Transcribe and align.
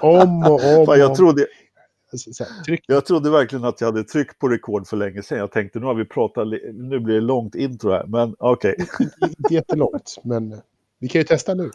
Om 0.00 0.42
och 0.42 0.78
om. 0.78 0.86
Fan, 0.86 0.98
jag, 0.98 1.14
trodde, 1.14 1.46
jag 2.86 3.06
trodde 3.06 3.30
verkligen 3.30 3.64
att 3.64 3.80
jag 3.80 3.88
hade 3.88 4.04
tryckt 4.04 4.38
på 4.38 4.48
rekord 4.48 4.86
för 4.86 4.96
länge 4.96 5.22
sedan. 5.22 5.38
Jag 5.38 5.52
tänkte 5.52 5.78
nu 5.78 5.86
har 5.86 5.94
vi 5.94 6.04
pratat, 6.04 6.48
nu 6.74 7.00
blir 7.00 7.14
det 7.14 7.20
långt 7.20 7.54
intro 7.54 7.90
här. 7.90 8.04
Men 8.06 8.36
okej, 8.38 8.76
Inte 9.38 9.54
jättelångt, 9.54 10.18
men 10.24 10.60
vi 10.98 11.08
kan 11.08 11.20
ju 11.20 11.24
testa 11.24 11.54
nu. 11.54 11.70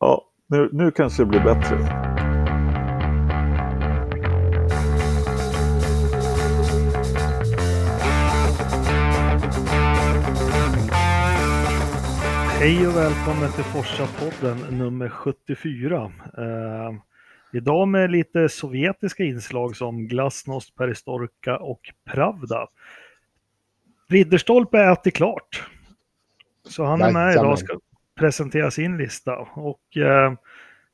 ja, 0.00 0.24
nu, 0.46 0.68
nu 0.72 0.90
kanske 0.90 1.22
det 1.22 1.26
blir 1.26 1.40
bättre. 1.40 2.09
Hej 12.60 12.86
och 12.86 12.96
välkommen 12.96 13.52
till 13.52 13.64
Forsa-podden 13.64 14.78
nummer 14.78 15.08
74. 15.08 16.12
Eh, 16.38 16.92
idag 17.52 17.88
med 17.88 18.10
lite 18.10 18.48
sovjetiska 18.48 19.24
inslag 19.24 19.76
som 19.76 20.08
glasnost, 20.08 20.74
perestrojka 20.74 21.58
och 21.58 21.80
pravda. 22.04 22.68
Ridderstolpe 24.08 24.78
är 24.78 24.92
ätit 24.92 25.16
klart. 25.16 25.68
Så 26.68 26.84
han 26.84 27.02
är 27.02 27.12
med 27.12 27.32
idag 27.32 27.52
och 27.52 27.58
ska 27.58 27.78
presentera 28.18 28.70
sin 28.70 28.96
lista. 28.96 29.36
Och 29.54 29.96
eh, 29.96 30.32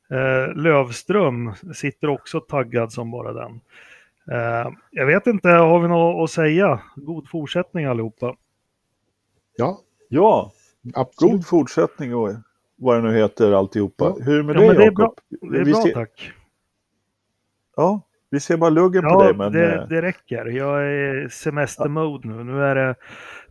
eh, 0.09 0.55
Lövström 0.55 1.53
sitter 1.73 2.07
också 2.07 2.39
taggad 2.39 2.93
som 2.93 3.11
bara 3.11 3.33
den. 3.33 3.61
Eh, 4.31 4.71
jag 4.91 5.05
vet 5.05 5.27
inte, 5.27 5.49
har 5.49 5.79
vi 5.79 5.87
något 5.87 6.23
att 6.23 6.31
säga? 6.31 6.81
God 6.95 7.29
fortsättning 7.29 7.85
allihopa. 7.85 8.35
Ja, 9.57 9.81
Ja, 10.09 10.51
absolut. 10.95 11.33
god 11.33 11.45
fortsättning 11.47 12.15
och 12.15 12.33
vad 12.75 12.97
det 13.03 13.09
nu 13.11 13.17
heter 13.17 13.51
alltihopa. 13.51 14.05
Ja. 14.05 14.23
Hur 14.25 14.33
är 14.33 14.37
det 14.37 14.43
med 14.43 14.55
Ja, 14.55 14.59
dig 14.59 14.67
men 14.67 14.77
det 14.77 14.83
är 14.83 14.85
Jakob? 14.85 14.97
bra. 14.97 15.49
Det 15.51 15.57
är 15.59 15.65
bra 15.65 15.81
ser, 15.83 15.93
tack. 15.93 16.31
Ja, 17.75 18.01
vi 18.29 18.39
ser 18.39 18.57
bara 18.57 18.69
luggen 18.69 19.01
på 19.01 19.09
Ja, 19.09 19.23
dig. 19.23 19.33
Men, 19.33 19.51
det, 19.51 19.75
eh, 19.75 19.87
det 19.87 20.01
räcker. 20.01 20.45
Jag 20.45 20.83
är 20.83 21.25
i 21.25 21.29
semestermode 21.29 22.27
nu. 22.27 22.43
Nu 22.43 22.63
är 22.63 22.75
det 22.75 22.95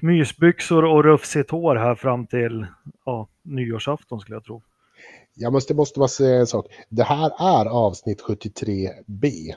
mysbyxor 0.01 0.85
och 0.85 1.05
rufsigt 1.05 1.51
hår 1.51 1.77
här 1.77 1.95
fram 1.95 2.27
till 2.27 2.67
ja, 3.05 3.29
nyårsafton 3.43 4.21
skulle 4.21 4.37
jag 4.37 4.45
tro. 4.45 4.63
Jag 5.35 5.53
måste, 5.53 5.75
måste 5.75 5.99
bara 5.99 6.09
säga 6.09 6.41
en 6.41 6.47
sak. 6.47 6.67
Det 6.89 7.03
här 7.03 7.31
är 7.61 7.67
avsnitt 7.67 8.23
73B. 8.23 9.55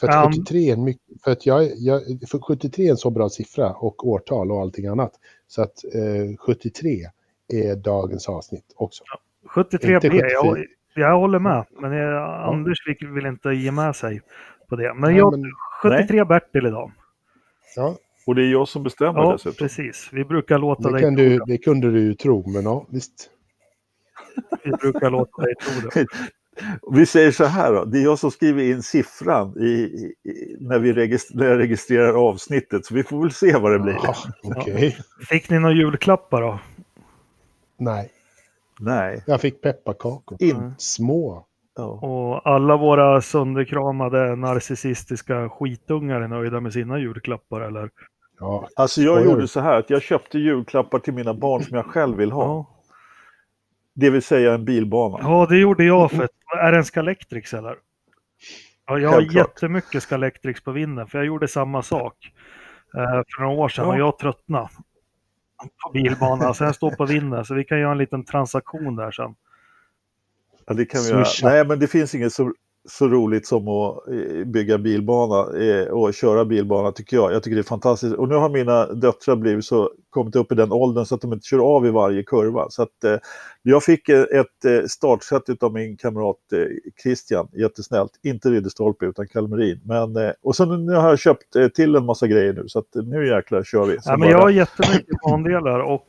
För 0.00 0.08
att, 0.08 0.14
Ja. 0.14 0.32
73, 0.36 0.68
är 0.68 0.72
en 0.72 0.84
mycket, 0.84 1.22
för 1.24 1.30
att 1.30 1.46
jag, 1.46 1.68
jag, 1.76 2.02
för 2.28 2.38
73 2.38 2.86
är 2.86 2.90
en 2.90 2.96
så 2.96 3.10
bra 3.10 3.28
siffra 3.28 3.72
och 3.72 4.08
årtal 4.08 4.52
och 4.52 4.60
allting 4.60 4.86
annat. 4.86 5.12
Så 5.48 5.62
att 5.62 5.84
eh, 5.94 6.36
73 6.38 7.06
är 7.48 7.76
dagens 7.76 8.28
avsnitt 8.28 8.64
också. 8.76 9.04
73 9.46 9.94
Inte 9.94 10.10
B, 10.10 10.16
jag, 10.16 10.42
74. 10.46 10.66
jag 10.94 11.18
håller 11.18 11.38
med. 11.38 11.64
Men 11.80 11.92
jag, 11.92 12.44
Anders 12.48 12.78
vill, 12.86 13.08
vill 13.08 13.26
inte 13.26 13.50
ge 13.50 13.70
med 13.72 13.96
sig 13.96 14.20
på 14.68 14.76
det. 14.76 14.94
Men 14.94 15.10
Nej, 15.10 15.18
jag, 15.18 15.38
men- 15.38 15.50
73 15.82 16.24
Bertil 16.24 16.66
idag. 16.66 16.92
Ja, 17.76 17.96
och 18.26 18.34
det 18.34 18.42
är 18.42 18.52
jag 18.52 18.68
som 18.68 18.82
bestämmer 18.82 19.20
Ja, 19.20 19.32
dessutom. 19.32 19.66
precis. 19.66 20.08
Vi 20.12 20.24
brukar 20.24 20.58
låta 20.58 20.90
det, 20.90 20.94
dig 20.94 21.02
tro 21.02 21.10
du, 21.16 21.28
det. 21.38 21.44
det 21.46 21.58
kunde 21.58 21.90
du 21.90 22.00
ju 22.00 22.14
tro, 22.14 22.50
men 22.50 22.62
ja, 22.64 22.86
visst. 22.90 23.30
Vi 24.64 24.70
brukar 24.70 25.10
låta 25.10 25.42
dig 25.42 25.54
tro 25.54 25.88
det. 25.90 26.06
Vi 26.92 27.06
säger 27.06 27.30
så 27.30 27.44
här 27.44 27.72
då, 27.72 27.84
det 27.84 27.98
är 27.98 28.02
jag 28.02 28.18
som 28.18 28.30
skriver 28.30 28.62
in 28.62 28.82
siffran 28.82 29.54
i, 29.58 29.64
i, 29.64 30.56
när, 30.60 30.78
vi 30.78 30.92
när 31.34 31.46
jag 31.46 31.58
registrerar 31.58 32.28
avsnittet. 32.28 32.86
Så 32.86 32.94
vi 32.94 33.02
får 33.02 33.22
väl 33.22 33.32
se 33.32 33.56
vad 33.56 33.72
det 33.72 33.78
blir. 33.78 33.96
Ja, 34.02 34.14
Okej. 34.42 34.96
Fick 35.28 35.50
ni 35.50 35.58
några 35.58 35.74
julklappar 35.74 36.42
då? 36.42 36.58
Nej, 37.78 38.10
Nej. 38.80 39.22
jag 39.26 39.40
fick 39.40 39.60
pepparkakor. 39.62 40.42
In, 40.42 40.74
Små. 40.78 41.44
ja. 41.76 41.84
Och 41.84 42.46
alla 42.50 42.76
våra 42.76 43.20
sönderkramade 43.20 44.36
narcissistiska 44.36 45.48
skitungar 45.48 46.20
är 46.20 46.28
nöjda 46.28 46.60
med 46.60 46.72
sina 46.72 46.98
julklappar 46.98 47.60
eller? 47.60 47.90
Ja, 48.40 48.68
Alltså 48.76 49.00
jag 49.02 49.16
Skojar 49.16 49.30
gjorde 49.34 49.48
så 49.48 49.60
här 49.60 49.78
att 49.78 49.90
jag 49.90 50.02
köpte 50.02 50.38
julklappar 50.38 50.98
till 50.98 51.14
mina 51.14 51.34
barn 51.34 51.62
som 51.62 51.76
jag 51.76 51.86
själv 51.86 52.16
vill 52.16 52.32
ha. 52.32 52.44
Ja. 52.44 52.66
Det 53.94 54.10
vill 54.10 54.22
säga 54.22 54.54
en 54.54 54.64
bilbana. 54.64 55.18
Ja, 55.22 55.46
det 55.50 55.56
gjorde 55.58 55.84
jag 55.84 56.10
för 56.10 56.28
Är 56.58 56.72
det 56.72 56.78
en 56.78 56.84
Scalextrix 56.84 57.54
eller? 57.54 57.76
Ja, 58.86 58.98
jag 58.98 59.08
har 59.10 59.16
Självklart. 59.16 59.46
jättemycket 59.48 60.02
Scalextrix 60.02 60.60
på 60.64 60.70
vinden 60.72 61.06
för 61.06 61.18
jag 61.18 61.26
gjorde 61.26 61.48
samma 61.48 61.82
sak 61.82 62.32
eh, 62.94 63.00
för 63.36 63.42
några 63.42 63.54
år 63.56 63.68
sedan 63.68 63.84
Ja. 63.84 63.92
och 63.92 63.98
jag 63.98 64.18
tröttnade 64.18 64.68
på 65.58 65.90
bilbana. 65.92 66.54
Så 66.54 66.64
jag 66.64 66.74
står 66.74 66.90
på 66.90 67.06
vinden 67.06 67.44
så 67.44 67.54
vi 67.54 67.64
kan 67.64 67.80
göra 67.80 67.92
en 67.92 67.98
liten 67.98 68.24
transaktion 68.24 68.96
där 68.96 69.10
sen. 69.10 69.34
Ja, 70.66 70.74
det 70.74 70.84
kan 70.84 71.02
vi 71.02 71.08
göra. 71.08 71.24
Nej, 71.42 71.66
men 71.66 71.78
det 71.78 71.86
finns 71.86 72.14
inget 72.14 72.32
så, 72.32 72.52
så 72.90 73.08
roligt 73.08 73.46
som 73.46 73.68
att 73.68 74.08
eh, 74.08 74.44
bygga 74.44 74.78
bilbana 74.78 75.58
eh, 75.64 75.86
och 75.86 76.14
köra 76.14 76.44
bilbana 76.44 76.92
tycker 76.92 77.16
jag. 77.16 77.32
Jag 77.32 77.42
tycker 77.42 77.54
det 77.54 77.60
är 77.60 77.62
fantastiskt. 77.62 78.14
Och 78.14 78.28
nu 78.28 78.34
har 78.34 78.48
mina 78.48 78.86
döttrar 78.86 79.36
blivit 79.36 79.64
så, 79.64 79.90
kommit 80.10 80.36
upp 80.36 80.52
i 80.52 80.54
den 80.54 80.72
åldern 80.72 81.04
så 81.04 81.14
att 81.14 81.20
de 81.20 81.32
inte 81.32 81.46
kör 81.46 81.58
av 81.58 81.86
i 81.86 81.90
varje 81.90 82.22
kurva. 82.22 82.66
Så 82.70 82.82
att, 82.82 83.04
eh, 83.04 83.16
jag 83.62 83.82
fick 83.82 84.08
eh, 84.08 84.22
ett 84.22 84.90
startset 84.90 85.62
av 85.62 85.72
min 85.72 85.96
kamrat 85.96 86.36
eh, 86.52 86.58
Christian, 87.02 87.48
jättesnällt. 87.52 88.12
Inte 88.22 88.50
Ridderstolpe 88.50 89.06
utan 89.06 89.28
Kalmerin. 89.28 89.80
Men, 89.84 90.16
eh, 90.16 90.32
och 90.42 90.56
sen 90.56 90.86
nu 90.86 90.92
har 90.94 91.08
jag 91.08 91.18
köpt 91.18 91.56
eh, 91.56 91.68
till 91.68 91.96
en 91.96 92.04
massa 92.04 92.26
grejer 92.26 92.52
nu 92.52 92.68
så 92.68 92.78
att 92.78 92.94
nu 92.94 93.28
jäklar 93.28 93.62
kör 93.62 93.84
vi. 93.84 93.96
Ja, 94.04 94.16
men 94.16 94.28
jag 94.28 94.38
har 94.38 94.50
jättemycket 94.50 95.20
bandelar 95.22 95.80
och 95.80 96.06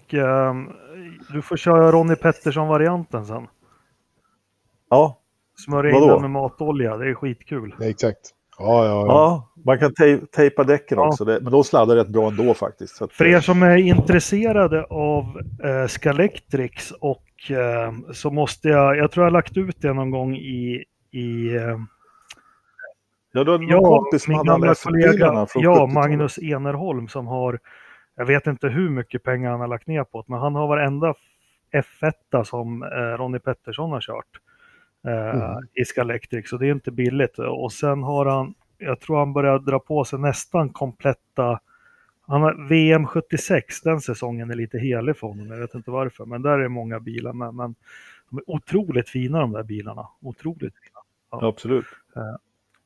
du 1.34 1.41
får 1.41 1.57
köra 1.57 1.91
Ronny 1.91 2.16
Pettersson-varianten 2.16 3.25
sen. 3.25 3.47
Ja, 4.90 5.19
Smörja 5.66 5.90
in 5.96 6.02
Vadå? 6.02 6.14
den 6.14 6.22
med 6.22 6.31
matolja, 6.31 6.97
det 6.97 7.09
är 7.09 7.14
skitkul. 7.14 7.75
ja, 7.80 7.86
exakt. 7.86 8.20
Ja, 8.62 8.86
ja, 8.86 8.92
ja. 8.92 9.06
ja, 9.08 9.50
man 9.66 9.80
kan 9.80 9.94
tej- 9.94 10.25
tejpa 10.31 10.64
däcken 10.64 10.97
Ja. 10.97 11.08
också. 11.08 11.25
Det, 11.25 11.40
men 11.42 11.52
de 11.52 11.64
sladdar 11.64 11.96
rätt 11.96 12.08
bra 12.08 12.28
ändå 12.28 12.53
faktiskt. 12.53 12.96
Så 12.96 13.03
att, 13.06 13.14
För 13.14 13.25
eh, 13.25 13.31
er 13.34 13.40
som 13.40 13.64
är 13.64 13.78
intresserade 13.78 14.84
av 14.84 15.24
eh, 15.64 15.88
Scalextrix 15.88 16.92
och 16.92 17.52
eh, 17.52 17.94
så 18.14 18.31
måste 18.31 18.68
jag, 18.70 18.97
jag 18.97 19.12
tror 19.12 19.24
jag 19.25 19.31
har 19.31 19.38
lagt 19.38 19.58
ut 19.58 19.81
det 19.81 19.94
någon 19.94 20.12
gång 20.12 20.36
i, 20.36 20.84
i 21.12 21.56
eh, 21.56 21.78
Ja, 23.31 23.44
du 23.44 23.52
hade 23.52 23.64
någon 23.64 23.68
ja, 23.68 23.81
kompis 23.81 24.24
som 24.24 24.34
hade 24.34 24.52
alla 24.53 24.59
gamla 24.66 24.74
F1-bilarna 24.74 25.18
kollega, 25.18 25.46
från 25.46 25.64
ja, 25.64 25.72
70-talet. 25.74 25.94
Magnus 25.94 26.38
Enerholm 26.38 27.08
som 27.08 27.28
har, 27.28 27.59
jag 28.16 28.26
vet 28.26 28.47
inte 28.47 28.68
hur 28.68 28.90
mycket 28.90 29.24
pengar 29.24 29.52
han 29.52 29.59
har 29.59 29.68
lagt 29.68 29.88
ner 29.88 30.03
på 30.03 30.22
det, 30.22 30.26
men 30.31 30.40
han 30.40 30.56
har 30.56 30.68
varenda 30.68 31.14
F1 31.74 32.44
som 32.44 32.84
eh, 32.84 32.88
Ronny 33.18 33.40
Pettersson 33.40 33.91
har 33.91 34.02
kört 34.02 34.26
eh, 35.08 35.30
Mm. 35.52 35.68
i 35.74 35.86
Scalextrix, 35.86 36.50
så 36.50 36.58
det 36.58 36.68
är 36.68 36.72
inte 36.72 36.92
billigt. 36.92 37.40
Och 37.40 37.72
sen 37.74 38.04
har 38.04 38.26
han, 38.26 38.54
jag 38.78 39.00
tror 39.00 39.18
han 39.20 39.34
börjar 39.34 39.60
dra 39.60 39.80
på 39.80 40.06
sig 40.06 40.20
nästan 40.20 40.70
kompletta 40.70 41.60
han 42.30 42.42
har 42.42 42.68
VM 42.70 43.06
76, 43.06 43.82
den 43.82 44.02
säsongen 44.02 44.52
är 44.52 44.56
lite 44.56 44.78
helig 44.78 45.18
för 45.18 45.28
honom. 45.28 45.48
Jag 45.48 45.58
vet 45.58 45.76
inte 45.76 45.92
varför, 45.92 46.26
men 46.26 46.42
där 46.42 46.59
är 46.59 46.68
många 46.68 47.00
bilar 47.00 47.34
med. 47.34 47.54
Men 47.54 47.76
de 48.30 48.38
är 48.38 48.44
otroligt 48.50 49.09
fina 49.09 49.40
de 49.40 49.52
där 49.52 49.64
bilarna. 49.64 50.08
Otroligt 50.22 50.74
fina. 50.76 51.00
Ja, 51.32 51.48
absolut. 51.48 51.86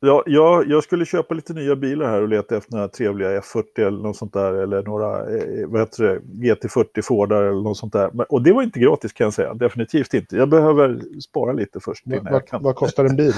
Ja. 0.05 0.09
Ja, 0.09 0.23
jag, 0.25 0.67
jag 0.67 0.83
skulle 0.83 1.05
köpa 1.05 1.33
lite 1.33 1.53
nya 1.53 1.75
bilar 1.75 2.09
här 2.09 2.21
och 2.21 2.27
leta 2.27 2.57
efter 2.57 2.73
några 2.73 2.87
trevliga 2.87 3.39
F40 3.39 3.63
eller 3.77 4.03
något 4.03 4.17
sånt 4.17 4.33
där. 4.33 4.53
Eller 4.53 4.83
några 4.83 5.19
eh, 5.19 5.67
vad 5.67 5.81
heter 5.81 6.03
det, 6.03 6.19
GT40 6.53 7.01
Fordar 7.03 7.43
eller 7.43 7.61
något 7.61 7.77
sånt 7.77 7.93
där. 7.93 8.09
Men, 8.13 8.25
och 8.29 8.41
det 8.43 8.53
var 8.53 8.63
inte 8.63 8.79
gratis 8.79 9.13
kan 9.13 9.25
jag 9.25 9.33
säga. 9.33 9.53
Definitivt 9.53 10.13
inte. 10.13 10.35
Jag 10.37 10.49
behöver 10.49 11.01
spara 11.21 11.53
lite 11.53 11.79
först. 11.79 12.03
Vad, 12.05 12.13
Innan 12.13 12.25
jag 12.25 12.31
vad, 12.33 12.47
kan. 12.47 12.63
vad 12.63 12.75
kostar 12.75 13.05
en 13.05 13.15
bil? 13.15 13.33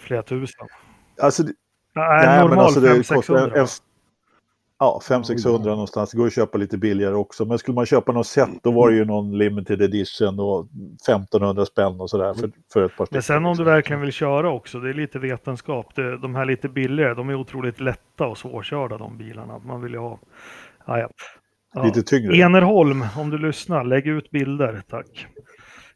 Flera 0.00 0.22
tusen. 0.22 0.66
Alltså, 1.20 1.42
det- 1.42 1.52
Nej, 1.96 2.26
nej, 2.26 2.38
men 2.38 2.46
normal 2.48 2.64
alltså 2.64 2.80
det 2.80 2.88
500-600. 2.88 3.14
kostar 3.14 3.48
en, 3.58 3.66
ja, 4.78 5.00
500-600 5.08 5.60
Oj. 5.60 5.66
någonstans. 5.66 6.10
Det 6.10 6.16
går 6.16 6.26
att 6.26 6.32
köpa 6.32 6.58
lite 6.58 6.78
billigare 6.78 7.14
också. 7.14 7.44
Men 7.44 7.58
skulle 7.58 7.74
man 7.74 7.86
köpa 7.86 8.12
något 8.12 8.26
set 8.26 8.48
då 8.62 8.72
var 8.72 8.90
det 8.90 8.96
ju 8.96 9.04
någon 9.04 9.38
limited 9.38 9.82
edition 9.82 10.40
och 10.40 10.68
1500 11.08 11.66
spänn 11.66 12.00
och 12.00 12.10
sådär 12.10 12.34
för, 12.34 12.50
för 12.72 12.84
ett 12.84 12.96
par 12.96 13.08
Men 13.10 13.22
sen 13.22 13.46
om 13.46 13.56
du 13.56 13.64
verkligen 13.64 14.00
vill 14.00 14.12
köra 14.12 14.50
också, 14.50 14.80
det 14.80 14.88
är 14.90 14.94
lite 14.94 15.18
vetenskap. 15.18 15.94
Det, 15.94 16.18
de 16.18 16.34
här 16.34 16.44
lite 16.44 16.68
billigare, 16.68 17.14
de 17.14 17.28
är 17.28 17.34
otroligt 17.34 17.80
lätta 17.80 18.26
och 18.26 18.38
svårkörda 18.38 18.98
de 18.98 19.18
bilarna. 19.18 19.58
Man 19.58 19.82
vill 19.82 19.92
ju 19.92 19.98
ha... 19.98 20.18
Ja, 20.86 20.98
ja. 20.98 21.08
Ja. 21.74 21.84
Lite 21.84 22.02
tyngre. 22.02 22.36
Enerholm, 22.36 23.04
om 23.16 23.30
du 23.30 23.38
lyssnar, 23.38 23.84
lägg 23.84 24.06
ut 24.06 24.30
bilder, 24.30 24.82
tack. 24.88 25.26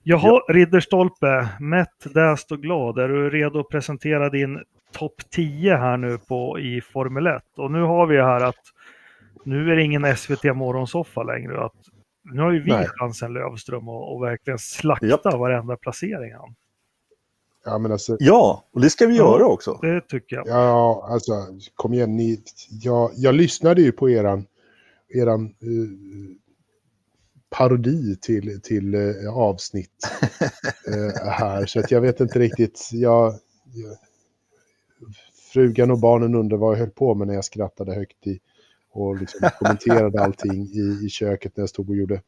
Jaha, 0.02 0.40
Ridderstolpe, 0.48 1.48
mätt, 1.60 2.14
däst 2.14 2.52
och 2.52 2.62
glad. 2.62 2.98
Är 2.98 3.08
du 3.08 3.30
redo 3.30 3.60
att 3.60 3.68
presentera 3.68 4.30
din 4.30 4.58
topp 4.92 5.14
10 5.30 5.76
här 5.76 5.96
nu 5.96 6.18
på, 6.18 6.58
i 6.58 6.80
Formel 6.80 7.26
1? 7.26 7.42
Och 7.56 7.70
nu 7.72 7.82
har 7.82 8.06
vi 8.06 8.16
här 8.16 8.40
att 8.40 8.56
nu 9.44 9.72
är 9.72 9.76
det 9.76 9.82
ingen 9.82 10.16
SVT 10.16 10.44
morgonsoffa 10.44 11.22
längre. 11.22 11.64
Att, 11.64 11.74
nu 12.22 12.42
har 12.42 12.52
ju 12.52 12.62
vi 12.62 12.70
Nej. 12.70 12.86
chansen 12.88 13.32
Lövström 13.32 13.88
och, 13.88 14.14
och 14.16 14.22
verkligen 14.22 14.58
slakta 14.58 15.06
Japp. 15.06 15.24
varenda 15.24 15.76
placering. 15.76 16.32
han. 16.34 16.54
Ja, 17.64 17.78
men 17.78 17.92
alltså, 17.92 18.16
Ja, 18.20 18.64
och 18.72 18.80
det 18.80 18.90
ska 18.90 19.06
vi 19.06 19.16
Ja. 19.16 19.24
göra 19.38 19.46
också. 19.46 19.78
Det 19.82 20.00
tycker 20.00 20.36
jag. 20.36 20.48
ja, 20.48 21.08
alltså 21.10 21.32
kom 21.74 21.94
igen. 21.94 22.16
Ni, 22.16 22.42
jag, 22.70 23.10
jag 23.16 23.34
lyssnade 23.34 23.82
ju 23.82 23.92
på 23.92 24.10
eran, 24.10 24.46
eran 25.14 25.44
eh, 25.46 26.36
parodi 27.50 28.16
till, 28.20 28.60
till 28.62 28.94
eh, 28.94 29.36
avsnitt 29.36 29.90
eh, 30.88 31.30
här. 31.30 31.66
Så 31.66 31.80
att 31.80 31.90
jag 31.90 32.00
vet 32.00 32.20
inte 32.20 32.38
riktigt. 32.38 32.88
Jag, 32.92 33.34
jag, 33.74 33.96
frugan 35.48 35.90
och 35.90 35.98
barnen 35.98 36.34
undrar 36.34 36.58
vad 36.58 36.72
jag 36.74 36.78
höll 36.78 36.90
på 36.90 37.14
med 37.14 37.26
när 37.26 37.34
jag 37.34 37.44
skrattade 37.44 37.94
högt 37.94 38.26
i 38.26 38.40
och 38.92 39.16
liksom 39.16 39.48
kommenterade 39.58 40.22
allting 40.22 40.62
i, 40.62 41.06
i 41.06 41.08
köket 41.08 41.56
när 41.56 41.62
jag 41.62 41.68
stod 41.68 41.90
och 41.90 41.96
gjorde 41.96 42.22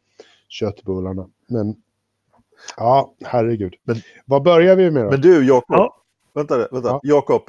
köttbullarna. 0.48 1.28
Men 1.48 1.76
ja, 2.76 3.14
herregud. 3.24 3.74
Men, 3.82 3.96
vad 4.24 4.42
börjar 4.42 4.76
vi 4.76 4.90
med 4.90 5.04
då? 5.04 5.10
Men 5.10 5.20
du, 5.20 5.46
Jakob. 5.46 5.76
Ja. 5.76 5.96
Vänta, 6.34 6.58
vänta. 6.58 6.88
Ja. 6.88 7.00
Jakob, 7.02 7.42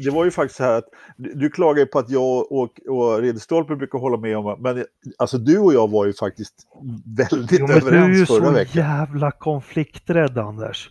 det 0.00 0.10
var 0.10 0.24
ju 0.24 0.30
faktiskt 0.30 0.56
så 0.56 0.64
här 0.64 0.78
att 0.78 0.84
du, 1.16 1.50
klagar 1.50 1.86
på 1.86 1.98
att 1.98 2.10
jag 2.10 2.52
och, 2.52 2.80
och 2.88 3.18
Ridderstolpe 3.20 3.76
brukar 3.76 3.98
hålla 3.98 4.16
med 4.16 4.36
om, 4.36 4.56
men 4.60 4.84
alltså 5.18 5.38
du 5.38 5.58
och 5.58 5.74
jag 5.74 5.90
var 5.90 6.06
ju 6.06 6.12
faktiskt 6.12 6.54
väldigt 7.04 7.60
Jo, 7.60 7.66
men 7.66 7.80
du 7.80 7.88
är 7.88 7.92
ju 7.92 7.96
överens 7.96 8.28
förra 8.28 8.46
så 8.46 8.50
veckan. 8.50 8.82
jävla 8.82 9.30
konflikträdd 9.30 10.38
Anders. 10.38 10.90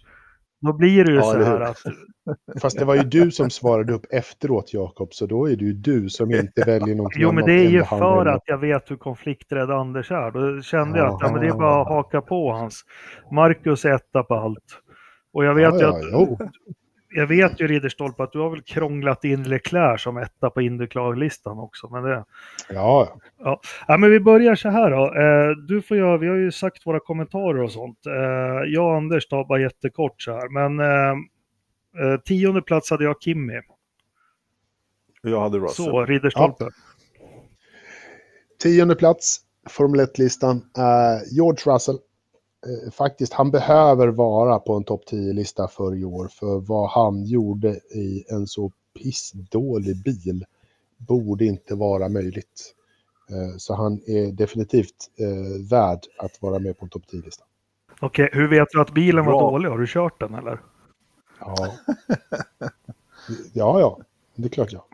Då 0.64 0.74
blir 0.74 1.06
det 1.06 1.12
ju 1.12 1.18
Ja, 1.18 1.24
så 1.24 1.36
eller 1.36 1.46
här 1.46 1.62
att 1.62 1.78
Fast 2.62 2.80
det 2.80 2.86
var 2.86 2.96
ju 2.96 3.04
du 3.04 3.32
som 3.32 3.50
svarade 3.50 3.94
upp 3.94 4.06
efteråt, 4.10 4.74
Jakob, 4.74 5.14
så 5.14 5.26
då 5.26 5.50
är 5.50 5.56
det 5.56 5.66
ju 5.66 5.74
du 5.74 6.10
som 6.10 6.32
inte 6.32 6.64
väljer 6.66 6.96
någonting 6.96 7.22
Jo, 7.22 7.32
men 7.32 7.46
det 7.46 7.54
är 7.54 7.70
ju 7.70 7.84
för 7.84 8.26
att 8.26 8.44
jag 8.46 8.58
vet 8.58 8.92
hur 8.92 8.96
konflikträdd 8.96 9.72
Anders 9.72 10.12
är. 10.12 10.32
Då 10.32 10.62
kände 10.62 11.00
jag 11.00 11.08
att 11.08 11.22
ja, 11.22 11.32
men 11.32 11.42
det 11.42 11.48
är 11.48 11.54
bara 11.54 11.82
att 11.82 11.88
haka 11.88 12.22
på 12.22 12.52
hans. 12.52 12.86
Marcus 13.32 13.86
är 13.86 13.96
etta 13.96 14.24
på 14.24 14.36
allt. 14.36 14.80
Och 15.34 15.46
jag 15.46 15.56
vet 15.56 15.74
Ja, 15.74 15.80
ju 15.80 15.86
att, 15.86 16.12
jo. 16.12 16.38
Jag 17.16 17.28
vet 17.28 17.62
ju 17.62 17.68
Ridderstolpe 17.68 18.24
att 18.24 18.32
du 18.32 18.40
har 18.40 18.50
väl 18.50 18.62
krånglat 18.62 19.24
in 19.24 19.44
Leclerc 19.44 20.02
som 20.02 20.18
etta 20.18 20.50
på 20.50 20.62
Indycar-listan 20.62 21.60
också. 21.60 21.90
Men 21.90 22.04
det, 22.04 22.26
Ja, 23.38 23.62
ja, 23.88 23.98
men 23.98 24.10
vi 24.10 24.20
börjar 24.20 24.56
så 24.56 24.70
här 24.70 24.92
då. 24.92 25.06
Eh, 25.06 25.58
du 25.68 25.82
får 25.82 25.98
göra, 25.98 26.18
vi 26.18 26.28
har 26.28 26.36
ju 26.36 26.52
sagt 26.52 26.86
våra 26.86 27.00
kommentarer 27.00 27.62
och 27.62 27.72
sånt. 27.72 28.06
Eh, 28.06 28.72
jag 28.74 28.86
och 28.86 28.96
Anders 28.96 29.28
tar 29.28 29.46
bara 29.46 29.60
jättekort 29.60 30.22
så 30.22 30.32
här. 30.32 30.50
Men 30.50 30.80
eh, 30.80 32.20
tionde 32.20 32.62
plats 32.62 32.90
hade 32.92 33.04
jag 33.04 33.22
Kimmy. 33.22 33.62
Jag 35.22 35.42
hade 35.42 35.58
Russell. 35.58 35.86
Så, 35.86 36.06
Ridderstolpe. 36.06 36.70
tionde 38.64 38.96
plats, 38.96 39.40
Formel 39.70 40.00
1-listan, 40.00 40.62
är 40.78 41.36
George 41.36 41.74
Russell. 41.74 41.98
Eh, 42.66 42.92
Faktiskt, 42.92 43.34
han 43.34 43.52
behöver 43.52 44.08
vara 44.08 44.60
på 44.60 44.74
en 44.76 44.84
topp 44.84 45.02
10-lista 45.12 45.68
för 45.68 45.96
i 45.96 46.06
år, 46.06 46.28
för 46.28 46.60
vad 46.60 46.90
han 46.90 47.24
gjorde 47.26 47.70
i 47.96 48.26
en 48.30 48.48
så 48.48 48.72
pissdålig 49.04 50.04
bil 50.04 50.46
borde 50.98 51.46
inte 51.46 51.76
vara 51.76 52.10
möjligt. 52.10 52.74
Eh, 53.30 53.58
Så 53.58 53.74
han 53.76 53.94
är 54.08 54.32
definitivt 54.32 54.96
eh, 55.20 55.70
värd 55.70 56.00
att 56.20 56.42
vara 56.42 56.60
med 56.60 56.78
på 56.80 56.86
en 56.86 56.90
topp 56.90 57.04
10-lista. 57.12 57.44
Okej, 58.02 58.30
hur 58.34 58.48
vet 58.48 58.68
du 58.72 58.82
att 58.82 58.92
bilen 58.94 59.26
var 59.26 59.34
Bra. 59.34 59.42
dålig? 59.52 59.70
Har 59.70 59.78
du 59.78 59.88
kört 59.88 60.20
den 60.20 60.34
eller? 60.34 60.62
Ja. 61.40 61.56
ja, 63.54 63.80
ja, 63.80 64.00
det 64.36 64.46
är 64.46 64.50
klart 64.50 64.72
ja. 64.74 64.86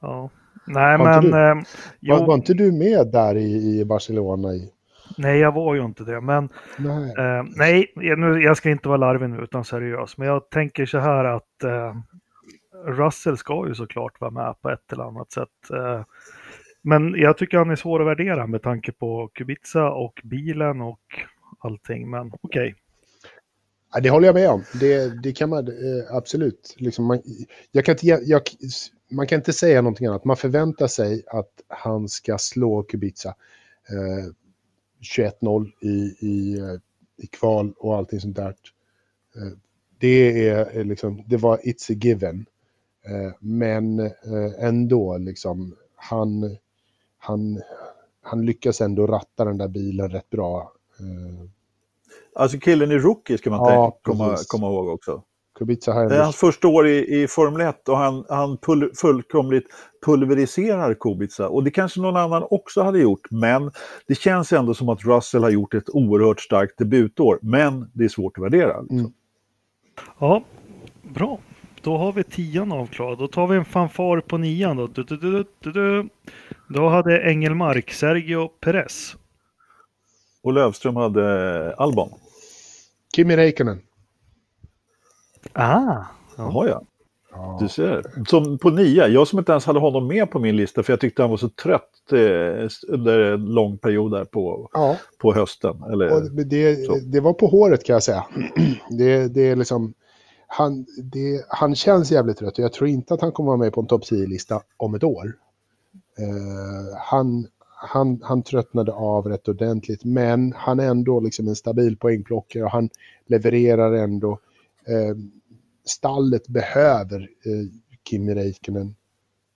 Ja. 0.00 0.30
Nej, 0.66 0.94
inte 0.94 1.04
men... 1.04 1.22
du? 1.30 2.10
Eh, 2.12 2.16
Var, 2.18 2.26
var 2.26 2.34
inte 2.34 2.54
du 2.54 2.72
med 2.72 3.06
där 3.12 3.34
i, 3.36 3.78
i 3.80 3.84
Barcelona? 3.84 4.54
I... 4.54 4.70
nej, 5.18 5.38
jag 5.38 5.52
var 5.52 5.74
ju 5.74 5.84
inte 5.84 6.04
det. 6.04 6.20
Men 6.20 6.48
Nej. 6.78 7.14
eh, 7.18 7.44
nej, 7.56 7.92
nu, 7.96 8.42
jag 8.42 8.56
ska 8.56 8.70
inte 8.70 8.88
vara 8.88 8.98
larvig 8.98 9.30
nu 9.30 9.42
utan 9.42 9.64
seriös. 9.64 10.18
Men 10.18 10.28
jag 10.28 10.50
tänker 10.50 10.86
så 10.86 10.98
här 10.98 11.24
att 11.24 11.64
eh, 11.64 11.96
Russell 12.86 13.36
ska 13.36 13.68
ju 13.68 13.74
såklart 13.74 14.20
vara 14.20 14.30
med 14.30 14.54
på 14.62 14.70
ett 14.70 14.92
eller 14.92 15.04
annat 15.04 15.32
sätt. 15.32 15.70
Eh, 15.72 16.04
men 16.82 17.14
jag 17.14 17.38
tycker 17.38 17.58
han 17.58 17.70
är 17.70 17.76
svår 17.76 18.00
att 18.00 18.06
värdera 18.06 18.46
med 18.46 18.62
tanke 18.62 18.92
på 18.92 19.30
Kubica 19.34 19.90
och 19.90 20.20
bilen 20.24 20.80
och 20.80 21.00
allting. 21.58 22.10
Men 22.10 22.32
okej. 22.40 22.74
Ja, 23.94 24.00
det 24.00 24.10
håller 24.10 24.26
jag 24.26 24.34
med 24.34 24.50
om. 24.50 24.64
Det, 24.80 25.22
det 25.22 25.32
kan 25.32 25.48
man 25.48 25.68
eh, 25.68 26.16
absolut. 26.16 26.74
Liksom 26.78 27.04
man, 27.04 27.22
jag 27.72 27.84
kan 27.84 27.92
inte, 27.92 28.06
jag, 28.06 28.42
man 29.10 29.26
kan 29.26 29.36
inte 29.36 29.52
säga 29.52 29.82
någonting 29.82 30.06
annat. 30.06 30.24
Man 30.24 30.36
förväntar 30.36 30.86
sig 30.86 31.22
att 31.26 31.50
han 31.68 32.08
ska 32.08 32.38
slå 32.38 32.82
Kubica. 32.82 33.28
Eh, 33.88 34.32
21-0 35.02 35.72
i, 35.80 36.16
i, 36.26 36.58
eh, 36.58 36.74
i 37.16 37.26
kval 37.26 37.72
och 37.78 37.96
allting 37.96 38.20
sånt 38.20 38.36
där. 38.36 38.54
Eh, 39.36 39.58
det, 39.98 40.48
är, 40.48 40.78
eh, 40.78 40.84
liksom, 40.84 41.24
det 41.26 41.36
var 41.36 41.56
it's 41.56 41.92
a 41.92 41.98
given. 42.02 42.46
Men 43.38 44.10
ändå, 44.58 45.18
liksom, 45.18 45.76
han, 45.94 46.56
han, 47.18 47.62
han 48.22 48.46
lyckas 48.46 48.80
ändå 48.80 49.06
ratta 49.06 49.44
den 49.44 49.58
där 49.58 49.68
bilen 49.68 50.10
rätt 50.10 50.30
bra. 50.30 50.72
Alltså 52.34 52.58
killen 52.58 52.92
i 52.92 52.98
Rookie 52.98 53.38
ska 53.38 53.50
man 53.50 53.58
Ja, 53.58 53.90
tänka, 53.90 53.98
komma, 54.02 54.36
komma 54.48 54.66
ihåg 54.66 54.88
också. 54.88 55.22
Kubica 55.62 55.92
har 55.92 56.08
Det 56.08 56.16
är 56.16 56.22
hans 56.22 56.36
första 56.36 56.68
år 56.68 56.88
i, 56.88 57.22
i 57.22 57.28
Formel 57.28 57.60
1 57.60 57.88
och 57.88 57.96
han, 57.96 58.24
han 58.28 58.56
pul, 58.56 58.90
fullkomligt 58.94 59.66
pulveriserar 60.06 60.94
Kubica. 60.94 61.48
Och 61.48 61.64
det 61.64 61.70
kanske 61.70 62.00
någon 62.00 62.16
annan 62.16 62.46
också 62.50 62.82
hade 62.82 62.98
gjort, 62.98 63.30
men 63.30 63.70
det 64.06 64.14
känns 64.14 64.52
ändå 64.52 64.74
som 64.74 64.88
att 64.88 65.04
Russell 65.04 65.42
har 65.42 65.50
gjort 65.50 65.74
ett 65.74 65.90
oerhört 65.90 66.40
starkt 66.40 66.78
debutår. 66.78 67.38
Men 67.42 67.90
det 67.92 68.04
är 68.04 68.08
svårt 68.08 68.38
att 68.38 68.44
värdera. 68.44 68.80
Liksom. 68.80 68.98
Mm. 68.98 69.12
Ja, 70.18 70.44
bra. 71.02 71.38
Då 71.82 71.96
har 71.96 72.12
vi 72.12 72.24
tian 72.24 72.72
avklarad. 72.72 73.18
Då 73.18 73.28
tar 73.28 73.46
vi 73.46 73.56
en 73.56 73.64
fanfar 73.64 74.20
på 74.20 74.38
nian 74.38 74.76
då. 74.76 74.86
Du, 74.86 75.02
du, 75.02 75.16
du, 75.16 75.44
du, 75.60 75.72
du. 75.72 76.08
Då 76.68 76.88
hade 76.88 77.30
Engelmark 77.30 77.92
Sergio 77.92 78.48
Perez. 78.48 79.16
Och 80.42 80.52
Lövström 80.52 80.96
hade 80.96 81.74
Albon. 81.74 82.10
Kimi 83.16 83.36
Räikkönen. 83.36 83.80
Ah, 85.52 86.04
ja. 86.36 86.82
Ja. 87.34 87.58
Du 87.60 87.68
ser. 87.68 88.24
Som 88.28 88.58
på 88.58 88.70
nia. 88.70 89.08
Jag 89.08 89.28
som 89.28 89.38
inte 89.38 89.52
ens 89.52 89.64
hade 89.64 89.78
honom 89.80 90.06
med 90.06 90.30
på 90.30 90.38
min 90.38 90.56
lista 90.56 90.82
för 90.82 90.92
jag 90.92 91.00
tyckte 91.00 91.22
han 91.22 91.30
var 91.30 91.36
så 91.36 91.48
trött 91.48 92.12
eh, 92.12 92.68
under 92.88 93.20
en 93.20 93.44
lång 93.44 93.78
period 93.78 94.12
där 94.12 94.24
på, 94.24 94.68
Ja, 94.72 94.96
på 95.18 95.34
hösten. 95.34 95.82
Eller, 95.92 96.44
det, 96.44 96.76
det 97.12 97.20
var 97.20 97.32
på 97.32 97.46
håret 97.46 97.84
kan 97.84 97.94
jag 97.94 98.02
säga. 98.02 98.24
Det, 98.98 99.28
det 99.28 99.50
är 99.50 99.56
liksom, 99.56 99.94
han, 100.46 100.86
det, 101.12 101.44
han 101.48 101.74
känns 101.74 102.12
jävligt 102.12 102.38
trött 102.38 102.58
och 102.58 102.64
jag 102.64 102.72
tror 102.72 102.88
inte 102.88 103.14
att 103.14 103.20
han 103.20 103.32
kommer 103.32 103.46
vara 103.46 103.58
med 103.58 103.72
på 103.72 103.80
en 103.80 103.86
topp 103.86 104.02
10-lista 104.02 104.62
om 104.76 104.94
ett 104.94 105.04
år. 105.04 105.32
Eh, 106.18 106.96
han, 106.98 107.46
han, 107.76 108.20
han 108.22 108.42
tröttnade 108.42 108.92
av 108.92 109.26
rätt 109.28 109.48
ordentligt, 109.48 110.04
men 110.04 110.52
han 110.56 110.80
är 110.80 110.86
ändå 110.86 111.20
liksom 111.20 111.48
en 111.48 111.56
stabil 111.56 111.96
poängplockare 111.96 112.64
och 112.64 112.70
han 112.70 112.90
levererar 113.26 113.92
ändå. 113.92 114.38
Eh, 114.88 115.16
stallet 115.84 116.48
behöver 116.48 117.20
eh, 117.20 117.68
Kimi 118.10 118.34
Räikkönen 118.34 118.94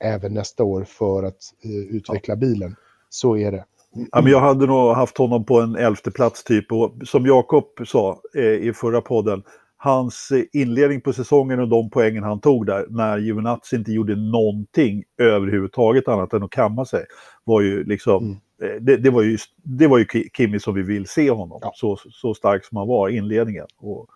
även 0.05 0.35
nästa 0.35 0.65
år 0.65 0.85
för 0.85 1.23
att 1.23 1.39
eh, 1.65 1.97
utveckla 1.97 2.37
bilen. 2.37 2.77
Så 3.09 3.37
är 3.37 3.53
det. 3.53 3.65
Ja, 4.13 4.23
men 4.23 4.33
jag 4.33 4.41
hade 4.41 4.67
nog 4.67 4.95
haft 4.95 5.19
honom 5.19 5.45
på 5.45 5.61
en 5.61 5.77
elfte 5.77 6.11
plats 6.11 6.45
typ. 6.45 6.73
Och 6.73 6.95
som 7.05 7.27
Jakob 7.27 7.65
sa 7.87 8.21
i 8.61 8.73
förra 8.73 9.01
podden, 9.01 9.43
hans 9.77 10.29
inledning 10.53 11.01
på 11.01 11.13
säsongen 11.13 11.61
och 11.61 11.69
de 11.69 11.91
poängen 11.91 12.23
han 12.25 12.41
tog 12.41 12.67
där, 12.67 12.87
när 12.89 13.19
Giovinazzi 13.19 13.77
inte 13.77 13.93
gjorde 13.93 14.17
någonting 14.17 15.05
överhuvudtaget 15.19 16.09
annat 16.09 16.33
än 16.33 16.43
att 16.43 16.51
kamma 16.51 16.85
sig, 16.85 17.05
var 17.45 17.61
ju 17.61 17.85
liksom, 17.85 18.41
Mm. 18.61 18.85
det, 18.85 18.97
det, 18.97 19.11
var 19.11 19.23
ju, 19.23 19.39
det 19.63 19.87
var 19.87 19.99
ju 19.99 20.05
Ki- 20.05 20.29
Kimi 20.37 20.61
som 20.61 20.75
vi 20.75 20.83
vill 20.83 21.07
se 21.07 21.31
honom. 21.31 21.59
Ja. 21.63 21.73
Så, 21.75 21.97
så 22.11 22.35
stark 22.35 22.65
som 22.65 22.77
han 22.79 22.89
var 22.89 23.09
i 23.09 23.17
inledningen. 23.17 23.67
Och 23.79 24.07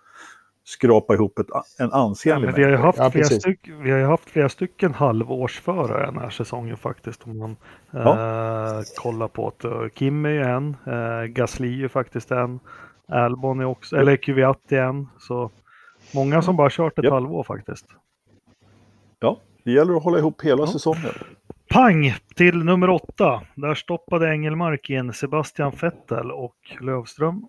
skrapa 0.70 1.14
ihop 1.14 1.38
ett, 1.38 1.46
en 1.78 1.88
ja, 1.92 1.96
ansenlig 1.96 2.46
men 2.46 2.54
vi 2.54 2.62
har, 2.62 2.70
ju 2.70 2.76
haft 2.76 2.98
Ja, 2.98 3.10
flera 3.10 3.24
styck, 3.24 3.68
vi 3.82 3.90
har 3.90 3.98
ju 3.98 4.04
haft 4.04 4.30
flera 4.30 4.48
stycken 4.48 4.94
halvårsförare 4.94 6.06
den 6.06 6.18
här 6.18 6.30
säsongen 6.30 6.76
faktiskt. 6.76 7.22
Om 7.26 7.38
man 7.38 7.56
eh, 7.92 8.80
kollar 8.96 9.28
på 9.28 9.52
det. 9.56 9.68
Och 9.68 9.94
Kim 9.94 10.24
är 10.24 10.30
ju 10.30 10.42
en, 10.42 10.76
eh, 10.86 11.24
Gasly 11.24 11.84
är 11.84 11.88
faktiskt 11.88 12.30
en, 12.30 12.60
Albon 13.08 13.60
är 13.60 13.64
också, 13.64 13.96
eller 13.96 14.16
Kvyat 14.16 14.72
är 14.72 14.82
en. 14.82 15.08
Så 15.18 15.50
många 16.14 16.42
som 16.42 16.56
bara 16.56 16.70
kört 16.70 16.98
ett 16.98 17.04
Japp. 17.04 17.12
halvår 17.12 17.42
faktiskt. 17.44 17.86
Ja, 19.18 19.38
det 19.64 19.72
gäller 19.72 19.96
att 19.96 20.02
hålla 20.04 20.18
ihop 20.18 20.42
hela 20.42 20.62
Ja. 20.62 20.66
säsongen. 20.66 21.10
Pang 21.70 22.14
till 22.36 22.64
nummer 22.64 22.90
åtta. 22.90 23.42
Där 23.54 23.74
stoppade 23.74 24.30
Engelmark 24.30 24.90
in 24.90 25.12
Sebastian 25.12 25.72
Vettel 25.80 26.30
och 26.32 26.56
Lövström 26.80 27.48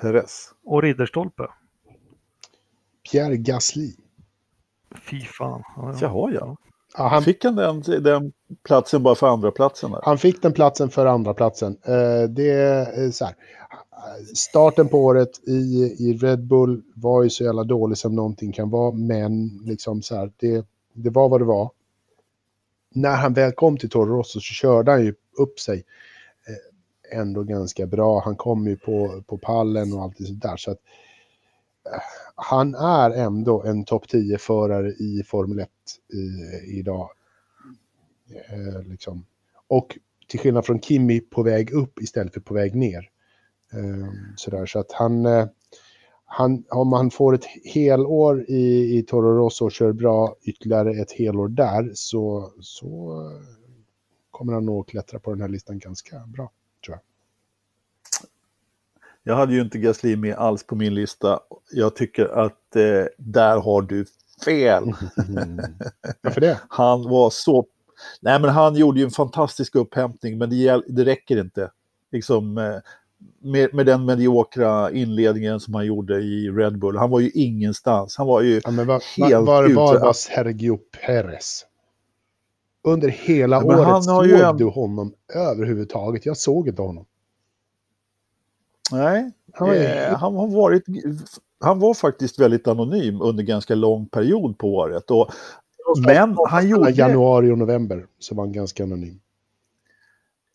Perez. 0.00 0.50
och 0.64 0.82
Ridderstolpe. 0.82 1.46
Pierre 3.10 3.36
Gasly. 3.36 3.92
Fy 5.10 5.20
fan. 5.20 5.62
Ja, 5.76 5.92
ja. 5.92 5.98
Jaha, 6.00 6.30
ja. 6.32 6.56
Ja, 6.96 7.08
han, 7.08 7.22
Fick 7.22 7.44
han 7.44 7.56
den, 7.56 7.80
den 7.80 8.32
platsen 8.64 9.02
bara 9.02 9.14
för 9.14 9.26
andra 9.26 9.50
platsen 9.50 9.90
där? 9.90 10.00
Han 10.02 10.18
fick 10.18 10.42
den 10.42 10.52
platsen 10.52 10.90
för 10.90 11.06
andra 11.06 11.34
platsen. 11.34 11.76
Eh, 11.84 12.22
det 12.28 12.50
är 12.50 13.10
så 13.10 13.24
här. 13.24 13.34
Starten 14.34 14.88
på 14.88 14.98
året 14.98 15.48
i, 15.48 15.96
i 15.98 16.18
Red 16.22 16.46
Bull 16.46 16.82
var 16.94 17.22
ju 17.22 17.30
så 17.30 17.44
jävla 17.44 17.64
dålig 17.64 17.98
som 17.98 18.16
någonting 18.16 18.52
kan 18.52 18.70
vara, 18.70 18.92
men 18.92 19.60
liksom 19.64 20.02
så 20.02 20.16
här, 20.16 20.32
det, 20.36 20.66
det 20.92 21.10
var 21.10 21.28
vad 21.28 21.40
det 21.40 21.44
var. 21.44 21.70
När 22.94 23.16
han 23.16 23.34
väl 23.34 23.52
kom 23.52 23.78
till 23.78 23.90
Toro 23.90 24.18
Rosso 24.18 24.40
så 24.40 24.52
körde 24.52 24.90
han 24.90 25.04
ju 25.04 25.14
upp 25.38 25.60
sig 25.60 25.84
ändå 27.12 27.42
ganska 27.42 27.86
bra. 27.86 28.22
Han 28.24 28.36
kommer 28.36 28.70
ju 28.70 28.76
på, 28.76 29.22
på 29.26 29.38
pallen 29.38 29.92
och 29.92 30.02
allt 30.02 30.16
sånt 30.16 30.42
där. 30.42 30.56
Så 30.56 30.70
att, 30.70 30.78
eh, 30.78 30.82
han 32.34 32.74
är 32.74 33.10
ändå 33.10 33.62
en 33.62 33.84
topp 33.84 34.06
10-förare 34.06 34.90
i 34.90 35.22
Formel 35.26 35.58
1 35.58 35.68
i, 36.12 36.78
idag. 36.78 37.10
Eh, 38.30 38.82
liksom. 38.82 39.24
Och 39.68 39.98
till 40.28 40.40
skillnad 40.40 40.66
från 40.66 40.80
Kimi 40.80 41.20
på 41.20 41.42
väg 41.42 41.72
upp 41.72 42.00
istället 42.00 42.34
för 42.34 42.40
på 42.40 42.54
väg 42.54 42.74
ner. 42.74 43.10
Eh, 43.72 44.08
sådär, 44.36 44.66
så 44.66 44.78
att 44.78 44.92
han, 44.92 45.26
eh, 45.26 45.46
han, 46.24 46.64
om 46.70 46.92
han 46.92 47.10
får 47.10 47.34
ett 47.34 47.46
helår 47.64 48.44
i, 48.48 48.98
i 48.98 49.02
Toro 49.02 49.36
Rosso 49.36 49.64
och 49.64 49.72
kör 49.72 49.92
bra 49.92 50.36
ytterligare 50.42 50.90
ett 50.90 51.12
helår 51.12 51.48
där 51.48 51.90
så, 51.94 52.52
så 52.60 53.22
kommer 54.30 54.52
han 54.52 54.66
nog 54.66 54.88
klättra 54.88 55.18
på 55.18 55.30
den 55.30 55.40
här 55.40 55.48
listan 55.48 55.78
ganska 55.78 56.18
bra. 56.26 56.50
Jag 59.24 59.36
hade 59.36 59.54
ju 59.54 59.60
inte 59.60 59.78
Gasly 59.78 60.16
med 60.16 60.34
alls 60.34 60.66
på 60.66 60.76
min 60.76 60.94
lista. 60.94 61.40
Jag 61.70 61.96
tycker 61.96 62.26
att 62.26 62.76
eh, 62.76 63.04
där 63.18 63.60
har 63.60 63.82
du 63.82 64.06
fel. 64.44 64.82
Mm. 65.28 65.60
Varför 66.22 66.40
det? 66.40 66.60
Han 66.68 67.02
var 67.02 67.30
så... 67.30 67.66
Nej, 68.20 68.40
men 68.40 68.50
han 68.50 68.74
gjorde 68.74 69.00
ju 69.00 69.04
en 69.04 69.10
fantastisk 69.10 69.74
upphämtning, 69.74 70.38
men 70.38 70.50
det, 70.50 70.82
det 70.88 71.04
räcker 71.04 71.40
inte. 71.40 71.70
Liksom, 72.12 72.58
eh, 72.58 72.76
med, 73.42 73.74
med 73.74 73.86
den 73.86 74.04
mediokra 74.04 74.90
inledningen 74.90 75.60
som 75.60 75.74
han 75.74 75.86
gjorde 75.86 76.20
i 76.20 76.50
Red 76.50 76.78
Bull. 76.78 76.96
Han 76.96 77.10
var 77.10 77.20
ju 77.20 77.30
ingenstans. 77.30 78.16
Han 78.16 78.26
var 78.26 78.40
ju 78.40 78.60
ja, 78.64 78.70
men 78.70 78.86
var, 78.86 79.02
helt 79.16 79.46
var, 79.46 79.64
ute. 79.64 79.74
var 79.74 80.00
var 80.00 80.12
Sergio 80.12 80.76
Perez? 80.76 81.66
Under 82.84 83.08
hela 83.08 83.60
men 83.60 83.78
året 83.78 84.04
såg 84.04 84.26
ju 84.26 84.52
du 84.58 84.64
honom 84.64 85.12
överhuvudtaget? 85.34 86.26
Jag 86.26 86.36
såg 86.36 86.68
inte 86.68 86.82
honom. 86.82 87.06
Nej, 88.92 89.30
eh, 89.60 90.16
han 90.18 90.36
har 90.36 90.46
varit... 90.46 90.84
Han 91.60 91.78
var 91.78 91.94
faktiskt 91.94 92.38
väldigt 92.38 92.68
anonym 92.68 93.22
under 93.22 93.44
ganska 93.44 93.74
lång 93.74 94.06
period 94.06 94.58
på 94.58 94.74
året. 94.74 95.10
Och, 95.10 95.30
men 96.06 96.36
han 96.48 96.68
gjorde... 96.68 96.90
Januari 96.90 97.50
och 97.50 97.58
november 97.58 98.06
så 98.18 98.34
var 98.34 98.44
han 98.44 98.52
ganska 98.52 98.82
anonym. 98.84 99.20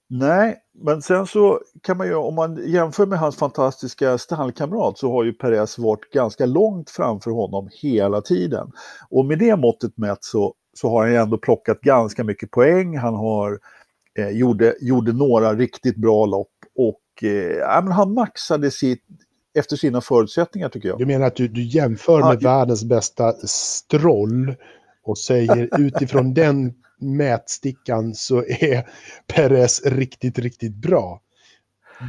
Nej, 0.08 0.58
men 0.74 1.02
sen 1.02 1.28
så 1.28 1.60
kan 1.82 1.98
man 1.98 2.08
ju, 2.08 2.16
om 2.16 2.36
man 2.36 2.62
jämför 2.68 3.06
med 3.06 3.20
hans 3.20 3.36
fantastiska 3.36 4.18
stallkamrat 4.18 4.98
så 4.98 5.12
har 5.12 5.24
ju 5.24 5.34
Perez 5.34 5.78
varit 5.78 6.10
ganska 6.14 6.46
långt 6.46 6.90
framför 6.90 7.32
honom 7.32 7.70
hela 7.82 8.22
tiden. 8.22 8.72
Och 9.10 9.26
med 9.26 9.40
det 9.40 9.56
måttet 9.56 9.98
mätt 9.98 10.24
så, 10.24 10.54
så 10.74 10.90
har 10.90 11.02
han 11.02 11.12
ju 11.12 11.18
ändå 11.18 11.38
plockat 11.38 11.82
ganska 11.82 12.24
mycket 12.24 12.52
poäng. 12.52 12.98
Han 12.98 13.14
har, 13.14 13.60
eh, 14.20 14.30
gjorde, 14.30 14.76
gjorde 14.82 15.14
några 15.14 15.54
riktigt 15.54 15.98
bra 15.98 16.26
lopp 16.26 16.54
och 16.78 17.00
ja, 17.22 17.82
men 17.84 17.92
han 17.92 18.14
maxade 18.14 18.72
sitt, 18.72 19.04
efter 19.58 19.76
sina 19.76 20.02
förutsättningar 20.02 20.70
tycker 20.70 20.90
jag. 20.90 20.98
Du 21.00 21.06
menar 21.06 21.28
att 21.28 21.36
du, 21.36 21.48
du 21.48 21.64
jämför 21.64 22.20
Ja, 22.20 22.28
med 22.30 22.42
ju- 22.42 22.48
världens 22.48 22.84
bästa 22.84 23.34
stroll 23.48 24.56
och 25.04 25.18
säger 25.18 25.70
utifrån 25.80 26.34
den 26.34 26.74
mätstickan 27.00 28.14
så 28.16 28.44
är 28.46 28.90
Perez 29.28 29.82
riktigt, 29.86 30.40
riktigt 30.40 30.76
bra. 30.76 31.22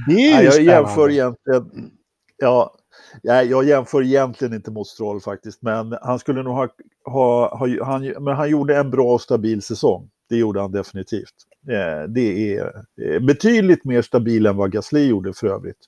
Det 0.08 0.12
är 0.14 0.18
ju 0.28 0.34
Nej, 0.34 0.44
jag 0.44 0.52
spännande. 0.54 0.72
jämför 0.72 1.10
egentligen, 1.10 1.90
ja, 2.36 2.75
jag 3.22 3.64
jämför 3.64 4.02
egentligen 4.02 4.54
inte 4.54 4.70
mot 4.70 4.86
Stroll 4.86 5.20
faktiskt, 5.20 5.62
men 5.62 5.96
han 6.02 6.18
skulle 6.18 6.42
nog 6.42 6.54
ha, 6.54 6.68
ha, 7.04 7.56
ha 7.58 7.84
han, 7.84 8.06
men 8.25 8.36
han 8.36 8.50
gjorde 8.50 8.76
en 8.76 8.90
bra 8.90 9.14
och 9.14 9.20
stabil 9.20 9.62
säsong. 9.62 10.10
Det 10.28 10.36
gjorde 10.36 10.60
han 10.60 10.72
definitivt. 10.72 11.34
Eh, 11.68 12.08
Det 12.08 12.56
är 12.56 12.64
eh, 13.02 13.20
betydligt 13.20 13.85
mer 13.85 14.02
stabil 14.02 14.46
än 14.46 14.56
vad 14.56 14.73
Gasly 14.73 15.06
gjorde 15.08 15.32
för 15.32 15.46
övrigt. 15.46 15.78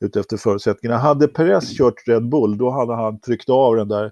Utefter 0.00 0.36
förutsättningarna. 0.36 1.00
Hade 1.00 1.28
Perez 1.28 1.78
kört 1.78 1.94
Red 2.08 2.28
Bull, 2.28 2.58
då 2.58 2.70
hade 2.70 2.94
han 2.94 3.18
tryckt 3.20 3.48
av 3.48 3.76
den 3.76 3.88
där 3.88 4.10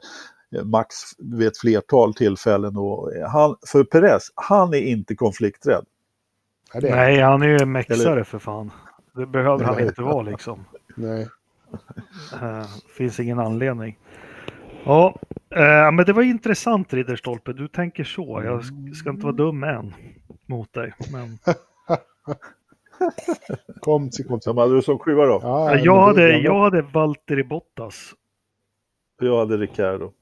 eh, 0.57 0.65
Max 0.65 0.95
vid 1.19 1.49
ett 1.49 1.59
flertal 1.59 2.15
tillfällen. 2.15 2.77
Och 2.77 3.11
han, 3.29 3.57
för 3.67 3.85
Perez, 3.85 4.29
han 4.35 4.75
är 4.75 4.79
inte 4.81 5.15
konflikträdd. 5.15 5.85
Nej, 6.83 7.21
han 7.21 7.43
är 7.43 7.49
ju 7.49 7.57
en 7.57 7.73
mexare 7.73 8.25
för 8.25 8.39
fan. 8.39 8.71
Det 9.15 9.27
behöver 9.27 9.65
han 9.65 9.81
inte 9.81 10.03
vara 10.03 10.23
liksom. 10.23 10.65
Nej. 10.97 11.29
Eh, 12.43 12.65
finns 12.97 13.21
ingen 13.21 13.39
anledning. 13.39 13.99
Ja, 14.85 15.15
eh, 15.51 15.93
men 15.93 15.97
det 16.07 16.13
var 16.13 16.23
intressant 16.23 16.93
Ridderstolpe. 16.95 17.53
Du 17.53 17.69
tänker 17.69 18.05
så. 18.05 18.43
Jag 18.45 18.61
sk- 18.61 18.95
ska 18.95 19.11
inte 19.11 19.23
vara 19.25 19.37
dum 19.37 19.65
än 19.65 19.95
mot 20.47 20.73
dig. 20.73 20.95
Men, 21.13 21.39
Kom 23.81 24.11
till 24.11 24.25
kom 24.25 24.41
till. 24.41 24.53
Hade 24.53 24.75
du 24.75 24.83
som 24.83 24.99
sjua 24.99 25.27
då? 25.27 25.41
Ja, 25.43 25.77
jag, 25.77 26.17
det 26.17 26.23
är 26.23 26.33
hade, 26.33 26.39
jag 26.39 26.61
hade 26.61 26.83
Valtteri 26.83 27.45
Bottas. 27.45 28.13
Jag 29.21 29.39
hade 29.39 29.57
Ricardo. 29.57 30.13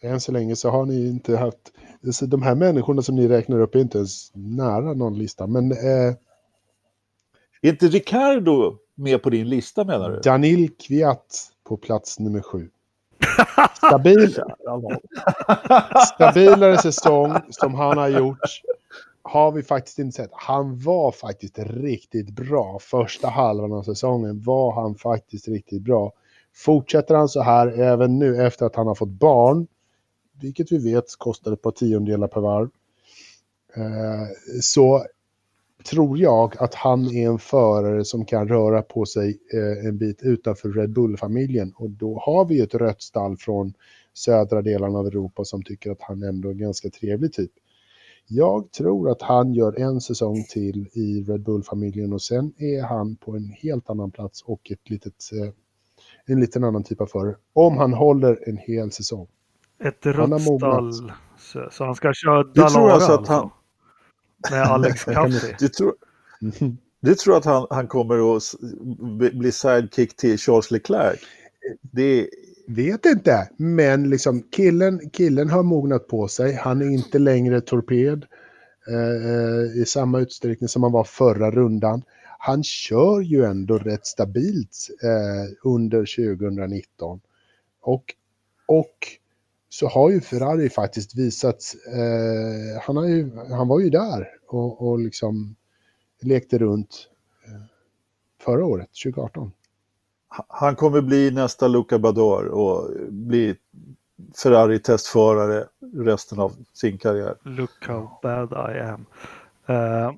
Än 0.00 0.20
så 0.20 0.32
länge 0.32 0.56
så 0.56 0.70
har 0.70 0.86
ni 0.86 1.08
inte 1.08 1.36
haft... 1.36 1.72
Så 2.12 2.26
de 2.26 2.42
här 2.42 2.54
människorna 2.54 3.02
som 3.02 3.16
ni 3.16 3.28
räknar 3.28 3.60
upp 3.60 3.74
är 3.74 3.78
inte 3.78 3.98
ens 3.98 4.34
nära 4.34 4.94
någon 4.94 5.18
lista. 5.18 5.46
Men 5.46 5.72
eh, 5.72 6.14
Är 7.62 7.70
inte 7.70 7.86
Ricardo 7.86 8.78
med 8.94 9.22
på 9.22 9.30
din 9.30 9.48
lista 9.48 9.84
menar 9.84 10.10
du? 10.10 10.20
Danil 10.20 10.76
Kviat 10.76 11.52
på 11.64 11.76
plats 11.76 12.18
nummer 12.18 12.40
sju. 12.40 12.70
Stabil, 13.76 14.34
stabilare 16.14 16.78
säsong 16.78 17.34
som 17.50 17.74
han 17.74 17.98
har 17.98 18.08
gjort 18.08 18.38
har 19.22 19.52
vi 19.52 19.62
faktiskt 19.62 19.98
inte 19.98 20.16
sett. 20.16 20.30
Han 20.32 20.78
var 20.78 21.12
faktiskt 21.12 21.58
riktigt 21.58 22.30
bra. 22.30 22.78
Första 22.80 23.28
halvan 23.28 23.72
av 23.72 23.82
säsongen 23.82 24.42
var 24.42 24.72
han 24.72 24.94
faktiskt 24.94 25.48
riktigt 25.48 25.82
bra. 25.82 26.12
Fortsätter 26.54 27.14
han 27.14 27.28
så 27.28 27.42
här 27.42 27.66
även 27.80 28.18
nu 28.18 28.46
efter 28.46 28.66
att 28.66 28.76
han 28.76 28.86
har 28.86 28.94
fått 28.94 29.08
barn, 29.08 29.66
vilket 30.40 30.72
vi 30.72 30.92
vet 30.92 31.04
kostar 31.18 31.52
ett 31.52 31.62
par 31.62 31.70
tiondelar 31.70 32.28
per 32.28 32.40
varv, 32.40 32.68
eh, 33.76 34.26
så 34.60 35.04
tror 35.90 36.18
jag 36.18 36.56
att 36.62 36.74
han 36.74 37.06
är 37.06 37.26
en 37.30 37.38
förare 37.38 38.04
som 38.04 38.24
kan 38.24 38.48
röra 38.48 38.82
på 38.82 39.06
sig 39.06 39.38
eh, 39.54 39.86
en 39.88 39.98
bit 39.98 40.22
utanför 40.22 40.68
Red 40.68 40.90
Bull-familjen. 40.92 41.72
Och 41.76 41.90
då 41.90 42.18
har 42.18 42.44
vi 42.44 42.60
ett 42.60 42.74
rött 42.74 43.02
stall 43.02 43.36
från 43.36 43.72
södra 44.14 44.62
delarna 44.62 44.98
av 44.98 45.06
Europa 45.06 45.44
som 45.44 45.62
tycker 45.62 45.90
att 45.90 46.00
han 46.02 46.22
ändå 46.22 46.48
är 46.48 46.52
en 46.52 46.58
ganska 46.58 46.90
trevlig 46.90 47.32
typ. 47.32 47.50
Jag 48.26 48.70
tror 48.72 49.10
att 49.10 49.22
han 49.22 49.54
gör 49.54 49.80
en 49.80 50.00
säsong 50.00 50.44
till 50.48 50.88
i 50.92 51.24
Red 51.28 51.42
Bull-familjen 51.42 52.12
och 52.12 52.22
sen 52.22 52.52
är 52.58 52.82
han 52.82 53.16
på 53.16 53.36
en 53.36 53.48
helt 53.62 53.90
annan 53.90 54.10
plats 54.10 54.42
och 54.42 54.70
ett 54.70 54.90
litet, 54.90 55.14
eh, 55.32 55.52
en 56.26 56.40
liten 56.40 56.64
annan 56.64 56.84
typ 56.84 57.00
av 57.00 57.06
förare. 57.06 57.34
Om 57.52 57.76
han 57.76 57.92
håller 57.92 58.48
en 58.48 58.56
hel 58.56 58.90
säsong. 58.92 59.26
Ett 59.84 60.06
rött 60.06 60.42
stall. 60.42 61.12
Så, 61.38 61.68
så 61.70 61.84
han 61.84 61.94
ska 61.94 62.12
köra 62.14 62.42
Du 62.44 62.52
Dalara 62.52 62.70
tror 62.70 62.90
alltså 62.90 63.12
alltså, 63.12 63.32
att 63.32 63.38
han- 63.38 63.50
Med 64.50 64.62
Alex 64.62 65.04
Caffi. 65.04 65.54
Du 65.58 65.68
tror, 65.68 65.94
du 67.00 67.14
tror 67.14 67.36
att 67.36 67.44
han, 67.44 67.66
han 67.70 67.86
kommer 67.88 68.36
att 68.36 68.42
bli- 69.18 69.34
bli 69.34 69.52
sidekick 69.52 70.16
till 70.16 70.38
Charles 70.38 70.70
Leclerc? 70.70 71.20
Det, 71.80 72.28
Vet 72.70 73.06
inte, 73.06 73.48
men 73.56 74.10
liksom 74.10 74.42
killen, 74.42 75.10
killen 75.10 75.50
har 75.50 75.62
mognat 75.62 76.08
på 76.08 76.28
sig. 76.28 76.54
Han 76.54 76.82
är 76.82 76.86
inte 76.86 77.18
längre 77.18 77.60
torped 77.60 78.24
eh, 78.88 79.80
i 79.80 79.84
samma 79.86 80.20
utsträckning 80.20 80.68
som 80.68 80.82
han 80.82 80.92
var 80.92 81.04
förra 81.04 81.50
rundan. 81.50 82.02
Han 82.38 82.64
kör 82.64 83.20
ju 83.20 83.44
ändå 83.44 83.78
rätt 83.78 84.06
stabilt 84.06 84.76
eh, 85.02 85.70
under 85.70 85.98
2019. 86.38 87.20
Och, 87.82 88.14
och 88.66 88.96
så 89.68 89.88
har 89.88 90.10
ju 90.10 90.20
Ferrari 90.20 90.70
faktiskt 90.70 91.18
visat, 91.18 91.74
eh, 91.86 92.82
han, 92.82 92.96
har 92.96 93.06
ju, 93.06 93.30
han 93.50 93.68
var 93.68 93.80
ju 93.80 93.90
där 93.90 94.28
och, 94.48 94.88
och 94.88 94.98
liksom 94.98 95.56
lekte 96.22 96.58
runt 96.58 97.08
eh, 97.46 97.62
förra 98.40 98.64
året, 98.64 98.88
2018. 99.04 99.52
han 100.48 100.76
kommer 100.76 101.00
bli 101.00 101.30
nästa 101.30 101.68
Luca 101.68 101.98
Bador 101.98 102.46
och 102.46 102.90
bli 103.08 103.56
Ferrari-testförare 104.42 105.64
resten 105.94 106.40
av 106.40 106.52
sin 106.72 106.98
karriär. 106.98 107.34
Look 107.42 107.86
how 107.86 108.18
bad 108.22 108.52
I 108.52 108.78
am. 108.80 109.06
Eh, 109.66 110.12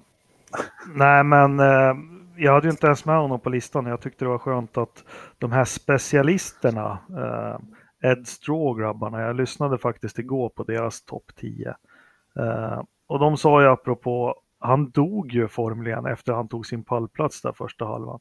nej, 0.95 1.25
men 1.25 1.61
eh, 1.61 1.95
jag 2.37 2.53
hade 2.53 2.67
ju 2.67 2.71
inte 2.71 2.87
ens 2.87 3.05
med 3.05 3.17
honom 3.17 3.41
på 3.41 3.51
listan. 3.51 3.87
Jag 3.87 4.01
tyckte 4.01 4.25
det 4.25 4.29
var 4.29 4.39
skönt 4.39 4.77
att 4.79 5.05
de 5.39 5.53
här 5.53 5.65
specialisterna, 5.65 6.99
uh, 7.11 7.59
Ed 8.03 8.27
Straw-grabbarna, 8.27 9.21
jag 9.21 9.37
lyssnade 9.37 9.79
faktiskt 9.79 10.19
igår 10.19 10.49
på 10.49 10.63
deras 10.63 11.03
topp 11.03 11.33
10. 11.37 11.75
Eh, 12.37 12.83
och 13.07 13.19
de 13.19 13.37
sa 13.37 13.63
ju 13.63 13.69
apropå, 13.69 14.35
han 14.59 14.91
dog 14.91 15.33
ju 15.33 15.49
formligen 15.49 16.07
efter 16.07 16.33
han 16.33 16.49
tog 16.49 16.67
sin 16.67 16.85
pallplats 16.85 17.43
där 17.43 17.53
första 17.53 17.85
halvan. 17.85 18.21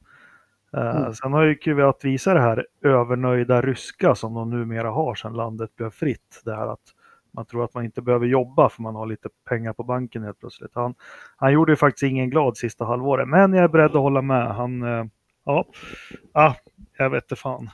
Eh, 0.73 0.95
Mm. 0.95 1.13
Sen 1.13 1.33
har 1.33 1.43
ju 1.43 1.55
Kvyat 1.55 2.05
visat 2.05 2.35
det 2.35 2.41
här 2.41 2.65
övernöjda 2.83 3.61
ryska 3.61 4.15
som 4.15 4.33
de 4.33 4.49
numera 4.49 4.89
har 4.89 5.15
sedan 5.15 5.33
landet 5.33 5.75
blev 5.75 5.89
fritt. 5.89 6.41
Det 6.45 6.55
här 6.55 6.67
att 6.67 6.93
man 7.31 7.45
tror 7.45 7.63
att 7.63 7.73
man 7.73 7.85
inte 7.85 8.01
behöver 8.01 8.25
jobba 8.25 8.69
för 8.69 8.81
man 8.81 8.95
har 8.95 9.05
lite 9.05 9.29
pengar 9.49 9.73
på 9.73 9.83
banken 9.83 10.23
helt 10.23 10.39
plötsligt. 10.39 10.71
Han, 10.75 10.95
han 11.37 11.53
gjorde 11.53 11.71
ju 11.71 11.75
faktiskt 11.75 12.03
ingen 12.03 12.29
glad 12.29 12.57
sista 12.57 12.85
halvåret, 12.85 13.27
men 13.27 13.53
jag 13.53 13.63
är 13.63 13.67
beredd 13.67 13.91
att 13.91 14.01
hålla 14.01 14.21
med. 14.21 14.55
Han, 14.55 14.83
eh, 14.83 15.05
ja, 15.45 15.65
ah, 16.33 16.53
jag 16.97 17.09
vet 17.09 17.23
inte 17.23 17.35
fan. 17.35 17.69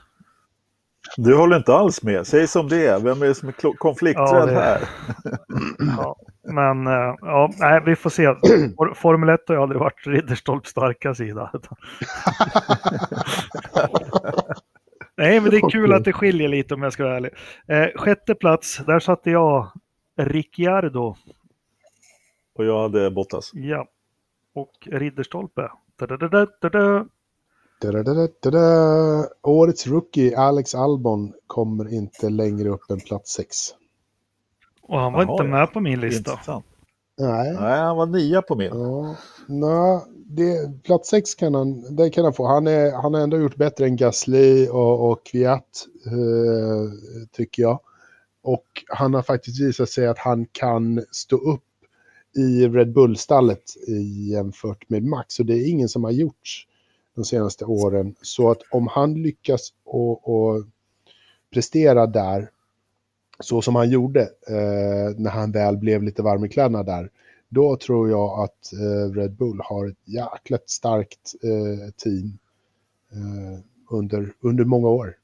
Du 1.18 1.36
håller 1.36 1.58
inte 1.58 1.74
alls 1.74 2.04
med. 2.04 2.28
Säg 2.28 2.48
som 2.48 2.68
det 2.68 2.88
är. 2.88 3.00
Vem 3.00 3.22
är 3.22 3.26
det 3.26 3.36
som 3.36 3.50
är 3.50 3.76
konflikträdd 3.78 4.50
ja, 4.50 4.60
här? 4.60 4.82
ja, 5.98 6.16
men 6.44 6.88
eh, 6.88 7.16
ja, 7.22 7.52
nej, 7.60 7.82
vi 7.86 7.96
får 7.96 8.10
se. 8.10 8.36
Formel 8.96 9.30
1 9.30 9.42
har 9.48 9.56
ju 9.56 9.62
aldrig 9.62 9.80
varit 9.80 10.08
Ridderstolps 10.08 10.70
starka 10.70 11.16
sida. 11.16 11.52
nej, 15.18 15.40
men 15.40 15.52
det 15.52 15.58
är 15.58 15.70
kul 15.70 15.94
att 15.94 16.04
det 16.04 16.14
skiljer 16.14 16.48
lite 16.48 16.74
om 16.74 16.84
jag 16.84 16.94
ska 16.94 17.04
vara 17.04 17.16
ärlig. 17.16 17.32
Eh, 17.68 17.88
sjätte 17.96 18.36
plats, 18.36 18.78
där 18.86 19.00
satte 19.00 19.32
jag 19.32 19.72
Ricciardo. 20.18 21.16
Och 22.56 22.66
jag 22.66 22.82
hade 22.82 23.12
Bottas. 23.12 23.52
Ja. 23.54 23.88
Och 24.54 24.88
Ridderstolpe. 24.92 25.70
Da, 26.00 26.06
da, 26.08 26.48
da, 26.70 27.06
da, 27.82 27.92
da. 27.92 28.04
Da, 28.04 28.14
da, 28.14 28.28
da, 28.42 28.52
da, 28.52 29.28
Årets 29.44 29.88
rookie 29.88 30.38
Alex 30.38 30.76
Albon 30.76 31.34
kommer 31.48 31.94
inte 31.94 32.30
längre 32.30 32.70
upp 32.70 32.92
än 32.92 33.00
plats 33.00 33.34
6. 33.34 33.58
Och 34.82 35.00
han 35.00 35.14
var 35.14 35.24
Jaha, 35.24 35.32
inte 35.32 35.44
med 35.44 35.74
på 35.74 35.80
min 35.80 36.00
lista. 36.00 36.40
Nej. 37.18 37.54
Nej, 37.54 37.80
han 37.80 37.98
var 37.98 38.06
nia 38.06 38.42
på 38.42 38.56
min. 38.56 38.68
Ja, 38.68 39.16
nej, 39.48 40.00
det, 40.26 40.84
plats 40.84 41.10
6 41.10 41.36
kan 41.36 41.54
han, 41.54 41.96
det 41.96 42.10
kan 42.10 42.24
han 42.24 42.34
få. 42.34 42.48
Han, 42.48 42.68
är, 42.68 42.92
han 42.92 43.14
har 43.14 43.22
ändå 43.22 43.38
gjort 43.38 43.56
bättre 43.56 43.86
än 43.86 43.96
Gasly 43.96 44.68
och, 44.68 45.12
och 45.12 45.26
Kviat, 45.26 45.88
eh, 46.06 46.92
tycker 47.32 47.62
jag. 47.64 47.80
Och 48.44 48.84
han 48.88 49.14
har 49.14 49.22
faktiskt 49.22 49.62
visat 49.62 49.90
sig 49.90 50.08
att 50.08 50.18
han 50.18 50.46
kan 50.52 51.06
stå 51.12 51.36
upp 51.36 51.62
i 52.36 52.68
Red 52.68 52.94
Bull-stallet 52.94 53.64
jämfört 54.32 54.90
med 54.90 55.04
Max. 55.04 55.40
Och 55.40 55.46
det 55.46 55.54
är 55.54 55.70
ingen 55.70 55.90
som 55.90 56.04
har 56.04 56.12
gjort 56.12 56.66
de 57.16 57.26
senaste 57.26 57.66
åren. 57.66 58.16
Så 58.22 58.52
att 58.52 58.62
om 58.72 58.88
han 58.88 59.14
lyckas 59.14 59.74
och, 59.86 60.30
och 60.30 60.64
prestera 61.54 62.08
där 62.08 62.50
så 63.40 63.62
som 63.62 63.76
han 63.76 63.90
gjorde 63.90 64.22
eh, 64.48 65.18
när 65.18 65.30
han 65.30 65.52
väl 65.52 65.78
blev 65.78 66.04
lite 66.04 66.22
varm 66.22 66.46
i 66.46 66.50
kläderna 66.50 66.84
där, 66.84 67.10
då 67.50 67.78
tror 67.78 68.10
jag 68.10 68.40
att 68.44 68.74
eh, 68.74 69.14
Red 69.14 69.32
Bull 69.36 69.62
har 69.64 69.88
ett 69.88 70.08
jäkligt 70.08 70.70
starkt 70.70 71.34
eh, 71.44 71.92
team 71.98 72.38
eh, 73.12 73.60
under, 73.90 74.34
under 74.42 74.66
många 74.66 74.88
år. 74.88 75.16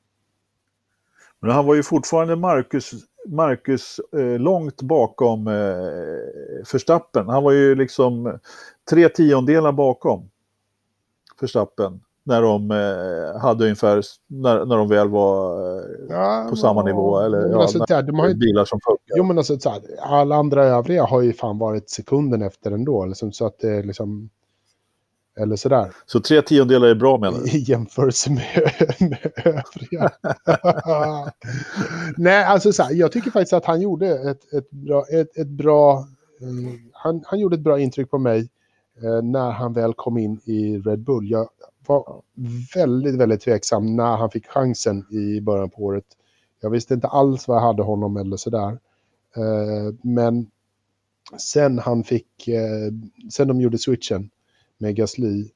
Men 1.39 1.51
han 1.51 1.65
var 1.65 1.75
ju 1.75 1.83
fortfarande 1.83 2.35
Marcus, 2.35 2.91
Marcus 3.27 3.99
eh, 4.13 4.39
långt 4.39 4.81
bakom 4.81 5.47
eh, 5.47 6.65
Förstappen. 6.65 7.29
Han 7.29 7.43
var 7.43 7.51
ju 7.51 7.75
liksom 7.75 8.39
tre 8.89 9.09
tiondelar 9.09 9.71
bakom. 9.71 10.29
Verstappen 11.41 12.01
när 12.23 12.41
de 12.41 12.71
eh, 12.71 13.41
hade 13.41 13.63
ungefär, 13.63 14.03
när, 14.27 14.65
när 14.65 14.77
de 14.77 14.87
väl 14.87 15.09
var 15.09 15.61
eh, 15.79 15.85
ja, 16.09 16.47
på 16.49 16.55
samma 16.55 16.83
nivå. 16.83 17.19
Eller 17.19 17.49
ja, 17.49 17.61
alltså, 17.61 17.79
där, 17.79 18.01
de 18.01 18.19
har 18.19 18.27
ju, 18.27 18.35
bilar 18.35 18.65
som 18.65 18.79
funkar. 18.85 19.17
Jo 19.17 19.23
men 19.23 19.37
alltså 19.37 19.59
så 19.59 19.69
här, 19.69 19.81
alla 20.01 20.35
andra 20.35 20.65
övriga 20.65 21.03
har 21.03 21.21
ju 21.21 21.33
fan 21.33 21.57
varit 21.57 21.89
sekunden 21.89 22.41
efter 22.41 22.71
ändå. 22.71 23.05
Liksom, 23.05 23.31
så 23.31 23.45
att 23.45 23.59
det 23.59 23.69
är 23.69 23.83
liksom, 23.83 24.29
eller 25.39 25.55
sådär. 25.55 25.91
Så 26.05 26.19
tre 26.19 26.41
tiondelar 26.41 26.87
är 26.87 26.95
bra 26.95 27.17
menar 27.17 27.39
du? 27.39 27.57
I 27.57 27.63
jämförelse 27.67 28.31
med, 28.31 28.71
med 28.99 29.31
övriga. 29.35 30.11
Nej, 32.17 32.43
alltså 32.43 32.71
så 32.71 32.83
här, 32.83 32.93
jag 32.93 33.11
tycker 33.11 33.31
faktiskt 33.31 33.53
att 33.53 33.65
han 33.65 33.81
gjorde 33.81 34.07
ett, 34.07 34.53
ett 34.53 34.71
bra, 34.71 35.05
ett, 35.13 35.37
ett 35.37 35.49
bra 35.49 36.05
um, 36.41 36.91
han, 36.93 37.23
han 37.25 37.39
gjorde 37.39 37.55
ett 37.55 37.61
bra 37.61 37.79
intryck 37.79 38.11
på 38.11 38.17
mig 38.17 38.49
Eh, 39.03 39.21
när 39.21 39.51
han 39.51 39.73
väl 39.73 39.93
kom 39.93 40.17
in 40.17 40.39
i 40.45 40.77
Red 40.77 40.99
Bull. 40.99 41.31
Jag 41.31 41.49
var 41.87 42.21
väldigt, 42.75 43.15
väldigt 43.15 43.41
tveksam 43.41 43.95
när 43.95 44.17
han 44.17 44.31
fick 44.31 44.47
chansen 44.47 45.05
i 45.11 45.41
början 45.41 45.69
på 45.69 45.83
året. 45.83 46.05
Jag 46.61 46.69
visste 46.69 46.93
inte 46.93 47.07
alls 47.07 47.47
vad 47.47 47.57
jag 47.57 47.61
hade 47.61 47.83
honom 47.83 48.17
eller 48.17 48.37
sådär. 48.37 48.79
Eh, 49.35 49.93
men 50.01 50.51
sen 51.37 51.79
han 51.79 52.03
fick, 52.03 52.47
eh, 52.47 52.91
sen 53.31 53.47
de 53.47 53.61
gjorde 53.61 53.77
switchen 53.77 54.29
med 54.77 54.95
Gasly, 54.95 55.49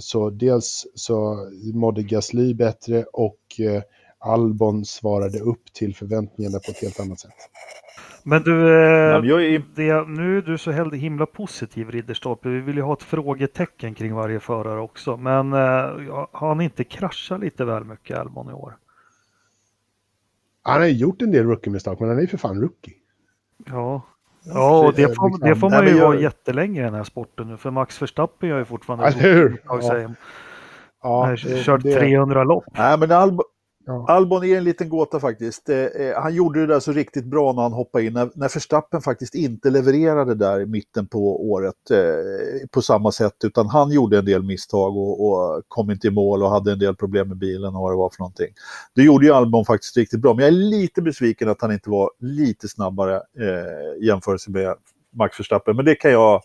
så 0.00 0.30
dels 0.30 0.86
så 0.94 1.36
mådde 1.74 2.02
Gasly 2.02 2.54
bättre 2.54 3.04
och 3.04 3.60
Albon 4.18 4.84
svarade 4.84 5.40
upp 5.40 5.72
till 5.72 5.94
förväntningarna 5.94 6.58
på 6.58 6.70
ett 6.70 6.82
helt 6.82 7.00
annat 7.00 7.20
sätt. 7.20 7.30
Men 8.22 8.42
du, 8.42 8.68
eh, 8.68 9.14
är... 9.14 9.62
det, 9.74 10.08
nu 10.08 10.38
är 10.38 10.42
du 10.42 10.58
så 10.58 10.70
himla 10.70 11.26
positiv 11.26 11.90
Ridderstolpe. 11.90 12.48
Vi 12.48 12.60
vill 12.60 12.76
ju 12.76 12.82
ha 12.82 12.92
ett 12.92 13.02
frågetecken 13.02 13.94
kring 13.94 14.14
varje 14.14 14.40
förare 14.40 14.80
också. 14.80 15.16
Men 15.16 15.52
eh, 15.52 15.58
har 16.32 16.48
han 16.48 16.60
inte 16.60 16.84
kraschat 16.84 17.40
lite 17.40 17.64
väl 17.64 17.84
mycket 17.84 18.18
Albon 18.18 18.50
i 18.50 18.52
år? 18.52 18.76
Han 20.62 20.80
har 20.80 20.86
gjort 20.86 21.22
en 21.22 21.30
del 21.30 21.46
rookie-misstag, 21.46 21.96
men 22.00 22.08
han 22.08 22.18
är 22.18 22.22
ju 22.22 22.28
för 22.28 22.38
fan 22.38 22.60
rookie. 22.60 22.94
Ja, 23.66 24.02
Ja, 24.44 24.86
och 24.86 24.94
det 24.94 25.16
får, 25.16 25.44
det 25.44 25.56
får 25.56 25.70
man 25.70 25.86
ju 25.86 26.00
vara 26.00 26.20
jättelänge 26.20 26.80
i 26.80 26.84
den 26.84 26.94
här 26.94 27.04
sporten 27.04 27.48
nu, 27.48 27.56
för 27.56 27.70
Max 27.70 28.02
Verstappen 28.02 28.48
gör 28.48 28.58
ju 28.58 28.64
fortfarande... 28.64 29.06
Eller 29.06 29.34
hur? 29.34 29.62
Ja. 29.64 30.10
Ja, 31.02 31.36
kört 31.36 31.82
det... 31.82 31.94
300 31.94 32.44
lopp. 32.44 32.64
Nej, 32.76 32.98
men 32.98 33.12
Albon, 33.12 33.44
Ja. 33.90 34.04
Albon 34.08 34.44
är 34.44 34.56
en 34.56 34.64
liten 34.64 34.88
gåta 34.88 35.20
faktiskt. 35.20 35.68
Eh, 35.68 35.78
eh, 35.78 36.22
han 36.22 36.34
gjorde 36.34 36.60
det 36.60 36.66
där 36.66 36.80
så 36.80 36.92
riktigt 36.92 37.24
bra 37.24 37.52
när 37.52 37.62
han 37.62 37.72
hoppade 37.72 38.04
in, 38.04 38.12
när, 38.12 38.30
när 38.34 38.48
Verstappen 38.54 39.02
faktiskt 39.02 39.34
inte 39.34 39.70
levererade 39.70 40.34
där 40.34 40.60
i 40.60 40.66
mitten 40.66 41.06
på 41.06 41.50
året 41.50 41.90
eh, 41.90 42.68
på 42.70 42.82
samma 42.82 43.12
sätt, 43.12 43.34
utan 43.44 43.68
han 43.68 43.90
gjorde 43.90 44.18
en 44.18 44.24
del 44.24 44.42
misstag 44.42 44.96
och, 44.96 45.28
och, 45.28 45.62
kom 45.68 45.90
inte 45.90 46.06
i 46.06 46.10
mål 46.10 46.42
och 46.42 46.50
hade 46.50 46.72
en 46.72 46.78
del 46.78 46.96
problem 46.96 47.28
med 47.28 47.36
bilen 47.36 47.76
och 47.76 47.82
vad 47.82 47.92
det 47.92 47.96
var 47.96 48.10
för 48.10 48.20
någonting. 48.20 48.54
Det 48.94 49.02
gjorde 49.02 49.26
ju 49.26 49.32
Albon 49.32 49.64
faktiskt 49.64 49.96
riktigt 49.96 50.20
bra, 50.20 50.34
men 50.34 50.44
jag 50.44 50.54
är 50.54 50.58
lite 50.58 51.02
besviken 51.02 51.48
att 51.48 51.62
han 51.62 51.72
inte 51.72 51.90
var 51.90 52.10
lite 52.18 52.68
snabbare 52.68 53.16
eh, 53.16 54.06
jämfört 54.06 54.48
med 54.48 54.74
Max 55.12 55.40
Verstappen, 55.40 55.76
men 55.76 55.84
det 55.84 55.94
kan 55.94 56.10
jag 56.10 56.42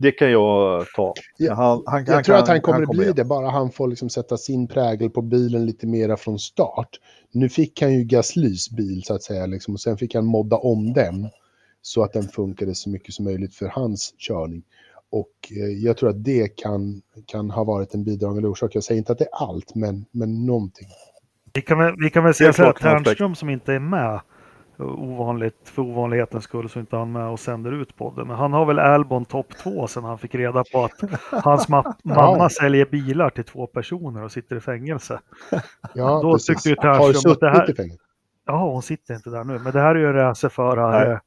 det 0.00 0.12
kan 0.12 0.30
jag 0.30 0.86
ta. 0.96 1.14
Han, 1.48 1.56
han, 1.56 2.04
jag 2.06 2.14
han 2.14 2.24
tror 2.24 2.34
kan, 2.34 2.42
att 2.42 2.48
han 2.48 2.60
kommer 2.60 2.82
att 2.82 2.88
bli 2.88 3.12
det, 3.12 3.24
bara 3.24 3.50
han 3.50 3.70
får 3.70 3.88
liksom 3.88 4.08
sätta 4.08 4.36
sin 4.36 4.68
prägel 4.68 5.10
på 5.10 5.22
bilen 5.22 5.66
lite 5.66 5.86
mera 5.86 6.16
från 6.16 6.38
start. 6.38 6.88
Nu 7.32 7.48
fick 7.48 7.82
han 7.82 7.92
ju 7.94 8.04
Gaslys 8.04 8.70
bil 8.70 9.02
så 9.04 9.14
att 9.14 9.22
säga, 9.22 9.46
liksom, 9.46 9.74
och 9.74 9.80
sen 9.80 9.96
fick 9.96 10.14
han 10.14 10.26
modda 10.26 10.56
om 10.56 10.92
den 10.92 11.28
så 11.82 12.02
att 12.02 12.12
den 12.12 12.22
funkade 12.22 12.74
så 12.74 12.90
mycket 12.90 13.14
som 13.14 13.24
möjligt 13.24 13.54
för 13.54 13.68
hans 13.68 14.14
körning. 14.18 14.62
Och 15.10 15.52
eh, 15.56 15.84
jag 15.84 15.96
tror 15.96 16.10
att 16.10 16.24
det 16.24 16.56
kan, 16.56 17.02
kan 17.26 17.50
ha 17.50 17.64
varit 17.64 17.94
en 17.94 18.04
bidragande 18.04 18.48
orsak. 18.48 18.74
Jag 18.74 18.84
säger 18.84 18.98
inte 18.98 19.12
att 19.12 19.18
det 19.18 19.24
är 19.24 19.48
allt, 19.48 19.74
men, 19.74 20.04
men 20.10 20.46
någonting. 20.46 20.88
Vi 21.52 21.62
kan 21.62 21.78
väl, 21.78 21.94
vi 21.98 22.10
kan 22.10 22.24
väl 22.24 22.34
säga 22.34 22.52
så 22.52 22.64
att 22.64 22.76
Ternström 22.76 23.34
som 23.34 23.50
inte 23.50 23.72
är 23.72 23.80
med 23.80 24.20
ovanligt 24.84 25.56
för 25.64 25.82
ovanlighetens 25.82 26.44
skull 26.44 26.68
så 26.68 26.80
inte 26.80 26.96
han 26.96 27.12
med 27.12 27.26
och 27.26 27.40
sänder 27.40 27.72
ut 27.72 27.96
podden. 27.96 28.26
Men 28.26 28.36
han 28.36 28.52
har 28.52 28.66
väl 28.66 28.78
Albon 28.78 29.24
topp 29.24 29.46
två 29.62 29.86
sen 29.86 30.04
han 30.04 30.18
fick 30.18 30.34
reda 30.34 30.64
på 30.72 30.84
att 30.84 31.00
hans 31.44 31.68
ma 31.68 31.94
mamma 32.02 32.50
säljer 32.50 32.86
bilar 32.86 33.30
till 33.30 33.44
två 33.44 33.66
personer 33.66 34.24
och 34.24 34.32
sitter 34.32 34.56
i 34.56 34.60
fängelse. 34.60 35.20
Ja, 35.94 36.20
Då 36.22 36.32
precis. 36.32 36.46
tyckte 36.46 36.68
ju 36.68 36.74
du 36.74 37.30
att 37.30 37.40
det 37.40 37.50
här... 37.50 37.74
Ja, 38.46 38.70
hon 38.72 38.82
sitter 38.82 39.14
inte 39.14 39.30
där 39.30 39.44
nu, 39.44 39.58
men 39.58 39.72
det 39.72 39.80
här 39.80 39.94
är 39.94 39.98
ju 39.98 40.12
racerförare. 40.12 41.20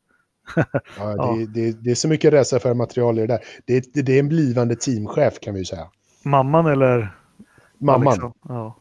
ja, 0.55 0.63
ja. 0.97 1.35
Det, 1.37 1.45
det, 1.45 1.83
det, 1.83 1.91
är 1.91 1.95
så 1.95 2.07
mycket 2.07 2.33
racerförarmaterial 2.33 3.19
i 3.19 3.21
det 3.21 3.27
där. 3.27 3.39
Det, 3.65 3.93
det, 3.93 4.01
det, 4.01 4.15
är 4.15 4.19
en 4.19 4.29
blivande 4.29 4.75
teamchef 4.75 5.39
kan 5.39 5.53
vi 5.53 5.59
ju 5.59 5.65
säga. 5.65 5.87
Mamman 6.25 6.65
eller? 6.65 7.15
Mamman. 7.77 8.13
Liksom. 8.13 8.33
Ja. 8.47 8.75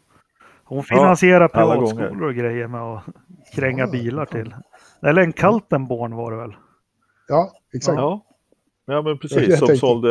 Hon 0.73 0.83
finansierar 0.83 1.41
ja, 1.41 1.49
privatskolor 1.49 2.23
och 2.23 2.35
grejer 2.35 2.69
med 2.69 2.81
att 2.81 3.03
kränga 3.55 3.85
ja, 3.85 3.91
bilar 3.91 4.27
till. 4.27 4.55
Eller 5.03 5.23
en 5.23 5.33
Kaltenborn 5.33 6.17
var 6.17 6.31
det 6.31 6.37
väl? 6.37 6.57
Ja, 7.29 7.53
exakt. 7.75 7.97
Ja, 7.97 8.25
ja 8.87 9.03
men 9.03 9.19
precis. 9.19 9.59
Som 9.59 9.77
sålde, 9.77 10.09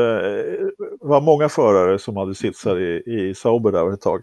var 0.99 1.21
många 1.21 1.49
förare 1.49 1.99
som 1.99 2.17
hade 2.17 2.35
sitsar 2.35 2.79
i, 2.79 3.03
i 3.05 3.35
Sauber 3.35 3.71
där 3.71 3.93
ett 3.93 4.01
tag. 4.01 4.21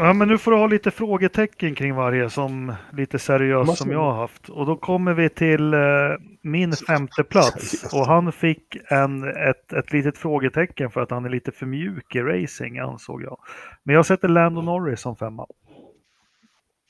Ja, 0.00 0.12
men 0.12 0.28
nu 0.28 0.38
får 0.38 0.50
du 0.50 0.56
ha 0.56 0.66
lite 0.66 0.90
frågetecken 0.90 1.74
kring 1.74 1.94
varje 1.94 2.30
som 2.30 2.74
lite 2.92 3.18
seriöst 3.18 3.78
som 3.78 3.90
jag 3.90 3.98
har 3.98 4.12
haft. 4.12 4.48
Och 4.48 4.66
då 4.66 4.76
kommer 4.76 5.14
vi 5.14 5.28
till 5.28 5.74
eh, 5.74 5.80
min 6.42 6.72
femte 6.72 7.24
plats. 7.24 7.94
Och 7.94 8.06
han 8.06 8.32
fick 8.32 8.76
en, 8.90 9.24
ett, 9.24 9.72
ett 9.72 9.92
litet 9.92 10.18
frågetecken 10.18 10.90
för 10.90 11.00
att 11.00 11.10
han 11.10 11.24
är 11.24 11.28
lite 11.28 11.52
för 11.52 11.66
mjuk 11.66 12.14
i 12.14 12.20
racing 12.20 12.78
ansåg 12.78 13.22
jag. 13.22 13.38
Men 13.82 13.94
jag 13.94 14.06
sätter 14.06 14.28
Lando 14.28 14.62
Norris 14.62 15.00
som 15.00 15.16
femma. 15.16 15.46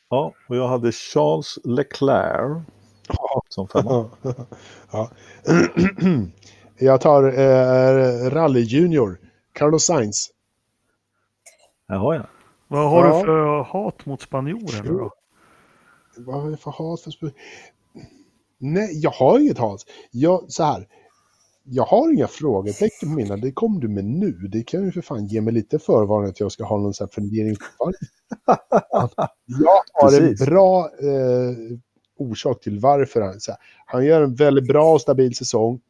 Ja, 0.08 0.32
och 0.48 0.56
jag 0.56 0.68
hade 0.68 0.92
Charles 0.92 1.58
Leclerc 1.64 2.62
som 3.48 3.68
femma. 3.68 4.10
ja. 4.92 5.10
jag 6.78 7.00
tar 7.00 7.24
eh, 7.24 8.30
Rally 8.30 8.60
Junior, 8.60 9.18
Carlos 9.52 9.84
Sainz. 9.84 10.30
Jaha, 11.86 12.14
ja. 12.14 12.26
Vad 12.68 12.90
har 12.90 13.07
ja. 13.07 13.18
du 13.18 13.24
för 13.24 13.62
hat 13.62 14.07
mot 14.07 14.22
spanjoren 14.22 14.87
då? 14.87 15.12
Vad 16.16 16.42
har 16.42 16.50
jag 16.50 16.61
för 16.61 16.70
hat 16.70 17.00
för 17.00 17.11
spanjoren? 17.11 17.38
Nej, 18.59 18.90
jag 18.92 19.11
har 19.11 19.38
inget 19.38 19.59
Hans. 19.59 19.87
Jag, 20.11 20.44
så 20.48 20.62
här, 20.62 20.87
jag 21.64 21.85
har 21.85 22.12
inga 22.12 22.26
frågetecken 22.26 23.09
på 23.09 23.14
mina, 23.14 23.37
det 23.37 23.52
kom 23.52 23.81
du 23.81 23.88
med 23.88 24.04
nu. 24.04 24.33
Det 24.33 24.62
kan 24.62 24.85
ju 24.85 24.92
för 24.92 25.00
fan 25.00 25.26
ge 25.26 25.40
mig 25.40 25.54
lite 25.54 25.78
förvarning 25.78 26.31
att 26.31 26.40
jag 26.40 26.52
ska 26.52 26.64
ha 26.64 26.76
någon 26.78 26.94
sån 26.94 27.04
här 27.04 27.12
fundering. 27.22 27.57
jag 29.46 29.83
har 29.92 30.11
Precis. 30.11 30.40
en 30.40 30.46
bra 30.46 30.90
eh, 31.02 31.78
orsak 32.18 32.61
till 32.61 32.81
varför 32.81 33.20
han... 33.20 33.40
Så 33.40 33.50
här, 33.50 33.61
han 33.87 34.04
gör 34.04 34.22
en 34.22 34.35
väldigt 34.35 34.68
bra 34.68 34.92
och 34.92 35.00
stabil 35.00 35.37
säsong 35.37 35.81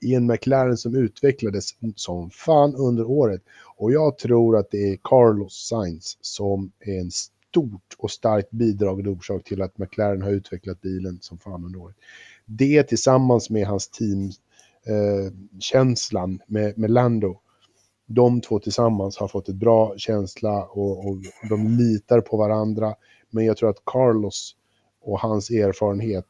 i 0.00 0.14
en 0.14 0.26
McLaren 0.26 0.76
som 0.76 0.96
utvecklades 0.96 1.74
som 1.94 2.30
fan 2.30 2.74
under 2.74 3.10
året. 3.10 3.42
Och 3.76 3.92
jag 3.92 4.18
tror 4.18 4.56
att 4.56 4.70
det 4.70 4.92
är 4.92 4.98
Carlos 5.02 5.66
Sainz 5.68 6.18
som 6.20 6.72
är 6.80 7.00
en 7.00 7.10
stort 7.10 7.94
och 7.98 8.10
starkt 8.10 8.50
bidragande 8.50 9.10
orsak 9.10 9.44
till 9.44 9.62
att 9.62 9.78
McLaren 9.78 10.22
har 10.22 10.30
utvecklat 10.30 10.80
bilen 10.80 11.18
som 11.20 11.38
fan 11.38 11.64
under 11.64 11.80
året. 11.80 11.96
Det 12.46 12.82
tillsammans 12.82 13.50
med 13.50 13.66
hans 13.66 13.88
teamkänslan 13.88 16.32
eh, 16.32 16.38
med, 16.46 16.78
med 16.78 16.90
Lando. 16.90 17.40
De 18.06 18.40
två 18.40 18.58
tillsammans 18.58 19.18
har 19.18 19.28
fått 19.28 19.48
ett 19.48 19.54
bra 19.54 19.94
känsla 19.96 20.64
och, 20.64 21.06
och 21.06 21.16
de 21.48 21.68
litar 21.68 22.20
på 22.20 22.36
varandra. 22.36 22.94
Men 23.30 23.44
jag 23.44 23.56
tror 23.56 23.70
att 23.70 23.84
Carlos 23.84 24.56
och 25.00 25.20
hans 25.20 25.50
erfarenhet 25.50 26.28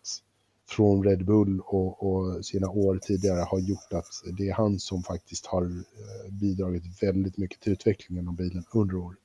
från 0.69 1.05
Red 1.05 1.25
Bull 1.25 1.61
och, 1.61 2.03
och, 2.03 2.45
sina 2.45 2.71
år 2.71 2.99
tidigare 3.03 3.41
har 3.41 3.59
gjort 3.59 3.93
att 3.93 4.37
det 4.39 4.49
är 4.49 4.55
han 4.55 4.79
som 4.79 5.03
faktiskt 5.03 5.47
har 5.47 5.63
eh, 5.63 6.33
bidragit 6.41 7.03
väldigt 7.03 7.39
mycket 7.39 7.61
till 7.61 7.73
utvecklingen 7.73 8.29
av 8.29 8.37
bilen 8.37 8.65
under 8.75 8.97
året. 8.97 9.19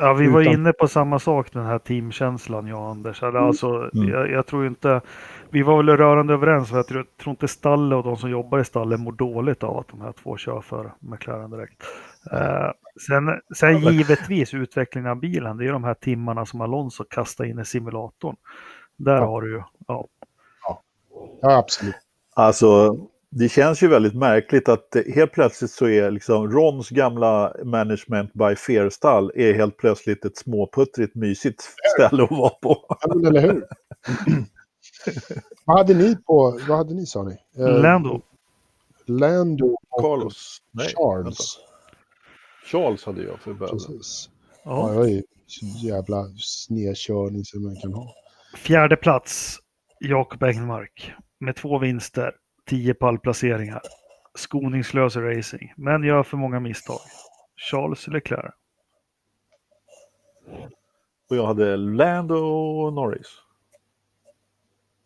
Ja, 0.00 0.14
vi 0.14 0.28
var 0.28 0.42
inne 0.42 0.72
på 0.72 0.88
samma 0.88 1.18
sak, 1.18 1.52
den 1.52 1.66
här 1.66 1.78
teamkänslan, 1.78 2.66
jag 2.66 2.80
och 2.80 2.88
Anders. 2.88 3.22
Mm. 3.22 3.36
Alltså, 3.36 3.90
mm. 3.94 4.08
jag, 4.08 4.30
jag, 4.30 4.46
tror 4.46 4.66
inte... 4.66 5.00
Vi 5.50 5.62
var 5.62 5.76
väl 5.76 5.96
rörande 5.96 6.34
överens, 6.34 6.68
för 6.68 6.76
jag 6.76 6.86
tror, 6.86 7.06
tror 7.22 7.30
inte 7.30 7.48
Stalle 7.48 7.94
och 7.94 8.04
de 8.04 8.16
som 8.16 8.30
jobbar 8.30 8.58
i 8.58 8.64
Stalle 8.64 8.96
mår 8.96 9.12
dåligt 9.12 9.62
av 9.62 9.78
att 9.78 9.88
de 9.88 10.00
här 10.00 10.12
två 10.12 10.36
kör 10.36 10.60
för 10.60 10.92
McLaren 11.00 11.50
direkt. 11.50 11.82
Uh, 12.32 12.70
sen, 13.06 13.40
sen 13.56 13.78
givetvis 13.78 14.54
utvecklingen 14.54 15.10
av 15.10 15.16
bilen, 15.16 15.56
det 15.56 15.66
är 15.66 15.72
de 15.72 15.84
här 15.84 15.94
timmarna 15.94 16.46
som 16.46 16.60
Alonso 16.60 17.04
kastar 17.04 17.44
in 17.44 17.58
i 17.58 17.64
simulatorn. 17.64 18.36
Där 18.96 19.16
ja. 19.16 19.26
har 19.26 19.42
du 19.42 19.50
ju... 19.50 19.62
Ja. 19.86 20.08
Ja, 21.40 21.56
absolut. 21.58 21.94
Alltså, 22.34 22.96
det 23.30 23.48
känns 23.48 23.82
ju 23.82 23.88
väldigt 23.88 24.14
märkligt 24.14 24.68
att 24.68 24.96
helt 25.14 25.32
plötsligt 25.32 25.70
så 25.70 25.88
är 25.88 26.10
liksom 26.10 26.50
Rons 26.50 26.88
gamla 26.90 27.54
management 27.64 28.32
by 28.32 28.56
fear-stall 28.56 29.32
är 29.34 29.54
helt 29.54 29.76
plötsligt 29.76 30.24
ett 30.24 30.36
småputtrigt 30.36 31.14
mysigt 31.14 31.62
ställe 31.96 32.22
att 32.22 32.30
vara 32.30 32.50
på. 32.50 32.84
Ja, 32.88 33.28
eller 33.28 33.40
hur? 33.40 33.66
vad 35.64 35.78
hade 35.78 35.94
ni 35.94 36.16
på, 36.16 36.60
vad 36.68 36.78
hade 36.78 36.94
ni 36.94 37.06
sa 37.06 37.22
ni? 37.22 37.36
Eh, 37.58 37.82
Lando. 37.82 38.22
Lando 39.06 39.66
och 39.66 40.02
Carlos. 40.02 40.58
Nej, 40.70 40.88
Charles. 40.96 41.24
Vänta. 41.24 41.42
Charles 42.64 43.04
hade 43.04 43.22
jag 43.22 43.40
för 43.40 43.54
början. 43.54 43.78
Precis. 43.78 44.30
Ja. 44.64 44.94
ja, 44.94 44.94
jag 44.94 45.10
är 45.10 45.22
jävla 45.82 46.24
snedkörning 46.36 47.44
som 47.44 47.62
man 47.62 47.76
kan 47.76 47.92
ha. 47.92 48.14
Fjärde 48.56 48.96
plats, 48.96 49.58
Jakob 50.00 50.42
Engmark 50.42 51.12
med 51.38 51.56
två 51.56 51.78
vinster, 51.78 52.34
tio 52.66 52.94
pallplaceringar. 52.94 53.82
Skoningslös 54.34 55.16
racing, 55.16 55.72
men 55.76 56.02
gör 56.02 56.22
för 56.22 56.36
många 56.36 56.60
misstag. 56.60 57.00
Charles 57.70 58.06
Leclerc. 58.06 58.54
Och 61.30 61.36
jag 61.36 61.46
hade 61.46 61.76
Lando 61.76 62.90
Norris. 62.90 63.26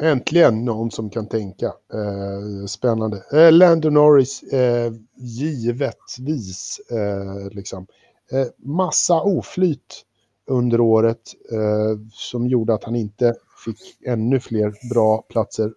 Äntligen 0.03 0.65
någon 0.65 0.91
som 0.91 1.11
kan 1.11 1.29
tänka. 1.29 1.67
Eh, 1.67 2.67
spännande. 2.67 3.25
Eh, 3.33 3.53
Lando 3.53 3.91
Norris, 3.91 4.43
eh, 4.43 4.93
givetvis. 5.17 6.81
Eh, 6.91 7.51
liksom. 7.51 7.87
Eh, 8.33 8.47
massa 8.57 9.21
oflyt 9.23 10.05
under 10.47 10.81
året 10.81 11.21
eh, 11.53 11.99
som 12.13 12.47
gjorde 12.47 12.75
att 12.75 12.85
han 12.85 12.97
inte 12.97 13.35
fick 13.65 14.07
ännu 14.07 14.41
fler 14.41 14.75
bra 14.95 15.23
platser. 15.29 15.73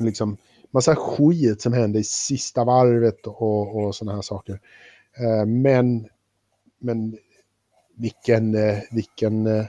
Liksom 0.00 0.36
massa 0.72 0.96
skit 0.96 1.62
som 1.62 1.72
hände 1.72 1.98
i 1.98 2.04
sista 2.04 2.64
varvet 2.64 3.26
och, 3.26 3.76
och 3.76 3.94
sådana 3.94 4.14
här 4.14 4.22
saker. 4.22 4.60
Eh, 5.16 5.46
men, 5.46 6.08
men 6.78 7.18
vilken, 7.96 8.54
eh, 8.54 8.78
vilken, 8.90 9.46
eh, 9.46 9.64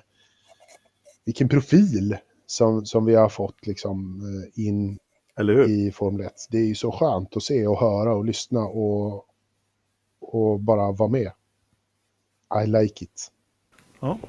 vilken 1.26 1.50
profil 1.50 2.18
som, 2.46 2.86
som 2.86 3.06
vi 3.06 3.16
har 3.16 3.30
fått 3.30 3.68
liksom 3.68 4.22
in 4.56 5.00
i 5.68 5.92
Formel 5.92 6.26
1. 6.26 6.34
Det 6.50 6.58
är 6.58 6.66
ju 6.66 6.76
så 6.76 6.92
skönt 6.92 7.38
att 7.38 7.44
se 7.44 7.68
och 7.68 7.80
höra 7.80 8.16
och 8.16 8.26
lyssna 8.26 8.60
och, 8.60 9.26
och 10.20 10.60
bara 10.60 10.92
vara 10.92 11.10
med. 11.10 11.32
I 12.64 12.68
like 12.68 13.06
it. 13.06 13.32
Ja. 14.00 14.20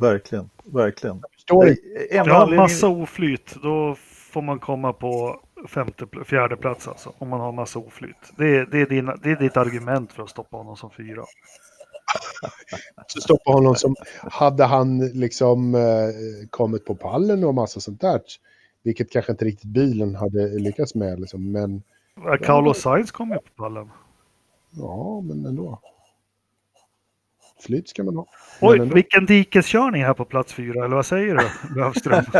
Verkligen, 0.00 0.50
verkligen. 0.64 1.22
En 2.10 2.26
ja, 2.26 2.46
massa 2.46 2.88
oflyt. 2.88 3.54
Då 3.62 3.96
får 4.36 4.42
man 4.42 4.58
komma 4.58 4.92
på 4.92 5.40
femte, 5.68 6.06
fjärde 6.24 6.56
plats 6.56 6.88
alltså. 6.88 7.12
Om 7.18 7.28
man 7.28 7.40
har 7.40 7.52
massa 7.52 7.78
oflyt. 7.78 8.16
Det 8.36 8.56
är, 8.56 8.66
det, 8.66 8.80
är 8.80 8.86
din, 8.86 9.06
det 9.22 9.30
är 9.30 9.36
ditt 9.36 9.56
argument 9.56 10.12
för 10.12 10.22
att 10.22 10.30
stoppa 10.30 10.56
honom 10.56 10.76
som 10.76 10.90
fyra. 10.90 11.24
Så 13.06 13.20
stoppa 13.20 13.52
honom 13.52 13.74
som, 13.74 13.94
hade 14.18 14.64
han 14.64 14.98
liksom 14.98 15.74
eh, 15.74 15.80
kommit 16.50 16.84
på 16.84 16.94
pallen 16.94 17.44
och 17.44 17.54
massa 17.54 17.80
sånt 17.80 18.00
där. 18.00 18.20
Vilket 18.82 19.10
kanske 19.10 19.32
inte 19.32 19.44
riktigt 19.44 19.70
bilen 19.70 20.14
hade 20.14 20.58
lyckats 20.58 20.94
med 20.94 21.20
liksom, 21.20 21.52
men... 21.52 21.82
Carlos 22.42 22.80
Sainz 22.80 23.10
kom 23.10 23.30
ju 23.30 23.36
på 23.36 23.50
pallen. 23.56 23.90
Ja, 24.70 25.20
men 25.20 25.46
ändå. 25.46 25.80
Flyt 27.60 27.88
ska 27.88 28.02
man 28.04 28.16
ha. 28.16 28.26
Oj, 28.60 28.78
vilken 28.78 29.26
dikeskörning 29.26 30.04
här 30.04 30.14
på 30.14 30.24
plats 30.24 30.52
fyra, 30.52 30.84
eller 30.84 30.96
vad 30.96 31.06
säger 31.06 31.34
du, 31.34 31.80
Löfström? 31.80 32.24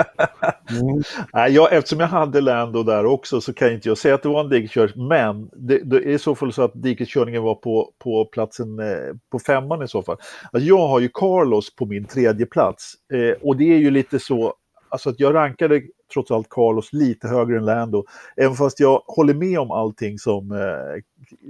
mm. 0.71 1.03
Nej, 1.33 1.53
jag, 1.53 1.73
eftersom 1.73 2.01
jag 2.01 2.07
hade 2.07 2.41
Lando 2.41 2.83
där 2.83 3.07
också 3.07 3.41
så 3.41 3.53
kan 3.53 3.73
inte 3.73 3.89
jag 3.89 3.99
säga 3.99 4.15
att 4.15 4.23
det 4.23 4.29
var 4.29 4.41
en 4.41 4.49
dikeskörning, 4.49 5.09
men 5.09 5.51
det, 5.53 5.79
det 5.79 5.97
är 5.97 6.09
i 6.09 6.19
så 6.19 6.35
fall 6.35 6.53
så 6.53 6.63
att 6.63 6.73
dikeskörningen 6.75 7.43
var 7.43 7.55
på, 7.55 7.93
på 7.99 8.25
platsen 8.25 8.79
eh, 8.79 9.15
på 9.31 9.39
femman 9.39 9.83
i 9.83 9.89
så 9.89 10.03
fall. 10.03 10.17
Alltså, 10.53 10.69
jag 10.69 10.89
har 10.89 11.01
ju 11.01 11.09
Carlos 11.15 11.77
på 11.77 11.87
min 11.87 12.05
tredje 12.05 12.47
plats 12.47 12.95
eh, 13.13 13.43
och 13.43 13.57
det 13.57 13.75
är 13.75 13.79
ju 13.79 13.91
lite 13.91 14.19
så, 14.19 14.55
alltså 14.89 15.11
att 15.11 15.21
jag 15.21 15.35
rankade 15.35 15.83
trots 16.13 16.31
allt 16.31 16.49
Carlos 16.49 16.93
lite 16.93 17.29
högre 17.29 17.57
än 17.57 17.65
Lando, 17.65 18.05
även 18.37 18.55
fast 18.55 18.81
jag 18.81 19.03
håller 19.07 19.35
med 19.35 19.59
om 19.59 19.71
allting 19.71 20.19
som 20.19 20.53
eh, 20.53 21.03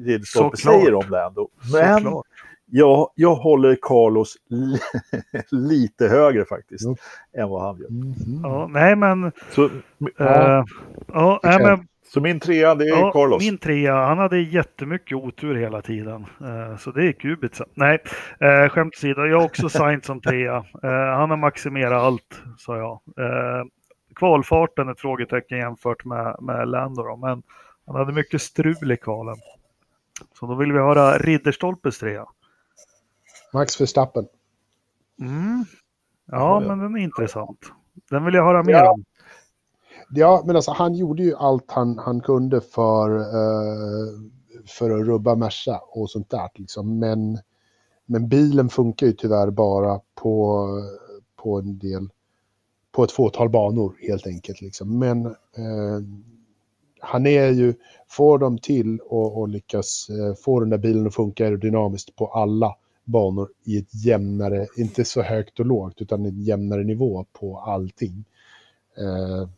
Ridderstolpe 0.07 0.57
säger 0.57 0.94
om 0.94 1.11
Lando. 1.11 1.48
Men 1.72 2.02
Såklart 2.02 2.26
jag, 2.66 3.11
jag 3.14 3.35
håller 3.35 3.76
Carlos 3.83 4.37
lite 5.50 6.09
högre 6.09 6.44
faktiskt 6.44 6.85
mm. 6.85 6.96
än 7.37 7.48
vad 7.48 7.62
han 7.62 7.79
gör. 7.79 7.88
Mm. 7.88 8.40
Ja, 8.42 8.66
nej 8.66 8.96
men... 8.96 9.33
Så, 9.50 9.64
äh, 9.64 9.70
ja, 10.18 10.64
ja 11.12 11.40
nej, 11.42 11.62
men 11.62 11.87
så 12.09 12.20
min 12.20 12.40
trea, 12.40 12.74
det 12.74 12.85
är 12.85 12.88
ja, 12.88 13.12
Carlos? 13.12 13.42
Min 13.44 13.59
trea, 13.59 13.94
han 13.94 14.18
hade 14.18 14.40
jättemycket 14.40 15.16
otur 15.16 15.55
hela 15.55 15.83
tiden. 15.83 16.26
Uh, 16.42 16.76
så 16.76 16.90
det 16.90 17.07
är 17.07 17.12
Kubica. 17.12 17.64
Nej, 17.74 17.98
uh, 18.42 18.68
skämt 18.68 18.94
åsido, 18.94 19.26
jag 19.26 19.38
har 19.38 19.44
också 19.44 19.68
signat 19.68 20.05
som 20.05 20.20
trea. 20.20 20.64
Han 21.16 21.31
har 21.31 21.37
maximerat 21.37 22.02
allt, 22.02 22.42
sa 22.59 22.76
jag. 22.76 23.00
Kvalfarten 24.14 24.88
är 24.88 24.92
ett 24.92 25.00
frågetecken 25.00 25.59
jämfört 25.59 26.05
med, 26.05 26.37
med 26.40 26.68
Lando, 26.68 27.02
då, 27.02 27.16
men 27.16 27.42
han 27.87 27.96
hade 27.96 28.12
mycket 28.12 28.42
strul 28.42 28.92
i 28.92 28.96
kvalen. 28.96 29.37
Så 30.38 30.46
då 30.46 30.55
vill 30.55 30.72
vi 30.72 30.79
höra 30.79 31.18
Ridderstolpes 31.18 31.98
trea. 31.98 32.26
Max 33.57 33.81
Verstappen. 33.81 34.27
Mm. 35.21 35.64
Ja, 36.27 36.61
men 36.61 36.79
den 36.79 36.97
är 36.97 36.99
intressant. 36.99 37.59
Den 38.11 38.25
vill 38.25 38.35
jag 38.35 38.45
höra 38.45 38.62
mer 38.62 38.73
ja. 38.73 38.92
om. 38.92 39.05
Ja, 40.11 40.42
men 40.47 40.57
alltså 40.57 40.71
han 40.71 40.95
gjorde 40.95 41.23
ju 41.23 41.35
allt 41.35 41.71
han, 41.71 41.99
han 41.99 42.21
kunde 42.21 42.61
för, 42.61 43.11
uh, 43.19 44.21
för 44.66 44.90
att 44.90 45.07
rubba 45.07 45.35
Merca 45.35 45.81
och 45.88 46.11
sånt 46.11 46.31
där. 46.31 46.49
Liksom. 46.55 46.99
Men, 46.99 47.38
men 48.07 48.29
bilen 48.29 48.69
funkar 48.69 49.07
ju 49.07 49.12
tyvärr 49.12 49.51
bara 49.51 50.01
på, 50.14 50.69
på 51.37 51.59
en 51.59 51.79
del, 51.79 52.09
på 52.92 53.05
ett 53.05 53.12
fåtal 53.12 53.49
banor 53.49 53.97
helt 54.09 54.27
enkelt. 54.27 54.61
Liksom. 54.61 54.99
Men 54.99 55.27
uh, 55.27 56.01
han 57.01 57.27
är 57.27 57.51
ju, 57.51 57.75
får 58.09 58.38
dem 58.38 58.59
till 58.59 59.01
och, 59.01 59.38
och 59.40 59.49
lyckas 59.49 60.11
uh, 60.11 60.35
få 60.35 60.61
den 60.61 60.71
där 60.71 60.79
bilen 60.79 61.07
att 61.07 61.14
funka 61.14 61.45
aerodynamiskt 61.45 62.16
på 62.16 62.27
alla 62.27 62.77
banor 63.07 63.49
i 63.64 63.79
ett 63.79 64.05
jämnare, 64.05 64.66
inte 64.77 65.05
så 65.05 65.23
högt 65.23 65.61
och 65.61 65.66
lågt, 65.66 66.03
utan 66.03 66.27
en 66.27 66.42
jämnare 66.42 66.85
nivå 66.85 67.27
på 67.33 67.59
allting. 67.59 68.25
Eh, 68.99 69.49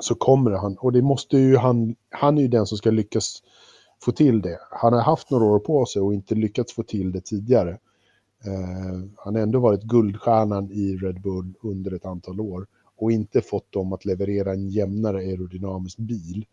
så 0.00 0.14
kommer 0.14 0.50
han, 0.50 0.76
och 0.76 0.92
det 0.92 1.02
måste 1.02 1.38
ju 1.38 1.56
han, 1.56 1.96
han 2.10 2.38
är 2.38 2.42
ju 2.42 2.48
den 2.48 2.66
som 2.66 2.78
ska 2.78 2.90
lyckas 2.90 3.42
få 4.02 4.12
till 4.12 4.42
det. 4.42 4.58
Han 4.70 4.92
har 4.92 5.00
haft 5.00 5.30
några 5.30 5.44
år 5.44 5.58
på 5.58 5.86
sig 5.86 6.02
och 6.02 6.14
inte 6.14 6.34
lyckats 6.34 6.72
få 6.72 6.82
till 6.82 7.12
det 7.12 7.20
tidigare. 7.20 7.78
Eh, 8.44 9.08
han 9.16 9.34
har 9.34 9.42
ändå 9.42 9.60
varit 9.60 9.82
guldstjärnan 9.82 10.72
i 10.72 10.96
Red 10.96 11.20
Bull 11.20 11.54
under 11.62 11.94
ett 11.94 12.06
antal 12.06 12.40
år 12.40 12.66
och 12.96 13.12
inte 13.12 13.40
fått 13.40 13.72
dem 13.72 13.92
att 13.92 14.04
leverera 14.04 14.52
en 14.52 14.68
jämnare 14.68 15.18
aerodynamisk 15.18 15.98
bil 15.98 16.46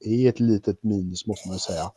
är 0.00 0.28
ett 0.28 0.40
litet 0.40 0.82
minus 0.82 1.26
måste 1.26 1.48
man 1.48 1.58
säga. 1.58 1.90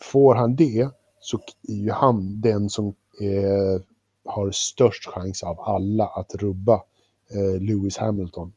Får 0.00 0.34
han 0.34 0.56
det 0.56 0.88
så 1.20 1.40
är 1.68 1.74
ju 1.74 1.90
han 1.90 2.40
den 2.40 2.70
som 2.70 2.86
eh, 3.20 3.82
har 4.24 4.50
störst 4.50 5.06
chans 5.06 5.42
av 5.42 5.60
alla 5.60 6.06
att 6.06 6.34
rubba 6.34 6.82
eh, 7.30 7.60
Lewis 7.60 7.96
Hamilton. 7.98 8.52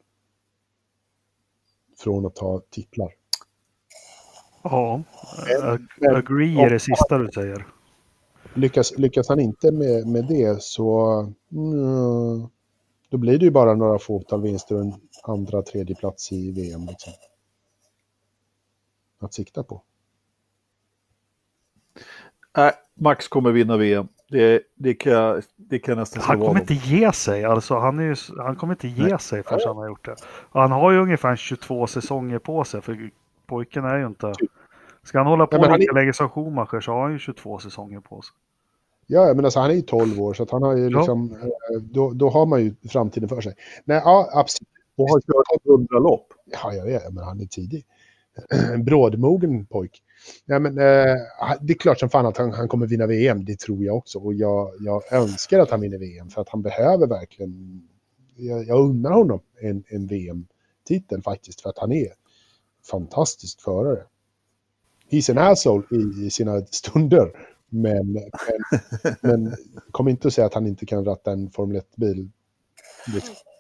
Från 1.97 2.25
att 2.25 2.35
ta 2.35 2.61
titlar. 2.69 3.13
Ja, 4.63 5.03
men, 5.99 6.15
agree 6.15 6.61
är 6.61 6.69
det 6.69 6.79
sista 6.79 7.17
du 7.17 7.27
säger. 7.33 7.67
Lyckas, 8.53 8.97
lyckas 8.97 9.29
han 9.29 9.39
inte 9.39 9.71
med, 9.71 10.07
med 10.07 10.27
det 10.27 10.63
så 10.63 11.19
mm, 11.51 12.47
då 13.09 13.17
blir 13.17 13.39
det 13.39 13.45
ju 13.45 13.51
bara 13.51 13.75
några 13.75 13.99
fåtal 13.99 14.41
vinster 14.41 14.75
och 14.75 14.81
en 14.81 14.93
andra, 15.23 15.61
tredje 15.61 15.95
plats 15.95 16.31
i 16.31 16.51
VM. 16.51 16.85
Liksom. 16.85 17.13
Att 19.19 19.33
sikta 19.33 19.63
på. 19.63 19.81
Nej, 22.57 22.71
Max 22.99 23.27
kommer 23.27 23.51
vinna 23.51 23.77
VM. 23.77 24.07
Det, 24.29 24.61
det, 24.75 24.93
kan, 24.93 25.41
det 25.55 25.79
kan 25.79 25.97
nästan 25.97 26.23
Han 26.23 26.39
kommer 26.39 26.59
inte 26.59 26.73
ge 26.73 27.11
sig. 27.11 27.43
Alltså, 27.43 27.79
han, 27.79 27.99
är 27.99 28.03
ju, 28.03 28.15
han 28.37 28.55
kommer 28.55 28.73
inte 28.73 28.87
ge 28.87 29.03
Nej. 29.03 29.19
sig 29.19 29.43
förrän 29.43 29.59
han 29.65 29.77
har 29.77 29.87
gjort 29.87 30.05
det. 30.05 30.15
Och 30.25 30.61
han 30.61 30.71
har 30.71 30.91
ju 30.91 30.99
ungefär 30.99 31.35
22 31.35 31.87
säsonger 31.87 32.39
på 32.39 32.63
sig. 32.63 32.81
För 32.81 33.09
pojken 33.45 33.85
är 33.85 33.97
ju 33.97 34.07
inte... 34.07 34.33
Typ. 34.33 34.51
Ska 35.03 35.17
han 35.17 35.27
hålla 35.27 35.47
på 35.47 35.57
ja, 35.57 35.75
lika 35.75 35.91
är... 35.91 35.95
länge 35.95 36.13
som 36.13 36.29
Schumacher 36.29 36.81
så 36.81 36.91
har 36.91 37.01
han 37.01 37.11
ju 37.11 37.19
22 37.19 37.59
säsonger 37.59 37.99
på 37.99 38.21
sig. 38.21 38.33
Ja, 39.07 39.33
men 39.33 39.45
alltså 39.45 39.59
han 39.59 39.71
är 39.71 39.75
ju 39.75 39.81
12 39.81 40.21
år 40.21 40.33
så 40.33 40.43
att 40.43 40.51
han 40.51 40.63
har 40.63 40.77
ju 40.77 40.89
liksom, 40.89 41.37
ja. 41.41 41.47
Eh, 41.47 41.81
då, 41.81 42.11
då 42.11 42.29
har 42.29 42.45
man 42.45 42.63
ju 42.63 42.75
framtiden 42.89 43.29
för 43.29 43.41
sig. 43.41 43.53
Nej, 43.85 44.01
ja, 44.05 44.29
absolut. 44.33 44.69
Och 44.95 45.09
har 45.09 45.21
kört 45.21 45.65
100 45.65 45.99
lopp. 45.99 46.33
Ja, 46.45 46.73
jag 46.73 46.85
vet, 46.85 47.13
men 47.13 47.23
han 47.23 47.41
är 47.41 47.45
tidig. 47.45 47.85
En 48.73 48.85
brådmogen 48.85 49.65
pojk. 49.65 50.01
Ja, 50.45 50.59
men, 50.59 50.77
eh, 50.77 51.15
det 51.61 51.73
är 51.73 51.77
klart 51.77 51.99
som 51.99 52.09
fan 52.09 52.25
att 52.25 52.37
han, 52.37 52.51
han 52.51 52.67
kommer 52.67 52.87
vinna 52.87 53.07
VM, 53.07 53.45
det 53.45 53.59
tror 53.59 53.83
jag 53.83 53.95
också. 53.97 54.19
Och 54.19 54.33
jag, 54.33 54.71
jag 54.79 55.13
önskar 55.13 55.59
att 55.59 55.71
han 55.71 55.81
vinner 55.81 55.97
VM 55.97 56.29
för 56.29 56.41
att 56.41 56.49
han 56.49 56.61
behöver 56.61 57.07
verkligen, 57.07 57.83
jag, 58.35 58.67
jag 58.67 58.79
unnar 58.79 59.11
honom 59.11 59.39
en, 59.61 59.83
en 59.87 60.07
VM-titel 60.07 61.21
faktiskt 61.21 61.61
för 61.61 61.69
att 61.69 61.77
han 61.77 61.91
är 61.91 62.07
fantastisk 62.91 63.61
förare. 63.61 64.03
He's 65.11 65.31
an 65.31 65.37
asshole 65.37 65.83
i, 65.91 66.25
i 66.25 66.29
sina 66.29 66.61
stunder. 66.61 67.31
Men, 67.69 68.13
men, 68.13 68.23
men 69.21 69.55
kom 69.91 70.07
inte 70.07 70.27
att 70.27 70.33
säga 70.33 70.47
att 70.47 70.53
han 70.53 70.67
inte 70.67 70.85
kan 70.85 71.05
ratta 71.05 71.31
en 71.31 71.49
Formel 71.49 71.81
1-bil. 71.81 72.29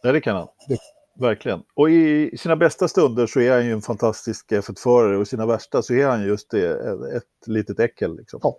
Nej, 0.03 0.13
det 0.13 0.21
kan 0.21 0.35
han. 0.35 0.47
Det, 0.67 0.77
Verkligen. 1.19 1.63
Och 1.73 1.89
i 1.89 2.37
sina 2.37 2.55
bästa 2.55 2.87
stunder 2.87 3.27
så 3.27 3.39
är 3.39 3.51
han 3.51 3.65
ju 3.65 3.71
en 3.71 3.81
fantastisk 3.81 4.51
F1-förare 4.51 5.15
och 5.15 5.21
i 5.21 5.25
sina 5.25 5.45
värsta 5.45 5.81
så 5.81 5.93
är 5.93 6.07
han 6.07 6.23
just 6.23 6.49
det, 6.51 6.71
ett 7.17 7.47
litet 7.47 7.79
äckel. 7.79 8.17
Liksom. 8.17 8.39
Ja. 8.43 8.57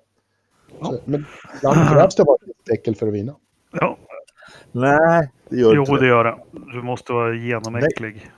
Så, 0.82 1.00
men 1.04 1.26
ibland 1.56 1.88
krävs 1.88 2.16
det 2.16 2.24
bara 2.24 2.36
ett 2.36 2.46
litet 2.46 2.78
äckel 2.78 2.94
för 2.94 3.06
att 3.06 3.14
vinna. 3.14 3.36
Ja. 3.70 3.98
Nej, 4.72 5.30
det 5.48 5.56
gör 5.56 5.74
jo, 5.74 5.80
inte 5.80 5.92
det. 5.92 5.96
Jo, 5.96 6.00
det 6.00 6.06
gör 6.06 6.24
det. 6.24 6.38
Du 6.72 6.82
måste 6.82 7.12
vara 7.12 7.34
genomäcklig. 7.34 8.30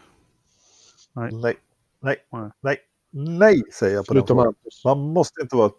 Nej. 1.13 1.31
Nej. 1.33 1.57
Nej. 2.01 2.17
Nej. 2.33 2.51
Nej. 2.61 2.77
Nej, 3.11 3.63
säger 3.73 3.95
jag 3.95 4.07
på 4.07 4.13
Sluta 4.13 4.35
den 4.35 4.55
Man 4.85 4.99
måste 4.99 5.43
inte 5.43 5.57
vara... 5.57 5.71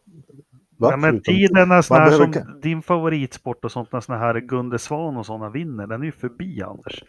Va? 0.77 0.91
Ja, 0.91 0.97
men 0.97 1.21
tiden 1.21 1.69
när 1.69 1.81
såna 1.81 1.99
här 1.99 2.11
som 2.11 2.59
din 2.61 2.81
favoritsport 2.81 3.65
och 3.65 3.71
sånt, 3.71 3.91
när 3.91 3.99
såna 3.99 4.17
här 4.17 4.39
Gunde 4.39 4.79
Svan 4.79 5.17
och 5.17 5.25
sådana 5.25 5.49
vinner, 5.49 5.87
den 5.87 6.01
är 6.01 6.05
ju 6.05 6.11
förbi 6.11 6.61
Anders. 6.61 7.03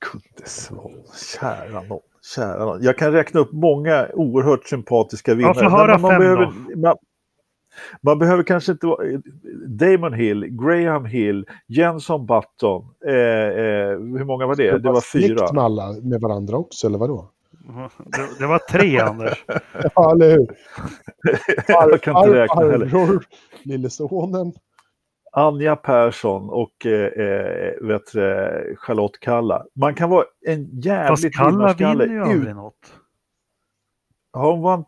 Gunde 0.00 0.48
Svan, 0.48 0.92
kära 1.40 1.82
någon, 1.82 2.00
kära 2.34 2.64
någon. 2.64 2.82
Jag 2.82 2.98
kan 2.98 3.12
räkna 3.12 3.40
upp 3.40 3.52
många 3.52 4.08
oerhört 4.14 4.66
sympatiska 4.68 5.34
vinnare. 5.34 5.54
Ja, 5.56 5.70
får 5.70 5.76
höra 5.76 5.98
man 5.98 6.10
fem 6.10 6.20
behöver, 6.20 6.44
då. 6.44 6.80
Man, 6.80 6.96
man, 8.00 8.18
behöver 8.18 8.42
kanske 8.42 8.72
inte 8.72 8.86
vara... 8.86 9.06
Damon 9.66 10.12
Hill, 10.12 10.46
Graham 10.46 11.04
Hill, 11.04 11.46
Jenson 11.66 12.26
Button. 12.26 12.84
Eh, 13.06 13.14
eh, 13.14 13.88
hur 13.98 14.24
många 14.24 14.46
var 14.46 14.56
det? 14.56 14.70
Det, 14.70 14.78
det 14.78 14.92
var 14.92 15.00
fyra. 15.00 15.52
med 15.52 15.64
alla 15.64 15.92
med 16.02 16.20
varandra 16.20 16.56
också, 16.56 16.86
eller 16.86 16.98
vadå? 16.98 17.30
Det, 17.98 18.38
det 18.38 18.46
var 18.46 18.58
tre, 18.58 18.98
Anders. 18.98 19.44
ja, 19.94 20.12
eller 20.12 20.30
hur? 20.30 20.56
jag 21.90 22.02
kan 22.02 22.16
inte 22.16 22.42
räkna 22.42 22.70
heller. 22.70 23.24
Lillesonen. 23.62 24.52
Anja 25.32 25.76
Persson 25.76 26.50
och 26.50 26.86
eh, 26.86 26.92
eh 26.92 27.72
vet, 27.80 28.08
Charlotte 28.78 29.20
Kalla. 29.20 29.64
Man 29.74 29.94
kan 29.94 30.10
vara 30.10 30.24
en 30.46 30.80
jävligt 30.80 31.08
Fast 31.08 31.36
Kalla 31.36 31.74
vinner 31.74 32.06
ju 32.06 32.22
aldrig 32.22 32.54
något. 32.54 32.94
Ja, 34.32 34.50
hon 34.50 34.62
vann 34.62 34.84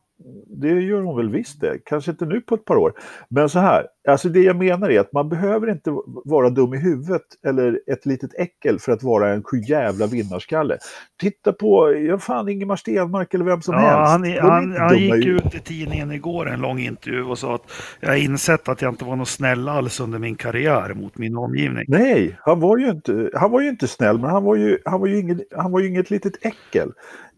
det 0.46 0.68
gör 0.68 1.00
hon 1.00 1.16
väl 1.16 1.30
visst 1.30 1.60
det, 1.60 1.78
kanske 1.84 2.10
inte 2.10 2.26
nu 2.26 2.40
på 2.40 2.54
ett 2.54 2.64
par 2.64 2.76
år. 2.76 2.92
Men 3.28 3.48
så 3.48 3.58
här, 3.58 3.86
alltså 4.08 4.28
det 4.28 4.40
jag 4.40 4.56
menar 4.56 4.90
är 4.90 5.00
att 5.00 5.12
man 5.12 5.28
behöver 5.28 5.70
inte 5.70 5.90
vara 6.24 6.50
dum 6.50 6.74
i 6.74 6.78
huvudet 6.78 7.22
eller 7.46 7.80
ett 7.86 8.06
litet 8.06 8.30
äckel 8.34 8.78
för 8.78 8.92
att 8.92 9.02
vara 9.02 9.34
en 9.34 9.42
jävla 9.68 10.06
vinnarskalle. 10.06 10.78
Titta 11.20 11.52
på, 11.52 11.94
ja 11.94 12.18
fan, 12.18 12.48
Ingemar 12.48 12.76
Stenmark 12.76 13.34
eller 13.34 13.44
vem 13.44 13.62
som 13.62 13.74
ja, 13.74 13.80
helst. 13.80 14.40
Han, 14.42 14.50
han, 14.50 14.76
han 14.76 14.98
gick 14.98 15.26
ut 15.26 15.54
i 15.54 15.60
tidningen 15.60 16.12
igår, 16.12 16.48
en 16.48 16.60
lång 16.60 16.78
intervju 16.78 17.24
och 17.24 17.38
sa 17.38 17.54
att 17.54 17.72
jag 18.00 18.08
har 18.08 18.16
insett 18.16 18.68
att 18.68 18.82
jag 18.82 18.92
inte 18.92 19.04
var 19.04 19.16
något 19.16 19.28
snäll 19.28 19.68
alls 19.68 20.00
under 20.00 20.18
min 20.18 20.36
karriär 20.36 20.94
mot 20.94 21.18
min 21.18 21.36
omgivning. 21.36 21.84
Nej, 21.88 22.38
han 22.40 22.60
var 22.60 22.76
ju 22.76 22.90
inte, 22.90 23.30
han 23.34 23.50
var 23.50 23.60
ju 23.60 23.68
inte 23.68 23.88
snäll, 23.88 24.18
men 24.18 24.30
han 24.30 24.44
var 24.44 24.56
ju, 24.56 24.78
han 24.84 25.00
var 25.00 25.06
ju, 25.06 25.18
inget, 25.18 25.38
han 25.56 25.72
var 25.72 25.80
ju 25.80 25.88
inget 25.88 26.10
litet 26.10 26.46
äckel 26.46 26.92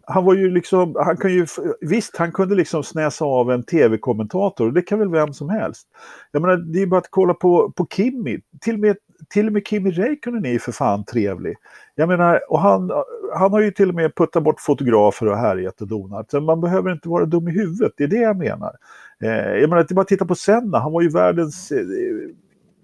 han 0.06 0.24
var 0.24 0.34
ju 0.34 0.50
liksom, 0.50 0.96
han 0.98 1.16
kan 1.16 1.32
ju, 1.32 1.46
visst 1.80 2.16
han 2.16 2.32
kunde 2.32 2.54
liksom 2.54 2.82
snäsa 2.82 3.24
av 3.24 3.50
en 3.50 3.62
tv-kommentator, 3.62 4.70
det 4.70 4.82
kan 4.82 4.98
väl 4.98 5.08
vem 5.08 5.32
som 5.32 5.48
helst. 5.48 5.86
Jag 6.32 6.42
menar, 6.42 6.56
det 6.56 6.82
är 6.82 6.86
bara 6.86 7.00
att 7.00 7.10
kolla 7.10 7.34
på, 7.34 7.70
på 7.70 7.86
Kimmy, 7.90 8.40
till 8.60 8.74
och 8.74 8.80
med, 8.80 8.96
till 9.30 9.46
och 9.46 9.52
med 9.52 9.66
Kimi 9.66 9.90
Räikkönen 9.90 10.44
är 10.44 10.50
ju 10.50 10.58
för 10.58 10.72
fan 10.72 11.04
trevlig. 11.04 11.56
Jag 11.94 12.08
menar, 12.08 12.40
och 12.48 12.60
han, 12.60 12.90
han 13.34 13.52
har 13.52 13.60
ju 13.60 13.70
till 13.70 13.88
och 13.88 13.94
med 13.94 14.14
puttat 14.14 14.42
bort 14.42 14.60
fotografer 14.60 15.28
och 15.28 15.36
härjat 15.36 15.80
och 15.80 15.88
donat. 15.88 16.30
Så 16.30 16.40
man 16.40 16.60
behöver 16.60 16.92
inte 16.92 17.08
vara 17.08 17.24
dum 17.24 17.48
i 17.48 17.52
huvudet, 17.52 17.92
det 17.96 18.04
är 18.04 18.08
det 18.08 18.16
jag 18.16 18.38
menar. 18.38 18.72
Eh, 19.22 19.30
jag 19.30 19.70
menar, 19.70 19.76
det 19.82 19.92
är 19.92 19.94
bara 19.94 20.00
att 20.00 20.08
titta 20.08 20.26
på 20.26 20.34
Senna, 20.34 20.78
han 20.78 20.92
var 20.92 21.02
ju 21.02 21.08
världens 21.08 21.72
eh, 21.72 21.84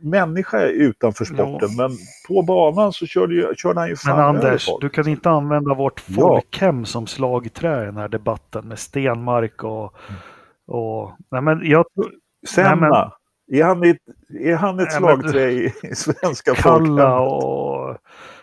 människa 0.00 0.62
utanför 0.62 1.24
sporten, 1.24 1.68
ja. 1.76 1.88
men 1.88 1.90
på 2.28 2.42
banan 2.42 2.92
så 2.92 3.06
körde, 3.06 3.54
körde 3.56 3.80
han 3.80 3.88
ju 3.88 3.96
fan 3.96 4.16
Men 4.16 4.24
Anders, 4.24 4.68
du 4.80 4.88
kan 4.88 5.08
inte 5.08 5.30
använda 5.30 5.74
vårt 5.74 6.00
folkhem 6.00 6.78
ja. 6.78 6.84
som 6.84 7.06
slagträ 7.06 7.82
i 7.82 7.87
den 7.87 7.96
här 7.96 8.08
debatten 8.08 8.68
med 8.68 8.78
Stenmark 8.78 9.64
och... 9.64 9.94
och 10.66 11.12
nej 11.30 11.42
men 11.42 11.61
jag... 11.62 11.84
Senna, 12.48 12.74
nej 12.74 12.76
men, 12.76 13.61
är, 13.61 13.64
han 13.64 13.82
ett, 13.82 13.96
är 14.40 14.56
han 14.56 14.80
ett 14.80 14.92
slagträ 14.92 15.50
i 15.50 15.72
svenska 15.94 16.54
Kalla 16.54 17.20
och... 17.20 17.96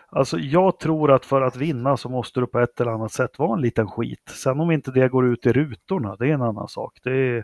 Alltså 0.10 0.38
jag 0.38 0.80
tror 0.80 1.12
att 1.12 1.26
för 1.26 1.42
att 1.42 1.56
vinna 1.56 1.98
så 1.98 2.10
måste 2.10 2.40
du 2.40 2.48
på 2.48 2.60
ett 2.60 2.82
eller 2.82 2.92
annat 2.92 3.12
sätt 3.12 3.40
vara 3.40 3.54
en 3.54 3.62
liten 3.62 3.88
skit. 3.88 4.30
Sen 4.44 4.60
om 4.60 4.72
inte 4.72 4.92
det 4.92 5.10
går 5.10 5.26
ut 5.26 5.46
i 5.46 5.54
rutorna, 5.54 6.16
det 6.16 6.30
är 6.30 6.34
en 6.34 6.42
annan 6.42 6.68
sak. 6.68 7.00
Det 7.04 7.12
är, 7.12 7.44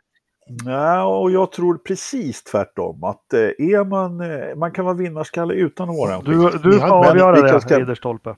Nej, 0.66 1.02
och 1.02 1.32
jag 1.32 1.52
tror 1.52 1.78
precis 1.78 2.44
tvärtom. 2.44 3.04
Att 3.04 3.34
eh, 3.34 3.40
är 3.40 3.86
man, 3.86 4.22
eh, 4.22 4.56
man 4.56 4.72
kan 4.72 4.86
vara 4.86 4.96
vinnarskalle 4.96 5.54
utan 5.54 5.90
att 5.90 5.96
vara 5.96 6.16
en 6.16 6.24
Du, 6.24 6.50
du 6.72 6.80
får 6.80 7.08
avgöra 7.10 7.42
det, 7.42 7.62
ska... 7.62 7.80
Ridderstolpe. 7.80 8.36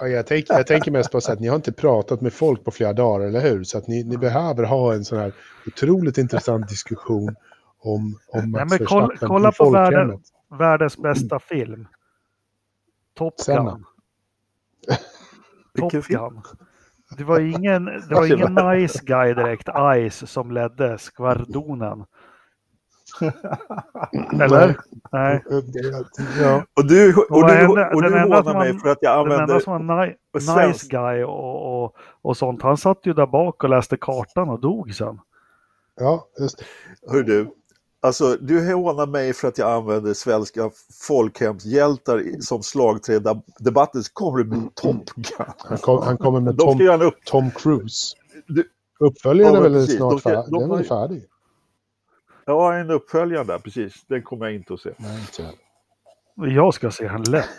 Ja, 0.00 0.06
jag, 0.08 0.26
tänker, 0.26 0.54
jag 0.54 0.66
tänker 0.66 0.90
mest 0.90 1.12
på 1.12 1.18
att 1.18 1.40
ni 1.40 1.48
har 1.48 1.56
inte 1.56 1.72
pratat 1.72 2.20
med 2.20 2.32
folk 2.32 2.64
på 2.64 2.70
flera 2.70 2.92
dagar, 2.92 3.26
eller 3.26 3.40
hur? 3.40 3.64
Så 3.64 3.78
att 3.78 3.88
ni, 3.88 4.04
ni 4.04 4.16
behöver 4.16 4.64
ha 4.64 4.94
en 4.94 5.04
sån 5.04 5.18
här 5.18 5.32
otroligt 5.66 6.18
intressant 6.18 6.68
diskussion 6.68 7.36
om, 7.78 8.18
om 8.28 8.50
Nej, 8.50 8.66
men 8.70 8.78
kolla, 8.86 9.08
kolla 9.20 9.52
på 9.52 9.70
världen, 9.70 10.22
världens 10.58 10.98
bästa 10.98 11.38
film. 11.38 11.88
Top 13.14 13.34
Gun. 13.46 13.84
Top 15.78 15.92
Gun. 15.92 16.42
Det 17.16 17.24
var 17.24 17.40
ingen, 17.40 17.84
det 17.84 18.14
var 18.14 18.26
ingen 18.26 18.54
nice 18.54 19.00
guy 19.04 19.34
direkt, 19.34 19.68
Ice, 20.10 20.26
som 20.26 20.50
ledde 20.50 20.98
skvardonen. 20.98 22.04
Eller? 24.40 24.76
Nej. 25.12 25.44
Ja. 26.40 26.64
Och 26.76 26.86
du, 26.86 27.14
och, 27.14 27.30
och 27.30 27.48
du, 27.48 27.66
och 27.66 28.02
du 28.02 28.18
hånar 28.18 28.58
mig 28.58 28.78
för 28.78 28.88
att 28.88 28.98
jag 29.00 29.18
använder... 29.18 29.46
Den 29.46 29.50
enda 29.50 29.60
som 29.60 29.86
var 29.86 30.06
ni, 30.06 30.68
nice 30.68 30.86
guy 30.88 31.24
och, 31.24 31.84
och, 31.84 31.96
och 32.22 32.36
sånt, 32.36 32.62
han 32.62 32.76
satt 32.76 33.06
ju 33.06 33.12
där 33.12 33.26
bak 33.26 33.64
och 33.64 33.70
läste 33.70 33.96
kartan 33.96 34.48
och 34.48 34.60
dog 34.60 34.94
sen. 34.94 35.20
Ja, 36.00 36.28
just 36.40 36.58
det. 36.58 36.64
Hör 37.12 37.22
du, 37.22 37.50
Alltså, 38.04 38.36
du 38.40 38.74
hånar 38.74 39.06
mig 39.06 39.32
för 39.32 39.48
att 39.48 39.58
jag 39.58 39.70
använder 39.70 40.14
svenska 40.14 40.70
folkhemshjältar 41.08 42.40
som 42.40 42.62
slagträdebatten, 42.62 44.04
så 44.04 44.12
kommer 44.12 44.38
du 44.38 44.44
med 44.44 44.74
Top 44.74 45.10
Gun. 45.14 45.46
Han, 45.58 45.78
kom, 45.78 46.02
han 46.02 46.18
kommer 46.18 46.40
med 46.40 46.58
Tom, 46.58 47.02
upp. 47.02 47.24
Tom 47.24 47.50
Cruise. 47.50 48.16
Du, 48.46 48.68
Uppföljaren 49.00 49.54
ja, 49.54 49.58
är 49.58 49.62
väl 49.62 49.72
precis. 49.72 49.96
snart 49.96 50.20
ska, 50.20 50.30
färdig? 50.30 50.60
Den 50.60 50.70
är 50.70 50.82
färdig? 50.82 51.24
Ja, 52.44 52.74
en 52.74 52.90
uppföljare 52.90 53.44
där, 53.44 53.58
precis. 53.58 54.04
Den 54.06 54.22
kommer 54.22 54.46
jag 54.46 54.54
inte 54.54 54.74
att 54.74 54.80
se. 54.80 54.90
Nej, 54.96 55.20
inte 55.20 56.54
Jag 56.54 56.74
ska 56.74 56.90
se 56.90 57.06
han 57.06 57.22
lätt. 57.22 57.48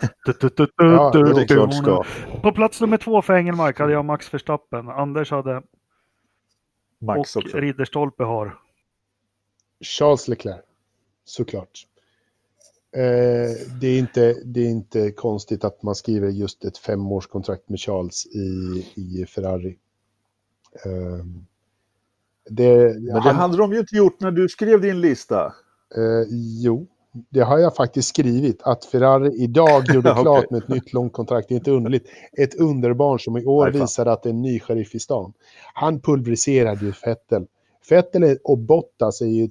Ja, 0.76 1.10
Det 1.14 1.42
är 1.42 1.46
klart 1.46 1.70
du 1.70 1.76
ska. 1.76 2.04
På 2.42 2.52
plats 2.52 2.80
nummer 2.80 2.96
två 2.96 3.22
för 3.22 3.34
Engelmark 3.34 3.78
hade 3.78 3.92
jag 3.92 4.04
Max 4.04 4.34
Verstappen. 4.34 4.88
Anders 4.88 5.30
hade 5.30 5.62
Max 7.00 7.36
och 7.36 7.42
också. 7.42 7.58
Ridderstolpe 7.58 8.24
har. 8.24 8.58
Charles 9.80 10.28
Leclerc, 10.28 10.60
såklart. 11.24 11.86
Eh, 12.96 13.50
det, 13.80 13.86
är 13.86 13.98
inte, 13.98 14.34
det 14.44 14.60
är 14.60 14.70
inte 14.70 15.10
konstigt 15.10 15.64
att 15.64 15.82
man 15.82 15.94
skriver 15.94 16.28
just 16.28 16.64
ett 16.64 16.78
femårskontrakt 16.78 17.68
med 17.68 17.80
Charles 17.80 18.26
i, 18.26 18.40
i 18.94 19.26
Ferrari. 19.26 19.78
Eh, 20.84 21.24
det, 22.50 22.94
Men 22.94 23.04
det 23.14 23.20
han- 23.20 23.36
hade 23.36 23.56
de 23.56 23.72
ju 23.72 23.78
inte 23.78 23.96
gjort 23.96 24.20
när 24.20 24.30
du 24.30 24.48
skrev 24.48 24.80
din 24.80 25.00
lista. 25.00 25.46
Eh, 25.96 26.26
jo, 26.62 26.86
det 27.30 27.40
har 27.40 27.58
jag 27.58 27.76
faktiskt 27.76 28.08
skrivit. 28.08 28.62
Att 28.62 28.84
Ferrari 28.84 29.42
idag 29.42 29.84
gjorde 29.94 30.10
Okej. 30.10 30.22
klart 30.22 30.50
med 30.50 30.62
ett 30.62 30.68
nytt 30.68 30.92
långt 30.92 31.12
kontrakt. 31.12 31.48
Det 31.48 31.54
är 31.54 31.56
inte 31.56 31.70
underligt. 31.70 32.06
Ett 32.38 32.54
underbarn 32.54 33.18
som 33.18 33.36
i 33.36 33.44
år 33.44 33.70
visade 33.70 34.12
att 34.12 34.22
det 34.22 34.28
är 34.28 34.32
en 34.32 34.42
ny 34.42 34.60
sheriff 34.60 34.94
i 34.94 34.98
stan. 35.00 35.32
Han 35.74 36.00
pulveriserade 36.00 36.84
ju 36.84 36.92
Vettel. 37.04 37.46
Vettel 37.90 38.38
och 38.44 38.58
Bottas 38.58 39.20
är 39.20 39.26
ju 39.26 39.48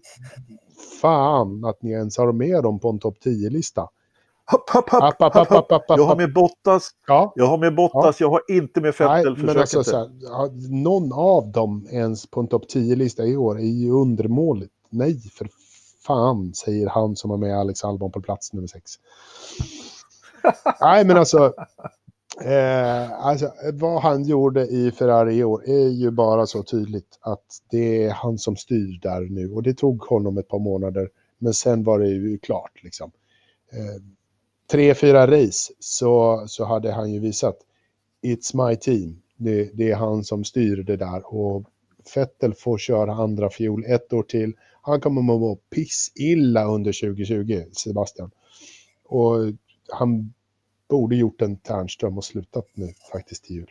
fan 1.02 1.65
att 1.65 1.82
ni 1.82 1.91
ens 1.91 2.17
har 2.17 2.32
med 2.32 2.63
dem 2.63 2.80
på 2.80 2.89
en 2.89 3.00
topp 3.00 3.17
10-lista. 3.26 3.89
Hopp, 4.52 4.69
hopp, 4.69 4.89
hopp, 4.89 5.84
Jag 5.88 6.06
har 6.06 6.15
med 6.15 6.34
Bottas, 6.34 6.89
Ja, 7.08 7.34
jag 7.36 7.48
har 7.48 7.58
med 7.58 7.76
Bottas, 7.76 8.22
jag 8.22 8.30
har 8.30 8.41
inte 8.50 8.82
med 8.82 8.93
nej, 9.00 9.08
Vettel. 9.10 9.38
men 9.38 9.48
Försök 9.48 9.62
alltså 9.62 9.78
inte. 9.78 9.89
så 9.89 9.98
här, 9.98 10.10
ja, 10.22 10.50
någon 10.69 11.13
av 11.13 11.52
dem 11.52 11.88
ens 11.91 12.28
på 12.28 12.39
en 12.39 12.48
topp 12.48 12.63
10-lista 12.74 13.26
i 13.26 13.38
år 13.38 13.60
är 13.60 13.63
ju 13.63 13.91
undermåligt. 13.91 14.74
Nej, 14.89 15.19
för 15.19 15.48
fan, 16.08 16.54
säger 16.54 16.89
han 16.89 17.15
som 17.15 17.30
har 17.32 17.38
med 17.38 17.60
Alex 17.60 17.84
Albon 17.84 18.12
på 18.12 18.22
plats 18.22 18.54
nummer 18.54 18.67
sex. 18.67 18.91
Nej, 20.82 21.06
men 21.06 21.17
alltså, 21.17 21.54
eh, 22.41 23.12
alltså, 23.12 23.52
vad 23.74 24.02
han 24.02 24.24
gjorde 24.24 24.67
i 24.67 24.91
Ferrari 24.91 25.36
i 25.36 25.43
år 25.43 25.69
är 25.69 25.89
ju 25.89 26.12
bara 26.12 26.48
så 26.48 26.63
tydligt 26.63 27.17
att 27.22 27.46
det 27.72 28.04
är 28.04 28.12
han 28.12 28.38
som 28.38 28.56
styr 28.56 29.00
där 29.02 29.22
nu. 29.22 29.50
Och 29.50 29.63
det 29.63 29.74
tog 29.74 30.02
honom 30.02 30.38
ett 30.38 30.48
par 30.48 30.60
månader, 30.60 31.10
men 31.38 31.54
sen 31.54 31.84
var 31.84 32.00
det 32.00 32.08
ju 32.08 32.38
klart. 32.38 32.84
Liksom. 32.84 33.12
Eh, 33.72 34.02
tre, 34.72 34.96
fyra 34.96 35.28
race 35.28 35.74
så, 35.80 36.43
så 36.48 36.65
hade 36.65 36.91
han 36.91 37.12
ju 37.12 37.19
visat 37.19 37.58
It's 38.22 38.67
my 38.67 38.76
team. 38.76 39.22
Det, 39.38 39.69
det 39.74 39.91
är 39.91 39.96
han 39.96 40.24
som 40.24 40.43
styr 40.43 40.84
det 40.84 40.98
där. 40.98 41.34
Och 41.36 41.63
Fettel 42.13 42.54
får 42.54 42.78
köra 42.78 43.13
andra 43.13 43.50
fjol 43.50 43.86
ett 43.88 44.13
år 44.13 44.24
till. 44.24 44.54
Han 44.82 45.02
kommer 45.02 45.22
att 45.22 45.26
må 45.26 45.56
pissilla 45.56 46.65
under 46.65 47.02
2020, 47.02 47.63
Sebastian. 47.72 48.32
Och 49.04 49.36
han 49.89 50.34
borde 50.89 51.15
gjort 51.15 51.41
en 51.41 51.58
Ternström 51.58 52.17
och 52.17 52.26
slutat 52.26 52.67
nu 52.74 52.93
faktiskt 53.12 53.43
till 53.43 53.56
jul. 53.56 53.69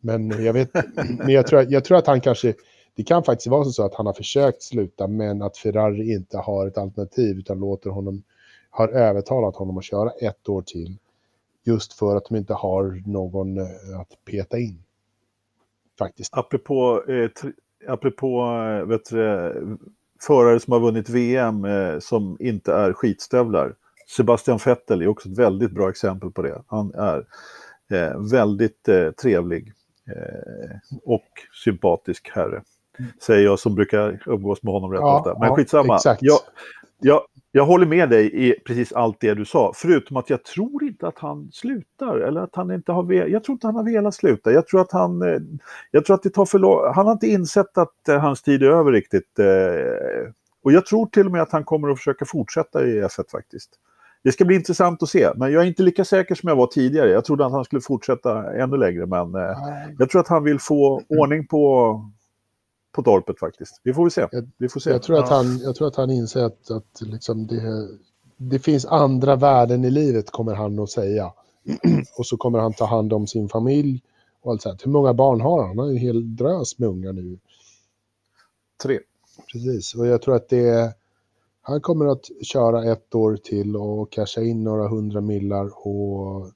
Men 0.00 0.44
jag 0.44 0.52
vet, 0.52 0.70
men 1.18 1.28
jag 1.28 1.46
tror, 1.46 1.66
jag 1.68 1.84
tror 1.84 1.98
att 1.98 2.06
han 2.06 2.20
kanske, 2.20 2.54
det 2.94 3.02
kan 3.02 3.24
faktiskt 3.24 3.46
vara 3.46 3.64
så 3.64 3.84
att 3.84 3.94
han 3.94 4.06
har 4.06 4.12
försökt 4.12 4.62
sluta 4.62 5.06
men 5.06 5.42
att 5.42 5.56
Ferrari 5.56 6.12
inte 6.12 6.38
har 6.38 6.66
ett 6.66 6.78
alternativ 6.78 7.38
utan 7.38 7.58
låter 7.58 7.90
honom, 7.90 8.22
har 8.70 8.88
övertalat 8.88 9.56
honom 9.56 9.78
att 9.78 9.84
köra 9.84 10.10
ett 10.10 10.48
år 10.48 10.62
till. 10.62 10.96
Just 11.66 11.92
för 11.92 12.16
att 12.16 12.24
de 12.24 12.36
inte 12.36 12.54
har 12.54 13.02
någon 13.06 13.58
eh, 13.58 14.00
att 14.00 14.24
peta 14.24 14.58
in. 14.58 14.82
Faktiskt. 15.98 16.34
Apropå, 16.36 17.04
eh, 17.08 17.28
tri, 17.28 17.52
apropå 17.88 18.40
eh, 18.40 18.86
vet 18.88 19.10
du, 19.10 19.24
eh, 19.24 19.76
förare 20.20 20.60
som 20.60 20.72
har 20.72 20.80
vunnit 20.80 21.08
VM 21.08 21.64
eh, 21.64 21.98
som 21.98 22.36
inte 22.40 22.72
är 22.72 22.92
skitstövlar. 22.92 23.74
Sebastian 24.06 24.58
Vettel 24.66 25.02
är 25.02 25.08
också 25.08 25.28
ett 25.28 25.38
väldigt 25.38 25.70
bra 25.70 25.90
exempel 25.90 26.30
på 26.30 26.42
det. 26.42 26.62
Han 26.66 26.94
är 26.94 27.26
eh, 27.90 28.20
väldigt 28.30 28.88
eh, 28.88 29.10
trevlig 29.10 29.72
eh, 30.08 30.98
och 31.04 31.24
sympatisk 31.64 32.30
herre. 32.34 32.62
Säger 33.22 33.44
jag 33.44 33.58
som 33.58 33.74
brukar 33.74 34.22
umgås 34.26 34.62
med 34.62 34.72
honom 34.72 34.92
rätt 34.92 35.00
Ja, 35.00 35.18
ofta. 35.18 35.38
Men 35.38 35.48
ja, 35.48 35.56
skitsamma. 35.56 35.96
exakt. 35.96 36.22
Jag, 36.22 36.38
jag, 37.00 37.20
jag 37.52 37.64
håller 37.66 37.86
med 37.86 38.10
dig 38.10 38.48
i 38.48 38.54
precis 38.66 38.92
allt 38.92 39.16
det 39.20 39.34
du 39.34 39.44
sa. 39.44 39.72
Förutom 39.76 40.16
att 40.16 40.30
jag 40.30 40.44
tror 40.44 40.84
inte 40.84 41.06
att 41.08 41.18
han 41.18 41.50
slutar. 41.52 42.16
Eller 42.18 42.40
att 42.40 42.54
han 42.56 42.70
inte 42.70 42.92
har 42.92 43.12
jag 43.12 43.44
tror 43.44 43.54
inte 43.54 43.66
han 43.66 43.76
har 43.76 43.84
velat 43.84 44.14
sluta. 44.14 44.52
Jag 44.52 44.66
tror 44.66 44.80
att 44.80 44.92
han, 44.92 45.22
eh, 45.22 45.38
jag 45.90 46.04
tror 46.04 46.14
att 46.14 46.22
det 46.22 46.30
tar 46.30 46.46
för 46.46 46.58
lång... 46.58 46.92
Han 46.94 47.06
har 47.06 47.12
inte 47.12 47.26
insett 47.26 47.78
att 47.78 48.08
eh, 48.08 48.18
hans 48.18 48.42
tid 48.42 48.62
är 48.62 48.70
över 48.70 48.92
riktigt. 48.92 49.38
eh, 49.38 50.32
Och 50.62 50.72
jag 50.72 50.86
tror 50.86 51.06
till 51.06 51.26
och 51.26 51.32
med 51.32 51.42
att 51.42 51.52
han 51.52 51.64
kommer 51.64 51.88
att 51.90 51.98
försöka 51.98 52.24
fortsätta 52.24 52.84
i 52.86 53.02
F1 53.02 53.30
faktiskt. 53.30 53.70
Det 54.24 54.32
ska 54.32 54.44
bli 54.44 54.56
intressant 54.56 55.02
att 55.02 55.08
se, 55.08 55.30
men 55.36 55.52
jag 55.52 55.62
är 55.62 55.66
inte 55.66 55.82
lika 55.82 56.04
säker 56.04 56.34
som 56.34 56.48
jag 56.48 56.56
var 56.56 56.66
tidigare. 56.66 57.10
Jag 57.10 57.24
trodde 57.24 57.46
att 57.46 57.52
han 57.52 57.64
skulle 57.64 57.80
fortsätta 57.80 58.54
ännu 58.54 58.76
längre, 58.76 59.06
men 59.06 59.34
eh, 59.34 59.56
jag 59.98 60.10
tror 60.10 60.20
att 60.20 60.28
han 60.28 60.44
vill 60.44 60.58
få 60.58 61.02
ordning 61.08 61.46
på, 61.46 62.00
på 62.92 63.02
torpet 63.02 63.38
faktiskt. 63.38 63.80
Vi 63.82 63.94
får 63.94 64.02
väl 64.02 64.10
se. 64.10 64.26
Vi 64.58 64.68
får 64.68 64.80
se. 64.80 64.90
Jag 64.90 65.02
tror 65.02 65.18
att 65.18 65.28
han, 65.28 65.58
jag 65.58 65.76
tror 65.76 65.88
att 65.88 65.96
han 65.96 66.10
inser 66.10 66.44
att, 66.44 66.70
att 66.70 67.00
liksom 67.00 67.46
det, 67.46 67.88
det 68.36 68.58
finns 68.58 68.86
andra 68.86 69.36
värden 69.36 69.84
i 69.84 69.90
livet, 69.90 70.30
kommer 70.30 70.54
han 70.54 70.78
att 70.78 70.90
säga. 70.90 71.32
och 72.18 72.26
så 72.26 72.36
kommer 72.36 72.58
han 72.58 72.72
ta 72.72 72.84
hand 72.84 73.12
om 73.12 73.26
sin 73.26 73.48
familj. 73.48 74.02
Och 74.42 74.52
allt 74.52 74.62
så 74.62 74.68
här. 74.68 74.78
Hur 74.84 74.92
många 74.92 75.14
barn 75.14 75.40
har 75.40 75.60
han? 75.60 75.68
Han 75.68 75.78
har 75.78 75.88
en 75.88 75.96
hel 75.96 76.36
drös 76.36 76.78
med 76.78 76.88
ungar 76.88 77.12
nu. 77.12 77.38
Tre. 78.82 78.98
Precis, 79.52 79.94
och 79.94 80.06
jag 80.06 80.22
tror 80.22 80.36
att 80.36 80.48
det 80.48 80.94
han 81.66 81.80
kommer 81.80 82.06
att 82.06 82.24
köra 82.42 82.92
ett 82.92 83.14
år 83.14 83.36
till 83.36 83.76
och 83.76 84.12
casha 84.12 84.40
in 84.40 84.64
några 84.64 84.88
hundra 84.88 85.20
millar 85.20 85.86
och, 85.86 86.50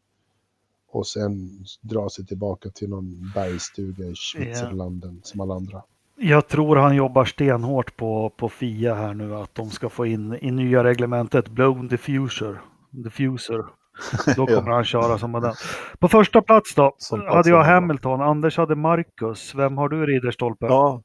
och 0.90 1.06
sen 1.06 1.50
dra 1.80 2.08
sig 2.08 2.26
tillbaka 2.26 2.70
till 2.70 2.88
någon 2.90 3.32
bergstuga 3.34 4.04
i 4.04 4.14
Schweizerlanden 4.14 5.20
som 5.22 5.40
alla 5.40 5.54
andra. 5.54 5.82
Jag 6.16 6.48
tror 6.48 6.76
han 6.76 6.96
jobbar 6.96 7.24
stenhårt 7.24 7.96
på, 7.96 8.32
på 8.36 8.48
FIA 8.48 8.94
här 8.94 9.14
nu 9.14 9.36
att 9.36 9.54
de 9.54 9.70
ska 9.70 9.88
få 9.88 10.06
in 10.06 10.38
i 10.40 10.50
nya 10.50 10.84
reglementet 10.84 11.48
blown 11.48 11.88
diffuser. 11.88 12.60
diffuser. 12.90 13.64
Då 14.36 14.46
kommer 14.46 14.70
han 14.70 14.84
köra 14.84 15.18
som 15.18 15.32
den. 15.32 15.54
På 15.98 16.08
första 16.08 16.42
plats 16.42 16.74
då 16.74 16.94
Som 16.98 17.20
hade 17.20 17.50
jag. 17.50 17.64
Hamilton, 17.64 18.20
Anders 18.20 18.56
hade 18.56 18.74
Marcus. 18.74 19.54
Vem 19.54 19.78
har 19.78 19.88
du 19.88 20.06
Ridderstolpe? 20.06 20.66
Ja, 20.66 21.02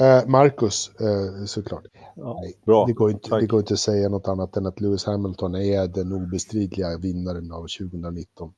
Eh, 0.00 0.26
Marcus, 0.26 0.90
eh, 1.00 1.44
såklart. 1.44 1.84
ja. 2.16 2.38
Nej, 2.42 2.58
bra. 2.64 2.84
det, 2.86 2.92
går 2.92 3.10
inte, 3.10 3.28
Tack. 3.28 3.40
det 3.40 3.46
går 3.46 3.60
inte 3.60 3.74
att 3.74 3.80
säga 3.80 4.08
något 4.08 4.28
annat 4.28 4.56
än 4.56 4.66
att 4.66 4.80
Lewis 4.80 5.04
Hamilton 5.04 5.54
är 5.54 5.88
den 5.88 6.12
obestridliga 6.12 6.98
vinnaren 6.98 7.52
av 7.52 7.66
2019. 7.78 8.54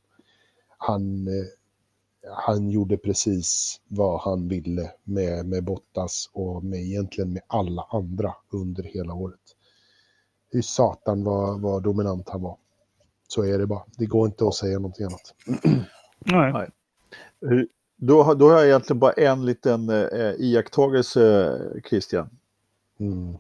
Han, 0.79 1.27
eh, 1.29 1.33
han 2.37 2.71
gjorde 2.71 2.97
precis 2.97 3.81
vad 3.89 4.21
han 4.21 4.49
ville 4.49 4.91
med, 5.05 5.47
med 5.47 5.65
Bottas 5.65 6.31
och 6.33 6.65
med 6.65 6.81
egentligen 6.81 7.33
med 7.33 7.43
alla 7.47 7.87
andra 7.91 8.35
under 8.53 8.83
hela 8.83 9.15
året. 9.15 9.41
Hur 10.51 10.63
satan 10.63 11.25
vad, 11.25 11.61
vad 11.61 11.83
dominant 11.83 12.29
han 12.29 12.43
var. 12.43 12.57
Så 13.29 13.45
är 13.45 13.59
det 13.59 13.67
bara. 13.67 13.83
Det 13.99 14.07
går 14.07 14.27
inte 14.27 14.45
att 14.49 14.55
säga 14.55 14.79
någonting 14.79 15.07
annat. 15.07 15.35
Nej. 16.19 16.53
Nej. 16.53 16.71
Hur- 17.41 17.69
Då, 18.01 18.23
har- 18.23 18.35
då 18.35 18.49
har 18.51 18.57
jag 18.57 18.67
egentligen 18.67 19.01
bara 19.01 19.13
en 19.13 19.47
liten 19.47 19.89
eh, 19.91 20.33
iakttagelse, 20.39 21.55
Christian. 21.89 22.31
Mm. 23.01 23.35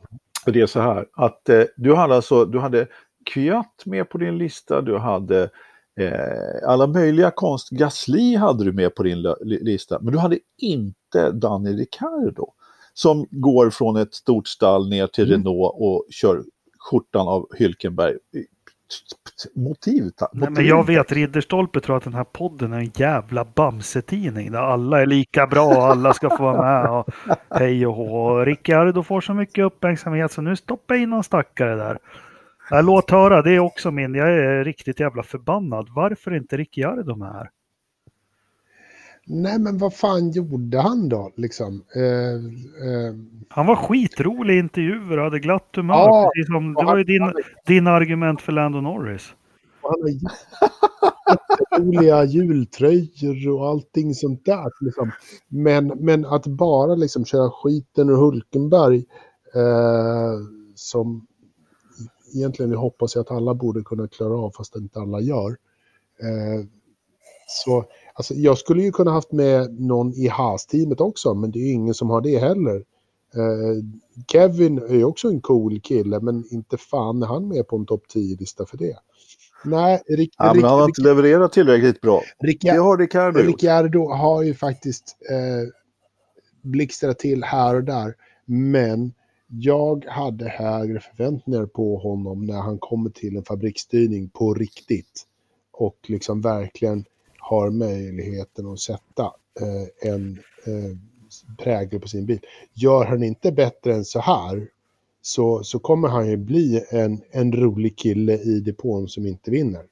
Och 0.46 0.52
det 0.52 0.60
är 0.60 0.66
så 0.66 0.80
här 0.80 1.06
att 1.12 1.48
eh, 1.48 1.62
du 1.76 1.94
hade 1.94 2.14
alltså, 2.14 2.44
du 2.44 2.58
hade 2.58 2.86
Kvyat 3.24 3.82
med 3.84 4.08
på 4.10 4.18
din 4.18 4.38
lista, 4.38 4.80
du 4.80 4.98
hade 4.98 5.50
eh, 6.00 6.68
alla 6.68 6.86
möjliga 6.86 7.30
konst, 7.30 7.70
Gasly 7.70 8.36
hade 8.36 8.64
du 8.64 8.72
med 8.72 8.94
på 8.94 9.02
din 9.02 9.22
lista, 9.40 9.98
men 10.00 10.12
du 10.12 10.18
hade 10.18 10.38
inte 10.58 11.30
Daniel 11.32 11.76
Ricciardo 11.76 12.52
som 12.94 13.26
går 13.30 13.70
från 13.70 13.96
ett 13.96 14.14
stort 14.14 14.48
stall 14.48 14.88
ner 14.88 15.06
till 15.06 15.24
Mm. 15.32 15.36
Renault 15.46 15.74
och 15.78 16.06
kör 16.10 16.42
skjortan 16.78 17.28
av 17.28 17.46
Hylkenberg. 17.56 18.14
Motiv, 19.56 20.10
ta- 20.16 20.28
Nej, 20.32 20.40
men 20.40 20.52
motiv. 20.52 20.66
jag 20.66 20.86
vet, 20.86 21.12
Ridderstolpe 21.12 21.80
tror 21.80 21.96
att 21.96 22.04
den 22.04 22.14
här 22.14 22.24
podden 22.24 22.72
är 22.72 22.78
en 22.78 22.90
jävla 22.94 23.44
Bamse-tidning 23.44 24.52
där 24.52 24.58
alla 24.58 25.00
är 25.00 25.06
lika 25.06 25.46
bra 25.46 25.66
och 25.66 25.86
alla 25.86 26.12
ska 26.14 26.36
få 26.36 26.42
vara 26.42 26.62
med 26.62 26.90
och 26.90 27.08
hej 27.50 27.86
och 27.86 27.94
hå. 27.94 28.44
Ricciardo 28.44 29.02
får 29.02 29.20
så 29.20 29.34
mycket 29.34 29.64
uppmärksamhet 29.64 30.32
så 30.32 30.42
nu 30.42 30.56
stoppar 30.56 30.94
jag 30.94 31.02
in 31.02 31.10
någon 31.10 31.24
stackare 31.24 31.74
där. 31.76 31.98
Låt 32.82 33.10
höra, 33.10 33.42
det 33.42 33.50
är 33.54 33.58
också 33.58 33.90
min. 33.90 34.14
Jag 34.14 34.28
är 34.30 34.64
riktigt 34.64 35.00
jävla 35.00 35.22
förbannad. 35.22 35.88
Varför 35.94 36.30
är 36.30 36.36
inte 36.36 36.56
Ricciardo 36.56 37.16
med 37.16 37.32
här? 37.32 37.48
Nej, 39.30 39.58
men 39.58 39.78
vad 39.78 39.94
fan 39.94 40.30
gjorde 40.30 40.80
han 40.80 41.08
då? 41.08 41.32
Liksom? 41.36 41.84
Eh, 41.94 42.34
eh, 42.88 43.14
Han 43.48 43.66
var 43.66 43.76
skitrolig 43.76 44.54
i 44.54 44.58
intervjuer 44.58 45.18
och 45.18 45.24
hade 45.24 45.38
glatt 45.38 45.68
humör. 45.76 45.94
Ja, 45.94 46.30
precis 46.34 46.46
som, 46.46 46.74
det 46.74 46.84
var 46.84 46.96
ju 46.96 47.04
din, 47.04 47.22
han- 47.22 47.34
din 47.66 47.86
argument 47.86 48.40
för 48.40 48.52
Lando 48.52 48.80
Norris. 48.80 49.34
Och 49.80 49.90
han 49.90 50.00
har 50.02 50.08
jätteroliga 51.60 52.24
jultröjor 52.24 53.48
och 53.58 53.68
allting 53.68 54.14
sånt 54.14 54.44
där. 54.44 54.70
Liksom. 54.80 55.10
Men, 55.48 55.86
men 55.86 56.24
att 56.24 56.46
bara 56.46 56.94
liksom 56.94 57.24
köra 57.24 57.50
skiten 57.50 58.08
ur 58.10 58.16
Hulkenberg 58.16 58.96
eh, 59.54 60.32
som 60.74 61.26
egentligen 62.34 62.74
hoppas 62.74 63.14
jag 63.14 63.22
att 63.22 63.30
alla 63.30 63.54
borde 63.54 63.82
kunna 63.82 64.08
klara 64.08 64.34
av, 64.38 64.50
fast 64.56 64.76
inte 64.76 65.00
alla 65.00 65.20
gör. 65.20 65.50
Eh, 66.22 66.64
så 67.46 67.84
alltså, 68.18 68.34
jag 68.34 68.58
skulle 68.58 68.82
ju 68.82 68.92
kunna 68.92 69.10
haft 69.10 69.32
med 69.32 69.80
någon 69.80 70.12
i 70.12 70.28
Haas-teamet 70.28 71.00
också, 71.00 71.34
men 71.34 71.50
det 71.50 71.58
är 71.58 71.72
ingen 71.72 71.94
som 71.94 72.10
har 72.10 72.20
det 72.20 72.38
heller. 72.38 72.76
Eh, 73.34 73.84
Kevin 74.32 74.78
är 74.78 74.94
ju 74.94 75.04
också 75.04 75.28
en 75.28 75.40
cool 75.40 75.80
kille, 75.80 76.20
men 76.20 76.44
inte 76.50 76.76
fan 76.76 77.22
är 77.22 77.26
han 77.26 77.48
med 77.48 77.68
på 77.68 77.76
en 77.76 77.86
topp 77.86 78.02
10-lista 78.14 78.66
för 78.66 78.76
det. 78.76 78.96
Nej, 79.64 80.02
Rick, 80.08 80.34
ja, 80.38 80.54
men 80.54 80.64
han 80.64 80.78
har 80.78 80.88
inte 80.88 81.02
levererat 81.02 81.52
tillräckligt 81.52 82.00
bra. 82.00 82.22
Rick, 82.38 82.62
det 82.62 82.70
har 82.70 82.98
Ricciardo 82.98 83.38
gjort. 83.38 83.46
Ricciardo 83.48 84.08
har 84.08 84.42
ju 84.42 84.54
faktiskt 84.54 85.16
eh, 85.30 85.68
blixtrat 86.62 87.18
till 87.18 87.44
här 87.44 87.74
och 87.74 87.84
där, 87.84 88.14
men 88.46 89.12
jag 89.46 90.04
hade 90.04 90.48
högre 90.48 91.00
förväntningar 91.00 91.66
på 91.66 91.98
honom 91.98 92.46
när 92.46 92.60
han 92.60 92.78
kommer 92.78 93.10
till 93.10 93.36
en 93.36 93.44
fabriksstyrning 93.44 94.28
på 94.28 94.54
riktigt 94.54 95.26
och 95.72 95.98
liksom 96.08 96.40
verkligen 96.40 97.04
har 97.48 97.70
möjligheten 97.70 98.66
att 98.66 98.80
sätta 98.80 99.24
eh, 99.60 100.12
en 100.12 100.38
eh, 100.66 100.96
prägel 101.64 102.00
på 102.00 102.08
sin 102.08 102.26
bil. 102.26 102.40
Gör 102.72 103.04
han 103.04 103.22
inte 103.22 103.52
bättre 103.52 103.94
än 103.94 104.04
så 104.04 104.20
här 104.20 104.68
så, 105.20 105.64
så 105.64 105.78
kommer 105.78 106.08
han 106.08 106.30
ju 106.30 106.36
bli 106.36 106.84
en, 106.90 107.20
en 107.30 107.52
rolig 107.52 107.98
kille 107.98 108.32
i 108.32 108.60
depån 108.60 109.08
som 109.08 109.26
inte 109.26 109.50
vinner. 109.50 109.82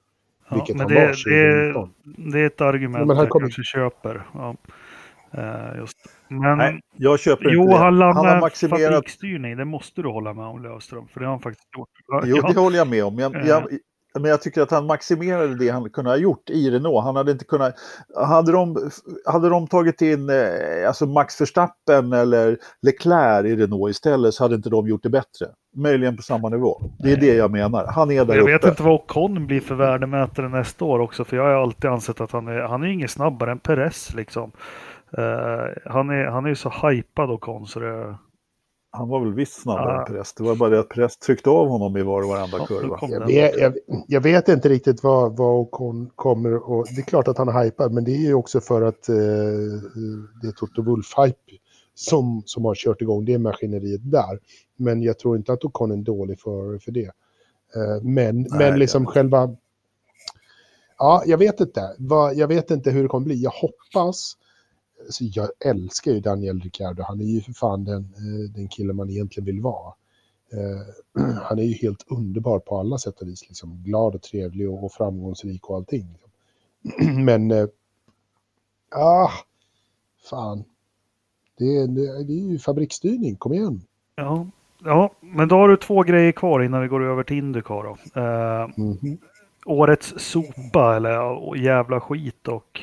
Ja, 0.48 0.54
vilket 0.56 0.78
han 0.78 0.88
det, 0.88 0.94
var 0.94 1.06
2019. 1.06 1.94
det, 2.04 2.30
det 2.32 2.40
är 2.40 2.46
ett 2.46 2.60
argument 2.60 3.08
ja, 3.08 3.14
jag 3.16 3.28
kommer... 3.28 3.46
kanske 3.46 3.62
köper. 3.62 4.26
Ja. 4.34 4.56
Uh, 5.38 5.78
just. 5.78 5.96
Men 6.28 6.58
Nej, 6.58 6.80
jag 6.96 7.20
köper 7.20 7.50
jo, 7.50 7.62
inte 7.62 7.72
det. 7.72 7.78
han, 7.78 8.00
han 8.00 8.16
har 8.16 8.40
maximerat... 8.40 8.94
fabriksstyrning, 8.94 9.56
det 9.56 9.64
måste 9.64 10.02
du 10.02 10.08
hålla 10.08 10.34
med 10.34 10.44
om 10.44 10.62
Löfström, 10.62 11.08
för 11.08 11.20
det 11.20 11.26
har 11.26 11.30
han 11.30 11.40
faktiskt 11.40 11.68
gjort. 11.76 11.88
Jo, 12.24 12.36
det 12.36 12.60
håller 12.60 12.78
jag 12.78 12.88
med 12.88 13.04
om. 13.04 13.18
Jag, 13.18 13.36
uh. 13.36 13.46
jag, 13.46 13.68
men 14.20 14.30
jag 14.30 14.42
tycker 14.42 14.62
att 14.62 14.70
han 14.70 14.86
maximerade 14.86 15.54
det 15.54 15.68
han 15.68 15.90
kunde 15.90 16.10
ha 16.10 16.16
gjort 16.16 16.50
i 16.50 16.70
Renault. 16.70 17.04
Han 17.04 17.16
hade 17.16 17.32
inte 17.32 17.44
kunnat... 17.44 17.74
Hade 18.26 18.52
de, 18.52 18.90
hade 19.26 19.48
de 19.48 19.66
tagit 19.66 20.02
in 20.02 20.30
eh, 20.30 20.88
alltså 20.88 21.06
Max 21.06 21.40
Verstappen 21.40 22.12
eller 22.12 22.58
Leclerc 22.82 23.46
i 23.46 23.56
Renault 23.56 23.90
istället 23.90 24.34
så 24.34 24.44
hade 24.44 24.54
inte 24.54 24.70
de 24.70 24.88
gjort 24.88 25.02
det 25.02 25.10
bättre. 25.10 25.46
Möjligen 25.76 26.16
på 26.16 26.22
samma 26.22 26.48
nivå. 26.48 26.82
Det 26.98 27.12
är 27.12 27.16
det 27.16 27.34
jag 27.34 27.50
menar. 27.50 27.86
Han 27.86 28.10
är 28.10 28.24
där 28.24 28.34
Jag 28.34 28.42
uppe. 28.42 28.52
vet 28.52 28.64
inte 28.64 28.82
vad 28.82 28.94
Ocon 28.94 29.46
blir 29.46 29.60
för 29.60 29.74
värdemätare 29.74 30.48
nästa 30.48 30.84
år 30.84 30.98
också. 30.98 31.24
För 31.24 31.36
jag 31.36 31.44
har 31.44 31.62
alltid 31.62 31.90
ansett 31.90 32.20
att 32.20 32.32
han 32.32 32.48
är, 32.48 32.60
han 32.60 32.82
är 32.82 32.86
inget 32.86 33.10
snabbare 33.10 33.50
än 33.50 33.58
Perez 33.58 34.14
liksom. 34.14 34.52
Uh, 35.18 35.24
han, 35.84 36.10
är, 36.10 36.24
han 36.24 36.44
är 36.44 36.48
ju 36.48 36.54
så 36.54 36.70
hypad 36.70 37.30
Ocon 37.30 37.66
så 37.66 37.80
det... 37.80 38.16
Han 38.96 39.08
var 39.08 39.20
väl 39.20 39.34
visst 39.34 39.62
snabbare 39.62 39.94
ja. 39.94 40.00
än 40.00 40.06
Perez. 40.06 40.34
Det 40.34 40.42
var 40.42 40.54
bara 40.54 40.70
det 40.70 40.80
att 40.80 40.88
Perez 40.88 41.18
tryckte 41.18 41.50
av 41.50 41.68
honom 41.68 41.96
i 41.96 42.02
var 42.02 42.22
och 42.22 42.28
varenda 42.28 42.58
ja, 42.58 42.66
kurva. 42.66 42.98
Jag 43.00 43.26
vet, 43.26 43.56
jag, 43.56 43.74
jag 44.08 44.20
vet, 44.20 44.48
inte 44.48 44.68
riktigt 44.68 45.02
vad, 45.02 45.36
vad 45.36 45.60
Ocon 45.60 46.10
kommer 46.14 46.70
och 46.70 46.86
Det 46.96 47.00
är 47.00 47.04
klart 47.04 47.28
att 47.28 47.38
han 47.38 47.48
är 47.48 47.64
hypad, 47.64 47.92
men 47.92 48.04
det 48.04 48.10
är 48.10 48.26
ju 48.26 48.34
också 48.34 48.60
för 48.60 48.82
att 48.82 49.08
eh, 49.08 49.14
det 50.42 50.48
är 50.48 50.52
Toto 50.52 50.82
Wolff-hype 50.82 51.58
som, 51.94 52.42
som 52.46 52.64
har 52.64 52.74
kört 52.74 53.02
igång 53.02 53.24
det 53.24 53.38
maskineriet 53.38 54.00
där. 54.04 54.38
Men 54.76 55.02
jag 55.02 55.18
tror 55.18 55.36
inte 55.36 55.52
att 55.52 55.64
Ocon 55.64 55.90
är 55.90 55.94
en 55.94 56.04
dålig 56.04 56.40
för, 56.40 56.78
för 56.78 56.92
det. 56.92 57.10
Eh, 57.76 58.02
men, 58.02 58.36
Nej, 58.36 58.48
men 58.58 58.78
liksom 58.78 59.04
ja. 59.04 59.10
själva... 59.10 59.56
Ja, 60.98 61.22
jag 61.26 61.38
vet 61.38 61.60
inte. 61.60 61.94
Vad, 61.98 62.34
jag 62.34 62.48
vet 62.48 62.70
inte 62.70 62.90
hur 62.90 63.02
det 63.02 63.08
kommer 63.08 63.24
bli. 63.24 63.42
Jag 63.42 63.50
hoppas 63.50 64.36
alltså 65.04 65.24
jag 65.24 65.48
älskar 65.64 66.12
ju 66.12 66.20
Daniel 66.20 66.60
Ricciardo. 66.60 67.02
Han 67.02 67.20
är 67.20 67.24
ju 67.24 67.40
för 67.40 67.52
fan 67.52 67.84
den, 67.84 68.02
eh, 68.16 68.50
den 68.54 68.68
kille 68.68 68.92
man 68.92 69.10
egentligen 69.10 69.44
vill 69.44 69.60
vara. 69.60 69.94
Uh, 70.54 71.22
han 71.42 71.58
är 71.58 71.62
ju 71.62 71.74
helt 71.74 72.04
underbar 72.08 72.58
på 72.58 72.78
alla 72.78 72.98
sätt 72.98 73.20
och 73.20 73.28
vis. 73.28 73.48
Liksom. 73.48 73.82
Glad 73.82 74.14
och 74.14 74.22
trevlig 74.22 74.70
och, 74.70 74.92
framgångsrik 74.92 75.70
och 75.70 75.76
allting. 75.76 76.06
Liksom. 76.12 77.24
Men, 77.24 77.50
uh, 77.50 77.68
ah, 78.96 79.30
fan. 80.30 80.64
Det, 81.58 81.86
det, 81.86 82.24
det 82.24 82.32
är 82.32 82.50
ju 82.50 82.58
fabriksstyrning, 82.58 83.36
kom 83.36 83.52
igen. 83.52 83.82
Ja, 84.16 84.46
ja, 84.84 85.10
men 85.20 85.48
då 85.48 85.56
har 85.56 85.68
du 85.68 85.76
två 85.76 86.02
grejer 86.02 86.32
kvar 86.32 86.62
innan 86.62 86.82
vi 86.82 86.88
går 86.88 87.04
över 87.04 87.22
till 87.22 87.36
Indycar. 87.36 87.82
Då. 87.82 88.20
Uh, 88.20 88.70
mm. 88.76 89.18
Årets 89.66 90.14
sopa 90.16 90.96
eller 90.96 91.56
jävla 91.56 92.00
skit 92.00 92.48
och 92.48 92.80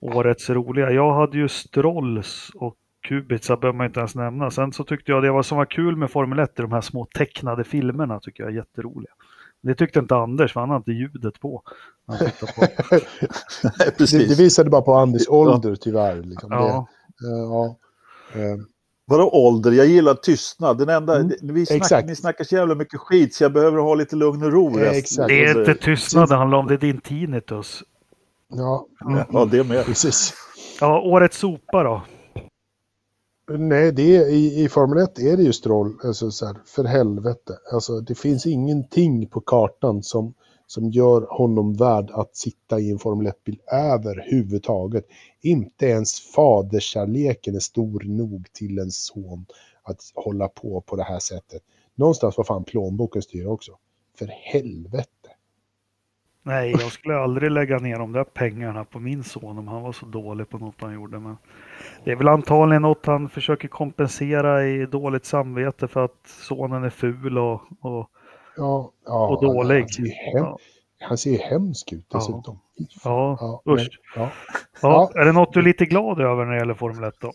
årets 0.00 0.50
roliga. 0.50 0.90
Jag 0.90 1.14
hade 1.14 1.38
ju 1.38 1.48
Strolls 1.48 2.50
och 2.54 2.76
Kubica 3.08 3.56
behöver 3.56 3.76
man 3.76 3.86
inte 3.86 4.00
ens 4.00 4.14
nämna. 4.14 4.50
Sen 4.50 4.72
så 4.72 4.84
tyckte 4.84 5.12
jag 5.12 5.22
det 5.22 5.30
var 5.30 5.42
som 5.42 5.58
var 5.58 5.66
kul 5.66 5.96
med 5.96 6.10
Formel 6.10 6.38
1 6.38 6.58
i 6.58 6.62
de 6.62 6.72
här 6.72 6.80
små 6.80 7.06
tecknade 7.18 7.64
filmerna 7.64 8.20
tycker 8.20 8.42
jag 8.42 8.52
är 8.52 8.56
jätteroliga. 8.56 9.12
Det 9.62 9.74
tyckte 9.74 9.98
inte 9.98 10.16
Anders, 10.16 10.52
för 10.52 10.60
han 10.60 10.70
hade 10.70 10.78
inte 10.78 10.92
ljudet 10.92 11.40
på. 11.40 11.62
på. 12.06 12.66
det, 13.98 14.28
det, 14.28 14.38
visade 14.38 14.70
bara 14.70 14.82
på 14.82 14.94
Anders 14.94 15.28
ålder 15.28 15.76
tyvärr. 15.76 16.22
Liksom. 16.22 16.52
Ja. 16.52 16.86
Det, 17.20 17.26
uh, 17.26 17.32
ja. 17.32 17.76
Uh. 18.36 18.62
Vadå 19.04 19.30
ålder? 19.30 19.72
Jag 19.72 19.86
gillar 19.86 20.14
tystnad. 20.14 20.78
Den 20.78 20.88
enda, 20.88 21.16
mm. 21.16 21.32
vi 21.42 21.66
snack, 21.66 22.04
ni 22.04 22.16
snackar 22.16 22.44
så 22.44 22.54
jävla 22.54 22.74
mycket 22.74 23.00
skit 23.00 23.34
så 23.34 23.44
jag 23.44 23.52
behöver 23.52 23.78
ha 23.78 23.94
lite 23.94 24.16
lugn 24.16 24.42
och 24.42 24.52
ro. 24.52 24.80
Ja, 24.80 24.92
det 25.26 25.44
är 25.44 25.58
inte 25.58 25.74
tystnad 25.74 26.28
det 26.28 26.36
handlar 26.36 26.58
om, 26.58 26.66
det 26.66 26.74
är 26.74 26.78
din 26.78 27.00
tinnitus. 27.00 27.82
Ja, 28.56 28.86
ja 29.32 29.44
det 29.44 29.64
med. 29.64 29.84
Precis. 29.84 30.34
Ja, 30.80 31.02
årets 31.02 31.38
sopa 31.38 31.82
då? 31.82 32.02
Nej, 33.58 33.92
det 33.92 34.16
är, 34.16 34.28
i, 34.28 34.64
i 34.64 34.68
Formel 34.68 34.98
1 34.98 35.18
är 35.18 35.36
det 35.36 35.42
ju 35.42 35.52
Stroll, 35.52 35.98
alltså 36.04 36.30
så 36.30 36.46
här, 36.46 36.56
för 36.66 36.84
helvete. 36.84 37.58
Alltså, 37.72 38.00
det 38.00 38.14
finns 38.14 38.46
ingenting 38.46 39.26
på 39.26 39.40
kartan 39.40 40.02
som, 40.02 40.34
som 40.66 40.90
gör 40.90 41.26
honom 41.30 41.74
värd 41.74 42.10
att 42.10 42.36
sitta 42.36 42.80
i 42.80 42.90
en 42.90 42.98
Formel 42.98 43.26
1-bil 43.26 43.58
överhuvudtaget. 43.72 45.04
Inte 45.40 45.86
ens 45.86 46.20
faderskärleken 46.20 47.54
är 47.54 47.60
stor 47.60 48.02
nog 48.04 48.46
till 48.52 48.78
en 48.78 48.90
son 48.90 49.46
att 49.82 49.98
hålla 50.14 50.48
på 50.48 50.80
på 50.80 50.96
det 50.96 51.04
här 51.04 51.18
sättet. 51.18 51.62
Någonstans 51.94 52.34
får 52.34 52.44
fan 52.44 52.64
plånboken 52.64 53.22
styra 53.22 53.50
också. 53.50 53.72
För 54.18 54.26
helvete. 54.26 55.11
Nej, 56.44 56.70
jag 56.70 56.92
skulle 56.92 57.16
aldrig 57.16 57.50
lägga 57.50 57.78
ner 57.78 57.98
de 57.98 58.12
där 58.12 58.24
pengarna 58.24 58.84
på 58.84 58.98
min 58.98 59.24
son 59.24 59.58
om 59.58 59.68
han 59.68 59.82
var 59.82 59.92
så 59.92 60.06
dålig 60.06 60.48
på 60.48 60.58
något 60.58 60.74
han 60.80 60.94
gjorde. 60.94 61.18
Men 61.18 61.36
det 62.04 62.10
är 62.10 62.16
väl 62.16 62.28
antagligen 62.28 62.82
något 62.82 63.06
han 63.06 63.28
försöker 63.28 63.68
kompensera 63.68 64.66
i 64.66 64.86
dåligt 64.86 65.24
samvete 65.24 65.88
för 65.88 66.04
att 66.04 66.26
sonen 66.26 66.84
är 66.84 66.90
ful 66.90 67.38
och, 67.38 67.60
och, 67.80 68.10
ja, 68.56 68.92
ja, 69.06 69.28
och 69.28 69.44
dålig. 69.44 69.80
Han 69.80 69.88
ser, 69.88 70.02
hem, 70.02 70.44
ja. 70.44 70.58
han 71.00 71.18
ser 71.18 71.38
hemsk 71.38 71.92
ut 71.92 72.06
dessutom. 72.10 72.58
Ja, 73.04 73.38
ja 73.40 73.72
usch. 73.72 74.00
Ja. 74.16 74.30
Ja. 74.82 75.10
Är 75.14 75.24
det 75.24 75.32
något 75.32 75.52
du 75.52 75.60
är 75.60 75.64
lite 75.64 75.86
glad 75.86 76.20
över 76.20 76.44
när 76.44 76.52
det 76.52 76.58
gäller 76.58 76.74
Formel 76.74 77.04
1 77.04 77.14
då? 77.20 77.32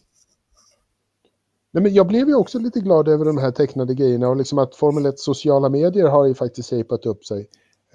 Nej, 1.71 1.83
men 1.83 1.93
jag 1.93 2.07
blev 2.07 2.27
ju 2.27 2.35
också 2.35 2.59
lite 2.59 2.79
glad 2.79 3.07
över 3.07 3.25
de 3.25 3.37
här 3.37 3.51
tecknade 3.51 3.95
grejerna 3.95 4.29
och 4.29 4.37
liksom 4.37 4.59
att 4.59 4.75
Formel 4.75 5.05
1 5.05 5.19
sociala 5.19 5.69
medier 5.69 6.07
har 6.07 6.25
ju 6.25 6.33
faktiskt 6.33 6.69
shapat 6.69 7.05
upp 7.05 7.25
sig 7.25 7.47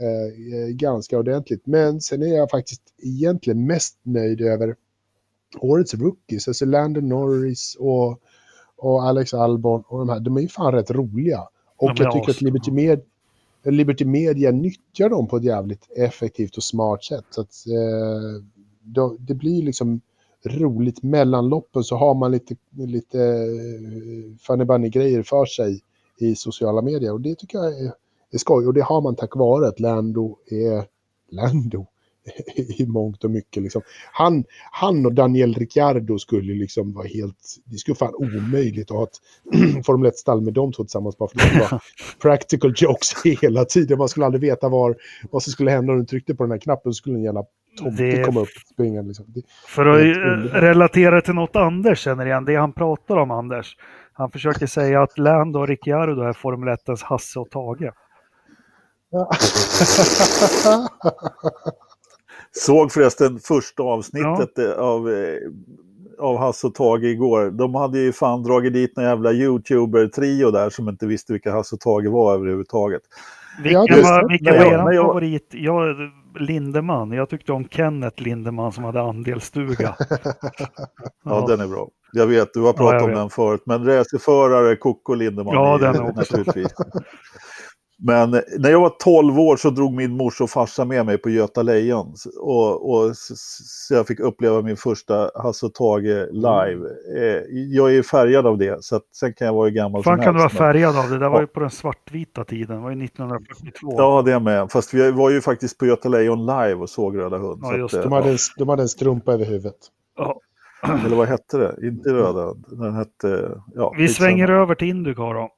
eh, 0.02 0.68
ganska 0.68 1.18
ordentligt. 1.18 1.66
Men 1.66 2.00
sen 2.00 2.22
är 2.22 2.36
jag 2.36 2.50
faktiskt 2.50 2.82
egentligen 3.02 3.66
mest 3.66 3.98
nöjd 4.02 4.40
över 4.40 4.76
årets 5.60 5.94
rookies, 5.94 6.48
alltså 6.48 6.64
Landon 6.64 7.08
Norris 7.08 7.76
och, 7.80 8.20
och 8.76 9.02
Alex 9.04 9.34
Albon 9.34 9.82
och 9.88 9.98
de 9.98 10.08
här. 10.08 10.20
De 10.20 10.36
är 10.36 10.40
ju 10.40 10.48
fan 10.48 10.72
rätt 10.72 10.90
roliga. 10.90 11.40
Och 11.76 11.90
ja, 11.90 11.94
jag 12.04 12.12
tycker 12.12 12.30
att 12.30 12.40
Liberty, 12.40 12.70
Med, 12.70 13.00
Liberty 13.64 14.04
Media 14.04 14.50
nyttjar 14.50 15.08
dem 15.08 15.28
på 15.28 15.36
ett 15.36 15.44
jävligt 15.44 15.88
effektivt 15.96 16.56
och 16.56 16.62
smart 16.62 17.04
sätt. 17.04 17.24
Så 17.30 17.40
att, 17.40 17.66
eh, 17.66 18.44
då, 18.80 19.16
det 19.18 19.34
blir 19.34 19.62
liksom 19.62 20.00
roligt 20.44 21.02
mellan 21.02 21.48
loppen 21.48 21.84
så 21.84 21.96
har 21.96 22.14
man 22.14 22.30
lite, 22.30 22.56
lite 22.70 23.20
eh, 23.20 24.36
funny 24.40 24.64
bunny-grejer 24.64 25.22
för 25.22 25.46
sig 25.46 25.82
i 26.18 26.34
sociala 26.34 26.82
medier 26.82 27.12
och 27.12 27.20
det 27.20 27.34
tycker 27.34 27.58
jag 27.58 27.80
är 27.80 27.92
det 28.32 28.36
är 28.36 28.38
skoj 28.38 28.66
och 28.66 28.74
det 28.74 28.82
har 28.82 29.00
man 29.00 29.16
tack 29.16 29.36
vare 29.36 29.68
att 29.68 29.80
Lando 29.80 30.38
är 30.50 30.84
Lando 31.30 31.86
i 32.78 32.86
mångt 32.86 33.24
och 33.24 33.30
mycket. 33.30 33.62
Liksom. 33.62 33.82
Han, 34.12 34.44
han 34.70 35.06
och 35.06 35.12
Daniel 35.12 35.54
Ricciardo 35.54 36.18
skulle 36.18 36.54
liksom 36.54 36.92
vara 36.92 37.06
helt... 37.06 37.56
Det 37.64 37.76
skulle 37.76 37.94
fan 37.94 38.14
omöjligt 38.14 38.90
att 38.90 38.96
ha 38.96 39.04
ett 39.04 39.84
Formel 39.86 40.10
1-stall 40.10 40.40
med 40.40 40.52
de 40.54 40.72
två 40.72 40.84
tillsammans. 40.84 41.18
Bara 41.18 41.28
för 41.28 41.38
det 41.38 41.58
var 41.70 41.82
practical 42.22 42.72
jokes 42.76 43.24
hela 43.42 43.64
tiden. 43.64 43.98
Man 43.98 44.08
skulle 44.08 44.26
aldrig 44.26 44.40
veta 44.40 44.68
var, 44.68 44.96
vad 45.30 45.42
som 45.42 45.50
skulle 45.50 45.70
hända 45.70 45.92
om 45.92 45.98
du 45.98 46.04
tryckte 46.04 46.34
på 46.34 46.42
den 46.42 46.50
här 46.50 46.58
knappen. 46.58 46.92
Så 46.92 46.96
skulle 46.96 47.16
en 47.16 47.22
jävla 47.22 47.44
tomte 47.78 48.22
komma 48.22 48.40
upp 48.40 48.48
och 48.56 48.72
springa. 48.74 49.02
Liksom. 49.02 49.24
Det, 49.28 49.42
för 49.66 49.86
att 49.86 50.62
relatera 50.62 51.20
till 51.20 51.34
något 51.34 51.56
Anders 51.56 52.00
känner 52.00 52.26
igen, 52.26 52.44
det 52.44 52.56
han 52.56 52.72
pratar 52.72 53.16
om 53.16 53.30
Anders. 53.30 53.76
Han 54.12 54.30
försöker 54.30 54.66
säga 54.66 55.02
att 55.02 55.18
Lando 55.18 55.58
och 55.58 55.68
Ricciardo 55.68 56.22
är 56.22 56.32
Formel 56.32 56.68
1 56.68 57.00
Hasse 57.02 57.38
och 57.38 57.50
Tage. 57.50 57.92
Såg 62.52 62.92
förresten 62.92 63.38
första 63.38 63.82
avsnittet 63.82 64.50
ja. 64.54 64.74
av 64.74 65.10
eh, 65.10 65.36
av 66.18 66.38
Hasse 66.38 66.66
och 66.66 66.74
Tage 66.74 67.04
igår. 67.04 67.50
De 67.50 67.74
hade 67.74 67.98
ju 67.98 68.12
fan 68.12 68.42
dragit 68.42 68.72
dit 68.72 68.96
någon 68.96 69.06
jävla 69.06 69.32
YouTuber-trio 69.32 70.50
där 70.50 70.70
som 70.70 70.88
inte 70.88 71.06
visste 71.06 71.32
vilka 71.32 71.52
Hasse 71.52 71.74
och 71.74 71.80
Tage 71.80 72.06
var 72.10 72.34
överhuvudtaget. 72.34 73.02
Vilken 73.62 73.84
just 73.86 74.02
var, 74.10 74.28
vilken 74.28 74.58
var 74.58 74.64
er 74.64 74.84
nej, 74.84 74.94
jag- 74.96 75.06
favorit? 75.06 75.48
Jag, 75.50 75.96
Lindeman. 76.40 77.12
Jag 77.12 77.28
tyckte 77.28 77.52
om 77.52 77.68
Kenneth 77.68 78.22
Lindeman 78.22 78.72
som 78.72 78.84
hade 78.84 79.00
andelsstuga. 79.02 79.96
Ja, 81.24 81.44
den 81.48 81.60
är 81.60 81.66
bra. 81.66 81.88
Jag 82.12 82.26
vet, 82.26 82.54
du 82.54 82.60
har 82.60 82.66
Ja, 82.66 82.72
pratat 82.72 82.94
jag 82.94 83.02
om 83.02 83.08
vet. 83.10 83.18
den 83.18 83.30
förut. 83.30 83.62
Men 83.66 83.84
racerförare, 83.86 84.76
Kocko 84.76 85.14
Lindeman. 85.14 85.54
Ja, 85.54 85.74
är- 85.74 85.78
den 85.78 85.94
är 85.94 86.00
också. 86.02 86.12
Naturligtvis. 86.16 86.74
Men 88.04 88.30
när 88.58 88.70
jag 88.70 88.80
var 88.80 88.88
12 89.04 89.38
år 89.40 89.56
så 89.56 89.70
drog 89.70 89.94
min 89.94 90.16
morsa 90.16 90.44
och 90.44 90.50
farsa 90.50 90.84
med 90.84 91.06
mig 91.06 91.18
på 91.18 91.30
Göta 91.30 91.62
Lejon. 91.62 92.14
Och, 92.40 92.90
och 92.94 93.16
så 93.16 93.94
jag 93.94 94.06
fick 94.06 94.20
uppleva 94.20 94.62
min 94.62 94.76
första 94.76 95.30
Hasse 95.34 95.66
och 95.66 95.74
Tage 95.74 96.28
live. 96.32 96.88
Eh, 97.16 97.42
jag 97.50 97.94
är 97.94 98.02
färgad 98.02 98.46
av 98.46 98.58
det, 98.58 98.84
så 98.84 98.96
att 98.96 99.02
sen 99.14 99.32
kan 99.34 99.46
jag 99.46 99.54
vara 99.54 99.68
hur 99.68 99.76
gammal 99.76 100.02
fan 100.02 100.16
som 100.16 100.24
kan 100.24 100.34
du 100.34 100.38
vara 100.40 100.48
men- 100.52 100.58
färgad 100.58 100.96
av? 100.98 101.10
Det 101.10 101.18
där 101.18 101.28
var 101.28 101.36
Ja. 101.36 101.40
ju 101.40 101.46
på 101.46 101.60
den 101.60 101.70
svartvita 101.70 102.44
tiden. 102.44 102.76
Det 102.76 102.82
var 102.82 102.90
ju 102.90 103.04
1942. 103.04 103.94
Ja, 103.96 104.22
det 104.22 104.32
är 104.32 104.40
med. 104.40 104.70
Fast 104.72 104.94
vi 104.94 105.10
var 105.10 105.30
ju 105.30 105.40
faktiskt 105.40 105.78
på 105.78 105.86
Göta 105.86 106.08
Lejon 106.08 106.40
live 106.46 106.74
och 106.74 106.90
såg 106.90 107.18
Röda 107.18 107.38
Hund. 107.38 107.60
Ja, 107.62 107.68
så 107.68 107.72
att, 107.74 107.78
just 107.78 107.94
eh, 107.94 107.98
det. 108.00 108.04
De 108.06 108.12
hade, 108.12 108.30
en, 108.30 108.36
de 108.58 108.68
hade 108.68 108.82
en 108.82 108.88
strumpa 108.88 109.32
över 109.32 109.44
huvudet. 109.44 109.76
Ja. 110.16 110.40
Eller 111.06 111.16
vad 111.16 111.28
hette 111.28 111.58
det? 111.58 111.86
Inte 111.88 112.08
Röda 112.12 112.44
Hund. 112.44 112.64
Den 112.70 112.94
hette... 112.94 113.50
Ja, 113.74 113.94
Vi 113.98 114.08
svänger 114.08 114.50
över 114.50 114.74
till 114.74 114.88
Indycar 114.88 115.34
då. 115.34 115.48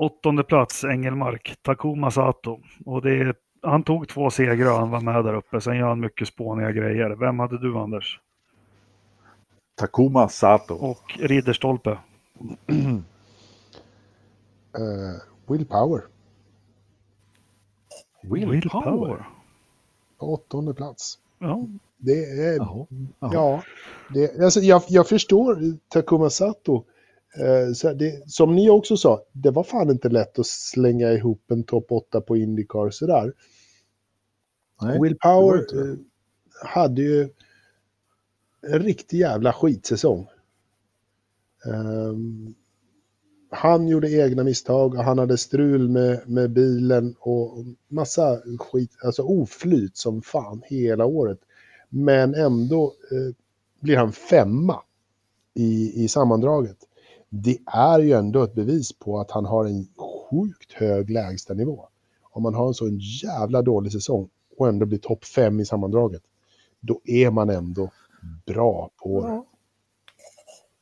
Åttonde 0.00 0.44
plats, 0.44 0.84
Engelmark, 0.84 1.56
Takuma 1.62 2.10
Sato. 2.10 2.60
Och 2.84 3.02
det 3.02 3.10
är, 3.10 3.34
han 3.62 3.82
tog 3.82 4.08
två 4.08 4.30
segrar 4.30 4.72
och 4.72 4.78
han 4.78 4.90
var 4.90 5.00
med 5.00 5.24
där 5.24 5.34
uppe. 5.34 5.60
Sen 5.60 5.76
gör 5.76 5.88
han 5.88 6.00
mycket 6.00 6.28
spåniga 6.28 6.72
grejer. 6.72 7.10
Vem 7.10 7.38
hade 7.38 7.58
du 7.58 7.78
Anders? 7.78 8.20
Takuma 9.74 10.28
Sato. 10.28 10.74
Och 10.74 11.18
Ridderstolpe. 11.18 11.90
Uh, 11.90 12.98
Will 15.46 15.66
Power, 15.66 16.02
på 20.18 20.34
åttonde 20.34 20.74
plats. 20.74 21.18
Ja, 21.38 21.66
Det 21.96 22.24
är, 22.24 22.56
Jaha. 22.56 22.86
Jaha. 23.18 23.30
ja, 23.34 23.62
det, 24.14 24.40
alltså 24.44 24.60
jag, 24.60 24.82
jag 24.88 25.08
förstår 25.08 25.78
Takuma 25.88 26.30
Sato. 26.30 26.84
Eh, 27.36 27.72
så 27.72 27.92
det, 27.92 28.30
som 28.30 28.54
ni 28.54 28.70
också 28.70 28.96
sa, 28.96 29.22
det 29.32 29.50
var 29.50 29.62
fan 29.62 29.90
inte 29.90 30.08
lätt 30.08 30.38
att 30.38 30.46
slänga 30.46 31.12
ihop 31.12 31.50
en 31.50 31.64
topp 31.64 31.86
8 31.92 32.20
på 32.20 32.36
Indycar 32.36 32.90
sådär. 32.90 33.32
Nej, 34.82 35.00
Will 35.00 35.18
Power 35.18 35.56
eh, 35.58 35.96
hade 36.64 37.02
ju 37.02 37.28
en 38.62 38.78
riktig 38.78 39.18
jävla 39.18 39.52
skitsäsong. 39.52 40.26
Ehm, 41.66 42.54
han 43.50 43.88
gjorde 43.88 44.10
egna 44.10 44.44
misstag 44.44 44.94
och 44.94 45.04
han 45.04 45.18
hade 45.18 45.38
strul 45.38 45.88
med, 45.88 46.28
med 46.28 46.50
bilen 46.50 47.14
och 47.18 47.64
massa 47.88 48.40
skit, 48.58 48.90
alltså 49.04 49.22
oflyt 49.22 49.96
som 49.96 50.22
fan 50.22 50.62
hela 50.66 51.04
året. 51.04 51.38
Men 51.88 52.34
ändå 52.34 52.94
eh, 53.12 53.34
blir 53.80 53.96
han 53.96 54.12
femma 54.12 54.82
i, 55.54 56.04
i 56.04 56.08
sammandraget. 56.08 56.76
Det 57.30 57.58
är 57.66 57.98
ju 57.98 58.12
ändå 58.12 58.42
ett 58.42 58.54
bevis 58.54 58.92
på 58.92 59.20
att 59.20 59.30
han 59.30 59.44
har 59.44 59.64
en 59.64 59.88
sjukt 59.96 60.72
hög 60.72 61.10
lägstanivå. 61.10 61.88
Om 62.22 62.42
man 62.42 62.54
har 62.54 62.66
en 62.66 62.74
så 62.74 62.88
jävla 63.22 63.62
dålig 63.62 63.92
säsong 63.92 64.28
och 64.56 64.68
ändå 64.68 64.86
blir 64.86 64.98
topp 64.98 65.24
fem 65.24 65.60
i 65.60 65.64
sammandraget, 65.64 66.22
då 66.80 67.00
är 67.04 67.30
man 67.30 67.50
ändå 67.50 67.90
bra 68.46 68.90
på 68.96 69.20
det. 69.20 69.28
Ja. 69.28 69.46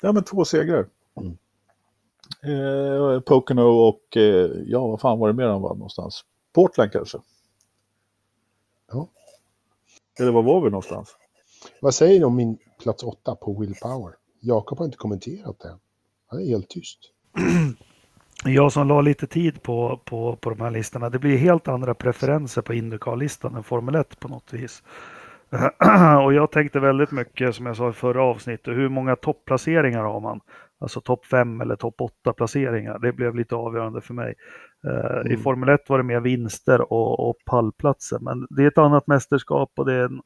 ja, 0.01 0.13
men 0.13 0.25
två 0.25 0.45
segrar. 0.45 0.89
Mm. 1.17 1.39
Eh, 2.43 3.21
Pocono 3.21 3.63
och, 3.63 4.17
eh, 4.17 4.51
ja, 4.67 4.87
vad 4.87 5.01
fan 5.01 5.19
var 5.19 5.29
det 5.29 5.35
mer 5.35 5.47
han 5.47 5.63
vann 5.63 5.79
någonstans? 5.79 6.25
Portland 6.53 6.93
kanske? 6.93 7.19
Ja. 8.93 9.09
Eller 10.21 10.33
var 10.33 10.43
var 10.43 10.61
vi 10.61 10.71
någonstans? 10.71 11.17
Vad 11.81 11.95
säger 11.95 12.19
ni 12.19 12.25
om 12.25 12.37
min 12.37 12.59
plats 12.83 13.03
åtta 13.03 13.35
på 13.35 13.61
Will 13.61 13.75
Power? 13.83 14.15
Jakob 14.41 14.79
har 14.79 14.85
inte 14.85 14.97
kommenterat 14.97 15.59
det. 15.59 15.79
Han 16.29 16.41
är 16.41 16.47
helt 16.47 16.69
tyst. 16.71 16.99
jag 18.45 18.73
som 18.73 18.89
la 18.89 19.01
lite 19.01 19.27
tid 19.27 19.63
på, 19.63 20.01
på, 20.05 20.37
på 20.37 20.51
de 20.51 20.61
här 20.61 20.71
listorna. 20.71 21.11
Det 21.11 21.19
blir 21.19 21.37
helt 21.37 21.69
andra 21.69 21.95
preferenser 21.95 22.63
på 22.63 22.75
Indycar-listan 22.75 23.55
än 23.55 23.63
Formel 23.63 23.95
1 23.95 24.21
på 24.21 24.29
något 24.29 24.53
vis. 24.53 24.83
och 26.25 26.35
jag 26.35 26.53
tänkte 26.53 26.81
väldigt 26.81 27.11
mycket, 27.11 27.55
som 27.55 27.67
jag 27.67 27.77
sa 27.77 27.91
i 27.91 27.93
förra 27.93 28.23
avsnittet, 28.23 28.77
hur 28.77 28.89
många 28.89 29.17
topplaceringar 29.17 30.03
har 30.03 30.21
man? 30.21 30.41
Alltså 30.81 31.01
topp 31.01 31.27
5 31.27 31.61
eller 31.61 31.77
topp 31.77 32.01
8 32.01 32.33
placeringar. 32.33 32.99
Det 32.99 33.13
blev 33.13 33.35
lite 33.35 33.55
avgörande 33.55 34.01
för 34.01 34.15
mig. 34.15 34.35
Eh, 34.85 35.31
I 35.31 35.35
Mm. 35.35 35.43
Formel 35.43 35.69
1 35.69 35.89
var 35.89 35.99
det 35.99 36.05
mer 36.05 36.21
vinster 36.21 36.93
och, 36.93 37.29
och 37.29 37.37
pallplatser, 37.45 38.19
men 38.19 38.47
det 38.51 38.63
är 38.63 38.69
ett 38.69 38.79
annat 38.79 39.07
mästerskap 39.07 39.73
och 39.77 39.87
det 39.87 39.95
är 39.95 40.05
en... 40.05 40.21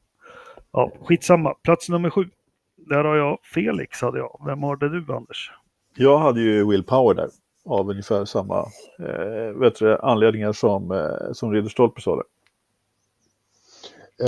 Ja, 0.71 0.91
skitsamma. 1.01 1.53
Plats 1.63 1.89
nummer 1.89 2.09
sju. 2.09 2.29
Där 2.77 3.03
har 3.03 3.15
jag 3.15 3.39
Felix, 3.43 4.01
hade 4.01 4.17
jag. 4.17 4.41
Vem 4.45 4.63
hade 4.63 4.89
du, 4.89 5.13
Anders? 5.13 5.51
Jag 5.95 6.17
hade 6.17 6.41
ju 6.41 6.69
Will 6.69 6.83
Power 6.83 7.13
där. 7.13 7.29
Av 7.65 7.89
ungefär 7.89 8.25
samma 8.25 8.59
eh, 8.99 9.59
vet 9.59 9.75
du, 9.79 9.85
det, 9.85 9.99
anledningar 9.99 10.53
som, 10.53 10.91
eh, 10.91 11.33
som 11.33 11.51
Ridderstolpe 11.51 12.01
sa 12.01 12.15
där. 12.15 12.25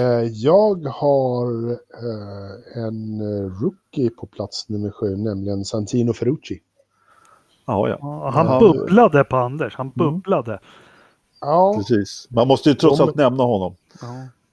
Eh, 0.01 0.23
jag 0.31 0.85
har 0.85 1.71
eh, 1.71 2.83
en 2.83 3.21
eh, 3.21 3.51
rookie 3.61 4.09
på 4.09 4.25
plats 4.25 4.69
nummer 4.69 4.91
sju, 4.91 5.15
nämligen 5.17 5.65
Santino 5.65 6.13
Ferrucci. 6.13 6.59
Ja, 7.65 7.89
ja. 7.89 8.29
Han 8.33 8.59
bubblade 8.59 9.23
på 9.23 9.37
Anders. 9.37 9.75
Han 9.75 9.91
Mm. 9.95 10.13
bubblade. 10.13 10.59
Ja, 11.41 11.73
Precis. 11.77 12.27
Man 12.29 12.47
måste 12.47 12.69
ju 12.69 12.75
trots 12.75 12.97
De- 12.97 13.03
allt 13.03 13.15
nämna 13.15 13.43
honom. 13.43 13.75
Ja. 14.01 14.07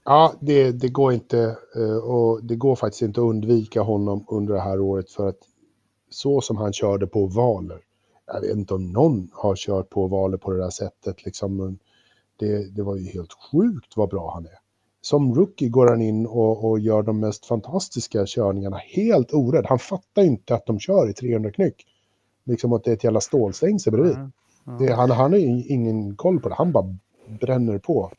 Ja, 0.05 0.33
det, 0.39 0.71
det 0.71 0.89
går 0.89 1.13
inte 1.13 1.57
eh, 1.75 1.97
och 1.97 2.43
det 2.43 2.55
går 2.55 2.75
faktiskt 2.75 3.01
inte 3.01 3.21
att 3.21 3.25
undvika 3.25 3.81
honom 3.81 4.25
under 4.27 4.53
det 4.53 4.59
här 4.61 4.79
året 4.79 5.11
för 5.11 5.29
att 5.29 5.37
så 6.13 6.41
som 6.41 6.57
han 6.57 6.73
körde 6.73 7.07
på 7.07 7.25
valer. 7.25 7.79
Jag 8.25 8.41
vet 8.41 8.51
inte 8.51 8.73
om 8.73 8.91
någon 8.91 9.29
har 9.33 9.55
kört 9.55 9.89
på 9.89 10.07
valer 10.07 10.37
på 10.37 10.51
det 10.51 10.57
där 10.57 10.69
sättet. 10.69 11.25
Liksom, 11.25 11.77
det, 12.39 12.75
det 12.75 12.83
var 12.83 12.95
ju 12.95 13.05
helt 13.05 13.33
sjukt 13.51 13.97
vad 13.97 14.09
bra 14.09 14.31
han 14.33 14.45
är. 14.45 14.59
Som 15.01 15.35
rookie 15.35 15.69
går 15.69 15.87
han 15.87 16.01
in 16.01 16.25
och, 16.25 16.69
och 16.69 16.79
gör 16.79 17.03
de 17.03 17.19
mest 17.19 17.45
fantastiska 17.45 18.25
körningarna 18.25 18.77
helt 18.77 19.33
orädd. 19.33 19.65
Han 19.65 19.79
fattar 19.79 20.21
inte 20.21 20.55
att 20.55 20.65
de 20.65 20.79
kör 20.79 21.09
i 21.09 21.13
300 21.13 21.51
knyck. 21.51 21.85
Liksom 22.45 22.73
att 22.73 22.83
det 22.83 22.91
är 22.91 22.95
ett 22.95 23.03
jävla 23.03 23.21
stålstängsel 23.21 23.91
bredvid. 23.93 24.17
Ja. 24.65 24.71
Det, 24.79 24.93
han, 24.93 25.11
han 25.11 25.31
har 25.31 25.39
ju 25.39 25.63
ingen 25.63 26.15
koll 26.15 26.39
på 26.39 26.49
det. 26.49 26.55
Han 26.55 26.71
bara 26.71 26.95
bränner 27.39 27.77
på. 27.77 28.11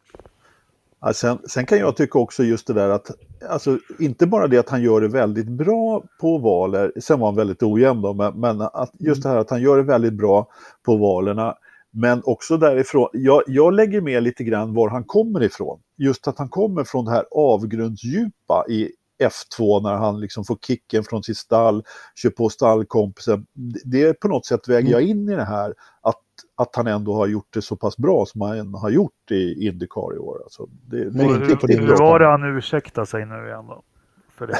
Ja, 1.06 1.12
sen, 1.48 1.66
kan 1.66 1.78
jag 1.78 1.96
tycka 1.96 2.18
också 2.18 2.44
just 2.44 2.66
det 2.66 2.72
där 2.72 2.88
att, 2.88 3.10
alltså 3.50 3.78
inte 3.98 4.26
bara 4.26 4.46
det 4.46 4.58
att 4.58 4.68
han 4.68 4.82
gör 4.82 5.00
det 5.00 5.08
väldigt 5.08 5.48
bra 5.48 6.02
på 6.20 6.38
valer, 6.38 6.92
sen 7.00 7.20
var 7.20 7.26
han 7.28 7.36
väldigt 7.36 7.62
ojämn 7.62 8.02
då, 8.02 8.14
men, 8.14 8.40
men 8.40 8.60
att 8.60 8.92
just 8.98 9.22
det 9.22 9.28
här 9.28 9.36
att 9.36 9.50
han 9.50 9.62
gör 9.62 9.76
det 9.76 9.82
väldigt 9.82 10.12
bra 10.14 10.48
på 10.86 10.96
valerna, 10.96 11.54
men 11.92 12.22
också 12.24 12.56
därifrån, 12.56 13.08
jag, 13.12 13.42
jag 13.46 13.72
lägger 13.74 14.00
med 14.00 14.22
lite 14.22 14.44
grann 14.44 14.74
var 14.74 14.88
han 14.90 15.04
kommer 15.04 15.42
ifrån. 15.42 15.80
Just 15.98 16.28
att 16.28 16.38
han 16.38 16.48
kommer 16.48 16.84
från 16.84 17.04
det 17.04 17.10
här 17.10 17.24
avgrundsdjupa 17.30 18.64
i 18.68 18.90
F2 19.22 19.82
när 19.82 19.94
han 19.94 20.20
liksom 20.20 20.44
får 20.44 20.56
kicken 20.66 21.04
från 21.04 21.22
sitt 21.22 21.36
stall, 21.36 21.84
kör 22.14 22.30
på 22.30 22.48
stallkompisen. 22.48 23.46
Det- 23.84 24.20
på 24.20 24.28
något 24.28 24.46
sätt 24.46 24.68
väger 24.68 24.90
jag 24.90 25.02
in 25.02 25.28
i 25.28 25.36
det 25.36 25.44
här 25.44 25.74
att, 26.02 26.16
att 26.56 26.76
han 26.76 26.86
ändå 26.86 27.14
har 27.14 27.26
gjort 27.26 27.48
det 27.50 27.62
så 27.62 27.76
pass 27.76 27.96
bra 27.96 28.26
som 28.26 28.40
han 28.40 28.74
har 28.74 28.90
gjort 28.90 29.30
i 29.30 29.66
Indycar 29.66 30.14
i 30.14 30.18
år. 30.18 30.42
Alltså, 30.42 30.66
det, 30.66 30.96
Men 30.96 31.28
det, 31.28 31.34
inte 31.34 31.56
på 31.56 31.66
din 31.66 31.80
Hur 31.80 31.96
var 31.96 32.18
det 32.18 32.26
han 32.26 32.56
ursäktade 32.56 33.06
sig 33.06 33.26
nu 33.26 33.46
igen 33.46 33.66
då? 33.66 33.82
För 34.30 34.46
det. 34.46 34.58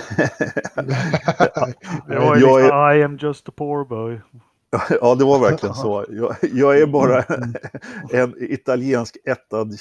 det 2.08 2.18
var 2.18 2.36
ju 2.36 2.40
liksom, 2.40 2.96
I 2.98 3.02
am 3.02 3.18
just 3.20 3.48
a 3.48 3.52
poor 3.56 3.84
boy. 3.84 4.20
Ja, 5.00 5.14
det 5.14 5.24
var 5.24 5.38
verkligen 5.38 5.74
så. 5.74 6.04
Jag, 6.10 6.36
jag 6.52 6.80
är 6.80 6.86
bara 6.86 7.22
en 8.12 8.34
italiensk 8.38 9.16
ettad 9.24 9.72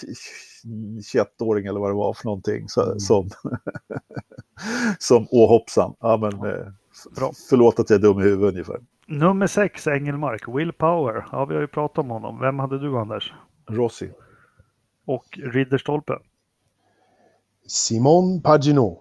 21-åring 1.16 1.66
eller 1.66 1.80
vad 1.80 1.90
det 1.90 1.96
var 1.96 2.14
för 2.14 2.26
någonting. 2.26 2.70
Så, 2.70 2.84
Mm. 2.84 3.00
Som, 3.00 3.30
som 5.00 5.28
åh 5.32 5.50
hoppsan. 5.50 5.94
Ja, 6.00 6.18
men, 6.18 6.34
eh, 6.52 6.68
Bra. 7.16 7.32
Förlåt 7.50 7.80
att 7.80 7.90
jag 7.90 7.98
är 7.98 8.02
dum 8.02 8.20
i 8.20 8.24
huvudet 8.24 8.54
ungefär. 8.54 8.80
Nummer 9.08 9.48
sex, 9.48 9.88
Engelmark. 9.88 10.48
Will 10.48 10.74
Power. 10.74 11.26
Ja, 11.32 11.46
vi 11.46 11.54
har 11.54 11.62
ju 11.62 11.68
pratat 11.68 11.98
om 11.98 12.10
honom. 12.10 12.40
Vem 12.40 12.60
hade 12.60 12.80
du, 12.80 12.98
Anders? 12.98 13.34
Rossi. 13.70 14.12
Och 15.06 15.40
Ridderstolpe. 15.44 16.18
Simon 17.68 18.42
Pagenaud. 18.42 18.98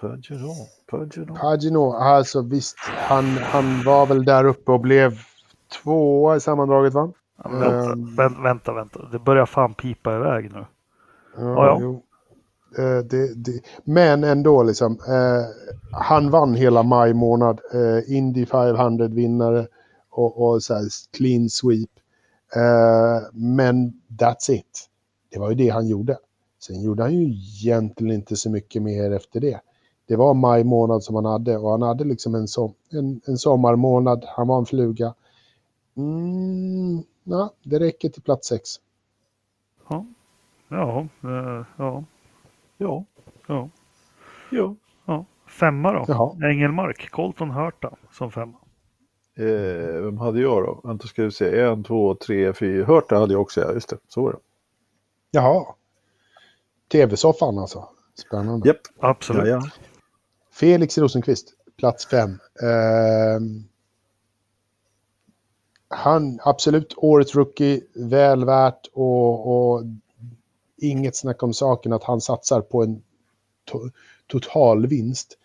Peugeot, 0.00 0.56
Peugeot. 0.90 1.38
Pagino, 1.40 1.92
alltså 1.92 2.42
visst, 2.42 2.78
han, 2.80 3.24
han 3.24 3.82
var 3.84 4.06
väl 4.06 4.24
där 4.24 4.44
uppe 4.44 4.72
och 4.72 4.80
blev 4.80 5.18
tvåa 5.82 6.36
i 6.36 6.40
sammandraget 6.40 6.94
va? 6.94 7.12
Ja, 7.44 7.50
vänta, 7.50 7.92
Ehm. 7.92 8.16
vänta, 8.16 8.40
vänta, 8.42 8.72
vänta. 8.72 9.08
Det 9.12 9.18
börjar 9.18 9.46
fan 9.46 9.74
pipa 9.74 10.16
iväg 10.16 10.52
nu. 10.52 10.66
Ja, 11.36 11.42
Ja, 11.42 11.66
ja. 11.66 11.78
Jo. 11.80 12.02
Eh, 12.78 12.98
det, 12.98 13.34
det, 13.34 13.60
men 13.84 14.24
ändå 14.24 14.62
liksom. 14.62 14.92
Eh, 14.92 15.44
han 15.92 16.30
vann 16.30 16.54
hela 16.54 16.82
maj 16.82 17.14
månad. 17.14 17.60
Eh, 17.74 18.16
Indy 18.16 18.44
500-vinnare 18.44 19.66
och, 20.10 20.48
och 20.48 20.62
så 20.62 20.74
här, 20.74 20.88
clean 21.16 21.48
sweep. 21.48 21.90
Eh, 22.56 23.28
men 23.32 23.92
that's 24.08 24.50
it. 24.50 24.88
Det 25.30 25.38
var 25.38 25.50
ju 25.50 25.54
det 25.56 25.68
han 25.68 25.86
gjorde. 25.88 26.18
Sen 26.62 26.82
gjorde 26.82 27.02
han 27.02 27.14
ju 27.14 27.24
egentligen 27.24 28.14
inte 28.14 28.36
så 28.36 28.50
mycket 28.50 28.82
mer 28.82 29.10
efter 29.12 29.40
det. 29.40 29.60
Det 30.06 30.16
var 30.16 30.34
maj 30.34 30.64
månad 30.64 31.02
som 31.02 31.14
han 31.14 31.24
hade 31.24 31.56
och 31.56 31.70
han 31.70 31.82
hade 31.82 32.04
liksom 32.04 32.34
en, 32.34 32.48
som, 32.48 32.74
en, 32.90 33.20
en 33.26 33.38
sommarmånad. 33.38 34.24
Han 34.28 34.48
var 34.48 34.58
en 34.58 34.66
fluga. 34.66 35.14
Mm, 35.96 37.02
na, 37.24 37.50
det 37.62 37.78
räcker 37.78 38.08
till 38.08 38.22
plats 38.22 38.48
sex. 38.48 38.70
Ja, 39.88 40.06
ja, 40.68 41.08
eh, 41.22 41.66
ja, 41.76 42.04
Ja, 42.80 43.04
ja. 43.46 43.68
ja. 44.50 44.74
ja. 45.06 45.24
Femma 45.46 45.92
då? 45.92 46.04
Jaha. 46.08 46.50
Engelmark, 46.50 47.10
Colton 47.10 47.50
Hurta 47.50 47.96
som 48.12 48.32
femma. 48.32 48.58
Eh, 49.36 50.02
vem 50.02 50.18
hade 50.18 50.40
jag 50.40 50.62
då? 50.62 50.80
Vänta 50.84 51.06
ska 51.06 51.22
vi 51.22 51.30
se. 51.30 51.60
En, 51.60 51.84
två, 51.84 52.14
tre, 52.14 52.52
fyra. 52.52 52.86
Hörta 52.86 53.18
hade 53.18 53.32
jag 53.32 53.42
också, 53.42 53.60
ja. 53.60 53.72
Just 53.72 53.88
det. 53.88 53.98
Så 54.08 54.22
var 54.22 54.32
det. 54.32 54.38
Jaha. 55.30 55.74
Tv-soffan 56.92 57.58
alltså. 57.58 57.88
Spännande. 58.14 58.68
Japp. 58.68 58.80
Absolut. 58.98 59.46
Ja, 59.46 59.50
ja. 59.50 59.70
Felix 60.52 60.98
Rosenqvist, 60.98 61.54
plats 61.78 62.06
fem. 62.06 62.38
Ehm, 62.62 63.64
han, 65.88 66.38
absolut, 66.42 66.94
årets 66.96 67.34
rookie, 67.34 67.80
väl 67.94 68.44
värt 68.44 68.86
och, 68.92 69.72
och 69.72 69.82
inget 70.80 71.16
snack 71.16 71.42
om 71.42 71.54
saken 71.54 71.92
att 71.92 72.04
han 72.04 72.20
satsar 72.20 72.60
på 72.60 72.82
en 72.82 73.02
to, 73.64 73.78
total 74.26 74.86
vinst. 74.86 75.38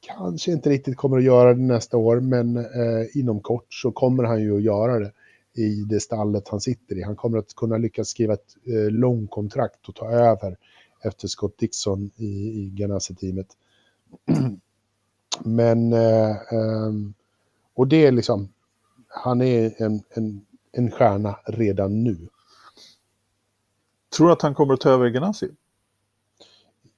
Kanske 0.00 0.52
inte 0.52 0.70
riktigt 0.70 0.96
kommer 0.96 1.18
att 1.18 1.24
göra 1.24 1.54
det 1.54 1.62
nästa 1.62 1.96
år, 1.96 2.20
men 2.20 2.56
eh, 2.56 3.16
inom 3.16 3.40
kort 3.40 3.74
så 3.74 3.92
kommer 3.92 4.24
han 4.24 4.42
ju 4.42 4.56
att 4.56 4.62
göra 4.62 4.98
det 4.98 5.12
i 5.54 5.84
det 5.88 6.00
stallet 6.00 6.48
han 6.48 6.60
sitter 6.60 6.98
i. 6.98 7.02
Han 7.02 7.16
kommer 7.16 7.38
att 7.38 7.54
kunna 7.54 7.76
lyckas 7.78 8.08
skriva 8.08 8.34
ett 8.34 8.56
eh, 8.66 8.90
långkontrakt 8.90 9.88
och 9.88 9.94
ta 9.94 10.10
över 10.10 10.56
efter 11.04 11.28
Scott 11.28 11.58
Dixon 11.58 12.10
i, 12.16 12.26
i 12.60 12.70
Ganassi-teamet. 12.70 13.46
Men, 15.44 15.92
eh, 15.92 16.30
eh, 16.30 16.92
och 17.74 17.88
det 17.88 18.06
är 18.06 18.12
liksom, 18.12 18.48
han 19.08 19.42
är 19.42 19.82
en, 19.82 20.02
en, 20.10 20.46
en 20.72 20.90
stjärna 20.90 21.38
redan 21.46 22.04
nu. 22.04 22.28
Tror 24.16 24.26
du 24.26 24.32
att 24.32 24.42
han 24.42 24.54
kommer 24.54 24.74
att 24.74 24.80
ta 24.80 24.90
över 24.90 25.08
Ganassi? 25.08 25.48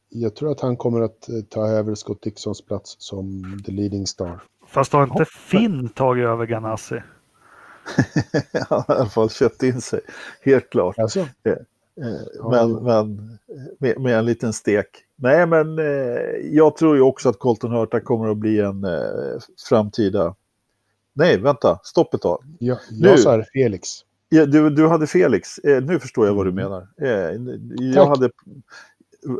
Jag 0.08 0.36
tror 0.36 0.52
att 0.52 0.60
han 0.60 0.76
kommer 0.76 1.00
att 1.00 1.28
eh, 1.28 1.40
ta 1.48 1.66
över 1.68 1.94
Scott 1.94 2.22
Dixons 2.22 2.62
plats 2.62 2.96
som 2.98 3.42
the 3.66 3.72
leading 3.72 4.06
star. 4.06 4.42
Fast 4.66 4.92
har 4.92 5.02
inte 5.02 5.24
Finn 5.24 5.88
tagit 5.88 6.24
över 6.26 6.46
Ganassi? 6.46 7.02
Han 8.68 8.82
har 8.86 8.94
i 8.94 8.98
alla 8.98 9.08
fall 9.08 9.30
köpt 9.30 9.62
in 9.62 9.80
sig, 9.80 10.00
helt 10.42 10.70
klart. 10.70 10.98
Alltså, 10.98 11.26
Eh, 12.00 12.50
Men, 12.50 12.72
men 12.72 13.38
med, 13.78 14.00
med 14.00 14.18
en 14.18 14.24
liten 14.24 14.52
stek. 14.52 14.86
Nej, 15.16 15.46
men 15.46 15.78
eh, 15.78 15.84
jag 16.50 16.76
tror 16.76 16.96
ju 16.96 17.02
också 17.02 17.28
att 17.28 17.38
Colton 17.38 17.72
Hurta 17.72 18.00
kommer 18.00 18.28
att 18.28 18.36
bli 18.36 18.60
en 18.60 18.84
eh, 18.84 19.40
framtida... 19.68 20.34
Nej, 21.12 21.38
vänta, 21.38 21.80
stopp 21.82 22.14
ett 22.14 22.20
tag. 22.20 22.44
jag, 22.58 22.78
Nu. 22.90 23.18
sa 23.18 23.44
Felix. 23.52 23.88
Ja, 24.34 24.46
du, 24.46 24.70
du 24.70 24.88
hade 24.88 25.06
Felix, 25.06 25.58
eh, 25.58 25.82
nu 25.84 25.98
förstår 25.98 26.26
jag 26.26 26.34
vad 26.34 26.46
du 26.46 26.52
menar. 26.52 26.88
Eh, 27.02 27.40
jag 27.94 28.06
hade... 28.06 28.30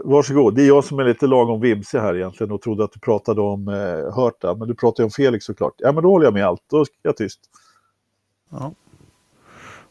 Varsågod, 0.05 0.55
det 0.55 0.63
är 0.63 0.67
jag 0.67 0.85
som 0.85 0.99
är 0.99 1.05
lite 1.05 1.27
lagom 1.27 1.61
vimsig 1.61 1.99
här 1.99 2.17
egentligen 2.17 2.53
och 2.53 2.63
trodde 2.63 2.85
att 2.85 2.93
du 2.93 3.01
pratade 3.01 3.41
om 3.41 3.69
eh, 3.69 4.15
Hörta, 4.15 4.55
men 4.55 4.69
du 4.69 4.75
pratade 4.75 5.05
om 5.05 5.11
Felix 5.11 5.45
såklart. 5.45 5.75
Ja, 5.77 5.93
men 5.93 6.03
då 6.03 6.11
håller 6.11 6.27
jag 6.27 6.35
med 6.35 6.47
allt, 6.47 6.63
då 6.71 6.81
är 6.81 6.87
jag 7.03 7.17
tyst. 7.17 7.41
Ja. 8.51 8.73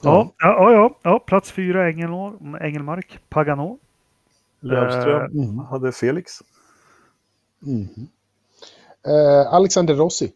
Ja, 0.01 0.33
ja, 0.37 0.71
ja, 0.71 0.99
ja, 1.01 1.19
plats 1.19 1.51
fyra 1.51 1.89
Engelmar, 1.89 2.63
Engelmark, 2.63 3.19
Pagano. 3.29 3.79
Lövström 4.59 5.31
Mm. 5.31 5.57
hade 5.57 5.91
Felix. 5.91 6.31
Mhm. 7.59 8.07
Eh, 9.07 9.53
Alexander 9.53 9.95
Rossi. 9.95 10.31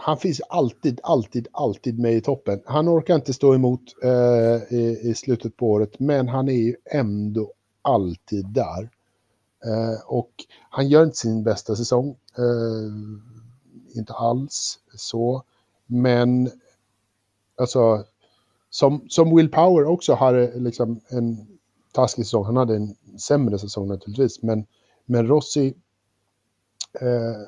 Han 0.00 0.16
finns 0.16 0.40
alltid, 0.40 1.00
alltid, 1.02 1.48
alltid 1.52 1.98
med 1.98 2.14
i 2.14 2.20
toppen. 2.20 2.60
Han 2.66 2.88
orkar 2.88 3.14
inte 3.14 3.32
stå 3.32 3.54
emot 3.54 3.80
eh, 4.02 4.74
i, 4.78 4.98
i 5.02 5.14
slutet 5.14 5.56
på 5.56 5.66
året, 5.66 5.98
men 5.98 6.28
han 6.28 6.48
är 6.48 6.52
ju 6.52 6.76
ändå 6.84 7.52
alltid 7.82 8.46
där. 8.46 8.90
Eh, 9.64 10.00
och 10.06 10.30
han 10.70 10.88
gör 10.88 11.04
inte 11.04 11.16
sin 11.16 11.42
bästa 11.42 11.76
säsong. 11.76 12.16
Eh, 12.38 13.98
inte 13.98 14.12
alls 14.12 14.78
så. 14.94 15.42
Men 15.86 16.50
alltså, 17.56 18.04
som, 18.70 19.06
som 19.08 19.36
Will 19.36 19.50
Power 19.50 19.84
också 19.84 20.14
hade 20.14 20.58
liksom 20.58 21.00
en 21.08 21.58
taskig 21.92 22.24
säsong. 22.24 22.44
Han 22.44 22.56
hade 22.56 22.76
en 22.76 22.94
sämre 23.18 23.58
säsong 23.58 23.88
naturligtvis, 23.88 24.42
men, 24.42 24.66
men 25.04 25.26
Rossi, 25.26 25.74
eh, 27.00 27.42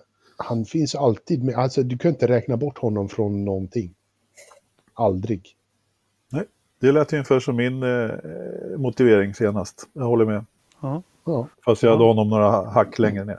han 0.44 0.64
finns 0.64 0.94
alltid 0.94 1.44
med. 1.44 1.54
Alltså, 1.54 1.82
du 1.82 1.98
kan 1.98 2.10
inte 2.10 2.28
räkna 2.28 2.56
bort 2.56 2.78
honom 2.78 3.08
från 3.08 3.44
någonting. 3.44 3.94
Aldrig. 4.94 5.56
Det 6.80 6.92
lät 6.92 7.12
ungefär 7.12 7.40
som 7.40 7.56
min 7.56 7.82
eh, 7.82 8.10
motivering 8.78 9.34
senast. 9.34 9.88
Jag 9.92 10.04
håller 10.04 10.24
med. 10.26 10.44
Ja. 10.80 11.02
Ja. 11.24 11.46
Fast 11.64 11.82
jag 11.82 11.90
hade 11.90 12.04
honom 12.04 12.28
några 12.30 12.70
hack 12.70 12.98
längre 12.98 13.24
ner. 13.24 13.38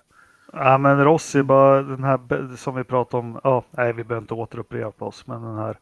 Ja, 0.53 0.77
men 0.77 1.03
Rossi, 1.03 1.43
bara 1.43 1.81
den 1.81 2.03
här 2.03 2.55
som 2.55 2.75
vi 2.75 2.83
pratade 2.83 3.23
om. 3.23 3.39
Ja, 3.43 3.63
nej, 3.71 3.93
vi 3.93 4.03
behöver 4.03 4.23
inte 4.23 4.33
återupprepa 4.33 5.05
oss, 5.05 5.27
men 5.27 5.41
den 5.41 5.55
här 5.57 5.77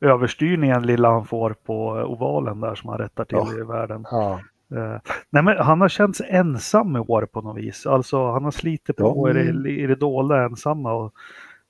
överstyrningen 0.00 0.82
lilla 0.82 1.10
han 1.10 1.26
får 1.26 1.54
på 1.66 1.88
ovalen 1.88 2.60
där 2.60 2.74
som 2.74 2.88
han 2.90 2.98
rättar 2.98 3.24
till 3.24 3.38
Ja. 3.38 3.58
i 3.58 3.62
världen. 3.62 4.06
Ja. 4.10 4.40
Eh, 4.72 5.00
nej, 5.30 5.42
men 5.42 5.56
han 5.58 5.80
har 5.80 5.88
känts 5.88 6.22
ensam 6.28 6.96
i 6.96 6.98
år 6.98 7.26
på 7.32 7.40
något 7.40 7.56
vis. 7.56 7.86
Alltså, 7.86 8.30
han 8.30 8.44
har 8.44 8.50
slitit 8.50 8.96
på 8.96 9.30
i, 9.30 9.32
det, 9.32 9.70
i 9.70 9.86
det 9.86 9.94
dolda 9.94 10.44
ensamma. 10.44 10.92
Och, 10.94 11.12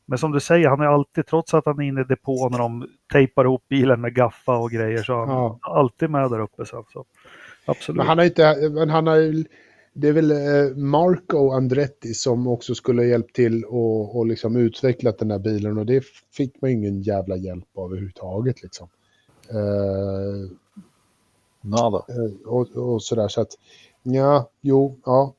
men 0.07 0.18
som 0.18 0.32
du 0.32 0.40
säger, 0.40 0.68
han 0.68 0.80
är 0.80 0.86
alltid, 0.86 1.26
trots 1.26 1.55
att 1.55 1.66
han 1.66 1.78
är 1.80 1.84
inne 1.84 2.01
i 2.01 2.05
depån 2.05 2.53
när 2.53 2.59
de 2.59 2.86
tejpar 3.12 3.45
ihop 3.45 3.64
bilen 3.68 4.01
med 4.01 4.14
gaffa 4.14 4.57
och 4.57 4.70
grejer, 4.70 5.03
så 5.03 5.12
är 5.12 5.16
han 5.26 5.28
Ja. 5.28 5.59
alltid 5.62 6.11
med 6.11 6.30
där 6.30 6.40
uppe 6.40 6.66
sen. 6.66 6.82
Så. 6.92 7.05
Absolut. 7.66 7.97
Men 7.97 8.07
han 8.07 8.18
har 8.18 8.24
inte, 8.24 8.70
men 8.70 8.90
han 8.90 9.07
har 9.07 9.45
det 9.97 10.09
är 10.09 10.12
väl 10.12 10.30
eh, 10.30 10.76
Marco 10.76 11.51
Andretti 11.51 12.14
som 12.14 12.47
också 12.47 12.74
skulle 12.74 13.03
ha 13.03 13.07
hjälpt 13.07 13.36
till 13.36 13.64
och, 13.64 14.16
och 14.18 14.26
liksom 14.26 14.57
utvecklat 14.57 15.18
den 15.18 15.30
här 15.30 15.38
bilen 15.38 15.78
och 15.78 15.86
det 15.86 16.05
fick 16.36 16.62
man 16.62 16.70
ingen 16.70 17.03
jävla 17.03 17.36
hjälp 17.36 17.64
av 17.76 17.84
överhuvudtaget 17.90 18.62
liksom. 18.62 18.88
Eh, 19.51 20.51
Nada. 21.65 21.97
Eh, 22.09 22.49
och, 22.49 22.77
och 22.77 23.03
sådär. 23.03 23.29
Så 23.29 23.41
att, 23.41 23.49
ja, 24.03 24.49
jo, 24.61 24.99
ja. 25.05 25.33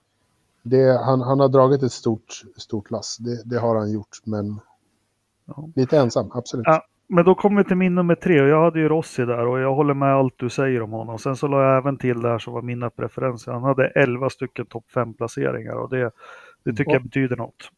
Det, 0.63 0.97
han, 1.05 1.21
han 1.21 1.39
har 1.39 1.47
dragit 1.49 1.83
ett 1.83 1.91
stort, 1.91 2.41
stort 2.57 2.91
lass. 2.91 3.17
Det, 3.17 3.41
det 3.45 3.57
har 3.59 3.75
han 3.75 3.91
gjort, 3.91 4.17
men 4.23 4.59
Ja. 5.47 5.69
lite 5.75 5.97
ensam, 5.97 6.31
absolut. 6.33 6.65
Ja. 6.67 6.81
Men 7.07 7.25
då 7.25 7.35
kommer 7.35 7.63
vi 7.63 7.67
till 7.67 7.77
min 7.77 7.95
nummer 7.95 8.15
tre 8.15 8.41
och 8.41 8.47
jag 8.47 8.63
hade 8.63 8.79
ju 8.79 8.89
Rossi 8.89 9.25
där 9.25 9.45
och 9.47 9.59
jag 9.59 9.75
håller 9.75 9.93
med 9.93 10.13
allt 10.15 10.33
du 10.37 10.49
säger 10.49 10.81
om 10.81 10.91
honom. 10.91 11.19
Sen 11.19 11.35
så 11.35 11.47
la 11.47 11.63
jag 11.63 11.77
även 11.77 11.97
till 11.97 12.21
där 12.21 12.39
som 12.39 12.53
var 12.53 12.61
mina 12.61 12.89
preferenser. 12.89 13.51
Han 13.51 13.63
hade 13.63 13.87
11 13.87 14.29
stycken 14.29 14.65
topp 14.65 14.83
5 14.93 15.13
placeringar 15.13 15.75
och 15.75 15.89
det, 15.89 16.11
det 16.63 16.71
tycker 16.71 16.91
Ja. 16.91 16.95
jag 16.95 17.03
betyder 17.03 17.35
något. 17.35 17.69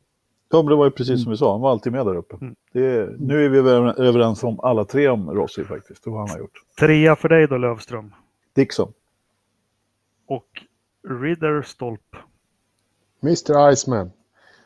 Ja, 0.51 0.57
men 0.57 0.65
det 0.69 0.75
var 0.75 0.85
ju 0.85 0.91
precis 0.91 1.23
som 1.23 1.31
vi 1.31 1.37
sa, 1.37 1.51
han 1.51 1.61
var 1.61 1.71
alltid 1.71 1.91
med 1.93 2.05
där 2.05 2.15
uppe. 2.15 2.35
Mm. 2.41 2.55
Det, 2.73 3.09
nu 3.19 3.45
är 3.45 3.49
vi 3.49 3.57
över- 3.57 4.01
överens 4.01 4.43
om 4.43 4.59
alla 4.59 4.85
tre 4.85 5.07
om 5.09 5.31
Rossi 5.31 5.63
faktiskt, 5.63 6.05
och 6.07 6.11
vad 6.13 6.21
han 6.21 6.29
har 6.29 6.37
gjort. 6.39 6.57
Trea 6.79 7.15
för 7.15 7.29
dig 7.29 7.47
då 7.47 7.57
Lövström. 7.57 8.13
Dixon. 8.57 8.93
Och 10.27 10.47
Ridderstolp. 11.21 12.15
Mr 13.23 13.71
Iceman, 13.73 14.11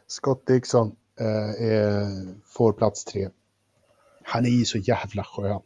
Scott 0.08 0.46
Dixon, 0.48 0.96
eh, 1.20 1.66
är, 1.72 2.06
får 2.46 2.74
plats 2.74 3.06
tre. 3.06 3.30
Han 4.24 4.46
är 4.46 4.50
ju 4.50 4.66
så 4.66 4.78
jävla 4.78 5.24
skön. 5.24 5.62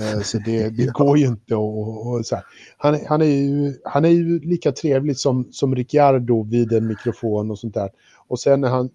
Eh, 0.00 0.20
så 0.20 0.38
det, 0.38 0.68
det 0.70 0.86
går 0.92 1.18
ju 1.18 1.26
inte 1.26 1.54
och- 1.56 2.06
och 2.06 2.26
så 2.26 2.36
här. 2.36 2.44
Han, 2.76 2.94
är- 2.94 3.06
han, 3.08 3.22
är 3.22 3.26
ju, 3.26 3.78
han 3.84 4.04
är 4.04 4.08
ju 4.08 4.38
lika 4.40 4.72
trevlig 4.72 5.16
som, 5.16 5.48
som 5.52 5.74
Ricciardo 5.74 6.42
vid 6.42 6.72
en 6.72 6.86
mikrofon 6.86 7.50
och 7.50 7.58
sånt 7.58 7.74
där. 7.74 7.90
Och 8.28 8.40
sen 8.40 8.64
är 8.64 8.68
han 8.68 8.90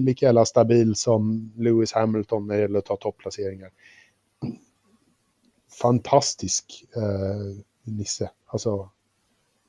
lika 0.00 0.26
jävla 0.26 0.44
stabil 0.44 0.94
som 0.94 1.52
Lewis 1.56 1.92
Hamilton 1.92 2.46
när 2.46 2.54
det 2.54 2.60
gäller 2.60 2.78
att 2.78 2.84
ta 2.84 2.96
topplaceringar. 2.96 3.70
Fantastisk 5.80 6.84
eh, 6.96 7.62
Nisse. 7.92 8.30
Alltså, 8.46 8.88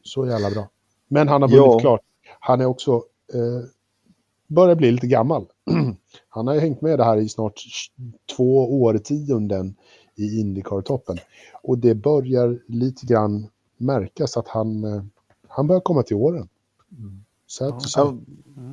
så 0.04 0.26
jävla 0.28 0.50
bra. 0.52 0.70
Men 1.08 1.28
han 1.28 1.42
har 1.42 1.50
vunnit 1.50 1.66
Ja. 1.66 1.80
klart. 1.80 2.02
Han 2.40 2.62
är 2.62 2.66
också... 2.66 2.92
Eh, 3.34 3.70
börjar 4.48 4.76
bli 4.76 4.92
lite 4.92 5.08
gammal. 5.08 5.46
han 6.30 6.48
har 6.48 6.54
ju 6.54 6.60
hängt 6.60 6.82
med 6.82 7.00
det 7.00 7.04
här 7.04 7.18
i 7.18 7.30
snart 7.30 7.62
två 8.36 8.82
årtionden 8.82 9.76
i 10.16 10.40
Indycar-toppen. 10.40 11.18
Och 11.64 11.78
det 11.78 11.96
börjar 11.96 12.60
lite 12.68 13.06
grann 13.06 13.48
märkas 13.78 14.38
att 14.38 14.48
han, 14.48 14.84
eh, 14.84 15.04
han 15.48 15.68
börjar 15.68 15.82
komma 15.82 16.04
till 16.04 16.16
åren. 16.16 16.50
Mm. 16.98 17.24
Så 17.48 17.66
att, 17.66 17.74
Ja, 17.74 17.80
så, 17.80 18.18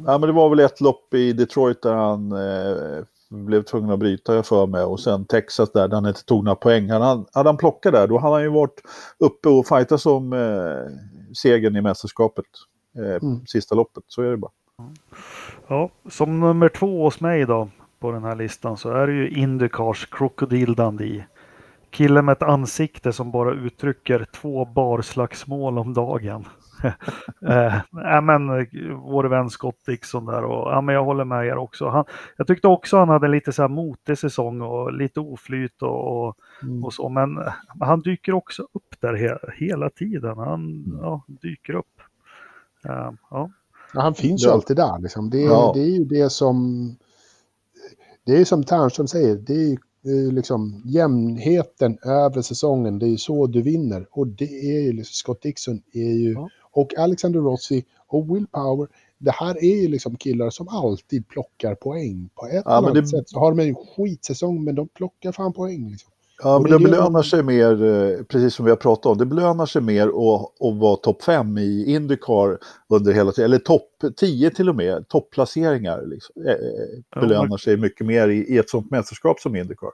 ja, 0.07 0.19
men 0.19 0.21
det 0.21 0.33
var 0.33 0.49
väl 0.51 0.61
ett 0.61 0.81
lopp 0.81 1.15
i 1.15 1.33
Detroit 1.33 1.83
där 1.83 1.95
han 1.95 2.33
eh, 2.33 3.05
blev 3.35 3.63
tvungen 3.63 3.91
att 3.91 3.99
bryta 3.99 4.35
jag 4.35 4.47
för 4.47 4.67
mig 4.67 4.83
och 4.83 5.01
sen 5.01 5.25
Texas 5.25 5.73
där, 5.73 5.89
där 5.89 5.95
han 5.95 6.07
inte 6.07 6.25
tog 6.25 6.45
några 6.45 6.57
poäng. 6.57 6.91
Han, 6.91 7.27
hade 7.33 7.49
han 7.49 7.57
plockat 7.57 7.93
där 7.93 8.07
då 8.07 8.19
hade 8.19 8.35
han 8.35 8.43
ju 8.43 8.49
varit 8.49 8.83
uppe 9.19 9.49
och 9.49 9.67
fightats 9.67 10.07
om 10.07 10.33
eh, 10.33 10.93
segern 11.35 11.77
i 11.77 11.81
mästerskapet. 11.81 12.45
Eh, 12.99 13.23
Mm. 13.23 13.47
Sista 13.47 13.75
loppet, 13.75 14.05
så 14.07 14.23
är 14.23 14.31
det 14.31 14.37
bara. 14.37 14.53
Ja, 15.67 15.91
som 16.11 16.41
nummer 16.41 16.69
två 16.69 17.05
hos 17.05 17.21
mig 17.21 17.47
då 17.47 17.69
på 18.01 18.13
den 18.13 18.25
här 18.25 18.37
listan 18.37 18.77
så 18.77 18.91
är 18.91 19.07
det 19.07 19.13
ju 19.13 19.29
Indycars 19.29 20.07
Crocodile 20.07 20.75
Dundee. 20.75 21.25
Killen 21.91 22.25
med 22.25 22.33
ett 22.33 22.43
ansikte 22.43 23.13
som 23.13 23.31
bara 23.31 23.53
uttrycker 23.55 24.27
två 24.35 24.65
barslagsmål 24.65 25.79
om 25.79 25.95
dagen. 25.95 26.45
eh, 27.49 27.75
ja, 27.91 28.21
men, 28.21 28.49
vår 29.03 29.25
vän 29.25 29.51
Scott 29.51 29.79
Dixon 29.87 30.27
där 30.27 30.45
och 30.45 30.73
ja, 30.73 30.81
men 30.81 30.95
jag 30.95 31.05
håller 31.05 31.25
med 31.25 31.47
er 31.47 31.57
också. 31.57 31.89
Han, 31.89 32.05
jag 32.37 32.47
tyckte 32.47 32.69
också 32.69 32.97
han 32.97 33.09
hade 33.09 33.29
lite 33.29 33.53
så 33.53 33.63
här 33.63 33.69
motig 33.69 34.19
säsong 34.19 34.61
och 34.61 34.93
lite 34.93 35.21
oflyt 35.21 35.83
och, 35.83 36.27
och, 36.27 36.37
mm. 36.63 36.85
och 36.85 36.93
så. 36.93 37.09
Men 37.09 37.39
eh, 37.39 37.53
han 37.81 38.01
dyker 38.01 38.33
också 38.33 38.63
upp 38.63 38.95
där 39.01 39.15
he, 39.15 39.39
hela 39.67 39.91
tiden. 39.91 40.39
Han 40.39 40.65
Mm. 40.65 40.99
ja, 41.03 41.25
dyker 41.29 41.73
upp. 41.75 42.01
Eh, 42.85 43.11
ja. 43.31 43.51
Ja, 43.95 44.01
han 44.01 44.15
finns 44.15 44.45
ju 44.47 44.51
alltid 44.51 44.77
där. 44.77 44.99
Liksom. 44.99 45.31
Det, 45.31 45.43
är- 45.45 45.47
Ja. 45.49 45.73
det 45.75 45.81
är 45.81 45.99
ju 45.99 46.05
det 46.05 46.31
som... 46.31 46.89
Det 48.27 48.37
är 48.41 48.45
som 48.45 48.65
Ternström 48.65 49.07
säger, 49.07 49.37
det 49.37 49.53
är 49.53 49.69
ju 49.69 49.77
eh, 50.27 50.33
liksom 50.33 50.83
jämnheten 50.85 51.99
över 52.05 52.43
säsongen, 52.43 52.99
det 52.99 53.07
är 53.07 53.11
ju 53.11 53.17
så 53.17 53.47
du 53.47 53.63
vinner. 53.63 54.07
Och 54.11 54.27
det 54.27 54.77
är 54.77 54.81
ju 54.81 54.93
liksom, 54.93 55.13
Scott 55.13 55.43
Dixon 55.43 55.83
är 55.93 56.13
ju, 56.15 56.33
Ja. 56.33 56.49
Och 56.75 56.99
Alexander 56.99 57.41
Rossi 57.41 57.85
och 58.09 58.37
Will 58.37 58.47
Power, 58.47 58.89
det 59.19 59.31
här 59.31 59.65
är 59.65 59.83
ju 59.83 59.89
liksom 59.89 60.17
killar 60.17 60.51
som 60.51 60.69
alltid 60.69 61.29
plockar 61.29 61.75
poäng. 61.75 62.29
På 62.35 62.47
ett 62.47 62.63
Ja, 62.65 62.71
annat 62.77 62.95
det- 62.95 63.07
sätt 63.07 63.29
så 63.29 63.39
har 63.39 63.53
de 63.53 63.69
en 63.69 63.75
skitsäsong, 63.75 64.65
men 64.65 64.75
de 64.75 64.89
plockar 64.89 65.33
fan 65.33 65.53
poäng. 65.53 65.91
Liksom. 65.91 66.11
Ja, 66.43 66.57
Och 66.57 66.63
men 66.63 66.71
det 66.71 66.79
det 66.79 66.85
belönar 66.85 67.23
sig 67.23 67.43
mer, 67.43 67.83
eh, 67.85 68.23
precis 68.25 68.55
som 68.55 68.65
vi 68.65 68.71
har 68.71 68.77
pratat 68.77 69.07
om, 69.07 69.19
det 69.19 69.27
belönar 69.27 69.67
sig 69.67 69.83
mer 69.83 70.07
att, 70.07 70.63
att 70.67 70.77
vara 70.81 70.97
topp 70.97 71.23
5 71.23 71.59
i 71.59 71.85
Indycar 71.95 72.59
under 72.89 73.13
hela 73.13 73.33
tiden, 73.33 73.51
eller 73.51 73.59
topp 73.59 73.89
10 74.17 74.51
till 74.51 74.69
och 74.69 74.77
med, 74.77 75.09
topplaceringar 75.09 76.03
liksom, 76.07 76.43
eh, 76.47 76.51
eh, 76.53 76.59
Ja, 77.15 77.21
belönar 77.21 77.49
men- 77.49 77.59
sig 77.59 77.77
mycket 77.77 78.07
mer 78.07 78.29
i, 78.29 78.37
i 78.55 78.59
ett 78.59 78.71
sånt 78.71 78.91
mästerskap 78.91 79.41
som 79.41 79.57
Indycar. 79.57 79.91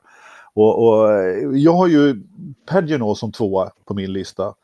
Och, 0.54 0.82
och 0.88 1.08
jag 1.56 1.72
har 1.72 1.86
ju 1.88 2.22
Pagino 2.66 3.14
som 3.14 3.32
tvåa 3.32 3.70
på 3.84 3.94
min 3.94 4.12
lista. 4.12 4.54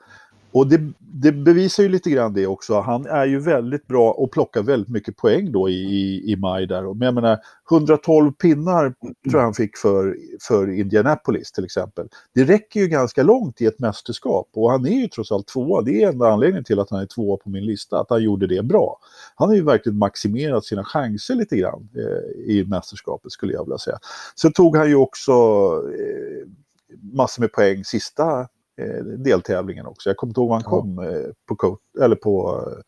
Och 0.56 0.66
det, 0.66 0.80
det 0.98 1.32
bevisar 1.32 1.82
ju 1.82 1.88
lite 1.88 2.10
grann 2.10 2.34
det 2.34 2.46
också. 2.46 2.80
Han 2.80 3.06
är 3.06 3.26
ju 3.26 3.38
väldigt 3.38 3.86
bra 3.86 4.12
och 4.12 4.32
plockar 4.32 4.62
väldigt 4.62 4.88
mycket 4.88 5.16
poäng 5.16 5.52
då 5.52 5.68
i, 5.68 5.72
i, 5.72 6.32
i 6.32 6.36
maj 6.36 6.66
där. 6.66 6.94
Men 6.94 7.06
jag 7.06 7.14
menar, 7.14 7.38
112 7.70 8.32
pinnar 8.32 8.94
tror 9.02 9.40
jag 9.40 9.40
han 9.40 9.54
fick 9.54 9.76
för, 9.76 10.16
för 10.40 10.70
Indianapolis 10.70 11.52
till 11.52 11.64
exempel. 11.64 12.08
Det 12.34 12.44
räcker 12.44 12.80
ju 12.80 12.88
ganska 12.88 13.22
långt 13.22 13.60
i 13.60 13.66
ett 13.66 13.78
mästerskap 13.78 14.48
och 14.52 14.70
han 14.70 14.86
är 14.86 15.00
ju 15.00 15.08
trots 15.08 15.32
allt 15.32 15.46
tvåa. 15.46 15.82
Det 15.82 16.02
är 16.02 16.08
enda 16.08 16.28
anledningen 16.28 16.64
till 16.64 16.80
att 16.80 16.90
han 16.90 17.00
är 17.00 17.06
tvåa 17.06 17.36
på 17.36 17.50
min 17.50 17.64
lista, 17.64 18.00
att 18.00 18.10
han 18.10 18.22
gjorde 18.22 18.46
det 18.46 18.62
bra. 18.62 18.98
Han 19.34 19.48
har 19.48 19.56
ju 19.56 19.62
verkligen 19.62 19.98
maximerat 19.98 20.64
sina 20.64 20.84
chanser 20.84 21.34
lite 21.34 21.56
grann 21.56 21.88
eh, 21.96 22.54
i 22.54 22.64
mästerskapet 22.66 23.32
skulle 23.32 23.52
jag 23.52 23.64
vilja 23.64 23.78
säga. 23.78 23.98
Så 24.34 24.50
tog 24.50 24.76
han 24.76 24.88
ju 24.88 24.96
också 24.96 25.32
eh, 25.98 26.48
massor 27.12 27.42
med 27.42 27.52
poäng 27.52 27.84
sista 27.84 28.48
deltävlingen 29.18 29.86
också. 29.86 30.10
Jag 30.10 30.16
kommer 30.16 30.30
inte 30.30 30.40
ihåg 30.40 30.48
var 30.48 30.56
han 30.56 30.62
Ja. 30.64 30.70
kom 30.70 30.98
eh, 30.98 31.32
på, 31.46 31.56
Co- 31.56 31.78
eller 32.00 32.16
på, 32.16 32.64
eh, 32.66 32.82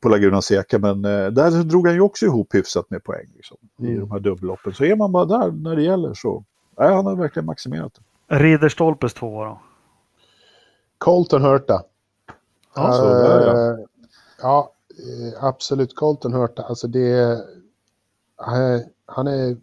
på 0.00 0.08
Laguna 0.08 0.42
Seca, 0.42 0.78
men 0.78 1.04
eh, 1.04 1.26
där 1.26 1.64
drog 1.64 1.86
han 1.86 1.94
ju 1.94 2.00
också 2.00 2.26
ihop 2.26 2.54
hyfsat 2.54 2.90
med 2.90 3.04
poäng 3.04 3.26
liksom, 3.34 3.56
i 3.78 3.86
Mm. 3.86 4.00
de 4.00 4.10
här 4.10 4.20
dubbelloppen. 4.20 4.74
Så 4.74 4.84
är 4.84 4.96
man 4.96 5.12
bara 5.12 5.24
där 5.24 5.50
när 5.50 5.76
det 5.76 5.82
gäller 5.82 6.14
så, 6.14 6.44
nej, 6.78 6.94
han 6.94 7.06
har 7.06 7.16
verkligen 7.16 7.46
maximerat 7.46 7.92
det. 7.94 8.38
Ridderstolpes 8.38 9.14
tvåa 9.14 9.44
då. 9.44 9.60
Colton 10.98 11.42
Hurta. 11.42 11.82
Ja, 12.74 12.92
så 12.92 13.04
där, 13.04 13.46
ja. 13.46 13.70
Eh, 13.72 13.78
ja, 14.42 14.72
eh, 14.90 15.44
absolut. 15.44 15.94
Colton 15.96 16.32
Hurta. 16.32 16.62
Alltså 16.62 16.86
det 16.88 17.08
är... 17.08 17.38
Han, 19.06 19.26
är, 19.26 19.56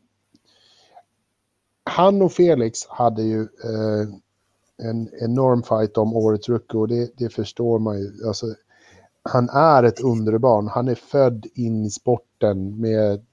han 1.83 2.21
och 2.21 2.31
Felix 2.31 2.87
hade 2.87 3.21
ju 3.23 3.41
eh, 3.41 4.09
en 4.77 5.09
enorm 5.21 5.63
fight 5.63 5.97
om 5.97 6.15
årets 6.15 6.49
rookie 6.49 6.79
och 6.79 6.87
det, 6.87 7.11
det 7.17 7.29
förstår 7.29 7.79
man 7.79 7.99
ju. 7.99 8.27
Alltså, 8.27 8.45
han 9.23 9.49
är 9.49 9.83
ett 9.83 9.99
underbarn. 9.99 10.67
Han 10.67 10.87
är 10.87 10.95
född 10.95 11.45
in 11.55 11.85
i 11.85 11.89
sporten 11.89 12.81
med 12.81 13.25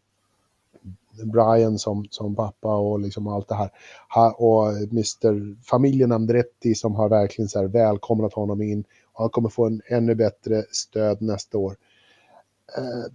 Brian 1.25 1.79
som, 1.79 2.07
som 2.11 2.35
pappa 2.35 2.77
och 2.77 3.01
liksom 3.01 3.27
allt 3.27 3.49
det 3.49 3.55
här. 3.55 3.71
Ha, 4.15 4.33
och 4.33 4.69
Mr. 4.69 5.65
familjen 5.65 6.13
Andretti 6.13 6.75
som 6.75 6.95
har 6.95 7.09
verkligen 7.09 7.49
så 7.49 7.59
här 7.59 7.67
välkomnat 7.67 8.33
honom 8.33 8.63
in. 8.63 8.85
Och 9.13 9.21
han 9.21 9.31
kommer 9.31 9.49
få 9.49 9.67
en 9.67 9.83
ännu 9.87 10.15
bättre 10.15 10.65
stöd 10.71 11.23
nästa 11.23 11.59
år. 11.59 11.77
Eh, 12.79 13.13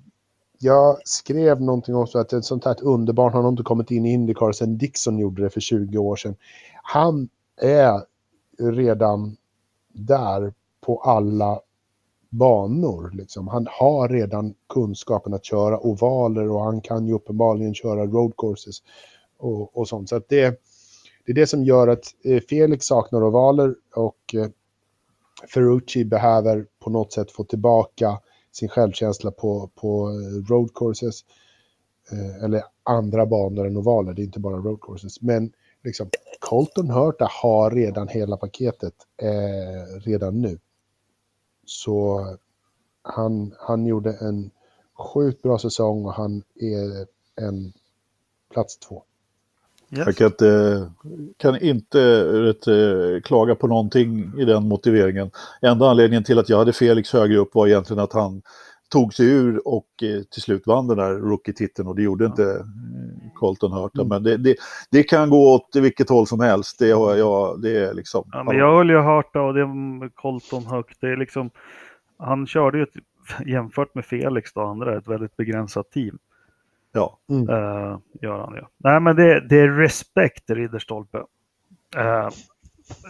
jag 0.59 0.97
skrev 1.05 1.61
någonting 1.61 1.95
också 1.95 2.19
att 2.19 2.33
ett 2.33 2.45
sånt 2.45 2.65
här 2.65 2.83
underbarn 2.83 3.33
har 3.33 3.41
nog 3.41 3.53
inte 3.53 3.63
kommit 3.63 3.91
in 3.91 4.05
i 4.05 4.13
Indycar 4.13 4.51
sedan 4.51 4.77
Dixon 4.77 5.17
gjorde 5.17 5.43
det 5.43 5.49
för 5.49 5.61
20 5.61 5.97
år 5.97 6.15
sedan. 6.15 6.35
Han 6.83 7.29
är 7.61 8.01
redan 8.59 9.37
där 9.93 10.53
på 10.81 10.99
alla 11.01 11.61
banor. 12.29 13.11
Liksom. 13.13 13.47
Han 13.47 13.67
har 13.69 14.09
redan 14.09 14.53
kunskapen 14.69 15.33
att 15.33 15.45
köra 15.45 15.79
ovaler 15.79 16.49
och 16.49 16.61
han 16.61 16.81
kan 16.81 17.07
ju 17.07 17.13
uppenbarligen 17.13 17.73
köra 17.73 18.05
roadcourses 18.05 18.77
och, 19.37 19.77
och 19.77 19.87
sånt. 19.87 20.09
Så 20.09 20.15
att 20.15 20.29
det, 20.29 20.61
det 21.25 21.31
är 21.31 21.35
det 21.35 21.47
som 21.47 21.63
gör 21.63 21.87
att 21.87 22.05
eh, 22.23 22.41
Felix 22.49 22.85
saknar 22.85 23.23
ovaler 23.23 23.75
och 23.95 24.35
eh, 24.35 24.47
Ferrucci 25.53 26.05
behöver 26.05 26.65
på 26.79 26.89
något 26.89 27.13
sätt 27.13 27.31
få 27.31 27.43
tillbaka 27.43 28.19
sin 28.51 28.69
självkänsla 28.69 29.31
på, 29.31 29.69
på 29.75 30.09
eh, 30.09 30.49
roadcourses 30.51 31.21
eller 32.43 32.63
andra 32.83 33.25
banor 33.25 33.67
än 33.67 33.77
ovaler, 33.77 34.13
det 34.13 34.21
är 34.21 34.23
inte 34.23 34.39
bara 34.39 34.55
roadcourses. 34.55 35.21
Men 35.21 35.51
liksom, 35.83 36.09
Colton 36.45 36.89
Hurta 36.89 37.27
har 37.31 37.71
redan 37.71 38.07
hela 38.07 38.37
paketet 38.37 38.93
eh, 39.21 39.99
redan 39.99 40.41
nu. 40.41 40.59
Så 41.65 42.25
han, 43.01 43.53
han 43.59 43.85
gjorde 43.85 44.17
en 44.21 44.51
sjukt 44.93 45.41
bra 45.41 45.59
säsong 45.59 46.05
och 46.05 46.13
han 46.13 46.43
är 46.55 47.05
en 47.45 47.73
plats 48.53 48.77
två. 48.77 49.03
Yes. 49.91 50.07
Jag 50.07 50.15
kan 50.15 50.27
inte, 50.27 50.91
kan 51.37 51.61
inte 51.61 52.23
vet, 52.23 52.67
eh, 52.67 53.21
klaga 53.23 53.55
på 53.55 53.67
någonting 53.67 54.33
i 54.39 54.45
den 54.45 54.67
motiveringen. 54.67 55.31
Enda 55.61 55.89
anledningen 55.89 56.23
till 56.23 56.39
att 56.39 56.49
jag 56.49 56.57
hade 56.57 56.73
Felix 56.73 57.13
högre 57.13 57.37
upp 57.37 57.55
var 57.55 57.67
egentligen 57.67 58.03
att 58.03 58.13
han 58.13 58.41
tog 58.89 59.13
sig 59.13 59.25
ur 59.25 59.67
och 59.67 60.03
eh, 60.03 60.21
till 60.23 60.41
slut 60.41 60.67
vann 60.67 60.87
den 60.87 60.97
där 60.97 61.11
rookie-titeln 61.11 61.87
och 61.87 61.95
det 61.95 62.01
gjorde 62.01 62.25
inte 62.25 62.43
eh, 62.43 62.65
Colton 63.35 63.71
Hurta. 63.71 64.01
Mm. 64.01 64.07
Men 64.09 64.23
det, 64.23 64.37
det, 64.37 64.55
det 64.91 65.03
kan 65.03 65.29
gå 65.29 65.53
åt 65.53 65.75
vilket 65.75 66.09
håll 66.09 66.27
som 66.27 66.39
helst. 66.39 66.79
Det, 66.79 66.91
har 66.91 67.15
jag, 67.15 67.61
det 67.61 67.85
är 67.85 67.93
liksom... 67.93 68.29
Ja, 68.31 68.43
men 68.43 68.57
jag 68.57 68.75
höll 68.77 68.89
ju 68.89 68.99
hört 68.99 69.33
det 69.33 69.39
och 69.39 69.53
det 69.53 69.69
Colton 70.15 70.65
högt. 70.65 71.01
Det 71.01 71.07
är 71.07 71.17
liksom, 71.17 71.49
han 72.17 72.47
körde 72.47 72.77
ju 72.77 72.83
ett, 72.83 72.95
jämfört 73.45 73.95
med 73.95 74.05
Felix 74.05 74.53
då, 74.53 74.61
andra, 74.61 74.97
ett 74.97 75.07
väldigt 75.07 75.37
begränsat 75.37 75.91
team. 75.91 76.17
Ja, 76.91 77.19
Uh, 77.31 77.97
gör 78.21 78.39
han 78.39 78.55
ju. 78.55 78.61
Nej 78.77 78.99
men 78.99 79.15
det, 79.15 79.47
det 79.49 79.59
är 79.59 79.67
respekt 79.67 80.49
Ridderstolpe. 80.49 81.17
Uh, 81.97 82.29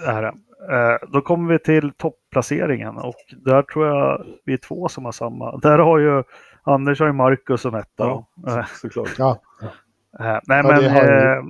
är 0.05 0.21
det. 0.21 0.33
Eh, 0.71 1.09
då 1.11 1.21
kommer 1.21 1.53
vi 1.53 1.59
till 1.59 1.91
topplaceringen 1.97 2.97
och 2.97 3.15
där 3.37 3.61
tror 3.61 3.87
jag 3.87 4.25
vi 4.45 4.53
är 4.53 4.57
två 4.57 4.89
som 4.89 5.05
har 5.05 5.11
samma. 5.11 5.57
Där 5.57 5.79
har 5.79 5.99
ju 5.99 6.23
Anders 6.63 6.99
har 6.99 7.07
ju 7.07 7.13
Marcus 7.13 7.61
som 7.61 7.75
etta. 7.75 8.03
ja. 8.03 8.27
Eh, 8.47 8.65
så, 8.65 8.75
såklart. 8.75 9.15
Ja, 9.17 9.41
Eh, 10.19 10.25
nej, 10.25 10.41
Ja, 10.47 10.63
men 10.63 10.91
har 10.91 11.37
eh, 11.37 11.43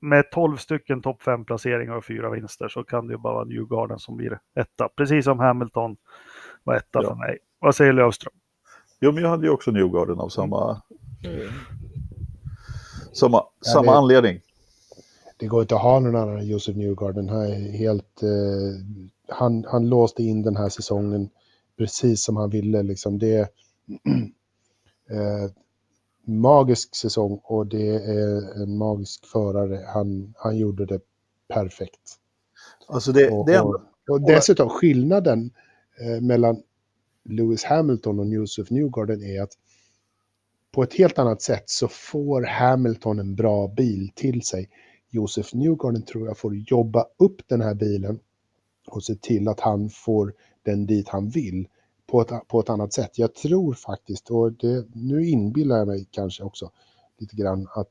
med 0.00 0.30
12 0.30 0.56
stycken 0.56 1.02
topp 1.02 1.22
5 1.22 1.44
placeringar 1.44 1.94
och 1.94 2.04
fyra 2.04 2.30
vinster 2.30 2.68
så 2.68 2.84
kan 2.84 3.06
det 3.06 3.12
ju 3.12 3.18
bara 3.18 3.34
vara 3.34 3.44
Newgarden 3.44 3.98
som 3.98 4.16
blir 4.16 4.38
etta. 4.56 4.88
Precis 4.96 5.24
som 5.24 5.38
Hamilton 5.38 5.96
var 6.64 6.74
etta 6.74 7.02
Ja. 7.02 7.08
för 7.08 7.14
mig. 7.14 7.38
Vad 7.58 7.74
säger 7.74 7.92
Löfström? 7.92 8.32
Jo, 9.00 9.12
men 9.12 9.22
jag 9.22 9.30
hade 9.30 9.46
ju 9.46 9.50
också 9.52 9.70
Newgarden 9.70 10.20
av 10.20 10.28
samma, 10.28 10.82
eh, 11.24 11.52
samma, 13.12 13.42
samma 13.74 13.92
det- 13.92 13.98
anledning. 13.98 14.40
det 15.38 15.46
går 15.46 15.62
inte 15.62 15.74
att 15.74 15.82
ha 15.82 16.00
någon 16.00 16.16
annan 16.16 16.38
än 16.38 16.46
Josef 16.46 16.76
Newgarden. 16.76 17.28
Han 17.28 17.42
är 17.42 17.72
helt... 17.78 18.22
Eh, 18.22 18.28
han, 19.28 19.64
han 19.68 19.88
låste 19.88 20.22
in 20.22 20.42
den 20.42 20.56
här 20.56 20.68
säsongen 20.68 21.28
precis 21.78 22.24
som 22.24 22.36
han 22.36 22.50
ville. 22.50 22.82
Liksom. 22.82 23.18
Det 23.18 23.38
eh, 25.10 25.50
magisk 26.24 26.94
säsong 26.94 27.40
och 27.44 27.66
det 27.66 27.94
är 27.94 28.62
en 28.62 28.78
magisk 28.78 29.26
förare. 29.26 29.84
Han, 29.86 30.34
han 30.36 30.56
gjorde 30.56 30.86
det 30.86 31.00
perfekt. 31.48 32.18
Alltså 32.88 33.12
det, 33.12 33.30
Och, 33.30 33.46
det, 33.46 33.60
och, 33.60 33.80
och 34.10 34.20
dessutom 34.20 34.68
skillnaden 34.68 35.50
eh, 36.00 36.20
mellan 36.20 36.62
Lewis 37.24 37.64
Hamilton 37.64 38.18
och 38.18 38.26
Joseph 38.26 38.72
Newgarden 38.72 39.22
är 39.22 39.42
att 39.42 39.52
på 40.72 40.82
ett 40.82 40.94
helt 40.94 41.18
annat 41.18 41.42
sätt 41.42 41.64
så 41.66 41.88
får 41.88 42.42
Hamilton 42.42 43.18
en 43.18 43.34
bra 43.34 43.68
bil 43.68 44.12
till 44.14 44.42
sig. 44.42 44.70
Joseph 45.10 45.56
Newgarden 45.56 46.02
tror 46.02 46.26
jag 46.26 46.38
får 46.38 46.56
jobba 46.56 47.06
upp 47.18 47.42
den 47.46 47.60
här 47.60 47.74
bilen 47.74 48.18
och 48.86 49.04
se 49.04 49.14
till 49.14 49.48
att 49.48 49.60
han 49.60 49.90
får 49.90 50.34
den 50.62 50.86
dit 50.86 51.08
han 51.08 51.28
vill 51.28 51.68
på 52.12 52.20
ett, 52.20 52.48
på 52.48 52.60
ett 52.60 52.70
annat 52.70 52.92
sätt. 52.92 53.18
Jag 53.18 53.34
tror 53.34 53.74
faktiskt, 53.74 54.30
och 54.30 54.52
det, 54.52 54.86
nu 54.94 55.26
inbillar 55.26 55.78
jag 55.78 55.86
mig 55.86 56.08
kanske 56.10 56.42
också 56.42 56.70
lite 57.18 57.36
grann, 57.36 57.68
att 57.74 57.90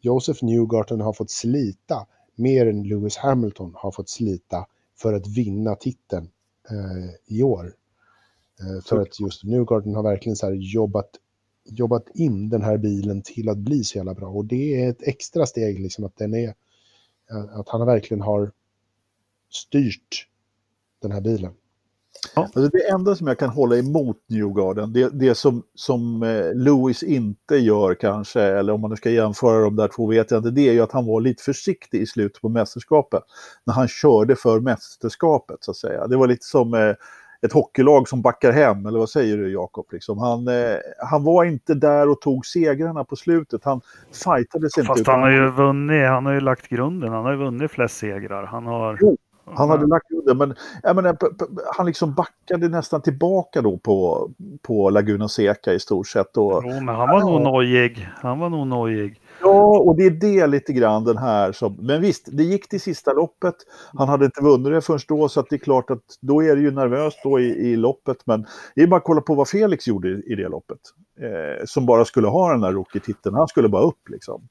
Joseph 0.00 0.44
Newgarden 0.44 1.00
har 1.00 1.12
fått 1.12 1.30
slita 1.30 2.06
mer 2.34 2.66
än 2.66 2.82
Lewis 2.82 3.16
Hamilton 3.16 3.72
har 3.74 3.90
fått 3.90 4.08
slita 4.08 4.66
för 4.96 5.12
att 5.12 5.26
vinna 5.26 5.74
titeln 5.74 6.30
eh, 6.70 7.36
i 7.36 7.42
år. 7.42 7.74
Eh, 8.60 8.84
för 8.84 9.00
att 9.00 9.20
just 9.20 9.44
Newgarden 9.44 9.94
har 9.94 10.02
verkligen 10.02 10.36
så 10.36 10.52
jobbat, 10.52 11.10
jobbat 11.64 12.08
in 12.14 12.48
den 12.48 12.62
här 12.62 12.78
bilen 12.78 13.22
till 13.22 13.48
att 13.48 13.58
bli 13.58 13.84
så 13.84 13.98
jävla 13.98 14.14
bra. 14.14 14.28
Och 14.28 14.44
det 14.44 14.82
är 14.82 14.90
ett 14.90 15.02
extra 15.02 15.46
steg, 15.46 15.80
liksom 15.80 16.04
att 16.04 16.16
den 16.16 16.34
är, 16.34 16.54
att 17.50 17.68
han 17.68 17.86
verkligen 17.86 18.20
har 18.20 18.52
styrt 19.50 20.28
den 21.02 21.12
här 21.12 21.20
bilen. 21.20 21.52
Ja. 22.34 22.42
Alltså 22.42 22.68
det 22.68 22.88
enda 22.88 23.14
som 23.14 23.26
jag 23.26 23.38
kan 23.38 23.48
hålla 23.48 23.76
emot 23.76 24.16
Newgarden, 24.28 24.92
det, 24.92 25.08
det 25.12 25.34
som, 25.34 25.62
som 25.74 26.22
eh, 26.22 26.54
Lewis 26.54 27.02
inte 27.02 27.56
gör 27.56 27.94
kanske, 27.94 28.42
eller 28.42 28.72
om 28.72 28.80
man 28.80 28.90
nu 28.90 28.96
ska 28.96 29.10
jämföra 29.10 29.60
de 29.60 29.76
där 29.76 29.88
två 29.88 30.06
vet 30.06 30.30
jag 30.30 30.38
inte, 30.38 30.50
det 30.50 30.68
är 30.68 30.72
ju 30.72 30.80
att 30.80 30.92
han 30.92 31.06
var 31.06 31.20
lite 31.20 31.42
försiktig 31.42 32.00
i 32.00 32.06
slutet 32.06 32.42
på 32.42 32.48
mästerskapet. 32.48 33.22
När 33.64 33.74
han 33.74 33.88
körde 33.88 34.36
för 34.36 34.60
mästerskapet 34.60 35.56
så 35.60 35.70
att 35.70 35.76
säga. 35.76 36.06
Det 36.06 36.16
var 36.16 36.26
lite 36.26 36.44
som 36.44 36.74
eh, 36.74 36.94
ett 37.42 37.52
hockeylag 37.52 38.08
som 38.08 38.22
backar 38.22 38.52
hem, 38.52 38.86
eller 38.86 38.98
vad 38.98 39.10
säger 39.10 39.36
du 39.36 39.52
Jakob? 39.52 39.86
Liksom. 39.92 40.18
Han, 40.18 40.48
eh, 40.48 40.76
han 41.10 41.24
var 41.24 41.44
inte 41.44 41.74
där 41.74 42.08
och 42.08 42.20
tog 42.20 42.46
segrarna 42.46 43.04
på 43.04 43.16
slutet. 43.16 43.64
Han 43.64 43.80
fightades 44.24 44.78
inte. 44.78 44.86
Fast 44.86 45.06
han 45.06 45.20
har 45.20 45.30
ju 45.30 45.50
vunnit, 45.50 46.08
han 46.08 46.26
har 46.26 46.32
ju 46.32 46.40
lagt 46.40 46.68
grunden. 46.68 47.12
Han 47.12 47.24
har 47.24 47.32
ju 47.32 47.38
vunnit 47.38 47.70
flest 47.70 47.96
segrar. 47.96 48.44
Han 48.44 48.66
har... 48.66 48.98
Jo, 49.00 49.16
han 49.54 49.70
hade 49.70 49.86
lagt 49.86 50.06
udden, 50.10 50.38
men 50.38 50.54
jag 50.82 50.96
menar, 50.96 51.16
han 51.76 51.86
liksom 51.86 52.14
backade 52.14 52.68
nästan 52.68 53.02
tillbaka 53.02 53.62
då 53.62 53.78
på, 53.78 54.30
på 54.62 54.90
Laguna 54.90 55.28
Seca 55.28 55.72
i 55.72 55.80
stort 55.80 56.06
sett. 56.06 56.36
Och, 56.36 56.62
jo, 56.64 56.80
men 56.80 56.94
han 56.94 57.08
var 57.08 57.20
nog 57.20 57.40
nojig. 57.40 58.08
Han 58.14 58.38
var 58.38 58.48
nog 58.48 58.66
nojig. 58.66 59.20
Ja, 59.40 59.78
och 59.78 59.96
det 59.96 60.06
är 60.06 60.10
det 60.10 60.46
lite 60.46 60.72
grann 60.72 61.04
den 61.04 61.16
här 61.16 61.52
som... 61.52 61.76
Men 61.80 62.00
visst, 62.00 62.28
det 62.32 62.42
gick 62.42 62.68
till 62.68 62.80
sista 62.80 63.12
loppet. 63.12 63.54
Han 63.98 64.08
hade 64.08 64.24
inte 64.24 64.42
vunnit 64.42 64.72
det 64.72 64.80
först 64.80 65.08
då, 65.08 65.28
så 65.28 65.40
att 65.40 65.46
det 65.50 65.56
är 65.56 65.58
klart 65.58 65.90
att 65.90 66.04
då 66.20 66.42
är 66.42 66.56
det 66.56 66.62
ju 66.62 66.70
nervöst 66.70 67.18
då 67.22 67.40
i, 67.40 67.44
i 67.44 67.76
loppet. 67.76 68.16
Men 68.24 68.46
det 68.74 68.82
är 68.82 68.86
bara 68.86 68.96
att 68.96 69.04
kolla 69.04 69.20
på 69.20 69.34
vad 69.34 69.48
Felix 69.48 69.88
gjorde 69.88 70.08
i, 70.08 70.22
i 70.26 70.34
det 70.34 70.48
loppet. 70.48 70.78
Eh, 71.20 71.64
som 71.64 71.86
bara 71.86 72.04
skulle 72.04 72.28
ha 72.28 72.50
den 72.50 72.60
där 72.60 72.72
rookie-titeln. 72.72 73.34
Han 73.34 73.48
skulle 73.48 73.68
bara 73.68 73.82
upp 73.82 74.08
liksom. 74.08 74.48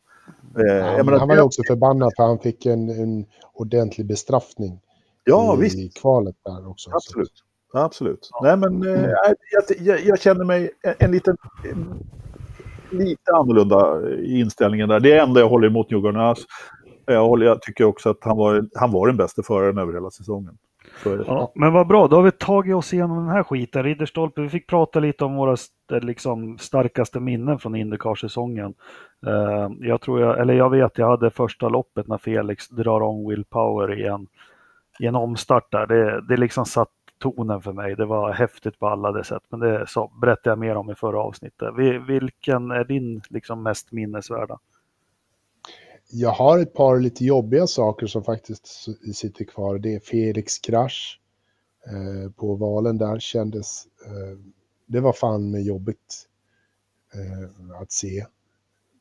Eh, 0.57 0.85
han, 0.85 1.05
menar, 1.05 1.19
han 1.19 1.27
var 1.27 1.35
ju 1.35 1.41
också 1.41 1.61
förbannad 1.67 2.11
för 2.17 2.23
han 2.23 2.39
fick 2.39 2.65
en, 2.65 2.89
en 2.89 3.25
ordentlig 3.53 4.07
bestraffning 4.07 4.79
ja, 5.27 5.57
i 5.57 5.61
visst. 5.61 6.01
kvalet 6.01 6.35
där 6.45 6.69
också. 6.69 6.91
Absolut. 6.93 7.43
Absolut. 7.73 8.29
Ja. 8.31 8.39
Nej, 8.43 8.57
men 8.57 8.95
eh, 8.95 9.09
jag, 9.51 9.63
jag, 9.79 10.05
jag, 10.05 10.19
känner 10.19 10.45
mig 10.45 10.69
en, 10.83 10.93
en 10.99 11.11
liten... 11.11 11.37
En, 11.63 12.03
lite 12.89 13.31
annorlunda 13.31 14.09
i 14.09 14.39
inställningen 14.39 14.89
där. 14.89 14.99
Det 14.99 15.11
är 15.11 15.23
enda 15.23 15.39
jag 15.39 15.49
håller 15.49 15.67
emot 15.67 15.91
Djurgården. 15.91 16.21
Alltså, 16.21 16.47
jag, 17.05 17.27
håller, 17.27 17.45
jag 17.45 17.61
tycker 17.61 17.83
också 17.83 18.09
att 18.09 18.17
han 18.21 18.37
var, 18.37 18.69
han 18.75 18.91
var 18.91 19.07
den 19.07 19.17
bästa 19.17 19.43
föraren 19.43 19.77
över 19.77 19.93
hela 19.93 20.09
säsongen. 20.09 20.57
Ja, 21.03 21.51
men 21.55 21.73
vad 21.73 21.87
bra, 21.87 22.07
då 22.07 22.15
har 22.15 22.23
vi 22.23 22.31
tagit 22.31 22.75
oss 22.75 22.93
igenom 22.93 23.17
den 23.17 23.35
här 23.35 23.43
skiten. 23.43 23.83
Ridderstolpe, 23.83 24.41
vi 24.41 24.49
fick 24.49 24.67
prata 24.67 24.99
lite 24.99 25.25
om 25.25 25.35
våra 25.35 25.57
liksom, 26.01 26.57
starkaste 26.57 27.19
minnen 27.19 27.59
från 27.59 27.75
Indycar-säsongen. 27.75 28.73
Uh, 29.27 29.87
jag 29.87 30.01
tror 30.01 30.21
jag, 30.21 30.39
eller 30.39 30.53
jag 30.53 30.69
vet, 30.69 30.97
jag 30.97 31.07
hade 31.07 31.29
första 31.29 31.69
loppet 31.69 32.07
när 32.07 32.17
Felix 32.17 32.69
drar 32.69 33.01
om 33.01 33.29
Will 33.29 33.45
Power 33.45 33.99
i 33.99 34.07
en, 34.07 34.27
i 34.99 35.05
en 35.05 35.15
omstart 35.15 35.71
där. 35.71 35.87
Det, 35.87 36.27
det 36.27 36.37
liksom 36.37 36.65
satt 36.65 36.89
tonen 37.19 37.61
för 37.61 37.73
mig. 37.73 37.95
Det 37.95 38.05
var 38.05 38.33
häftigt 38.33 38.79
på 38.79 38.87
alla 38.87 39.11
det 39.11 39.23
sätt, 39.23 39.43
men 39.49 39.59
det 39.59 39.87
så, 39.87 40.11
berättade 40.21 40.49
jag 40.49 40.59
mer 40.59 40.75
om 40.75 40.91
i 40.91 40.95
förra 40.95 41.19
avsnittet. 41.19 41.73
Vilken 42.07 42.71
är 42.71 42.83
din 42.83 43.21
liksom 43.29 43.63
mest 43.63 43.91
minnesvärda? 43.91 44.59
Jag 46.11 46.31
har 46.31 46.59
ett 46.59 46.73
par 46.73 46.99
lite 46.99 47.25
jobbiga 47.25 47.67
saker 47.67 48.07
som 48.07 48.23
faktiskt 48.23 48.67
sitter 49.15 49.45
kvar. 49.45 49.77
Det 49.77 49.95
är 49.95 49.99
Felix 49.99 50.57
krasch 50.57 51.19
eh, 51.87 52.31
på 52.31 52.55
valen 52.55 52.97
där 52.97 53.19
kändes... 53.19 53.85
Eh, 54.05 54.39
det 54.85 54.99
var 54.99 55.13
fan 55.13 55.51
med 55.51 55.63
jobbigt 55.63 56.27
eh, 57.13 57.81
att 57.81 57.91
se. 57.91 58.25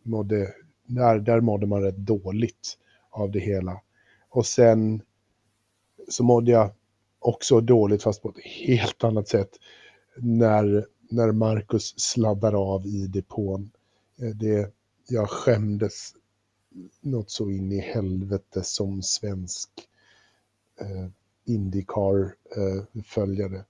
Mådde, 0.02 0.54
där, 0.86 1.18
där 1.18 1.40
mådde 1.40 1.66
man 1.66 1.82
rätt 1.82 1.96
dåligt 1.96 2.78
av 3.10 3.30
det 3.30 3.40
hela. 3.40 3.80
Och 4.28 4.46
sen 4.46 5.02
så 6.08 6.24
mådde 6.24 6.50
jag 6.50 6.70
också 7.18 7.60
dåligt 7.60 8.02
fast 8.02 8.22
på 8.22 8.28
ett 8.28 8.44
helt 8.44 9.04
annat 9.04 9.28
sätt 9.28 9.50
när, 10.16 10.86
när 11.08 11.32
Marcus 11.32 12.00
sladdar 12.00 12.72
av 12.72 12.86
i 12.86 13.06
depån. 13.06 13.70
Eh, 14.18 14.28
det, 14.28 14.72
jag 15.08 15.30
skämdes 15.30 16.14
något 17.00 17.30
så 17.30 17.50
in 17.50 17.72
i 17.72 17.80
helvete 17.80 18.62
som 18.62 19.02
svensk 19.02 19.70
eh, 20.80 21.06
Indycar-följare. 21.44 23.56
Eh, 23.56 23.62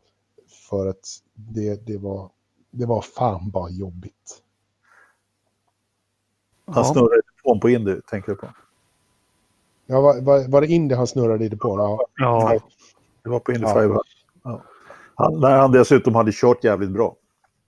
för 0.68 0.86
att 0.86 1.22
det, 1.34 1.86
det, 1.86 1.98
var, 1.98 2.30
det 2.70 2.86
var 2.86 3.02
fan 3.02 3.50
bara 3.50 3.70
jobbigt. 3.70 4.42
Han 6.64 6.84
snurrade 6.84 7.22
depån 7.36 7.60
på 7.60 7.70
Indy, 7.70 8.00
tänker 8.10 8.32
du 8.32 8.36
på? 8.36 8.48
Ja, 9.86 10.00
var, 10.00 10.20
var, 10.20 10.48
var 10.48 10.60
det 10.60 10.66
Indy 10.66 10.94
han 10.94 11.06
snurrade 11.06 11.44
i 11.44 11.48
depån? 11.48 11.78
Ja. 11.78 12.08
ja. 12.16 12.60
Det 13.22 13.30
var 13.30 13.40
på 13.40 13.52
Indy 13.52 13.66
ja. 13.66 14.02
ja. 14.44 14.62
Han, 15.14 15.40
när 15.40 15.58
han 15.58 15.72
dessutom 15.72 16.14
hade 16.14 16.32
kört 16.32 16.64
jävligt 16.64 16.90
bra. 16.90 17.16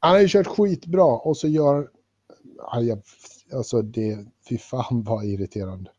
Han 0.01 0.13
hade 0.13 0.29
kört 0.29 0.47
skitbra 0.47 1.05
och 1.05 1.37
så 1.37 1.49
gör... 1.49 1.89
Alltså 3.53 3.83
det... 3.83 4.19
Fy 4.49 4.59
fan 4.59 5.03
vad 5.03 5.25
irriterande. 5.25 5.91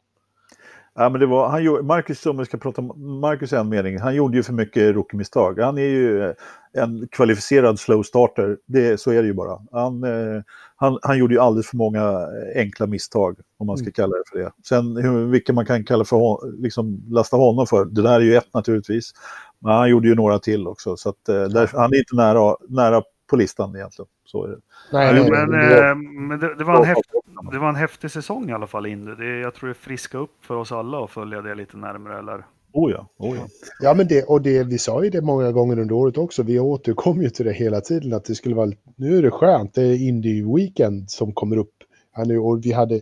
Ja, 0.99 1.09
men 1.09 1.19
det 1.19 1.25
var, 1.25 1.49
han, 1.49 1.85
Marcus, 1.85 2.25
om 2.25 2.37
vi 2.37 2.45
ska 2.45 2.57
prata 2.57 2.81
om 2.81 3.19
Marcus 3.19 3.53
en 3.53 3.69
mening, 3.69 3.99
han 3.99 4.15
gjorde 4.15 4.37
ju 4.37 4.43
för 4.43 4.53
mycket 4.53 4.95
rookie-misstag. 4.95 5.59
Han 5.59 5.77
är 5.77 5.81
ju 5.81 6.33
en 6.73 7.07
kvalificerad 7.11 7.79
slow 7.79 8.03
starter, 8.03 8.57
det, 8.65 8.99
så 8.99 9.11
är 9.11 9.21
det 9.21 9.27
ju 9.27 9.33
bara. 9.33 9.59
Han, 9.71 10.03
eh, 10.03 10.41
han, 10.75 10.99
han 11.01 11.17
gjorde 11.17 11.33
ju 11.33 11.39
alldeles 11.39 11.67
för 11.67 11.77
många 11.77 12.27
enkla 12.55 12.87
misstag, 12.87 13.37
om 13.57 13.67
man 13.67 13.77
ska 13.77 13.85
mm. 13.85 13.93
kalla 13.93 14.15
det 14.17 14.23
för 14.31 14.39
det. 14.39 14.51
Sen 14.69 14.97
hur, 14.97 15.25
vilka 15.25 15.53
man 15.53 15.65
kan 15.65 15.85
kalla 15.85 16.05
för, 16.05 16.61
liksom 16.61 17.03
lasta 17.09 17.37
honom 17.37 17.67
för, 17.67 17.85
det 17.85 18.01
där 18.01 18.15
är 18.15 18.19
ju 18.19 18.35
ett 18.35 18.53
naturligtvis. 18.53 19.11
Men 19.59 19.71
han 19.71 19.89
gjorde 19.89 20.07
ju 20.07 20.15
några 20.15 20.39
till 20.39 20.67
också, 20.67 20.97
så 20.97 21.09
att, 21.09 21.29
eh, 21.29 21.43
där, 21.43 21.69
han 21.73 21.93
är 21.93 21.97
inte 21.97 22.15
nära, 22.15 22.55
nära 22.69 23.01
på 23.29 23.35
listan 23.35 23.75
egentligen. 23.75 24.09
Så 24.25 24.45
är 24.45 24.49
det. 24.49 24.57
Nej, 24.91 25.13
men, 25.13 25.51
det, 25.51 25.95
men 25.95 26.39
det, 26.39 26.55
det, 26.55 26.63
var 26.63 26.77
en 26.77 26.85
häftig, 26.85 27.19
det 27.51 27.59
var 27.59 27.69
en 27.69 27.75
häftig 27.75 28.11
säsong 28.11 28.49
i 28.49 28.53
alla 28.53 28.67
fall, 28.67 28.85
Indy. 28.85 29.11
Det, 29.15 29.39
jag 29.39 29.53
tror 29.53 29.67
det 29.67 29.75
friska 29.75 30.17
upp 30.17 30.35
för 30.41 30.55
oss 30.55 30.71
alla 30.71 31.03
att 31.03 31.11
följa 31.11 31.41
det 31.41 31.55
lite 31.55 31.77
närmare. 31.77 32.19
Eller? 32.19 32.45
Oh 32.71 32.91
ja, 32.91 33.07
oh 33.17 33.37
ja. 33.37 33.47
ja 33.81 33.93
men 33.93 34.07
det, 34.07 34.23
och 34.23 34.41
det, 34.41 34.63
vi 34.63 34.77
sa 34.77 35.03
ju 35.03 35.09
det 35.09 35.21
många 35.21 35.51
gånger 35.51 35.79
under 35.79 35.95
året 35.95 36.17
också. 36.17 36.43
Vi 36.43 36.59
återkom 36.59 37.21
ju 37.21 37.29
till 37.29 37.45
det 37.45 37.53
hela 37.53 37.81
tiden. 37.81 38.13
Att 38.13 38.25
det 38.25 38.35
skulle 38.35 38.55
vara, 38.55 38.71
nu 38.95 39.17
är 39.17 39.21
det 39.21 39.31
skönt, 39.31 39.73
det 39.73 39.81
är 39.81 39.95
Indie-weekend 39.95 41.07
som 41.07 41.33
kommer 41.33 41.57
upp. 41.57 41.73
Här 42.11 42.25
nu, 42.25 42.39
och 42.39 42.65
vi 42.65 42.71
hade, 42.71 43.01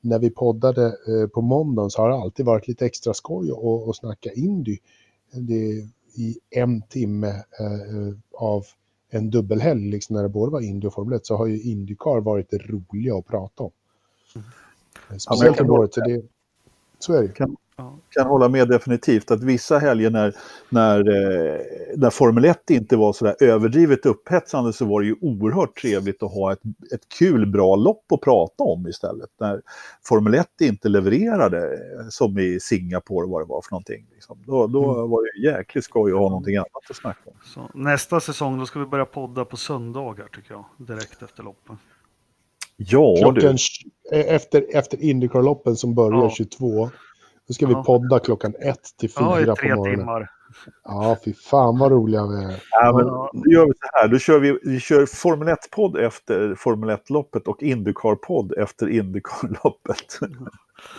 när 0.00 0.18
vi 0.18 0.30
poddade 0.30 0.86
eh, 0.86 1.28
på 1.34 1.40
måndagen 1.40 1.90
så 1.90 2.02
har 2.02 2.08
det 2.08 2.16
alltid 2.16 2.46
varit 2.46 2.68
lite 2.68 2.86
extra 2.86 3.14
skoj 3.14 3.50
att 3.88 3.96
snacka 3.96 4.30
Indy. 4.32 4.78
Det, 5.32 5.88
I 6.14 6.38
en 6.50 6.82
timme 6.82 7.28
eh, 7.28 8.14
av 8.34 8.64
en 9.14 9.30
dubbelhelg, 9.30 9.90
liksom 9.90 10.16
när 10.16 10.22
det 10.22 10.28
både 10.28 10.52
var 10.52 10.60
Indy 10.60 10.86
och 10.86 10.94
Formel 10.94 11.16
1, 11.16 11.26
så 11.26 11.36
har 11.36 11.46
ju 11.46 11.62
Indycar 11.62 12.20
varit 12.20 12.50
det 12.50 12.58
roliga 12.58 13.16
att 13.16 13.26
prata 13.26 13.62
om. 13.62 13.70
Mm. 14.34 15.20
Speciellt 15.20 15.60
under 15.60 15.74
året, 15.74 15.94
så, 15.94 16.00
det, 16.00 16.22
så 16.98 17.14
är 17.14 17.22
det. 17.22 17.28
Kan, 17.28 17.56
kan 18.10 18.26
hålla 18.26 18.48
med 18.48 18.68
definitivt 18.68 19.30
att 19.30 19.42
vissa 19.42 19.78
helger 19.78 20.10
när, 20.10 20.34
när, 20.68 20.98
eh, 20.98 21.60
när 21.96 22.10
Formel 22.10 22.44
1 22.44 22.70
inte 22.70 22.96
var 22.96 23.12
så 23.12 23.24
där 23.24 23.36
överdrivet 23.40 24.06
upphetsande 24.06 24.72
så 24.72 24.84
var 24.84 25.00
det 25.00 25.06
ju 25.06 25.16
oerhört 25.20 25.76
trevligt 25.76 26.22
att 26.22 26.32
ha 26.32 26.52
ett, 26.52 26.60
ett 26.94 27.08
kul, 27.18 27.46
bra 27.46 27.76
lopp 27.76 28.12
att 28.12 28.20
prata 28.20 28.64
om 28.64 28.88
istället. 28.88 29.30
När 29.40 29.62
Formel 30.04 30.34
1 30.34 30.46
inte 30.60 30.88
levererade, 30.88 31.78
som 32.10 32.38
i 32.38 32.60
Singapore 32.60 33.26
vad 33.28 33.42
det 33.42 33.46
var 33.46 33.62
för 33.62 33.72
någonting. 33.72 34.06
Liksom. 34.14 34.38
Då, 34.46 34.66
då 34.66 34.84
mm. 34.84 35.10
var 35.10 35.22
det 35.22 35.48
jäkligt 35.48 35.84
skoj 35.84 36.12
att 36.12 36.18
ha 36.18 36.28
någonting 36.28 36.56
annat 36.56 36.90
att 36.90 36.96
snacka 36.96 37.20
om. 37.30 37.36
Så, 37.44 37.70
nästa 37.74 38.20
säsong 38.20 38.58
då 38.58 38.66
ska 38.66 38.78
vi 38.78 38.86
börja 38.86 39.06
podda 39.06 39.44
på 39.44 39.56
söndagar 39.56 40.28
tycker 40.32 40.52
jag, 40.54 40.64
direkt 40.76 41.22
efter 41.22 41.42
loppen. 41.42 41.78
Ja, 42.76 43.16
Klockan, 43.18 43.56
du. 44.10 44.16
Efter, 44.16 44.76
efter 44.76 45.02
Indycar-loppen 45.02 45.76
som 45.76 45.94
börjar 45.94 46.22
ja. 46.22 46.30
22 46.30 46.90
nu 47.48 47.54
ska 47.54 47.66
vi 47.66 47.74
podda 47.74 48.18
klockan 48.18 48.54
ett 48.60 48.96
till 48.98 49.10
fyra 49.10 49.44
ja, 49.46 49.54
på 49.56 49.68
morgonen. 49.68 49.98
Timmar. 49.98 50.30
Ja, 50.84 51.16
fy 51.24 51.34
fan 51.34 51.78
vad 51.78 51.92
roliga 51.92 52.26
vi 52.26 52.44
är. 52.44 52.62
Ja, 52.70 52.92
men 52.96 53.06
då 53.42 53.50
gör 53.52 53.66
vi 53.66 53.72
så 53.72 53.88
här, 53.92 54.08
då 54.08 54.18
kör 54.18 54.40
vi, 54.40 54.58
vi 54.62 54.80
kör 54.80 55.06
Formel 55.06 55.48
1-podd 55.48 55.96
efter 55.96 56.54
Formel 56.54 56.90
1-loppet 56.90 57.48
och 57.48 57.62
Indycar-podd 57.62 58.52
efter 58.58 58.88
Indycar-loppet. 58.88 60.20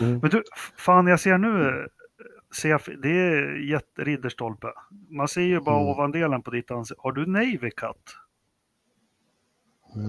Mm. 0.00 0.18
Men 0.18 0.30
du, 0.30 0.42
fan 0.76 1.06
jag 1.06 1.20
ser 1.20 1.38
nu, 1.38 1.86
ser 2.60 2.68
jag, 2.68 2.80
det 3.02 3.08
är 3.08 3.70
jätteridderstolpe. 3.70 4.66
Man 5.10 5.28
ser 5.28 5.40
ju 5.40 5.60
bara 5.60 5.80
mm. 5.80 5.88
ovandelen 5.88 6.42
på 6.42 6.50
ditt 6.50 6.70
ansikte. 6.70 7.00
Har 7.02 7.12
du 7.12 7.26
Navy 7.26 7.70
Cut? 7.70 8.16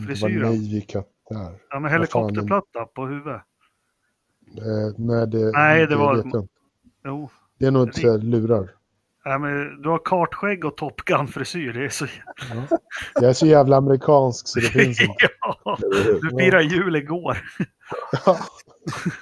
Frisyren? 0.07 0.43
Vad 0.43 0.51
Navy 0.51 0.81
Cut 0.81 1.07
där? 1.29 1.59
Ja, 1.69 1.79
men 1.79 1.91
helikopterplatta 1.91 2.86
på 2.86 3.05
huvudet. 3.05 3.41
Eh, 4.57 4.93
nej, 4.97 5.27
det, 5.27 5.51
nej, 5.51 5.79
det, 5.79 5.87
det 5.87 5.95
var... 5.95 6.15
Vet 6.15 6.33
jag. 6.33 6.47
Jo. 7.05 7.29
Det 7.59 7.65
är 7.65 7.71
nog 7.71 7.87
inte 7.87 8.17
lurar. 8.17 8.69
Ja, 9.23 9.37
men 9.37 9.81
du 9.81 9.89
har 9.89 10.01
kartskägg 10.05 10.65
och 10.65 10.77
Top 10.77 11.01
Gun-frisyr. 11.05 11.73
Det 11.73 11.85
är 11.85 11.89
så... 11.89 12.05
Ja. 12.53 12.77
Jag 13.13 13.29
är 13.29 13.33
så 13.33 13.45
jävla 13.45 13.77
amerikansk 13.77 14.47
så 14.47 14.59
det 14.59 14.65
finns 14.65 15.01
inte. 15.09 15.27
ja, 15.41 15.77
du 16.21 16.29
firade 16.39 16.63
jul 16.63 16.95
igår. 16.95 17.37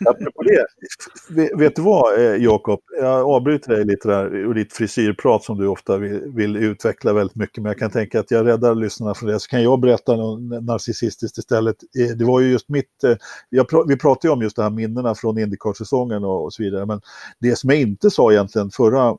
Apropå 0.06 0.44
det, 0.44 1.56
vet 1.56 1.76
du 1.76 1.82
vad 1.82 2.20
eh, 2.20 2.44
Jakob, 2.44 2.80
jag 3.00 3.30
avbryter 3.30 3.76
dig 3.76 3.86
lite 3.86 4.08
där 4.08 4.48
och 4.48 4.56
ditt 4.56 4.74
frisyrprat 4.74 5.44
som 5.44 5.58
du 5.58 5.68
ofta 5.68 5.98
vill, 5.98 6.22
vill, 6.36 6.56
utveckla 6.56 7.14
väldigt 7.14 7.36
mycket, 7.36 7.64
men 7.64 7.70
jag 7.70 7.80
kan 7.80 7.92
tänka 7.92 8.20
att 8.20 8.32
jag 8.32 8.48
räddar 8.48 8.76
lyssnarna 8.76 9.14
från 9.14 9.30
det, 9.30 9.40
så 9.40 9.48
kan 9.48 9.64
jag 9.64 9.80
berätta 9.80 10.16
något 10.16 10.64
narcissistiskt 10.64 11.38
istället. 11.38 11.76
Eh, 12.00 12.16
det 12.16 12.26
var 12.26 12.40
ju 12.40 12.52
just 12.52 12.70
mitt, 12.70 13.04
eh, 13.04 13.16
jag, 13.50 13.88
vi 13.88 13.98
pratade 13.98 14.28
ju 14.28 14.34
om 14.34 14.42
just 14.42 14.56
de 14.56 14.62
här 14.62 14.70
minnena 14.70 15.16
från 15.16 15.38
Indycar-säsongen 15.38 16.24
och, 16.24 16.44
och 16.44 16.54
så 16.54 16.64
vidare, 16.64 16.86
men 16.86 17.02
det 17.40 17.56
som 17.56 17.70
jag 17.70 17.80
inte 17.80 18.10
sa 18.10 18.32
egentligen 18.32 18.72
förra 18.72 19.18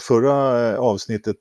förra 0.00 0.34
avsnittet, 0.78 1.36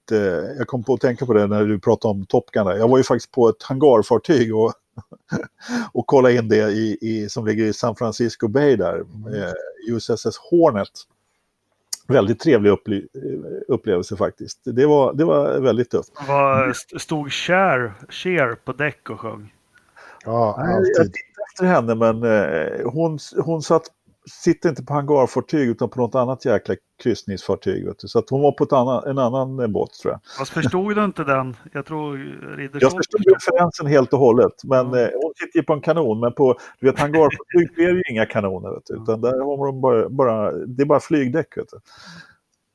jag 0.58 0.68
kom 0.68 0.84
på 0.84 0.94
att 0.94 1.02
tänka 1.02 1.26
på 1.26 1.34
det 1.34 1.48
när 1.48 1.66
du 1.66 1.80
pratade 1.80 2.12
om 2.12 2.26
Top 2.26 2.52
Gun. 2.52 2.68
Jag 2.68 2.88
var 2.88 2.98
ju 2.98 3.04
faktiskt 3.04 3.32
på 3.32 3.50
ett 3.50 3.64
hangarfartyg 3.64 4.56
och 4.56 4.74
och 5.92 6.08
kolla 6.08 6.32
in 6.32 6.50
det 6.50 6.72
i, 6.72 6.98
i, 7.02 7.30
som 7.30 7.46
ligger 7.46 7.64
i 7.64 7.74
San 7.74 7.96
Francisco 7.96 8.48
Bay 8.48 8.76
där, 8.76 9.00
eh, 9.36 9.54
USS 9.90 10.38
Hornet. 10.52 10.90
Väldigt 12.08 12.40
trevlig 12.40 12.70
upple 12.70 13.02
upplevelse 13.68 14.18
faktiskt. 14.18 14.60
Det 14.64 14.86
var, 14.86 15.14
det 15.14 15.26
var 15.26 15.60
väldigt 15.60 15.90
tufft. 15.90 16.12
Var, 16.28 16.74
stod 17.00 17.32
Cher, 17.32 17.94
Cher 18.10 18.56
på 18.66 18.74
däck 18.74 19.10
och 19.10 19.20
sjöng? 19.20 19.54
Ja, 20.26 20.56
alltid. 20.58 20.94
Jag 20.96 21.14
tittade 21.14 21.36
efter 21.56 21.66
henne 21.66 21.96
men 21.96 22.24
eh, 22.24 22.92
hon, 22.92 23.20
hon 23.38 23.62
satt 23.62 23.84
sitter 24.32 24.70
inte 24.70 24.84
på 24.84 24.94
hangarfartyg 24.94 25.70
utan 25.70 25.90
på 25.90 26.00
något 26.02 26.16
annat 26.16 26.46
jäkla 26.46 26.76
kryssningsfartyg. 27.04 27.86
Så 27.98 28.20
att 28.20 28.30
hon 28.30 28.42
var 28.42 28.52
på 28.52 28.64
ett 28.64 28.74
annan, 28.74 29.04
en 29.04 29.18
annan 29.18 29.60
eh, 29.60 29.68
båt 29.68 29.94
tror 29.94 30.14
jag. 30.14 30.22
Fast 30.38 30.52
förstod 30.52 30.96
du 30.96 31.04
inte 31.04 31.24
den? 31.24 31.56
Jag 31.74 31.86
tror 31.86 32.18
Riddersholm... 32.58 32.80
Jag 32.82 32.92
förstod 32.92 33.34
referensen 33.34 33.88
helt 33.88 34.14
och 34.14 34.20
hållet. 34.20 34.54
Men 34.64 34.88
mm. 34.88 35.00
eh, 35.00 35.10
hon 35.22 35.34
sitter 35.36 35.60
ju 35.60 35.64
på 35.64 35.74
en 35.74 35.82
kanon. 35.82 36.20
Men 36.20 36.34
på 36.34 36.58
du 36.80 36.86
vet, 36.86 37.00
hangarfartyg 37.00 37.80
är 37.80 37.94
ju 37.94 38.02
inga 38.12 38.26
kanoner. 38.26 38.70
Vet 38.70 38.86
du, 38.86 38.94
utan 38.94 39.22
där 39.22 39.32
har 39.32 39.66
de 39.66 39.82
bara, 39.82 40.10
bara, 40.10 40.52
det 40.52 40.84
är 40.84 40.86
bara 40.86 41.00
flygdäck. 41.00 41.58
Vet 41.58 41.70
du. 41.70 41.80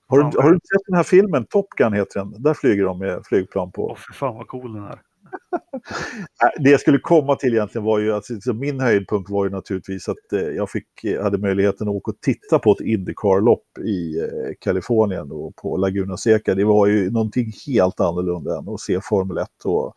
Har, 0.07 0.18
du, 0.18 0.38
har 0.38 0.51
du 0.51 0.55
sett 0.55 0.86
den 0.86 0.96
här 0.96 1.03
filmen? 1.03 1.46
Top 1.46 1.68
Gun 1.76 1.92
heter 1.92 2.20
den. 2.20 2.42
Där 2.42 2.55
flyger 2.55 2.84
de 2.84 2.98
med 2.98 3.20
flygplan 3.24 3.72
på. 3.72 3.86
Åh, 3.86 3.96
för 3.96 4.12
fan 4.12 4.34
vad 4.34 4.46
cool 4.46 4.74
den 4.74 4.84
är. 4.84 5.01
det 6.59 6.70
jag 6.70 6.81
skulle 6.81 6.99
komma 6.99 7.37
till 7.37 7.55
egentligen 7.55 7.85
var 7.85 7.99
ju 7.99 8.12
att 8.12 8.31
alltså, 8.31 8.53
min 8.53 8.81
höjdpunkt 8.81 9.31
var 9.31 9.45
ju 9.45 9.51
naturligtvis 9.51 10.09
att 10.09 10.33
eh, 10.33 10.41
jag 10.41 10.70
fick, 10.70 11.05
eh, 11.05 11.22
hade 11.22 11.39
möjligheten 11.39 11.89
att 11.89 11.95
åka 11.95 12.11
och 12.11 12.20
titta 12.20 12.59
på 12.59 12.72
ett 12.72 12.81
Indycar-lopp 12.81 13.78
i 13.85 14.20
eh, 14.20 14.26
Kalifornien 14.61 15.33
och 15.33 15.57
på 15.57 15.76
Laguna 15.76 16.16
Seca. 16.16 16.55
Det 16.55 16.64
var 16.64 16.87
ju 16.87 17.11
någonting 17.11 17.53
helt 17.66 18.01
annorlunda 18.01 18.59
än 18.59 18.68
att 18.68 18.81
se 18.81 19.01
Formel 19.03 19.39
1. 19.39 19.49
Och 19.64 19.95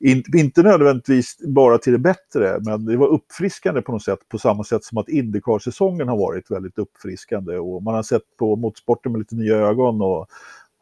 in, 0.00 0.22
inte 0.36 0.62
nödvändigtvis 0.62 1.36
bara 1.46 1.78
till 1.78 1.92
det 1.92 1.98
bättre, 1.98 2.58
men 2.60 2.84
det 2.84 2.96
var 2.96 3.08
uppfriskande 3.08 3.82
på 3.82 3.92
något 3.92 4.04
sätt, 4.04 4.18
på 4.28 4.38
samma 4.38 4.64
sätt 4.64 4.84
som 4.84 4.98
att 4.98 5.08
Indycar-säsongen 5.08 6.08
har 6.08 6.16
varit 6.16 6.50
väldigt 6.50 6.78
uppfriskande. 6.78 7.58
Och 7.58 7.82
man 7.82 7.94
har 7.94 8.02
sett 8.02 8.36
på 8.38 8.56
motorsporten 8.56 9.12
med 9.12 9.18
lite 9.18 9.34
nya 9.34 9.56
ögon 9.56 10.02
och 10.02 10.26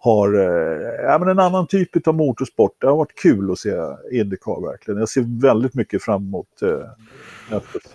har 0.03 0.35
eh, 0.35 1.05
ja, 1.05 1.19
men 1.19 1.29
en 1.29 1.39
annan 1.39 1.67
typ 1.67 2.07
av 2.07 2.15
motorsport. 2.15 2.81
Det 2.81 2.87
har 2.87 2.97
varit 2.97 3.15
kul 3.15 3.53
att 3.53 3.59
se 3.59 3.71
Indycar 4.13 4.67
verkligen. 4.67 4.99
Jag 5.01 5.09
ser 5.09 5.41
väldigt 5.41 5.75
mycket 5.75 6.03
fram 6.03 6.23
emot 6.23 6.63
eh, 6.63 6.69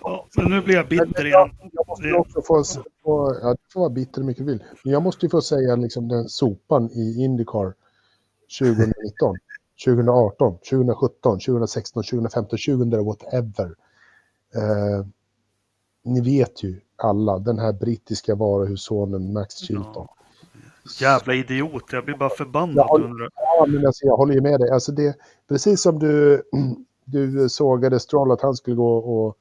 ja, 0.02 0.26
Men 0.36 0.50
nu 0.50 0.60
blir 0.60 0.74
jag 0.74 0.88
bitter 0.88 1.26
igen. 1.26 1.50
Jag, 1.60 1.70
jag 1.72 1.88
måste 1.88 2.12
också 2.12 2.42
få, 2.42 2.64
få, 3.02 3.36
ja, 3.42 3.50
du 3.50 3.72
får 3.72 3.80
vara 3.80 3.90
bitter 3.90 4.20
hur 4.20 4.26
mycket 4.26 4.46
du 4.46 4.52
vill. 4.52 4.64
Men 4.84 4.92
jag 4.92 5.02
måste 5.02 5.26
ju 5.26 5.30
få 5.30 5.40
säga 5.40 5.76
liksom 5.76 6.08
den 6.08 6.28
sopan 6.28 6.90
i 6.90 7.24
Indycar 7.24 7.74
2019, 8.58 9.36
2018, 9.84 10.58
2017, 10.70 11.38
2016, 11.38 12.02
2015, 12.02 12.58
2000, 12.58 13.04
whatever. 13.04 13.74
Eh, 14.54 15.06
ni 16.04 16.20
vet 16.20 16.62
ju 16.62 16.80
alla, 16.96 17.38
den 17.38 17.58
här 17.58 17.72
brittiska 17.72 18.34
varuhussonen 18.34 19.32
Max 19.32 19.54
Chilton. 19.54 19.92
Ja. 19.94 20.16
Jävla 21.00 21.34
idiot, 21.34 21.84
jag 21.92 22.04
blir 22.04 22.16
bara 22.16 22.30
förbannad. 22.30 22.76
Jag 22.76 22.84
håller, 22.84 23.28
ja, 23.34 23.66
men 23.68 23.86
alltså, 23.86 24.06
jag 24.06 24.16
håller 24.16 24.34
ju 24.34 24.40
med 24.40 24.60
dig. 24.60 24.70
Alltså 24.70 24.92
det, 24.92 25.16
precis 25.48 25.82
som 25.82 25.98
du, 25.98 26.42
du 27.04 27.48
sågade 27.48 28.00
Stroll 28.00 28.32
att 28.32 28.42
han 28.42 28.56
skulle 28.56 28.76
gå 28.76 28.96
och, 28.96 29.38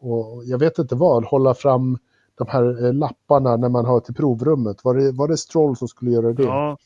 och, 0.00 0.44
jag 0.44 0.58
vet 0.58 0.78
inte 0.78 0.94
vad, 0.94 1.24
hålla 1.24 1.54
fram 1.54 1.98
de 2.34 2.48
här 2.48 2.86
eh, 2.86 2.92
lapparna 2.92 3.56
när 3.56 3.68
man 3.68 3.84
har 3.84 4.00
till 4.00 4.14
provrummet. 4.14 4.84
Var 4.84 4.94
det, 4.94 5.12
var 5.12 5.28
det 5.28 5.36
Stroll 5.36 5.76
som 5.76 5.88
skulle 5.88 6.10
göra 6.10 6.32
det? 6.32 6.42
Ja, 6.42 6.76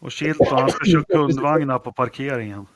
och 0.00 0.10
Chilton 0.10 0.46
han 0.50 0.70
ska 0.70 0.84
köra 0.84 1.04
kundvagnar 1.08 1.78
på 1.78 1.92
parkeringen. 1.92 2.66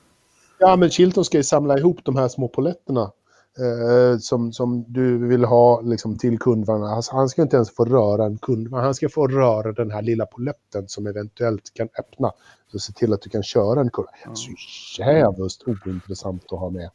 Ja, 0.58 0.76
men 0.76 0.90
Chilton 0.90 1.24
ska 1.24 1.36
ju 1.36 1.44
samla 1.44 1.78
ihop 1.78 1.98
de 2.02 2.16
här 2.16 2.28
små 2.28 2.48
poletterna 2.48 3.10
eh, 3.58 4.18
som, 4.18 4.52
som 4.52 4.84
du 4.88 5.28
vill 5.28 5.44
ha 5.44 5.80
liksom, 5.80 6.18
till 6.18 6.38
kundvagnen. 6.38 6.88
Alltså, 6.88 7.16
han 7.16 7.28
ska 7.28 7.42
inte 7.42 7.56
ens 7.56 7.74
få 7.74 7.84
röra 7.84 8.24
en 8.24 8.38
kundvagn. 8.38 8.84
Han 8.84 8.94
ska 8.94 9.08
få 9.08 9.26
röra 9.26 9.72
den 9.72 9.90
här 9.90 10.02
lilla 10.02 10.26
poletten 10.26 10.88
som 10.88 11.06
eventuellt 11.06 11.74
kan 11.74 11.88
öppna. 11.98 12.32
Så 12.72 12.78
se 12.78 12.92
till 12.92 13.12
att 13.12 13.22
du 13.22 13.30
kan 13.30 13.42
köra 13.42 13.80
en 13.80 13.90
kurva. 13.90 14.08
Mm. 14.24 14.36
Så 14.36 15.02
jävligt 15.02 15.86
ointressant 15.86 16.52
att 16.52 16.58
ha 16.58 16.70
med. 16.70 16.90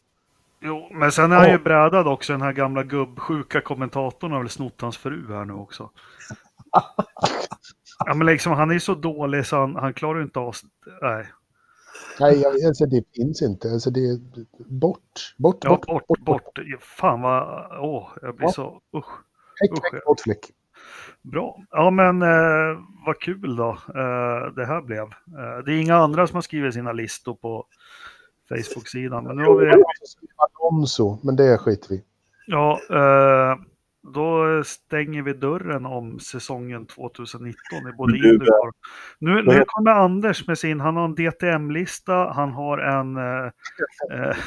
Jo, 0.61 0.87
men 0.91 1.11
sen 1.11 1.31
är 1.31 1.35
han 1.35 1.51
ju 1.51 1.59
brädad 1.59 2.07
också. 2.07 2.33
Den 2.33 2.41
här 2.41 2.53
gamla 2.53 2.83
gubbsjuka 2.83 3.61
kommentatorn 3.61 4.31
har 4.31 4.39
väl 4.39 4.49
snott 4.49 4.81
hans 4.81 4.97
fru 4.97 5.33
här 5.33 5.45
nu 5.45 5.53
också. 5.53 5.89
ja, 8.05 8.13
men 8.13 8.27
liksom, 8.27 8.53
han 8.53 8.69
är 8.69 8.73
ju 8.73 8.79
så 8.79 8.95
dålig 8.95 9.45
så 9.45 9.55
han, 9.55 9.75
han 9.75 9.93
klarar 9.93 10.21
inte 10.21 10.39
av... 10.39 10.55
Nej. 11.01 11.25
Nej, 12.19 12.45
alltså 12.67 12.85
det 12.85 13.03
finns 13.15 13.41
inte. 13.41 13.71
Alltså 13.71 13.89
det 13.89 13.99
är 13.99 14.19
bort, 14.67 15.35
bort, 15.37 15.57
ja, 15.61 15.69
bort, 15.69 15.85
bort, 15.87 16.07
bort, 16.07 16.19
bort. 16.19 16.59
Fan 16.79 17.21
vad, 17.21 17.65
åh, 17.81 18.09
jag 18.21 18.35
blir 18.35 18.47
ja. 18.47 18.51
så, 18.51 18.81
usch. 18.97 19.11
Häck, 19.61 19.71
häck, 19.93 20.05
bort 20.05 20.19
fläck. 20.19 20.51
Bra. 21.21 21.63
Ja, 21.71 21.89
men 21.89 22.21
eh, 22.21 22.79
vad 23.05 23.19
kul 23.19 23.55
då 23.55 23.69
eh, 23.69 24.53
det 24.55 24.65
här 24.65 24.81
blev. 24.81 25.03
Eh, 25.03 25.63
det 25.65 25.73
är 25.73 25.81
inga 25.81 25.95
andra 25.95 26.27
som 26.27 26.35
har 26.35 26.41
skrivit 26.41 26.73
sina 26.73 26.91
listor 26.91 27.33
på 27.33 27.65
Facebook-sidan. 28.49 29.23
Men 29.23 29.35
nu 29.35 29.43
har 29.43 29.55
vi... 29.55 29.83
Alonso, 30.35 31.17
men 31.23 31.35
det 31.35 31.57
skiter 31.57 31.89
vi 31.89 32.03
Ja, 32.47 32.79
eh, 32.89 33.59
då 34.03 34.63
stänger 34.65 35.21
vi 35.21 35.33
dörren 35.33 35.85
om 35.85 36.19
säsongen 36.19 36.85
2019 36.85 37.55
i 37.89 37.95
både 37.97 38.17
Indycar. 38.17 38.71
Nu, 39.19 39.43
nu 39.43 39.63
kommer 39.67 39.91
Anders 39.91 40.47
med 40.47 40.57
sin, 40.57 40.79
han 40.79 40.95
har 40.95 41.05
en 41.05 41.15
DTM-lista, 41.15 42.13
han 42.13 42.51
har 42.51 42.77
en 42.77 43.17
eh, 43.17 43.51
eh, 44.11 44.37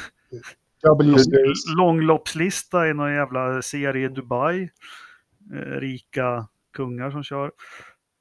långloppslista 1.77 2.87
i 2.87 2.93
någon 2.93 3.13
jävla 3.13 3.61
serie 3.61 4.05
i 4.05 4.09
Dubai. 4.09 4.69
Eh, 5.53 5.79
rika 5.79 6.47
kungar 6.73 7.11
som 7.11 7.23
kör. 7.23 7.51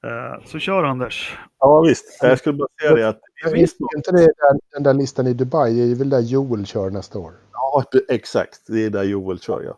Eh, 0.05 0.45
så 0.45 0.59
kör 0.59 0.85
Anders. 0.85 1.39
Ja 1.59 1.81
visst, 1.81 2.19
jag 2.23 2.39
skulle 2.39 2.57
bara 2.57 2.69
säga 2.81 2.95
det 2.95 3.09
att... 3.09 3.21
Visst, 3.53 3.77
inte 3.97 4.13
det 4.13 4.19
den, 4.19 4.61
den 4.73 4.83
där 4.83 4.95
listan 4.95 5.27
i 5.27 5.35
Dubai, 5.35 5.75
det 5.75 5.93
är 5.93 5.99
väl 5.99 6.11
där 6.11 6.21
Joel 6.21 6.67
kör 6.67 6.91
nästa 6.91 7.19
år? 7.19 7.33
Ja, 7.53 7.85
exakt. 8.09 8.61
Det 8.67 8.85
är 8.85 8.91
där 8.91 9.03
Joel 9.03 9.41
kör, 9.41 9.63
ja 9.63 9.77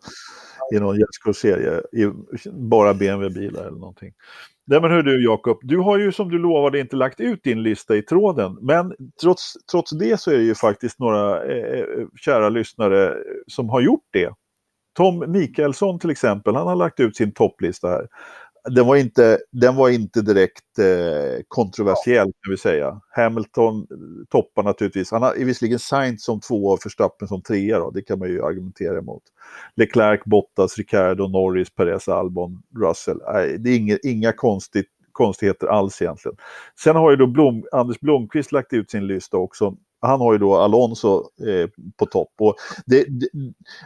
i 0.73 0.79
någon 0.81 0.99
gästkursserie 0.99 1.83
bara 2.53 2.95
BMW-bilar 2.95 3.61
eller 3.61 3.79
någonting. 3.79 4.13
Nej 4.67 4.81
men 4.81 4.91
hur 4.91 5.03
du 5.03 5.25
Jakob, 5.25 5.59
du 5.63 5.79
har 5.79 5.99
ju 5.99 6.13
som 6.13 6.31
du 6.31 6.39
lovade 6.39 6.81
inte 6.81 6.97
lagt 6.97 7.21
ut 7.21 7.43
din 7.43 7.63
lista 7.63 7.97
i 7.97 8.03
tråden. 8.03 8.59
Men 8.61 8.95
trots, 9.23 9.55
trots 9.71 9.91
det 9.91 10.21
så 10.21 10.31
är 10.31 10.37
det 10.37 10.45
ju 10.45 10.55
faktiskt 10.55 10.99
några 10.99 11.45
eh, 11.45 11.79
eh 11.79 12.07
kära 12.21 12.49
lyssnare 12.49 13.09
eh, 13.09 13.15
som 13.47 13.69
har 13.69 13.81
gjort 13.81 14.07
det. 14.13 14.35
Tom 14.97 15.25
Mikaelsson 15.29 15.99
till 15.99 16.11
exempel, 16.11 16.57
han 16.57 16.67
har 16.67 16.77
lagt 16.77 17.01
ut 17.01 17.17
sin 17.17 17.33
topplista 17.33 17.89
här 17.89 18.09
den 18.71 18.87
var 18.87 18.97
inte, 18.97 19.39
den 19.53 19.77
var 19.77 19.89
inte 19.89 20.23
direkt 20.23 20.79
eh, 20.79 21.43
kontroversiell 21.49 22.27
kan 22.27 22.51
vi 22.51 22.57
säga. 22.57 23.01
Hamilton 23.11 23.77
eh, 23.77 23.87
toppar 24.31 24.63
naturligtvis. 24.63 25.11
Han 25.11 25.23
har 25.23 25.35
visserligen 25.35 25.79
Sainz 25.79 26.25
som 26.25 26.41
två 26.41 26.67
och 26.67 26.81
Verstappen 26.85 27.29
som 27.29 27.43
trea 27.43 27.79
då. 27.79 27.91
Det 27.91 28.03
kan 28.03 28.19
man 28.19 28.29
ju 28.29 28.45
argumentera 28.45 28.99
emot. 28.99 29.23
Leclerc, 29.77 30.21
Bottas, 30.25 30.79
Ricardo, 30.79 31.29
Norris, 31.29 31.75
Perez, 31.75 32.09
Albon, 32.09 32.63
Russell. 32.79 33.19
Nej, 33.33 33.59
det 33.59 33.71
är 33.71 33.77
inga, 33.77 33.99
inga 34.03 34.33
konstigt, 34.33 34.89
konstigheter 35.13 35.67
alls 35.67 36.03
egentligen. 36.03 36.37
Sen 36.85 36.97
har 36.97 37.11
ju 37.11 37.17
då 37.17 37.27
Blom, 37.27 37.65
Anders 37.73 38.01
Blomqvist 38.01 38.53
lagt 38.53 38.73
ut 38.73 38.91
sin 38.91 39.07
lista 39.07 39.37
också. 39.37 39.77
Han 40.05 40.21
har 40.21 40.33
ju 40.33 40.39
då 40.39 40.57
Alonso 40.57 41.23
eh, 41.49 41.71
på 41.97 42.07
topp. 42.07 42.33
Och 42.39 42.55
det, 42.87 43.05
det, 43.09 43.29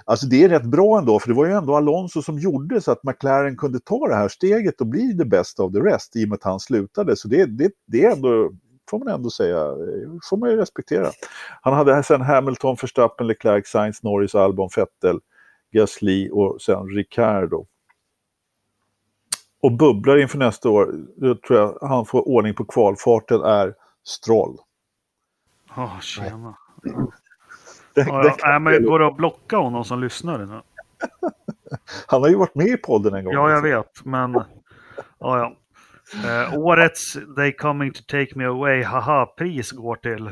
alltså 0.05 0.27
det 0.27 0.45
är 0.45 0.49
rätt 0.49 0.65
bra 0.65 0.99
ändå, 0.99 1.21
för 1.21 1.29
det 1.29 1.35
var 1.35 1.47
ju 1.47 1.53
ändå 1.53 1.77
Alonso 1.77 2.23
som 2.23 2.39
gjorde 2.39 2.81
så 2.81 2.93
att 2.93 3.05
McLaren 3.05 3.57
kunde 3.57 3.81
ta 3.81 4.09
det 4.09 4.15
här 4.15 4.29
steget 4.29 4.81
och 4.81 4.87
bli 4.87 5.19
the 5.19 5.25
best 5.25 5.61
of 5.61 5.73
the 5.73 5.81
rest 5.81 6.17
i 6.17 6.25
och 6.25 6.29
med 6.29 6.37
att 6.37 6.45
han 6.45 6.61
slutade. 6.61 7.17
Så 7.17 7.29
det, 7.29 7.47
det, 7.47 7.71
det 7.87 8.05
är 8.05 8.13
ändå 8.13 8.51
får 8.91 8.99
man 8.99 9.09
ändå 9.09 9.31
säga, 9.31 9.59
eh, 9.59 10.11
får 10.31 10.37
man 10.37 10.51
ju 10.51 10.57
respektera. 10.57 11.11
Han 11.63 11.75
hade 11.75 12.03
sen 12.03 12.21
Hamilton, 12.21 12.77
Verstappen, 12.81 13.27
Leclerc, 13.27 13.69
Sainz, 13.69 14.03
Norris, 14.03 14.35
Albon, 14.35 14.69
Vettel, 14.77 15.21
Gasly 15.73 16.31
och 16.31 16.63
sen 16.63 16.89
Ricardo. 16.89 17.67
Och 19.63 19.73
bubblar 19.73 20.19
inför 20.19 20.39
nästa 20.39 20.69
år, 20.71 20.95
då 21.17 21.35
tror 21.35 21.59
jag 21.59 21.79
han 21.89 22.07
får 22.07 22.29
ordning 22.29 22.55
på 22.55 22.65
kvalfarten, 22.65 23.41
är 23.41 23.75
Stroll. 24.07 24.59
Ja, 25.79 25.85
oh, 25.85 26.01
tjena. 26.01 26.57
Det, 27.95 28.01
ja, 28.01 28.23
det 28.23 28.35
ja, 28.39 28.59
men 28.59 28.85
går 28.85 28.99
det 28.99 29.07
att 29.07 29.17
blocka 29.17 29.57
honom 29.57 29.85
som 29.85 30.01
lyssnare 30.01 30.47
nu? 30.47 30.61
Han 32.07 32.23
har 32.23 32.29
ju 32.29 32.37
varit 32.37 32.55
med 32.55 32.67
i 32.67 32.77
podden 32.77 33.15
en 33.15 33.25
gång. 33.25 33.35
Ja, 33.35 33.51
jag 33.51 33.63
vet, 33.63 34.05
men... 34.05 34.33
Ja, 35.19 35.39
ja. 35.39 35.57
Uh, 36.25 36.59
årets 36.59 37.17
They 37.37 37.53
coming 37.53 37.93
to 37.93 38.03
take 38.09 38.33
me 38.35 38.45
away, 38.45 38.83
haha-pris 38.83 39.73
går 39.73 39.97
till... 39.97 40.31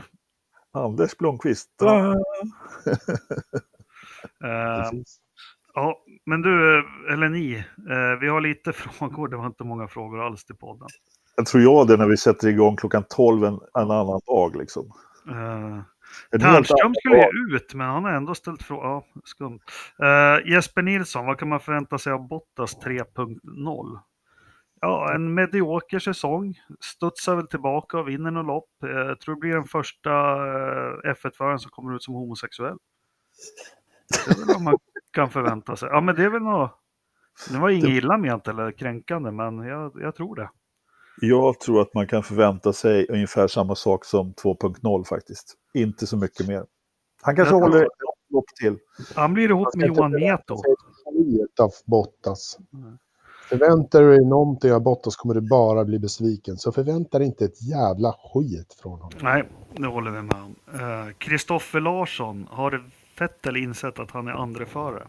Anders 0.72 1.18
Blomqvist. 1.18 1.70
Ja. 1.78 2.14
uh, 2.14 2.16
ja, 5.74 6.02
men 6.26 6.42
du, 6.42 6.84
eller 7.12 7.28
ni, 7.28 7.56
uh, 7.90 8.20
vi 8.20 8.28
har 8.28 8.40
lite 8.40 8.72
frågor. 8.98 9.28
Det 9.28 9.36
var 9.36 9.46
inte 9.46 9.64
många 9.64 9.88
frågor 9.88 10.26
alls 10.26 10.44
till 10.44 10.56
podden. 10.56 10.88
Jag 11.36 11.46
tror 11.46 11.62
jag 11.62 11.86
det 11.86 11.96
när 11.96 12.08
vi 12.08 12.16
sätter 12.16 12.48
igång 12.48 12.76
klockan 12.76 13.04
12 13.08 13.44
en, 13.44 13.54
en 13.54 13.90
annan 13.90 14.20
dag 14.26 14.56
liksom. 14.56 14.92
Uh, 15.28 15.82
Ternström 16.40 16.94
skulle 16.94 17.16
ju 17.16 17.56
ut, 17.56 17.74
men 17.74 17.86
han 17.86 18.04
har 18.04 18.10
ändå 18.10 18.34
ställt 18.34 18.62
frågor. 18.62 18.84
Ja, 18.84 19.06
skumt. 19.24 19.60
Uh, 20.02 20.52
Jesper 20.52 20.82
Nilsson, 20.82 21.26
vad 21.26 21.38
kan 21.38 21.48
man 21.48 21.60
förvänta 21.60 21.98
sig 21.98 22.12
av 22.12 22.28
Bottas 22.28 22.76
3.0? 22.84 23.98
Ja, 24.80 25.14
en 25.14 25.34
medioker 25.34 25.98
säsong. 25.98 26.54
Studsar 26.80 27.36
väl 27.36 27.46
tillbaka 27.46 27.98
och 27.98 28.08
vinner 28.08 28.30
något 28.30 28.46
lopp. 28.46 28.70
Jag 28.80 29.20
tror 29.20 29.34
det 29.34 29.40
blir 29.40 29.54
den 29.54 29.64
första 29.64 30.10
eh, 30.10 31.14
F1-föraren 31.14 31.58
som 31.58 31.70
kommer 31.70 31.96
ut 31.96 32.02
som 32.02 32.14
homosexuell. 32.14 32.76
Det 34.08 34.30
är 34.30 34.38
väl 34.38 34.54
vad 34.54 34.62
man 34.62 34.78
kan 35.12 35.30
förvänta 35.30 35.76
sig. 35.76 35.88
Ja, 35.92 36.00
men 36.00 36.14
det 36.14 36.24
är 36.24 36.30
väl 36.30 36.42
något... 36.42 36.80
Det 37.50 37.58
var 37.58 37.70
inget 37.70 37.88
illa 37.88 38.18
ment 38.18 38.48
eller 38.48 38.72
kränkande, 38.72 39.30
men 39.30 39.58
jag, 39.58 39.92
jag 40.00 40.14
tror 40.14 40.36
det. 40.36 40.50
Jag 41.20 41.60
tror 41.60 41.80
att 41.80 41.94
man 41.94 42.06
kan 42.06 42.22
förvänta 42.22 42.72
sig 42.72 43.06
ungefär 43.08 43.48
samma 43.48 43.74
sak 43.74 44.04
som 44.04 44.32
2.0 44.32 45.04
faktiskt. 45.04 45.54
Inte 45.74 46.06
så 46.06 46.16
mycket 46.16 46.48
mer. 46.48 46.64
Han 47.22 47.36
kanske 47.36 47.54
jag 47.54 47.60
håller 47.60 47.82
ett 47.82 47.88
lopp 48.30 48.44
till. 48.60 48.78
Han 49.14 49.34
blir 49.34 49.50
ihop 49.50 49.74
med 49.74 49.86
Johan 49.86 50.12
Neto. 50.12 50.54
av 51.60 51.70
Bottas. 51.86 52.58
Mm. 52.72 52.98
Förväntar 53.48 54.02
du 54.02 54.16
dig 54.16 54.24
någonting 54.24 54.72
av 54.72 54.82
Bottas 54.82 55.16
kommer 55.16 55.34
du 55.34 55.40
bara 55.40 55.84
bli 55.84 55.98
besviken. 55.98 56.56
Så 56.56 56.72
förvänta 56.72 57.18
dig 57.18 57.26
inte 57.26 57.44
ett 57.44 57.62
jävla 57.62 58.12
skit 58.12 58.76
från 58.82 58.92
honom. 58.92 59.18
Nej, 59.22 59.48
det 59.76 59.86
håller 59.86 60.10
vi 60.10 60.22
med 60.22 60.36
om. 60.36 60.54
Kristoffer 61.18 61.78
uh, 61.78 61.84
Larsson, 61.84 62.46
har 62.50 62.90
Vettel 63.18 63.56
insett 63.56 63.98
att 63.98 64.10
han 64.10 64.28
är 64.28 64.32
andreförare? 64.32 65.06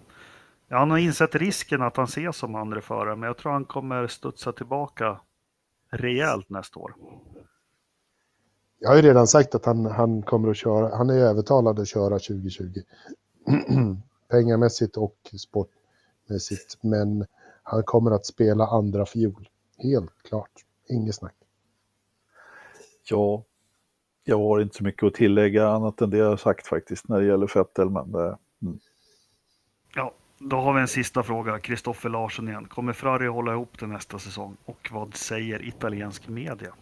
Ja, 0.70 0.78
han 0.78 0.92
har 0.92 0.98
insett 0.98 1.36
risken 1.36 1.82
att 1.82 1.98
han 1.98 2.06
ses 2.06 2.38
som 2.38 2.56
andreförare, 2.56 3.16
men 3.16 3.28
jag 3.28 3.38
tror 3.38 3.52
han 3.52 3.66
kommer 3.66 4.08
studsa 4.08 4.52
tillbaka 4.52 5.20
rejält 5.98 6.50
nästa 6.50 6.80
år. 6.80 6.96
Jag 8.80 8.90
har 8.90 8.96
ju 8.96 9.02
redan 9.02 9.28
sagt 9.28 9.56
att 9.56 9.66
han, 9.66 9.86
han 9.86 10.22
kommer 10.22 10.50
att 10.50 10.58
köra, 10.58 10.96
han 10.96 11.10
är 11.10 11.14
övertalad 11.14 11.80
att 11.80 11.88
köra 11.88 12.20
2020. 12.20 12.64
Pengamässigt 14.30 14.98
och 14.98 15.18
sportmässigt, 15.40 16.84
men 16.84 17.26
han 17.64 17.84
kommer 17.84 18.12
att 18.12 18.26
spela 18.26 18.68
andra 18.68 19.06
fiol. 19.06 19.50
Helt 19.78 20.24
klart. 20.24 20.52
Inget 20.90 21.16
snack. 21.16 21.36
Ja, 23.10 23.44
jag 24.24 24.38
har 24.38 24.62
inte 24.62 24.76
så 24.76 24.84
mycket 24.84 25.04
att 25.04 25.14
tillägga 25.14 25.68
annat 25.68 26.02
än 26.02 26.10
det 26.10 26.18
jag 26.18 26.30
har 26.30 26.38
sagt 26.38 26.68
faktiskt 26.68 27.08
när 27.08 27.20
det 27.20 27.26
gäller 27.26 27.48
Fettel. 27.48 27.90
Men 27.90 28.12
det, 28.12 28.38
mm. 28.62 28.80
Ja, 29.96 30.14
då 30.40 30.58
har 30.58 30.74
vi 30.74 30.82
en 30.82 30.88
sista 30.88 31.24
fråga. 31.24 31.60
Kristoffer 31.60 32.10
Larsson 32.10 32.48
igen. 32.48 32.66
Kommer 32.66 32.94
Ferrari 32.94 33.28
hålla 33.28 33.54
ihop 33.54 33.80
det 33.80 33.88
nästa 33.88 34.20
säsong? 34.20 34.58
Och 34.66 34.90
vad 34.92 35.16
säger 35.16 35.68
italiensk 35.68 36.28
media? 36.28 36.74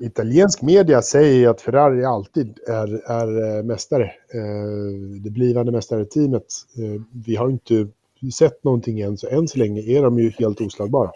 Italiensk 0.00 0.62
media 0.62 1.02
säger 1.02 1.48
att 1.48 1.60
Ferrari 1.60 2.04
alltid 2.04 2.58
är, 2.68 3.10
är 3.10 3.58
eh, 3.58 3.64
mästare. 3.64 4.04
Eh, 4.04 5.20
det 5.22 5.30
blivande 5.30 5.72
mästare-teamet. 5.72 6.46
Eh, 6.78 7.02
vi 7.26 7.36
har 7.36 7.50
inte 7.50 7.88
sett 8.34 8.64
någonting 8.64 9.00
än, 9.00 9.18
så 9.18 9.28
än 9.28 9.48
så 9.48 9.58
länge 9.58 9.80
är 9.80 10.02
de 10.02 10.18
ju 10.18 10.30
helt 10.30 10.60
oslagbara. 10.60 11.10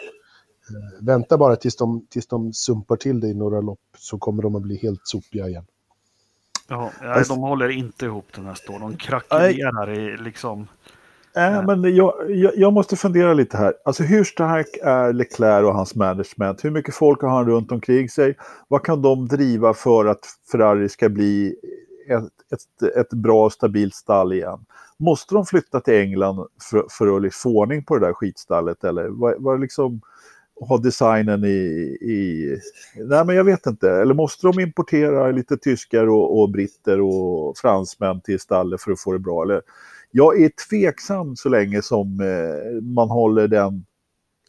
Vänta 1.01 1.39
bara 1.39 1.57
tills 1.57 1.77
de, 1.77 2.07
tills 2.11 2.27
de 2.27 2.53
sumpar 2.53 2.97
till 2.97 3.21
det 3.21 3.29
i 3.29 3.35
några 3.35 3.61
lopp 3.61 3.81
så 3.99 4.19
kommer 4.19 4.43
de 4.43 4.55
att 4.55 4.63
bli 4.63 4.77
helt 4.77 5.01
sopiga 5.05 5.49
igen. 5.49 5.65
Ja, 6.69 6.91
de 7.29 7.39
håller 7.39 7.69
inte 7.69 8.05
ihop 8.05 8.27
den 8.35 8.45
här 8.45 8.57
år. 8.69 8.79
De 8.79 8.97
krackelerar 8.97 9.91
i 9.91 10.17
liksom... 10.17 10.69
Äh, 11.37 11.67
men 11.67 11.97
jag, 11.97 12.15
jag, 12.29 12.53
jag, 12.57 12.73
måste 12.73 12.97
fundera 12.97 13.35
lite 13.35 13.57
här. 13.57 13.75
Alltså 13.85 14.03
hur 14.03 14.25
stark 14.25 14.67
är 14.83 15.13
Leclerc 15.13 15.65
och 15.65 15.75
hans 15.75 15.95
management? 15.95 16.65
Hur 16.65 16.71
mycket 16.71 16.95
folk 16.95 17.23
har 17.23 17.29
han 17.29 17.47
runt 17.47 17.73
omkring 17.73 18.09
sig? 18.09 18.37
Vad 18.69 18.83
kan 18.83 19.03
de 19.03 19.29
driva 19.29 19.75
för 19.75 20.07
att 20.07 20.27
Ferrari 20.53 20.89
ska 20.89 21.09
bli 21.09 21.57
ett, 22.09 22.25
ett, 22.53 22.97
ett 22.97 23.11
bra 23.11 23.51
stabilt 23.51 23.95
stall 23.95 24.33
igen? 24.33 24.65
Måste 24.97 25.35
de 25.35 25.47
flytta 25.47 25.81
till 25.81 25.95
England 25.95 26.47
för, 26.71 26.85
för 26.91 27.27
att 27.27 27.35
få 27.35 27.59
ordning 27.59 27.85
på 27.85 27.99
det 27.99 28.07
där 28.07 28.13
skitstallet 28.13 28.85
eller 28.85 29.09
var, 29.09 29.37
var 29.39 29.59
liksom 29.59 30.01
ha 30.61 30.79
designen 30.79 31.45
i, 31.45 31.49
i... 32.01 32.57
Nej, 32.97 33.25
men 33.25 33.37
jag 33.37 33.45
vet 33.45 33.67
inte. 33.67 33.91
Eller 33.91 34.15
måste 34.15 34.47
de 34.47 34.61
importera 34.61 35.31
lite 35.31 35.57
tyskar 35.57 36.07
och, 36.07 36.41
och 36.41 36.51
britter 36.51 37.01
och 37.01 37.59
fransmän 37.59 38.21
till 38.21 38.41
stallet 38.41 38.81
för 38.81 38.93
att 38.93 39.01
få 39.01 39.13
det 39.13 39.19
bra? 39.19 39.43
Eller, 39.43 39.63
jag 40.11 40.43
är 40.43 40.51
tveksam 40.69 41.37
så 41.37 41.49
länge 41.49 41.83
som 41.83 42.21
eh, 42.21 42.83
man 42.83 43.09
håller 43.09 43.49
den... 43.49 43.87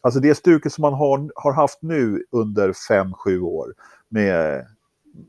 Alltså 0.00 0.20
det 0.20 0.34
stuket 0.34 0.72
som 0.72 0.82
man 0.82 0.94
har, 0.94 1.30
har 1.34 1.52
haft 1.52 1.82
nu 1.82 2.24
under 2.30 2.72
5-7 2.72 3.40
år 3.40 3.74
med 4.08 4.66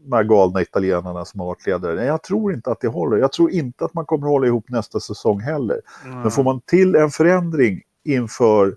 de 0.04 0.16
här 0.16 0.24
galna 0.24 0.62
italienarna 0.62 1.26
som 1.26 1.40
har 1.40 1.48
varit 1.48 1.66
ledare. 1.66 1.96
Nej, 1.96 2.06
jag 2.06 2.24
tror 2.24 2.54
inte 2.54 2.72
att 2.72 2.82
det 2.82 2.88
håller. 2.88 3.18
Jag 3.18 3.32
tror 3.32 3.52
inte 3.52 3.86
att 3.86 3.94
man 3.94 4.06
kommer 4.06 4.28
hålla 4.28 4.48
ihop 4.48 4.70
nästa 4.70 5.00
säsong 5.00 5.40
heller. 5.40 5.82
Mm. 6.06 6.22
Men 6.22 6.32
får 6.32 6.44
man 6.44 6.62
till 6.62 6.96
en 6.96 7.10
förändring 7.10 7.82
inför 8.04 8.76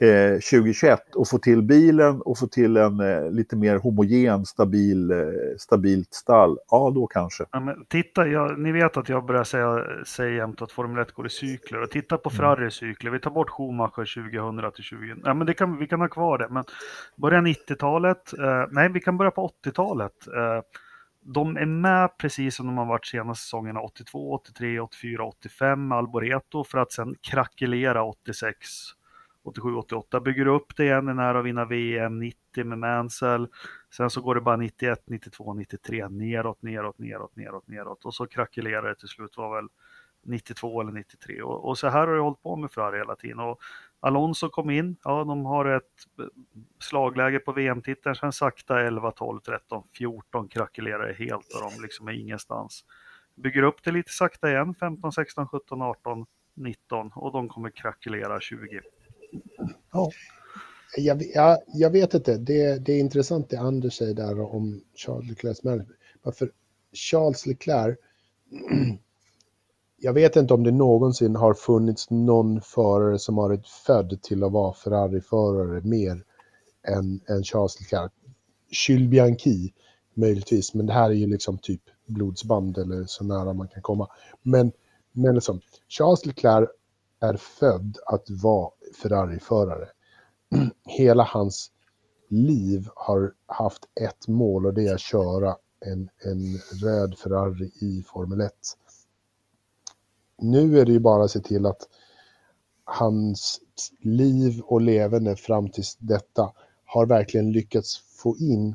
2021 0.00 0.90
eh, 0.90 1.20
och 1.20 1.28
få 1.28 1.38
till 1.38 1.62
bilen 1.62 2.20
och 2.22 2.38
få 2.38 2.46
till 2.46 2.76
en 2.76 3.00
eh, 3.00 3.30
lite 3.30 3.56
mer 3.56 3.78
homogen, 3.78 4.46
stabil, 4.46 5.10
eh, 5.10 5.18
stabilt 5.58 6.14
stall, 6.14 6.58
ja 6.70 6.92
då 6.94 7.06
kanske. 7.06 7.44
Ja, 7.50 7.76
titta, 7.88 8.26
jag, 8.26 8.58
ni 8.58 8.72
vet 8.72 8.96
att 8.96 9.08
jag 9.08 9.26
börjar 9.26 9.44
säga, 9.44 9.84
säga 10.06 10.36
jämt 10.36 10.62
att 10.62 10.72
Formel 10.72 11.02
1 11.02 11.12
går 11.12 11.26
i 11.26 11.30
cykler. 11.30 11.82
Och 11.82 11.90
titta 11.90 12.18
på 12.18 12.30
mm. 12.30 12.36
Ferraris 12.36 12.74
cykler, 12.74 13.10
vi 13.10 13.20
tar 13.20 13.30
bort 13.30 13.50
Schumacher 13.50 14.30
2000 14.30 14.72
till 14.72 14.84
20... 14.84 15.16
Ja, 15.24 15.34
men 15.34 15.46
det 15.46 15.54
kan, 15.54 15.78
vi 15.78 15.86
kan 15.86 16.00
ha 16.00 16.08
kvar 16.08 16.38
det, 16.38 16.48
men 16.50 16.64
börja 17.16 17.40
90-talet, 17.40 18.32
eh, 18.38 18.64
nej 18.70 18.88
vi 18.88 19.00
kan 19.00 19.16
börja 19.16 19.30
på 19.30 19.50
80-talet. 19.64 20.26
Eh, 20.26 20.62
de 21.22 21.56
är 21.56 21.66
med 21.66 22.18
precis 22.18 22.56
som 22.56 22.66
de 22.66 22.78
har 22.78 22.86
varit 22.86 23.06
senaste 23.06 23.44
säsongerna 23.44 23.80
82, 23.80 24.32
83, 24.32 24.80
84, 24.80 25.24
85 25.24 25.88
med 25.88 25.98
Alboreto 25.98 26.64
för 26.64 26.78
att 26.78 26.92
sen 26.92 27.14
krackelera 27.20 28.04
86 28.04 28.68
87-88, 29.44 30.20
bygger 30.20 30.46
upp 30.46 30.76
det 30.76 30.84
igen, 30.84 31.08
är 31.08 31.14
nära 31.14 31.38
att 31.38 31.44
vinna 31.44 31.64
VM 31.64 32.18
90 32.18 32.64
med 32.64 32.78
Mansell. 32.78 33.48
Sen 33.90 34.10
så 34.10 34.20
går 34.20 34.34
det 34.34 34.40
bara 34.40 34.56
91, 34.56 35.02
92, 35.06 35.54
93 35.54 36.08
neråt, 36.08 36.62
neråt, 36.62 36.98
neråt, 36.98 37.36
neråt, 37.36 37.68
neråt 37.68 38.04
och 38.04 38.14
så 38.14 38.26
krackelerar 38.26 38.88
det 38.88 38.94
till 38.94 39.08
slut 39.08 39.36
var 39.36 39.56
väl 39.56 39.68
92 40.22 40.80
eller 40.80 40.92
93 40.92 41.42
och, 41.42 41.68
och 41.68 41.78
så 41.78 41.88
här 41.88 42.06
har 42.06 42.14
det 42.14 42.22
hållit 42.22 42.42
på 42.42 42.56
med 42.56 42.70
Ferrari 42.70 42.98
hela 42.98 43.16
tiden. 43.16 43.40
Och 43.40 43.60
Alonso 44.00 44.48
kom 44.48 44.70
in, 44.70 44.96
ja 45.04 45.24
de 45.24 45.44
har 45.44 45.64
ett 45.64 45.84
eh, 46.18 46.24
slagläge 46.78 47.38
på 47.38 47.52
VM-titeln, 47.52 48.14
sen 48.14 48.32
sakta 48.32 48.80
11, 48.80 49.10
12, 49.10 49.40
13, 49.40 49.82
14 49.98 50.48
krackelerar 50.48 51.08
det 51.08 51.14
helt 51.14 51.54
och 51.54 51.70
de 51.70 51.82
liksom 51.82 52.08
är 52.08 52.12
ingenstans. 52.12 52.84
Bygger 53.34 53.62
upp 53.62 53.82
det 53.84 53.90
lite 53.90 54.12
sakta 54.12 54.50
igen, 54.50 54.74
15, 54.74 55.12
16, 55.12 55.48
17, 55.48 55.82
18, 55.82 56.26
19 56.54 57.10
och 57.14 57.32
de 57.32 57.48
kommer 57.48 57.70
krackelera 57.70 58.40
20. 58.40 58.80
Ja. 59.92 60.10
Jag, 60.96 61.22
jag, 61.34 61.58
jag, 61.66 61.90
vet 61.90 62.14
inte, 62.14 62.36
det, 62.36 62.78
det, 62.86 62.92
är 62.92 63.00
intressant 63.00 63.50
det 63.50 63.56
Anders 63.56 63.96
säger 63.96 64.14
där 64.14 64.40
om 64.40 64.80
Charles 64.94 65.28
Leclercs 65.28 65.62
management. 65.62 65.98
Varför 66.22 66.52
Charles 66.92 67.46
Leclerc, 67.46 67.98
jag 69.96 70.12
vet 70.12 70.36
inte 70.36 70.54
om 70.54 70.64
det 70.64 70.70
någonsin 70.70 71.36
har 71.36 71.54
funnits 71.54 72.10
någon 72.10 72.60
förare 72.60 73.18
som 73.18 73.38
har 73.38 73.48
varit 73.48 73.66
född 73.66 74.22
till 74.22 74.44
att 74.44 74.52
vara 74.52 74.74
Ferrari-förare 74.74 75.80
mer 75.80 76.24
än, 76.88 77.20
än 77.28 77.44
Charles 77.44 77.80
Leclerc. 77.80 78.12
Jules 78.88 79.10
Bianchi 79.10 79.72
möjligtvis, 80.14 80.74
men 80.74 80.86
det 80.86 80.92
här 80.92 81.10
är 81.10 81.14
ju 81.14 81.26
liksom 81.26 81.58
typ 81.58 81.82
blodsband 82.06 82.78
eller 82.78 83.04
så 83.04 83.24
nära 83.24 83.52
man 83.52 83.68
kan 83.68 83.82
komma. 83.82 84.08
Men, 84.42 84.72
men 85.12 85.34
liksom, 85.34 85.60
Charles 85.88 86.26
Leclerc 86.26 86.68
är 87.20 87.36
född 87.36 87.98
att 88.06 88.30
vara 88.30 88.70
Ferrari-förare. 89.02 89.88
Hela 90.84 91.22
hans 91.22 91.70
liv 92.28 92.88
har 92.94 93.32
haft 93.46 93.88
ett 94.00 94.28
mål 94.28 94.66
och 94.66 94.74
det 94.74 94.86
är 94.86 94.94
att 94.94 95.00
köra 95.00 95.56
en, 95.80 96.08
en 96.24 96.58
röd 96.82 97.18
Ferrari 97.18 97.70
i 97.80 98.04
Formel 98.06 98.40
1. 98.40 98.52
Nu 100.38 100.78
är 100.78 100.86
det 100.86 100.92
ju 100.92 101.00
bara 101.00 101.24
att 101.24 101.30
se 101.30 101.40
till 101.40 101.66
att 101.66 101.88
hans 102.84 103.60
liv 104.00 104.60
och 104.60 104.80
levande 104.80 105.36
fram 105.36 105.68
till 105.68 105.84
detta 105.98 106.52
har 106.84 107.06
verkligen 107.06 107.52
lyckats 107.52 107.98
få 107.98 108.36
in 108.36 108.68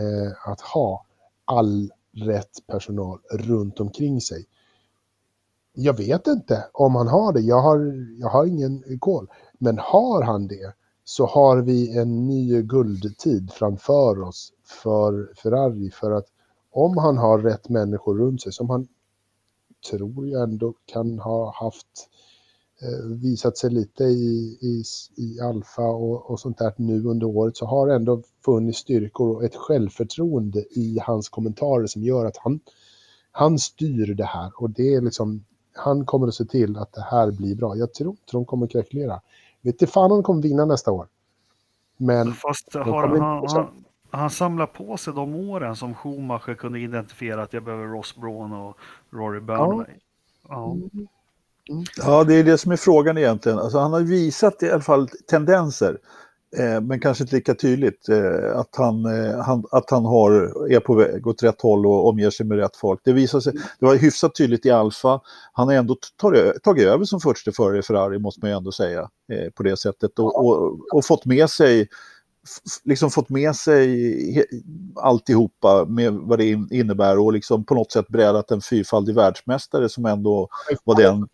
eh, 0.00 0.50
att 0.50 0.60
ha 0.60 1.06
all 1.44 1.90
rätt 2.12 2.66
personal 2.66 3.18
runt 3.30 3.80
omkring 3.80 4.20
sig. 4.20 4.46
Jag 5.80 5.96
vet 5.96 6.26
inte 6.26 6.64
om 6.72 6.94
han 6.94 7.08
har 7.08 7.32
det, 7.32 7.40
jag 7.40 7.62
har, 7.62 7.94
jag 8.20 8.28
har 8.28 8.46
ingen 8.46 8.98
koll. 8.98 9.26
Men 9.58 9.78
har 9.78 10.22
han 10.22 10.46
det 10.46 10.74
så 11.04 11.26
har 11.26 11.62
vi 11.62 11.98
en 11.98 12.26
ny 12.26 12.62
guldtid 12.62 13.52
framför 13.52 14.20
oss 14.22 14.52
för 14.82 15.32
Ferrari. 15.42 15.90
För 15.90 16.10
att 16.10 16.26
om 16.70 16.96
han 16.96 17.18
har 17.18 17.38
rätt 17.38 17.68
människor 17.68 18.18
runt 18.18 18.42
sig, 18.42 18.52
som 18.52 18.70
han 18.70 18.88
tror 19.90 20.28
jag 20.28 20.42
ändå 20.42 20.74
kan 20.86 21.18
ha 21.18 21.54
haft 21.54 22.08
eh, 22.82 23.06
visat 23.06 23.58
sig 23.58 23.70
lite 23.70 24.04
i, 24.04 24.58
i, 24.60 24.82
i 25.16 25.40
alfa 25.40 25.82
och, 25.82 26.30
och 26.30 26.40
sånt 26.40 26.58
där 26.58 26.72
nu 26.76 27.04
under 27.04 27.26
året 27.26 27.56
så 27.56 27.66
har 27.66 27.86
det 27.86 27.94
ändå 27.94 28.22
funnits 28.44 28.78
styrkor 28.78 29.36
och 29.36 29.44
ett 29.44 29.56
självförtroende 29.56 30.64
i 30.70 30.98
hans 31.02 31.28
kommentarer 31.28 31.86
som 31.86 32.02
gör 32.02 32.24
att 32.24 32.36
han, 32.36 32.60
han 33.30 33.58
styr 33.58 34.14
det 34.14 34.24
här 34.24 34.52
och 34.56 34.70
det 34.70 34.94
är 34.94 35.00
liksom 35.00 35.44
han 35.78 36.06
kommer 36.06 36.28
att 36.28 36.34
se 36.34 36.44
till 36.44 36.76
att 36.76 36.92
det 36.92 37.06
här 37.10 37.30
blir 37.30 37.54
bra. 37.54 37.76
Jag 37.76 37.94
tror 37.94 38.10
inte 38.10 38.32
de 38.32 38.44
kommer 38.44 38.66
krackelera. 38.66 39.20
Vet 39.60 39.74
inte 39.74 39.86
fan 39.86 40.04
om 40.12 40.18
de 40.18 40.22
kommer 40.22 40.42
vinna 40.42 40.64
nästa 40.64 40.90
år. 40.90 41.06
Men... 41.96 42.32
Fast 42.32 42.74
har 42.74 43.08
han, 43.08 43.48
han, 43.48 43.68
han 44.10 44.30
samlar 44.30 44.66
på 44.66 44.96
sig 44.96 45.12
de 45.14 45.34
åren 45.34 45.76
som 45.76 45.94
Schumacher 45.94 46.54
kunde 46.54 46.80
identifiera 46.80 47.42
att 47.42 47.52
jag 47.52 47.64
behöver 47.64 47.86
Ross 47.86 48.16
Braun 48.16 48.52
och 48.52 48.76
Rory 49.10 49.40
Burnley. 49.40 49.86
Ja. 50.48 50.76
Ja. 51.66 51.84
ja, 51.96 52.24
det 52.24 52.34
är 52.34 52.44
det 52.44 52.58
som 52.58 52.72
är 52.72 52.76
frågan 52.76 53.18
egentligen. 53.18 53.58
Alltså, 53.58 53.78
han 53.78 53.92
har 53.92 54.00
visat 54.00 54.62
i 54.62 54.70
alla 54.70 54.80
fall 54.80 55.08
tendenser. 55.08 55.98
Eh, 56.56 56.80
men 56.80 57.00
kanske 57.00 57.24
inte 57.24 57.36
lika 57.36 57.54
tydligt 57.54 58.08
eh, 58.08 58.58
att, 58.58 58.76
han, 58.76 59.04
eh, 59.04 59.38
han, 59.38 59.64
att 59.70 59.90
han 59.90 60.04
har, 60.04 60.32
är 60.72 60.80
på 60.80 60.94
väg 60.94 61.26
åt 61.26 61.42
rätt 61.42 61.60
håll 61.62 61.86
och 61.86 62.08
omger 62.08 62.30
sig 62.30 62.46
med 62.46 62.58
rätt 62.58 62.76
folk. 62.76 63.00
Det, 63.04 63.12
visar 63.12 63.40
sig, 63.40 63.52
det 63.52 63.86
var 63.86 63.96
hyfsat 63.96 64.34
tydligt 64.34 64.66
i 64.66 64.70
Alfa. 64.70 65.20
Han 65.52 65.68
har 65.68 65.74
ändå 65.74 65.96
tagit, 66.16 66.62
tagit 66.62 66.86
över 66.86 67.04
som 67.04 67.20
första 67.20 67.52
förare 67.52 67.78
i 67.78 67.82
Ferrari, 67.82 68.18
måste 68.18 68.40
man 68.40 68.50
ju 68.50 68.56
ändå 68.56 68.72
säga, 68.72 69.08
på 69.54 69.62
det 69.62 69.76
sättet. 69.76 70.18
Och, 70.18 70.46
och, 70.46 70.78
och, 70.92 71.04
fått 71.04 71.24
med 71.24 71.50
sig 71.50 71.88
liksom 72.84 73.10
fått 73.10 73.28
med 73.28 73.56
sig 73.56 74.46
alltihopa 74.96 75.84
med 75.84 76.12
vad 76.12 76.38
det 76.38 76.58
innebär 76.70 77.18
och 77.18 77.32
liksom 77.32 77.64
på 77.64 77.74
något 77.74 77.92
sätt 77.92 78.08
brädat 78.08 78.50
en 78.50 78.60
fyrfaldig 78.60 79.14
världsmästare 79.14 79.88
som 79.88 80.06
ändå 80.06 80.48
var 80.84 80.94
den 80.94 81.28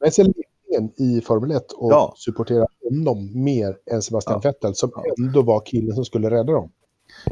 ledningen 0.75 1.19
i 1.19 1.21
Formel 1.21 1.51
1 1.51 1.73
och 1.73 1.93
ja. 1.93 2.15
supportera 2.17 2.67
honom 2.91 3.45
mer 3.45 3.77
än 3.91 4.03
Sebastian 4.03 4.41
ja. 4.43 4.51
Vettel 4.51 4.75
som 4.75 4.91
ändå 5.19 5.43
var 5.43 5.63
killen 5.67 5.95
som 5.95 6.05
skulle 6.05 6.31
rädda 6.31 6.53
dem. 6.53 6.71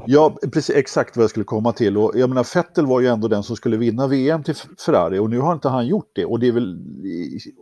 Ja, 0.06 0.36
precis 0.52 0.77
exakt 0.77 1.16
vad 1.16 1.23
jag 1.23 1.31
skulle 1.31 1.44
komma 1.44 1.73
till. 1.73 1.98
Och 1.98 2.12
jag 2.14 2.28
menar, 2.28 2.55
Vettel 2.55 2.86
var 2.86 3.01
ju 3.01 3.06
ändå 3.06 3.28
den 3.28 3.43
som 3.43 3.56
skulle 3.56 3.77
vinna 3.77 4.06
VM 4.06 4.43
till 4.43 4.55
Ferrari 4.86 5.19
och 5.19 5.31
nu 5.31 5.39
har 5.39 5.52
inte 5.52 5.69
han 5.69 5.86
gjort 5.86 6.10
det. 6.14 6.24
Och 6.24 6.40
det 6.40 6.48
är 6.48 6.52
väl, 6.52 6.78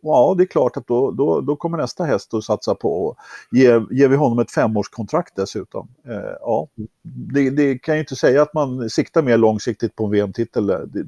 ja 0.02 0.34
det 0.38 0.44
är 0.44 0.46
klart 0.46 0.76
att 0.76 0.86
då, 0.86 1.10
då, 1.10 1.40
då 1.40 1.56
kommer 1.56 1.78
nästa 1.78 2.04
häst 2.04 2.34
att 2.34 2.44
satsa 2.44 2.74
på. 2.74 3.06
Och 3.06 3.16
ger, 3.50 3.86
ger 3.90 4.08
vi 4.08 4.16
honom 4.16 4.38
ett 4.38 4.50
femårskontrakt 4.50 5.36
dessutom. 5.36 5.88
Eh, 6.08 6.36
ja, 6.40 6.68
det, 7.34 7.50
det, 7.50 7.78
kan 7.78 7.94
ju 7.94 8.00
inte 8.00 8.16
säga 8.16 8.42
att 8.42 8.54
man 8.54 8.90
siktar 8.90 9.22
mer 9.22 9.36
långsiktigt 9.36 9.96
på 9.96 10.04
en 10.04 10.10
VM-titel. 10.10 10.66
Det, 10.66 11.04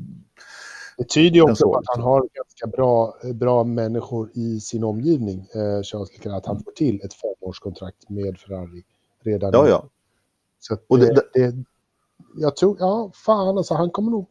det 1.03 1.09
tyder 1.09 1.37
ju 1.37 1.43
också 1.43 1.65
på 1.65 1.77
att 1.77 1.85
han 1.87 2.01
har 2.01 2.21
ganska 2.21 2.67
bra, 2.67 3.15
bra 3.35 3.65
människor 3.65 4.31
i 4.35 4.61
sin 4.61 4.85
omgivning, 4.85 5.39
eh, 5.55 5.83
Charles 5.83 6.13
Leclerc, 6.13 6.35
att 6.35 6.47
han 6.47 6.65
får 6.65 6.73
till 6.73 7.01
ett 7.05 7.15
femårskontrakt 7.15 8.09
med 8.09 8.39
Ferrari 8.39 8.83
redan 9.23 9.53
Ja, 9.53 9.69
ja. 9.69 9.85
Så 10.61 10.75
att 10.75 10.81
det, 10.89 11.15
det, 11.15 11.23
det, 11.35 11.65
jag 12.37 12.57
tror, 12.57 12.77
ja, 12.81 13.11
fan 13.15 13.59
alltså, 13.59 13.75
han 13.75 13.91
kommer 13.91 14.11
nog, 14.11 14.27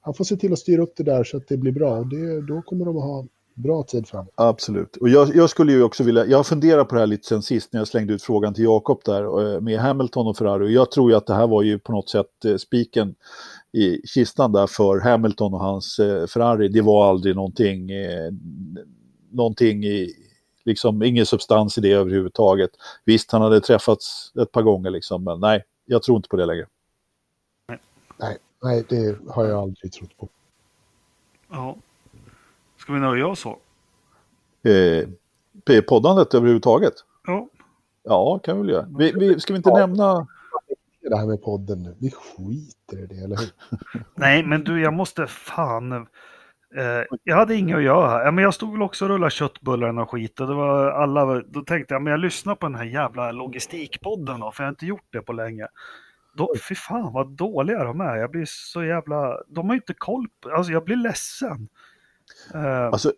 han 0.00 0.14
får 0.14 0.24
se 0.24 0.36
till 0.36 0.52
att 0.52 0.58
styra 0.58 0.82
upp 0.82 0.96
det 0.96 1.04
där 1.04 1.24
så 1.24 1.36
att 1.36 1.48
det 1.48 1.56
blir 1.56 1.72
bra. 1.72 2.04
Det, 2.04 2.40
då 2.40 2.62
kommer 2.62 2.84
de 2.84 2.96
att 2.96 3.02
ha 3.02 3.26
bra 3.54 3.82
tid 3.82 4.08
framåt. 4.08 4.32
Absolut. 4.34 4.96
Och 4.96 5.08
jag, 5.08 5.36
jag, 5.36 5.50
skulle 5.50 5.72
ju 5.72 5.82
också 5.82 6.04
vilja, 6.04 6.26
jag 6.26 6.46
funderar 6.46 6.84
på 6.84 6.94
det 6.94 7.00
här 7.00 7.06
lite 7.06 7.26
sen 7.28 7.42
sist 7.42 7.72
när 7.72 7.80
jag 7.80 7.88
slängde 7.88 8.12
ut 8.12 8.22
frågan 8.22 8.54
till 8.54 8.64
Jakob 8.64 9.00
där 9.04 9.54
eh, 9.54 9.60
med 9.60 9.80
Hamilton 9.80 10.26
och 10.26 10.36
Ferrari. 10.36 10.66
Och 10.66 10.70
jag 10.70 10.90
tror 10.90 11.10
ju 11.10 11.16
att 11.16 11.26
det 11.26 11.34
här 11.34 11.46
var 11.46 11.62
ju 11.62 11.78
på 11.78 11.92
något 11.92 12.08
sätt 12.08 12.44
eh, 12.44 12.56
spiken 12.56 13.14
i 13.72 14.06
kistan 14.06 14.52
där 14.52 14.66
för 14.66 15.00
Hamilton 15.00 15.54
och 15.54 15.60
hans 15.60 15.98
eh, 15.98 16.26
Ferrari. 16.26 16.68
Det 16.68 16.82
var 16.82 17.08
aldrig 17.08 17.36
någonting, 17.36 17.90
eh, 17.90 18.32
någonting 19.30 19.84
i, 19.84 20.14
liksom 20.64 21.02
ingen 21.02 21.26
substans 21.26 21.78
i 21.78 21.80
det 21.80 21.92
överhuvudtaget. 21.92 22.70
Visst, 23.04 23.32
han 23.32 23.42
hade 23.42 23.60
träffats 23.60 24.32
ett 24.42 24.52
par 24.52 24.62
gånger 24.62 24.90
liksom, 24.90 25.24
men 25.24 25.40
nej, 25.40 25.64
jag 25.86 26.02
tror 26.02 26.16
inte 26.16 26.28
på 26.28 26.36
det 26.36 26.46
längre. 26.46 26.66
Nej, 28.16 28.38
nej 28.62 28.84
det 28.88 29.18
har 29.28 29.44
jag 29.44 29.58
aldrig 29.58 29.92
trott 29.92 30.16
på. 30.16 30.28
Ja. 31.50 31.76
Ska 32.78 32.92
vi 32.92 33.00
nöja 33.00 33.26
oss 33.26 33.40
så? 33.40 33.58
Eh, 34.70 35.80
poddandet 35.88 36.34
överhuvudtaget? 36.34 36.94
Ja. 37.26 37.48
Ja, 38.02 38.38
kan 38.38 38.56
vi 38.56 38.62
väl 38.62 38.70
göra. 38.70 38.88
Vi, 38.98 39.12
vi, 39.12 39.40
ska 39.40 39.52
vi 39.52 39.56
inte 39.56 39.70
ja. 39.70 39.76
nämna 39.76 40.26
det 41.08 41.16
här 41.16 41.26
med 41.26 41.42
podden 41.42 41.82
nu. 41.82 41.96
Vi 42.00 42.10
skiter 42.10 43.02
i 43.02 43.06
det, 43.06 43.24
eller 43.24 43.36
hur? 43.36 43.50
Nej, 44.14 44.44
men 44.44 44.64
du, 44.64 44.80
jag 44.80 44.92
måste 44.92 45.26
fan... 45.26 45.92
Eh, 46.76 47.16
jag 47.24 47.36
hade 47.36 47.54
inget 47.54 47.76
att 47.76 47.82
göra. 47.82 48.24
Ja, 48.24 48.30
men 48.30 48.44
jag 48.44 48.54
stod 48.54 48.72
väl 48.72 48.82
också 48.82 49.04
och 49.04 49.08
rullade 49.08 49.30
köttbullar 49.30 49.98
och 49.98 50.10
skit. 50.10 50.40
Och 50.40 50.46
det 50.46 50.54
var 50.54 50.90
alla, 50.90 51.40
då 51.40 51.60
tänkte 51.60 51.94
jag, 51.94 52.02
men 52.02 52.10
jag 52.10 52.20
lyssnar 52.20 52.54
på 52.54 52.66
den 52.66 52.74
här 52.74 52.84
jävla 52.84 53.32
logistikpodden 53.32 54.40
då, 54.40 54.52
för 54.52 54.62
jag 54.62 54.66
har 54.66 54.72
inte 54.72 54.86
gjort 54.86 55.08
det 55.10 55.20
på 55.20 55.32
länge. 55.32 55.66
Då, 56.34 56.54
fy 56.68 56.74
fan 56.74 57.12
vad 57.12 57.30
dåliga 57.30 57.84
de 57.84 58.00
är. 58.00 58.16
Jag 58.16 58.30
blir 58.30 58.44
så 58.46 58.84
jävla... 58.84 59.42
De 59.48 59.68
har 59.68 59.74
inte 59.74 59.94
koll 59.94 60.26
på... 60.42 60.50
Alltså 60.50 60.72
jag 60.72 60.84
blir 60.84 60.96
ledsen. 60.96 61.68
Eh, 62.54 62.86
alltså 62.86 63.12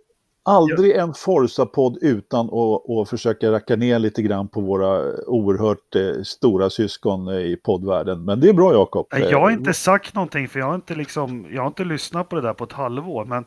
Aldrig 0.50 0.96
en 0.96 1.14
Forza-podd 1.14 1.98
utan 2.00 2.46
att, 2.46 2.90
att 2.90 3.08
försöka 3.10 3.52
racka 3.52 3.76
ner 3.76 3.98
lite 3.98 4.22
grann 4.22 4.48
på 4.48 4.60
våra 4.60 5.16
oerhört 5.26 5.94
eh, 5.94 6.22
stora 6.22 6.70
syskon 6.70 7.28
eh, 7.28 7.34
i 7.34 7.56
poddvärlden. 7.56 8.24
Men 8.24 8.40
det 8.40 8.48
är 8.48 8.52
bra 8.52 8.72
Jakob. 8.72 9.06
Jag 9.10 9.40
har 9.40 9.50
inte 9.50 9.72
sagt 9.72 10.14
någonting 10.14 10.48
för 10.48 10.60
jag 10.60 10.66
har 10.66 10.74
inte, 10.74 10.94
liksom, 10.94 11.46
jag 11.50 11.62
har 11.62 11.68
inte 11.68 11.84
lyssnat 11.84 12.28
på 12.28 12.36
det 12.36 12.42
där 12.42 12.54
på 12.54 12.64
ett 12.64 12.72
halvår. 12.72 13.24
Men 13.24 13.44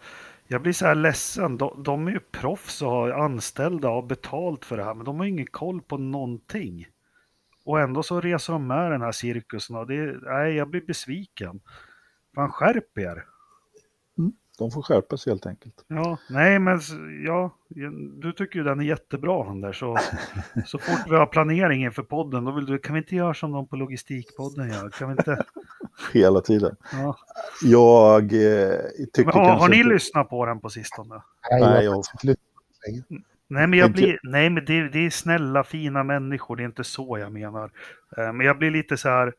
jag 0.48 0.62
blir 0.62 0.74
så 0.74 0.86
här 0.86 0.96
ledsen. 0.96 1.58
De, 1.58 1.84
de 1.84 2.08
är 2.08 2.12
ju 2.12 2.20
proffs 2.20 2.82
och 2.82 2.90
har 2.90 3.10
anställda 3.12 3.88
och 3.88 3.96
har 3.96 4.02
betalt 4.02 4.66
för 4.66 4.78
det 4.78 4.84
här. 4.84 4.94
Men 4.94 5.06
de 5.06 5.20
har 5.20 5.26
ingen 5.26 5.48
koll 5.48 5.82
på 5.82 5.98
någonting. 5.98 6.88
Och 7.66 7.80
ändå 7.80 8.04
så 8.04 8.22
reser 8.22 8.54
de 8.54 8.68
med 8.68 8.92
den 8.92 9.02
här 9.02 9.12
cirkusen. 9.12 9.76
Och 9.76 9.88
det, 9.88 10.16
nej, 10.22 10.56
jag 10.56 10.70
blir 10.70 10.82
besviken. 10.82 11.60
Fan 12.36 12.52
skärp 12.52 12.98
er. 12.98 13.33
De 14.58 14.72
får 14.72 14.82
skärpa 14.82 15.18
sig 15.18 15.32
helt 15.32 15.46
enkelt. 15.46 15.86
Ja, 15.88 16.18
nej 16.30 16.60
men 16.60 16.80
ja, 17.26 17.56
du 18.22 18.32
tycker 18.32 18.60
ju 18.60 18.64
den 18.66 18.80
är 18.80 18.84
jättebra 18.84 19.50
Anders. 19.50 19.80
Så, 19.80 19.98
så 20.66 20.78
fort 20.78 21.00
vi 21.10 21.16
har 21.16 21.26
planering 21.26 21.84
inför 21.84 22.04
podden, 22.04 22.46
då 22.46 22.52
vill 22.52 22.66
du, 22.66 22.78
kan 22.78 22.94
vi 22.94 23.00
inte 23.00 23.16
göra 23.16 23.34
som 23.34 23.52
de 23.52 23.68
på 23.68 23.76
Logistikpodden 23.76 24.70
gör? 24.70 24.90
Kan 24.90 25.08
vi 25.08 25.12
inte? 25.12 25.46
Hela 26.14 26.42
tiden. 26.42 26.76
Ja. 26.92 27.18
Jag 27.64 28.24
eh, 28.24 28.78
tycker 29.14 29.26
men, 29.26 29.34
har, 29.34 29.56
har 29.56 29.70
ni 29.70 29.78
inte... 29.78 29.90
lyssnat 29.90 30.30
på 30.30 30.46
den 30.46 30.60
på 30.60 30.70
sistone? 30.70 31.22
Nej, 31.52 31.86
jag... 31.86 32.04
Nej, 33.48 33.68
men, 33.68 33.80
jag 33.80 33.92
blir, 33.92 34.20
nej, 34.24 34.50
men 34.50 34.66
det, 34.66 34.90
det 34.90 35.06
är 35.06 35.10
snälla, 35.10 35.64
fina 35.64 36.04
människor, 36.04 36.56
det 36.56 36.64
är 36.64 36.66
inte 36.66 36.84
så 36.84 37.18
jag 37.18 37.32
menar. 37.32 37.72
Eh, 38.18 38.34
men 38.34 38.46
jag 38.46 38.58
blir 38.58 38.72
lite 38.72 38.98
så 38.98 39.10
här, 39.10 39.34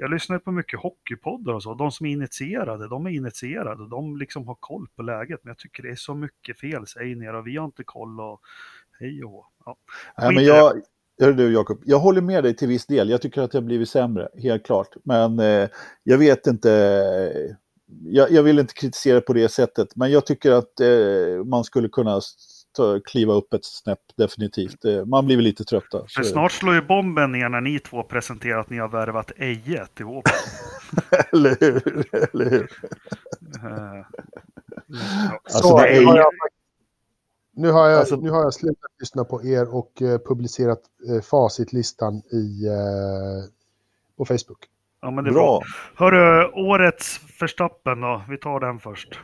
jag 0.00 0.10
lyssnar 0.10 0.38
på 0.38 0.52
mycket 0.52 0.80
hockeypoddar 0.80 1.52
och 1.52 1.62
så. 1.62 1.74
De 1.74 1.90
som 1.90 2.06
är 2.06 2.10
initierade, 2.10 2.88
de 2.88 3.06
är 3.06 3.10
initierade. 3.10 3.88
De 3.88 4.16
liksom 4.16 4.48
har 4.48 4.56
koll 4.60 4.88
på 4.96 5.02
läget. 5.02 5.40
Men 5.42 5.50
jag 5.50 5.58
tycker 5.58 5.82
det 5.82 5.90
är 5.90 5.96
så 5.96 6.14
mycket 6.14 6.60
fel, 6.60 6.86
säger 6.86 7.16
ni. 7.16 7.28
Och 7.28 7.46
vi 7.46 7.56
har 7.56 7.64
inte 7.64 7.84
koll 7.84 8.20
och 8.20 8.40
hej 9.00 9.24
och 9.24 9.46
ja. 9.64 9.76
Nej, 10.18 10.34
men 10.34 10.44
jag, 10.44 10.82
Hör 11.20 11.32
du 11.32 11.52
Jakob, 11.52 11.82
jag 11.84 11.98
håller 11.98 12.20
med 12.20 12.44
dig 12.44 12.56
till 12.56 12.68
viss 12.68 12.86
del. 12.86 13.10
Jag 13.10 13.22
tycker 13.22 13.42
att 13.42 13.52
har 13.52 13.60
blivit 13.60 13.88
sämre, 13.88 14.28
helt 14.42 14.66
klart. 14.66 14.88
Men 15.04 15.38
eh, 15.38 15.68
jag 16.02 16.18
vet 16.18 16.46
inte, 16.46 16.70
jag, 18.04 18.30
jag, 18.30 18.42
vill 18.42 18.58
inte 18.58 18.74
kritisera 18.74 19.20
på 19.20 19.32
det 19.32 19.48
sättet. 19.48 19.96
Men 19.96 20.10
jag 20.10 20.26
tycker 20.26 20.52
att 20.52 20.80
eh, 20.80 21.44
man 21.44 21.64
skulle 21.64 21.88
kunna 21.88 22.20
kliva 23.04 23.34
upp 23.34 23.52
ett 23.52 23.64
snäpp 23.64 24.00
definitivt. 24.16 24.82
Det, 24.82 25.04
man 25.04 25.26
blir 25.26 25.36
väl 25.36 25.44
lite 25.44 25.64
trötta. 25.64 26.04
För 26.08 26.22
snart 26.22 26.52
slår 26.52 26.74
ju 26.74 26.82
bomben 26.82 27.32
ner 27.32 27.48
när 27.48 27.60
ni 27.60 27.78
två 27.78 28.02
presenterar 28.02 28.58
att 28.58 28.70
ni 28.70 28.78
har 28.78 28.88
värvat 28.88 29.32
Eje 29.36 29.86
till 29.86 30.04
vår 30.04 30.22
eller 31.32 31.56
hur? 31.60 32.04
Eller 32.32 32.50
hur? 32.50 32.62
uh, 33.64 34.06
Alltså, 35.44 35.58
Så, 35.68 35.78
det 35.78 35.88
är 35.88 36.00
nu, 36.00 36.06
har 36.06 36.16
jag, 36.16 36.32
nu, 37.56 37.70
har 37.70 37.88
jag, 37.88 37.98
Alltså- 37.98 38.16
nu 38.16 38.30
har 38.30 38.42
jag 38.42 38.54
slutat 38.54 38.90
lyssna 39.00 39.24
på 39.24 39.44
er 39.44 39.74
och 39.74 40.02
eh, 40.02 40.18
publicerat 40.18 40.80
eh, 41.08 41.22
facitlistan 41.22 42.14
i, 42.16 42.66
eh, 42.66 43.50
på 44.16 44.24
Facebook. 44.24 44.58
Ja, 45.02 45.10
men 45.10 45.24
det 45.24 45.30
är 45.30 45.32
bra. 45.34 45.42
Bra. 45.42 45.62
Hörru, 45.94 46.50
årets 46.52 47.20
Verstappen 47.40 48.00
då? 48.00 48.22
Vi 48.28 48.38
tar 48.38 48.60
den 48.60 48.78
först. 48.78 49.20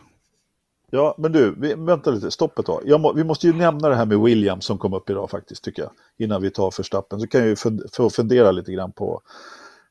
Ja, 0.95 1.15
men 1.19 1.33
du, 1.33 1.55
vi, 1.59 1.75
vänta 1.75 2.11
lite, 2.11 2.31
stopp 2.31 2.59
ett 2.59 2.67
tag. 2.67 2.83
Jag 2.85 3.01
må, 3.01 3.13
vi 3.13 3.25
måste 3.25 3.47
ju 3.47 3.53
nämna 3.53 3.89
det 3.89 3.95
här 3.95 4.07
med 4.07 4.21
Williams 4.21 4.65
som 4.65 4.79
kom 4.79 4.93
upp 4.95 5.11
idag 5.11 5.31
faktiskt, 5.31 5.65
tycker 5.65 5.83
jag. 5.83 5.91
Innan 6.19 6.43
vi 6.43 6.51
tar 6.51 6.71
förstappen, 6.71 7.21
Så 7.21 7.27
kan 7.27 7.41
jag 7.41 7.49
ju 7.49 7.57
fund, 7.57 7.83
få 7.93 8.11
fundera 8.11 8.53
lite 8.53 8.73
grann 8.73 8.93
på, 8.93 9.21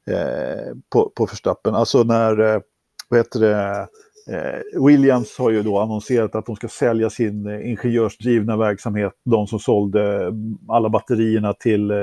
eh, 0.07 0.76
på, 0.90 1.11
på 1.15 1.28
förstappen. 1.28 1.76
Alltså 1.76 2.03
när, 2.03 2.40
eh, 2.40 2.61
vad 3.10 3.19
heter 3.19 3.40
det, 3.40 3.88
eh, 4.28 4.86
Williams 4.86 5.38
har 5.38 5.49
ju 5.49 5.64
då 5.64 5.80
annonserat 5.80 6.36
att 6.36 6.45
de 6.45 6.56
ska 6.56 6.68
sälja 6.68 7.10
sin 7.10 7.48
eh, 7.48 7.69
ingenjörsdrivna 7.69 8.57
verksamhet. 8.57 9.14
De 9.26 9.48
som 9.48 9.60
sålde 9.60 10.26
mm, 10.26 10.57
alla 10.69 10.90
batterierna 10.90 11.53
till 11.53 11.91
eh, 11.91 11.98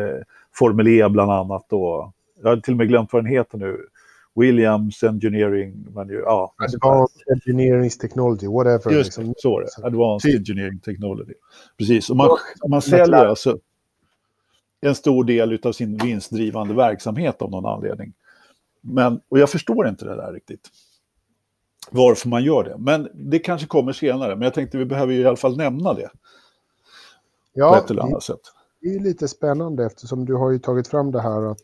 Formel 0.54 0.88
E 0.88 1.08
bland 1.08 1.30
annat. 1.32 1.72
Och, 1.72 2.12
jag 2.42 2.48
har 2.48 2.56
till 2.56 2.74
och 2.74 2.78
med 2.78 2.88
glömt 2.88 3.12
vad 3.12 3.24
den 3.24 3.32
heter 3.32 3.58
nu. 3.58 3.86
Williams 4.34 5.02
Engineering, 5.02 5.86
men 5.94 6.08
ju, 6.08 6.20
ja. 6.20 6.54
Advanced 6.58 7.22
Engineering 7.32 7.90
Technology, 7.90 8.46
whatever. 8.46 8.90
Just 8.90 9.06
liksom. 9.06 9.26
det, 9.28 9.34
så 9.36 9.58
är 9.60 9.62
det. 9.62 9.86
Advanced 9.86 10.30
Typ. 10.30 10.38
Engineering 10.38 10.80
Technology. 10.80 11.34
Precis, 11.78 12.10
och 12.10 12.16
man, 12.16 12.28
man 12.68 12.82
säljer 12.82 13.26
alltså 13.26 13.58
en 14.80 14.94
stor 14.94 15.24
del 15.24 15.60
av 15.62 15.72
sin 15.72 15.96
vinstdrivande 15.96 16.74
verksamhet 16.74 17.42
av 17.42 17.50
någon 17.50 17.66
anledning. 17.66 18.12
Men, 18.80 19.20
och 19.28 19.38
jag 19.38 19.50
förstår 19.50 19.88
inte 19.88 20.04
det 20.04 20.16
där 20.16 20.32
riktigt. 20.32 20.68
Varför 21.90 22.28
man 22.28 22.44
gör 22.44 22.64
det. 22.64 22.76
Men 22.78 23.08
det 23.14 23.38
kanske 23.38 23.66
kommer 23.66 23.92
senare. 23.92 24.36
Men 24.36 24.42
jag 24.42 24.54
tänkte 24.54 24.78
vi 24.78 24.84
behöver 24.84 25.12
ju 25.12 25.20
i 25.20 25.26
alla 25.26 25.36
fall 25.36 25.56
nämna 25.56 25.94
det. 25.94 26.08
På 26.08 26.18
Ja, 27.52 27.78
ett 27.78 27.90
eller 27.90 28.02
annat 28.02 28.22
sätt. 28.22 28.40
det 28.80 28.88
är 28.88 29.00
lite 29.00 29.28
spännande 29.28 29.86
eftersom 29.86 30.24
du 30.24 30.34
har 30.34 30.50
ju 30.50 30.58
tagit 30.58 30.88
fram 30.88 31.12
det 31.12 31.20
här 31.20 31.50
att 31.50 31.60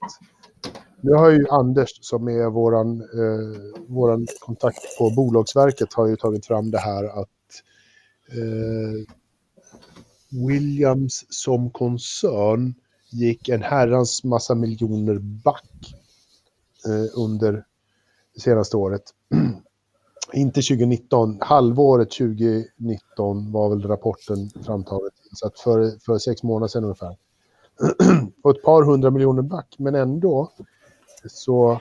nu 1.05 1.13
har 1.13 1.31
ju 1.31 1.47
Anders 1.51 1.99
som 2.01 2.29
är 2.29 2.51
våran, 2.51 3.01
eh, 3.01 3.83
våran 3.89 4.27
kontakt 4.41 4.99
på 4.99 5.11
Bolagsverket 5.11 5.93
har 5.93 6.07
ju 6.07 6.17
tagit 6.17 6.47
fram 6.47 6.71
det 6.71 6.79
här 6.79 7.05
att 7.05 7.29
eh, 8.33 9.15
Williams 10.49 11.25
som 11.29 11.71
koncern 11.71 12.75
gick 13.11 13.49
en 13.49 13.63
herrans 13.63 14.25
massa 14.25 14.55
miljoner 14.55 15.19
back 15.19 15.95
eh, 16.87 17.21
under 17.23 17.65
det 18.35 18.41
senaste 18.41 18.77
året. 18.77 19.03
Inte 20.33 20.63
2019, 20.63 21.39
halvåret 21.41 22.11
2019 22.11 23.53
var 23.53 23.69
väl 23.69 23.83
rapporten 23.83 24.51
framtaget. 24.65 25.13
Så 25.33 25.47
att 25.47 25.61
för, 25.61 26.05
för 26.05 26.19
sex 26.19 26.43
månader 26.43 26.69
sedan 26.69 26.85
ungefär. 26.85 27.17
Och 28.43 28.51
ett 28.51 28.63
par 28.63 28.85
hundra 28.85 29.11
miljoner 29.11 29.43
back, 29.43 29.75
men 29.79 29.95
ändå 29.95 30.53
så, 31.29 31.81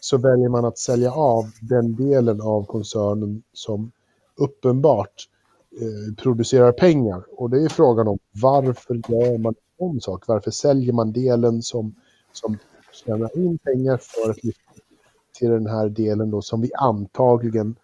så 0.00 0.18
väljer 0.18 0.48
man 0.48 0.64
att 0.64 0.78
sälja 0.78 1.12
av 1.12 1.44
den 1.60 1.96
delen 1.96 2.40
av 2.40 2.64
koncernen 2.64 3.42
som 3.52 3.92
uppenbart 4.36 5.28
eh, 5.80 6.14
producerar 6.22 6.72
pengar. 6.72 7.24
Och 7.36 7.50
det 7.50 7.62
är 7.62 7.68
frågan 7.68 8.08
om 8.08 8.18
varför 8.42 8.94
gör 8.94 9.38
man 9.38 9.54
en 9.78 10.00
sak? 10.00 10.24
Varför 10.26 10.50
säljer 10.50 10.92
man 10.92 11.12
delen 11.12 11.62
som, 11.62 11.94
som 12.32 12.58
tjänar 12.92 13.38
in 13.38 13.58
pengar 13.58 13.96
för 13.96 14.30
att 14.30 14.44
lyfta 14.44 14.62
till 15.38 15.50
den 15.50 15.66
här 15.66 15.88
delen 15.88 16.30
då 16.30 16.42
som 16.42 16.60
vi 16.60 16.70
antagligen 16.74 17.76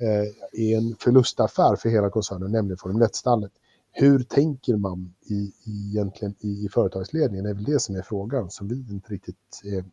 eh, 0.00 0.62
är 0.62 0.76
en 0.76 0.96
förlustaffär 0.98 1.76
för 1.76 1.88
hela 1.88 2.10
koncernen, 2.10 2.52
nämligen 2.52 2.78
Formel 2.78 3.02
1-stallet. 3.02 3.52
Hur 3.98 4.22
tänker 4.22 4.76
man 4.76 5.14
i, 5.26 5.34
i, 5.64 5.90
egentligen 5.90 6.34
i, 6.40 6.48
i 6.64 6.68
företagsledningen? 6.72 7.44
Det 7.44 7.50
är 7.50 7.54
väl 7.54 7.64
det 7.64 7.80
som 7.80 7.96
är 7.96 8.02
frågan 8.02 8.50
som 8.50 8.68
vi 8.68 8.86
inte 8.90 9.12
riktigt 9.12 9.60
är 9.64 9.84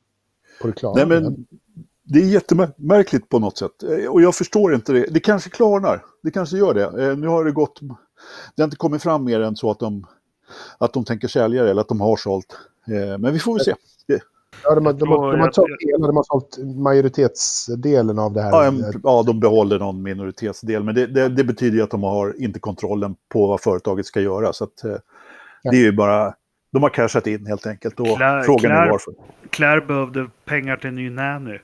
på 0.61 0.67
det 0.67 0.73
klara 0.73 0.93
Nej, 0.95 1.05
men 1.21 1.45
det 2.03 2.19
är 2.19 2.25
jättemärkligt 2.25 3.29
på 3.29 3.39
något 3.39 3.57
sätt. 3.57 3.83
Eh, 3.83 4.09
Och 4.09 4.21
jag 4.21 4.35
förstår 4.35 4.75
inte 4.75 4.93
det. 4.93 5.05
Det 5.11 5.19
kanske 5.19 5.49
klarnar. 5.49 6.05
Det 6.23 6.31
kanske 6.31 6.57
gör 6.57 6.73
det. 6.73 7.03
Eh, 7.05 7.17
Nu 7.17 7.27
har 7.27 7.45
det 7.45 7.51
gått... 7.51 7.79
Det 8.55 8.61
har 8.61 8.67
inte 8.67 8.77
kommit 8.77 9.01
fram 9.03 9.23
mer 9.23 9.39
än 9.39 9.55
så 9.55 9.71
att 9.71 9.79
de, 9.79 10.05
att 10.77 10.93
de 10.93 11.05
tänker 11.05 11.27
sälja 11.27 11.63
det 11.63 11.69
eller 11.71 11.81
att 11.81 11.87
de 11.87 12.01
har 12.01 12.17
sålt. 12.17 12.57
Eh, 12.87 13.17
Men 13.17 13.33
vi 13.33 13.39
får 13.39 13.53
väl 13.53 13.65
se. 13.65 13.73
Ja, 14.63 14.75
de, 14.75 14.85
har- 14.85 14.93
de, 14.93 15.09
har- 15.09 15.31
de, 15.31 15.39
har 15.39 15.47
jag- 15.47 15.55
sålt 15.55 15.69
de 16.07 16.15
har 16.15 16.23
sålt 16.23 16.57
majoritetsdelen 16.75 18.19
av 18.19 18.33
det 18.33 18.41
här. 18.41 18.51
Ja, 18.51 18.65
en, 18.65 19.01
ja, 19.03 19.23
de 19.27 19.39
behåller 19.39 19.79
någon 19.79 20.01
minoritetsdel, 20.03 20.83
men 20.83 20.95
det, 20.95 21.07
det, 21.07 21.29
det 21.29 21.43
betyder 21.43 21.77
ju 21.77 21.83
att 21.83 21.91
de 21.91 22.03
har 22.03 22.41
inte 22.43 22.59
kontrollen 22.59 23.15
på 23.29 23.47
vad 23.47 23.61
företaget 23.61 24.05
ska 24.05 24.21
göra. 24.21 24.53
Så 24.53 24.63
att, 24.63 24.83
eh, 24.83 24.95
det 25.63 25.69
är 25.77 25.81
ju 25.81 25.91
bara, 25.91 26.33
de 26.71 26.83
har 26.83 26.89
cashat 26.89 27.27
in 27.27 27.45
helt 27.45 27.65
enkelt 27.67 27.99
och 27.99 28.07
Klär- 28.07 28.41
frågan 28.41 28.71
är 28.71 28.75
klär- 28.75 28.91
varför. 28.91 29.13
Claire 29.49 29.81
behövde 29.81 30.29
pengar 30.45 30.77
till 30.77 30.87
en 30.87 30.95
ny 30.95 31.09
nanny. 31.09 31.57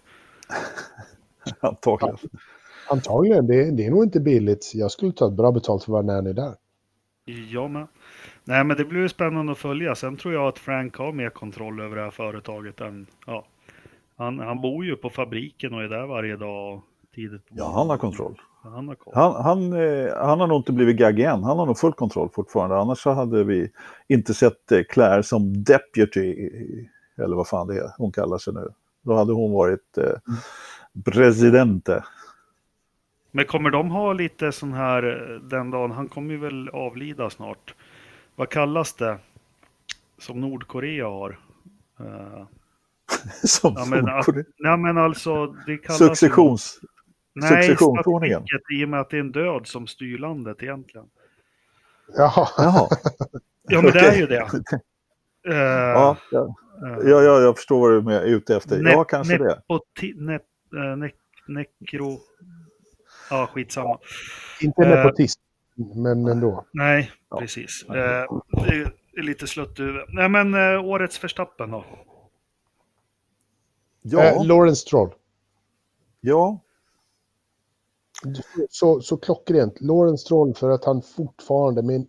Antagligen. 1.59 2.17
Antagligen, 2.91 3.47
det, 3.47 3.55
är- 3.67 3.71
det 3.71 3.85
är 3.85 3.89
nog 3.91 4.03
inte 4.03 4.19
billigt. 4.19 4.71
Jag 4.73 4.91
skulle 4.91 5.11
ta 5.11 5.29
bra 5.29 5.51
betalt 5.51 5.83
för 5.83 5.91
att 5.91 6.05
vara 6.05 6.15
nanny 6.15 6.33
där. 6.33 6.53
Ja, 7.51 7.67
men. 7.67 7.87
Nej, 8.49 8.63
men 8.63 8.77
det 8.77 8.85
blir 8.85 9.01
ju 9.01 9.09
spännande 9.09 9.51
att 9.51 9.57
följa. 9.57 9.95
Sen 9.95 10.17
tror 10.17 10.34
jag 10.34 10.47
att 10.47 10.59
Frank 10.59 10.95
har 10.95 11.11
mer 11.11 11.30
kontroll 11.30 11.80
över 11.80 11.95
det 11.95 12.01
här 12.01 12.11
företaget 12.11 12.81
än... 12.81 13.07
Ja. 13.26 13.45
Han, 14.17 14.39
han 14.39 14.61
bor 14.61 14.85
ju 14.85 14.95
på 14.95 15.09
fabriken 15.09 15.73
och 15.73 15.84
är 15.84 15.88
där 15.88 16.05
varje 16.05 16.35
dag 16.35 16.81
tidigt 17.15 17.49
på 17.49 17.55
Ja, 17.57 17.71
han 17.76 17.89
har 17.89 17.97
kontroll. 17.97 18.41
Han 18.63 18.88
har 18.88 18.95
koll. 18.95 19.13
Han, 19.15 19.43
han, 19.43 19.73
eh, 19.73 20.13
han 20.15 20.39
har 20.39 20.47
nog 20.47 20.59
inte 20.59 20.71
blivit 20.71 20.97
gagg 20.97 21.19
än. 21.19 21.43
Han 21.43 21.59
har 21.59 21.65
nog 21.65 21.77
full 21.77 21.93
kontroll 21.93 22.30
fortfarande. 22.34 22.77
Annars 22.77 22.99
så 22.99 23.11
hade 23.11 23.43
vi 23.43 23.71
inte 24.07 24.34
sett 24.34 24.71
eh, 24.71 24.81
Claire 24.89 25.23
som 25.23 25.63
deputy, 25.63 26.49
eller 27.17 27.35
vad 27.35 27.47
fan 27.47 27.67
det 27.67 27.77
är 27.77 27.91
hon 27.97 28.11
kallar 28.11 28.38
sig 28.38 28.53
nu. 28.53 28.67
Då 29.01 29.15
hade 29.15 29.34
hon 29.34 29.53
varit 29.53 29.97
eh, 29.97 30.34
presidente. 31.05 32.03
Men 33.31 33.45
kommer 33.45 33.69
de 33.69 33.89
ha 33.89 34.13
lite 34.13 34.51
sån 34.51 34.73
här 34.73 35.03
eh, 35.03 35.41
den 35.41 35.71
dagen? 35.71 35.91
Han 35.91 36.07
kommer 36.07 36.31
ju 36.31 36.39
väl 36.39 36.69
avlida 36.69 37.30
snart. 37.30 37.76
Vad 38.39 38.49
kallas 38.49 38.93
det? 38.93 39.17
Som 40.17 40.41
Nordkorea 40.41 41.05
har. 41.07 41.39
Eh, 41.99 42.45
som 43.43 43.73
ja, 43.77 43.85
men, 43.85 44.05
Nordkorea. 44.05 44.43
nej, 44.57 44.77
men 44.77 44.97
alltså 44.97 45.45
det 45.65 45.77
kallas... 45.77 45.97
Successions... 45.97 46.79
Nej, 47.33 47.63
successionsordningen. 47.63 48.43
i 48.73 48.85
och 48.85 48.89
med 48.89 48.99
att 48.99 49.09
det 49.09 49.17
är 49.17 49.21
en 49.21 49.31
död 49.31 49.67
som 49.67 49.87
styr 49.87 50.17
landet 50.17 50.63
egentligen. 50.63 51.05
Jaha. 52.17 52.47
Jaha. 52.57 52.87
Ja, 53.71 53.81
men 53.81 53.91
det 53.91 53.99
är 53.99 54.15
ju 54.17 54.25
det. 54.27 54.47
Eh, 55.47 55.55
Ja, 55.55 56.17
ja, 56.31 56.55
eh, 56.87 57.09
ja, 57.09 57.21
ja, 57.21 57.39
jag 57.41 57.55
förstår 57.57 57.79
vad 57.79 57.91
du 57.91 57.97
är 57.97 58.01
med- 58.01 58.23
ute 58.23 58.55
efter. 58.55 58.77
ne- 58.77 58.91
Ja, 58.91 59.03
kanske 59.03 59.37
det. 59.37 59.61
ne, 60.15 60.33
eh, 60.35 60.97
ne, 60.97 61.11
nekro... 61.47 62.19
Ja, 63.29 63.49
skitsamma. 63.53 63.99
Inte 64.61 64.81
Eh. 64.83 64.89
nepotism, 64.89 65.41
men 65.95 66.27
ändå. 66.27 66.65
Nej, 66.73 67.11
Ja. 67.30 67.39
precis. 67.39 67.85
Eh, 67.89 67.93
det 69.14 69.19
är 69.19 69.23
lite 69.23 69.47
slött 69.47 69.80
huvud. 69.80 70.01
Nej, 70.10 70.30
men 70.30 70.53
eh, 70.53 70.85
årets 70.85 71.18
förstappen 71.18 71.72
då? 71.72 71.85
Ja, 74.01 74.23
Eh, 74.23 74.45
Lawrence 74.45 74.81
Stroll. 74.81 75.14
ja, 76.22 76.60
Så, 78.69 79.01
så 79.01 79.18
klockrent. 79.18 79.81
Lawrence 79.81 80.22
Stroll 80.26 80.53
för 80.56 80.69
att 80.69 80.85
han 80.85 81.01
fortfarande 81.01 81.81
med 81.81 81.95
en 81.95 82.07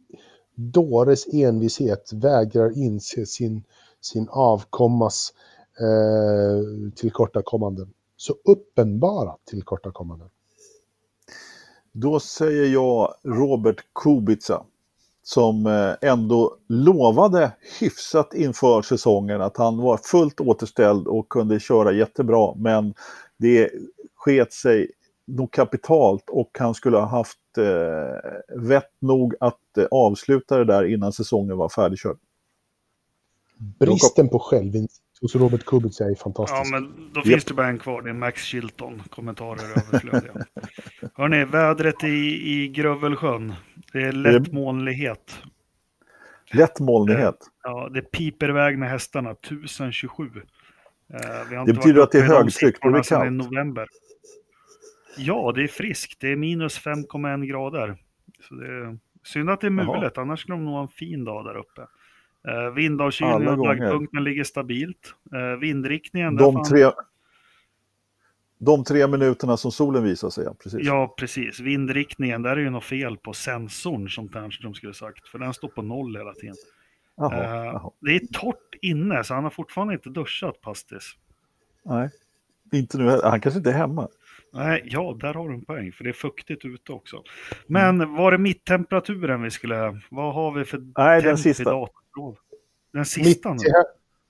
dåres 0.54 1.26
envishet 1.34 2.12
vägrar 2.12 2.78
inse 2.78 3.26
sin, 3.26 3.64
sin 4.00 4.28
avkommas 4.30 5.34
eh, 5.80 6.92
tillkortakommanden. 6.96 7.92
Så 8.16 8.34
uppenbara 8.44 9.36
tillkortakommanden. 9.44 10.30
Då 11.92 12.20
säger 12.20 12.66
jag 12.66 13.14
Robert 13.24 13.84
Kubica. 13.94 14.62
Som 15.22 15.66
eh, 15.66 16.10
ändå 16.10 16.56
lovade 16.68 17.52
hyfsat 17.80 18.34
inför 18.34 18.82
säsongen 18.82 19.40
att 19.40 19.56
han 19.56 19.78
var 19.78 19.96
fullt 19.96 20.40
återställd 20.40 21.06
och 21.06 21.28
kunde 21.28 21.60
köra 21.60 21.92
jättebra. 21.92 22.54
Men 22.56 22.94
det 23.36 23.70
sket 24.14 24.52
sig 24.52 24.90
nog 25.26 25.50
kapitalt 25.50 26.24
och 26.30 26.56
han 26.58 26.74
skulle 26.74 26.96
ha 26.96 27.06
haft 27.06 27.58
eh, 27.58 28.30
vett 28.56 28.92
nog 28.98 29.34
att 29.40 29.78
eh, 29.78 29.84
avsluta 29.90 30.56
det 30.58 30.64
där 30.64 30.84
innan 30.84 31.12
säsongen 31.12 31.56
var 31.56 31.68
färdigkörd. 31.68 32.18
Bristen 33.78 34.28
på 34.28 34.38
självinsikt 34.38 35.09
hos 35.20 35.34
Robert 35.36 35.64
Kubica 35.64 36.04
är 36.04 36.08
Ja, 36.08 36.14
fantastisk. 36.16 36.72
men 36.72 37.10
då 37.12 37.22
finns 37.22 37.44
det 37.44 37.54
bara 37.54 37.66
en 37.68 37.78
kvar. 37.78 38.02
Det 38.02 38.10
är 38.10 38.14
Max 38.14 38.42
Chilton. 38.44 39.02
Kommentarer 39.10 39.70
överflödiga. 39.70 40.32
Hörni, 41.14 41.44
vädret 41.44 42.04
i, 42.04 42.08
i 42.52 42.68
Grövelsjön. 42.68 43.54
Det 43.92 44.02
är 44.02 44.12
lätt 44.12 44.52
molnighet. 44.52 45.42
Lätt 46.52 46.80
molnighet. 46.80 47.36
Ja, 47.62 47.88
det 47.88 48.02
piper 48.02 48.48
iväg 48.48 48.78
med 48.78 48.90
hästarna, 48.90 49.30
1027. 49.30 50.24
Eh, 50.24 51.20
vi 51.50 51.56
har 51.56 51.66
Det 51.66 51.72
betyder 51.72 52.02
att 52.02 52.12
det 52.12 52.18
är 52.18 52.22
högtryck, 52.22 52.76
det 52.82 53.04
sedan 53.04 53.18
kallt. 53.20 53.26
i 53.26 53.30
november. 53.30 53.86
Ja, 55.16 55.52
det 55.54 55.62
är 55.62 55.68
friskt. 55.68 56.20
Det 56.20 56.28
är 56.32 56.36
minus 56.36 56.80
5,1 56.80 57.44
grader. 57.46 57.96
Så 58.48 58.54
det 58.54 58.66
är 58.66 58.98
synd 59.24 59.50
att 59.50 59.60
det 59.60 59.66
är 59.66 59.70
Jaha. 59.70 59.96
mulet, 59.96 60.18
annars 60.18 60.40
skulle 60.40 60.56
de 60.56 60.64
nog 60.64 60.74
ha 60.74 60.82
en 60.82 60.88
fin 60.88 61.24
dag 61.24 61.44
där 61.44 61.56
uppe. 61.56 61.86
Eh, 62.48 62.70
vindavkylning 62.74 63.48
och 63.48 63.56
gånger. 63.56 63.74
dagpunkten 63.80 64.24
ligger 64.24 64.44
stabilt. 64.44 65.14
Eh, 65.34 65.58
vindriktningen, 65.60 66.36
De 66.36 66.52
fan- 66.52 66.64
tre, 66.64 66.90
de 68.58 68.84
tre 68.84 69.06
minuterna 69.06 69.56
som 69.56 69.72
solen 69.72 70.04
visar 70.04 70.30
sig, 70.30 70.44
ja. 70.44 70.54
Precis. 70.62 70.80
Ja, 70.86 71.14
precis. 71.18 71.60
Vindriktningen, 71.60 72.42
där 72.42 72.50
är 72.50 72.60
ju 72.60 72.70
något 72.70 72.84
fel 72.84 73.16
på 73.16 73.32
sensorn 73.32 74.08
som 74.08 74.28
Ternström 74.28 74.74
skulle 74.74 74.94
sagt. 74.94 75.28
För 75.28 75.38
den 75.38 75.54
står 75.54 75.68
på 75.68 75.82
noll 75.82 76.16
hela 76.16 76.32
tiden. 76.34 76.56
Jaha, 77.16 77.34
Eh, 77.44 77.64
jaha. 77.64 77.90
det 78.00 78.10
är 78.14 78.26
torrt 78.32 78.74
inne, 78.82 79.24
så 79.24 79.34
han 79.34 79.44
har 79.44 79.50
fortfarande 79.50 79.94
inte 79.94 80.10
duschat, 80.10 80.60
Pastis. 80.60 81.12
Nej, 81.84 82.10
inte 82.72 82.98
nu. 82.98 83.20
Han 83.24 83.40
kanske 83.40 83.58
inte 83.58 83.70
är 83.70 83.74
hemma. 83.74 84.08
Nej, 84.52 84.82
ja, 84.84 85.16
där 85.20 85.34
har 85.34 85.48
du 85.48 85.54
en 85.54 85.64
poäng, 85.64 85.92
för 85.92 86.04
det 86.04 86.10
är 86.10 86.14
fuktigt 86.14 86.64
ute 86.64 86.92
också. 86.92 87.22
Men 87.66 88.14
var 88.14 88.32
det 88.32 88.38
mitttemperaturen 88.38 89.42
vi 89.42 89.50
skulle... 89.50 90.00
Vad 90.10 90.34
har 90.34 90.52
vi 90.52 90.64
för 90.64 90.82
Nej, 90.98 91.22
den 91.22 91.38
sista. 91.38 91.74
Datorprov? 92.14 92.36
Den 92.92 93.04
sista 93.04 93.52
nu? 93.52 93.58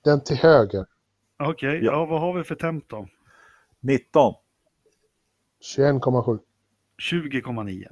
den 0.04 0.24
till 0.24 0.36
höger. 0.36 0.86
Okej, 1.38 1.84
Ja. 1.84 1.92
ja. 1.92 2.04
vad 2.06 2.20
har 2.20 2.32
vi 2.34 2.44
för 2.44 2.54
temp 2.54 2.88
då? 2.88 3.08
19. 3.80 4.34
21,7. 5.76 6.38
20,9. 7.12 7.86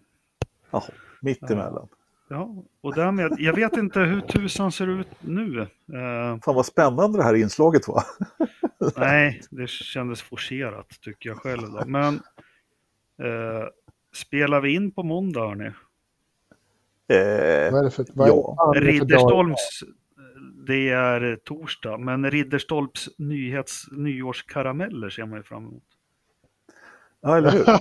Jaha, 0.70 0.82
mittemellan. 1.20 1.88
Ja, 2.30 2.54
och 2.80 2.94
därmed, 2.94 3.34
jag 3.38 3.54
vet 3.54 3.76
inte 3.76 4.00
hur 4.00 4.20
tusan 4.20 4.72
ser 4.72 4.86
ut 4.86 5.08
nu. 5.20 5.60
Eh, 5.60 6.38
Fan 6.44 6.54
vad 6.54 6.66
spännande 6.66 7.18
det 7.18 7.24
här 7.24 7.34
inslaget 7.34 7.88
var. 7.88 8.02
nej, 8.96 9.40
det 9.50 9.68
kändes 9.68 10.22
forcerat 10.22 10.88
tycker 11.00 11.28
jag 11.28 11.38
själv. 11.38 11.70
Då. 11.72 11.82
Men 11.86 12.14
eh, 13.22 13.68
spelar 14.12 14.60
vi 14.60 14.74
in 14.74 14.90
på 14.90 15.02
måndag 15.02 15.40
hörni? 15.40 15.70
Eh, 17.08 17.72
Vad 17.72 17.80
är 17.80 17.84
det 17.84 17.90
för, 17.90 18.06
vad 18.14 18.28
är 18.28 18.32
Ja. 18.32 18.72
är? 18.76 18.80
Ridderstolms, 18.80 19.82
det 20.66 20.88
är 20.88 21.36
torsdag, 21.44 21.98
men 21.98 22.30
Ridderstolps 22.30 23.08
nyhets, 23.18 23.84
nyårskarameller 23.90 25.08
ser 25.10 25.26
man 25.26 25.38
ju 25.38 25.42
fram 25.42 25.66
emot. 25.66 25.82
ja, 27.20 27.36
eller 27.36 27.50
hur? 27.50 27.64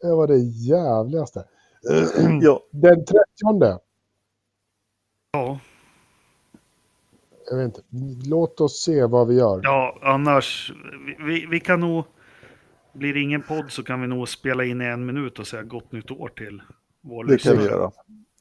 Det 0.00 0.14
var 0.14 0.26
det 0.26 0.38
jävligaste. 0.38 1.44
Ja, 2.40 2.62
Den 2.70 3.04
30. 3.04 3.78
Ja, 5.32 5.58
Jag 7.50 7.56
vet 7.56 7.64
inte. 7.64 7.80
Låt 8.28 8.60
oss 8.60 8.82
se 8.82 9.04
vad 9.06 9.28
vi 9.28 9.34
gör. 9.34 9.60
ja 9.62 9.98
annars, 10.02 10.72
vi, 11.06 11.16
vi, 11.24 11.46
vi 11.46 11.60
kan 11.60 11.80
nog, 11.80 12.04
blir 12.98 13.14
det 13.14 13.20
ingen 13.20 13.42
podd 13.42 13.64
så 13.68 13.82
kan 13.82 14.00
vi 14.00 14.06
nog 14.06 14.28
spela 14.28 14.64
in 14.64 14.80
i 14.80 14.84
en 14.84 15.06
minut 15.06 15.38
och 15.38 15.46
säga 15.46 15.62
gott 15.62 15.92
nytt 15.92 16.10
år 16.10 16.28
till 16.28 16.62
vår 17.00 17.24
det 17.24 17.38
kan 17.38 17.52
vi 17.52 17.58
lyssnare. 17.58 17.80
göra. 17.80 17.90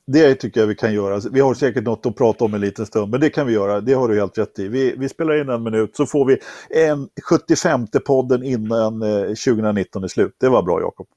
Det 0.07 0.35
tycker 0.35 0.59
jag 0.59 0.67
vi 0.67 0.75
kan 0.75 0.93
göra. 0.93 1.21
Vi 1.31 1.39
har 1.39 1.53
säkert 1.53 1.83
något 1.83 2.05
att 2.05 2.15
prata 2.15 2.45
om 2.45 2.53
en 2.53 2.61
liten 2.61 2.85
stund, 2.85 3.11
men 3.11 3.19
det 3.19 3.29
kan 3.29 3.47
vi 3.47 3.53
göra. 3.53 3.81
Det 3.81 3.93
har 3.93 4.09
du 4.09 4.15
helt 4.15 4.37
rätt 4.37 4.59
i. 4.59 4.67
Vi, 4.67 4.95
vi 4.97 5.09
spelar 5.09 5.41
in 5.41 5.49
en 5.49 5.63
minut 5.63 5.95
så 5.95 6.05
får 6.05 6.25
vi 6.25 6.37
en 6.69 7.09
75 7.29 7.87
podden 8.05 8.43
innan 8.43 9.01
eh, 9.01 9.27
2019 9.27 10.03
är 10.03 10.07
slut. 10.07 10.35
Det 10.39 10.49
var 10.49 10.63
bra 10.63 10.81
Jakob. 10.81 11.07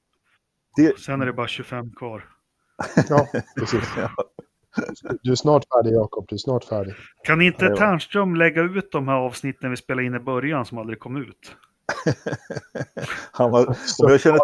Det, 0.77 0.99
Sen 0.99 1.23
är 1.23 1.27
det 1.27 1.33
bara 1.33 1.49
25 1.49 1.91
kvar. 1.91 2.25
Ja, 3.09 3.27
precis. 3.57 3.85
Du 5.23 5.31
är 5.31 5.35
snart 5.35 5.65
färdig 5.75 5.93
Jakob, 5.93 6.25
du 6.29 6.35
är 6.35 6.39
snart 6.39 6.65
färdig. 6.65 6.95
Kan 7.25 7.43
inte. 7.43 7.77
Ternström 7.77 8.37
lägga 8.37 8.63
ut 8.63 8.93
de 8.93 9.09
här 9.09 9.15
avsnitten 9.15 9.71
vi 9.71 9.77
spelade 9.77 10.07
in 10.07 10.15
i 10.15 10.21
början 10.21 10.65
som 10.65 10.79
aldrig 10.79 10.99
kom 10.99 11.17
ut? 11.17 11.57
han 13.33 13.53
har, 13.53 13.67
om, 13.67 14.11
jag 14.11 14.21
känner, 14.21 14.41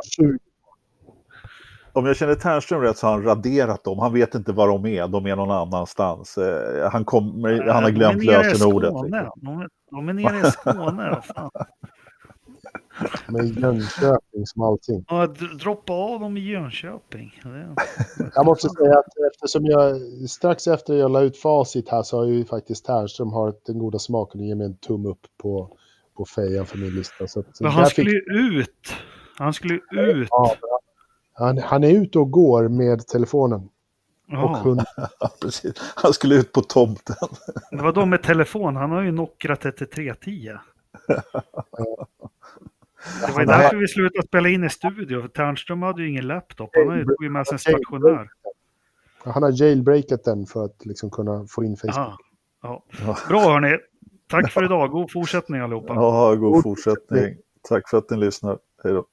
om 1.92 2.06
jag 2.06 2.16
känner 2.16 2.34
Ternström 2.34 2.80
rätt 2.80 2.98
så 2.98 3.06
har 3.06 3.12
han 3.12 3.22
raderat 3.22 3.84
dem. 3.84 3.98
Han 3.98 4.12
vet 4.12 4.34
inte 4.34 4.52
var 4.52 4.68
de 4.68 4.86
är. 4.86 5.08
De 5.08 5.26
är 5.26 5.36
någon 5.36 5.50
annanstans. 5.50 6.38
Eh, 6.38 6.90
Han, 6.90 7.04
kommer, 7.04 7.60
han 7.60 7.84
har 7.84 7.90
De 7.90 7.96
glömt 7.96 8.22
är 8.22 8.22
i 8.22 8.26
lösenordet. 8.26 8.92
Liksom. 8.92 9.10
De 9.36 9.60
är, 9.60 9.68
de 9.90 10.08
är 10.08 10.12
nere 10.12 10.48
i 10.48 10.50
Skåne. 10.50 11.10
vad 11.10 11.24
fan. 11.24 11.50
Med 13.28 13.44
Jönköping 13.44 14.46
som 14.46 14.62
allting. 14.62 15.04
Ja, 15.08 15.26
droppa 15.60 15.92
av 15.92 16.20
dem 16.20 16.36
i 16.36 16.40
Jönköping. 16.40 17.42
Jag 18.34 18.46
måste 18.46 18.68
säga 18.68 18.98
att 18.98 19.32
eftersom 19.34 19.64
jag 19.64 20.00
strax 20.30 20.66
efter 20.66 20.94
jag 20.94 21.10
la 21.10 21.20
ut 21.20 21.36
facit 21.36 21.88
här 21.88 22.02
så 22.02 22.18
har 22.18 22.24
ju 22.24 22.44
faktiskt 22.44 22.84
Ternström 22.84 23.32
har 23.32 23.54
den 23.66 23.78
goda 23.78 23.98
smaken 23.98 24.40
att 24.40 24.46
ge 24.46 24.54
mig 24.54 24.66
en 24.66 24.76
tumme 24.76 25.08
upp 25.08 25.26
på, 25.42 25.76
på 26.16 26.24
fejan 26.24 26.66
för 26.66 26.78
min 26.78 26.90
lista. 26.94 27.26
Så 27.28 27.40
att, 27.40 27.60
Men 27.60 27.70
han 27.70 27.86
skulle 27.86 28.10
fick- 28.10 28.28
ju 28.28 28.60
ut. 28.60 28.94
Han 29.38 29.52
skulle 29.54 29.74
ju 29.74 30.00
ut. 30.00 30.28
Ja, 30.30 30.56
han, 31.32 31.58
han 31.58 31.84
är 31.84 31.90
ute 31.90 32.18
och 32.18 32.30
går 32.30 32.68
med 32.68 33.06
telefonen 33.06 33.60
och 33.60 33.70
Ja, 34.28 34.60
hund. 34.64 34.82
Ja, 35.20 35.30
precis. 35.42 35.72
Han 35.96 36.12
skulle 36.12 36.34
ut 36.34 36.52
på 36.52 36.60
tomten. 36.60 37.16
det 37.70 37.82
var 37.82 37.92
de 37.92 38.10
med 38.10 38.22
telefon. 38.22 38.76
Han 38.76 38.90
har 38.90 39.02
ju 39.02 39.12
Nokia 39.12 39.56
3310. 39.56 40.52
Det 43.26 43.32
var 43.32 43.40
ju 43.40 43.46
därför 43.46 43.76
vi 43.76 43.88
slutade 43.88 44.26
spela 44.26 44.48
in 44.48 44.64
i 44.64 44.70
studio. 44.70 45.20
För 45.20 45.28
Ternström 45.28 45.82
hade 45.82 46.02
ju 46.02 46.08
ingen 46.10 46.26
laptop. 46.26 46.70
Han 46.76 46.88
har 46.88 46.96
ju 47.22 47.30
med 47.30 47.46
sig 47.46 47.54
en 47.54 47.58
stationär. 47.58 48.28
Han 49.24 49.42
har 49.42 49.62
jailbreakat 49.62 50.24
den 50.24 50.46
för 50.46 50.64
att 50.64 50.86
liksom 50.86 51.10
kunna 51.10 51.46
få 51.48 51.64
in 51.64 51.76
Facebook. 51.76 52.20
Ja. 52.62 52.84
Bra 53.28 53.40
hörni. 53.40 53.78
Tack 54.30 54.52
för 54.52 54.64
idag. 54.64 54.90
God 54.90 55.12
fortsättning 55.12 55.60
allihopa. 55.60 55.94
Ja, 55.94 56.34
god 56.34 56.62
fortsättning. 56.62 57.36
Tack 57.68 57.90
för 57.90 57.98
att 57.98 58.10
ni 58.10 58.16
lyssnar. 58.16 58.58
Hej 58.84 58.92
då. 58.92 59.06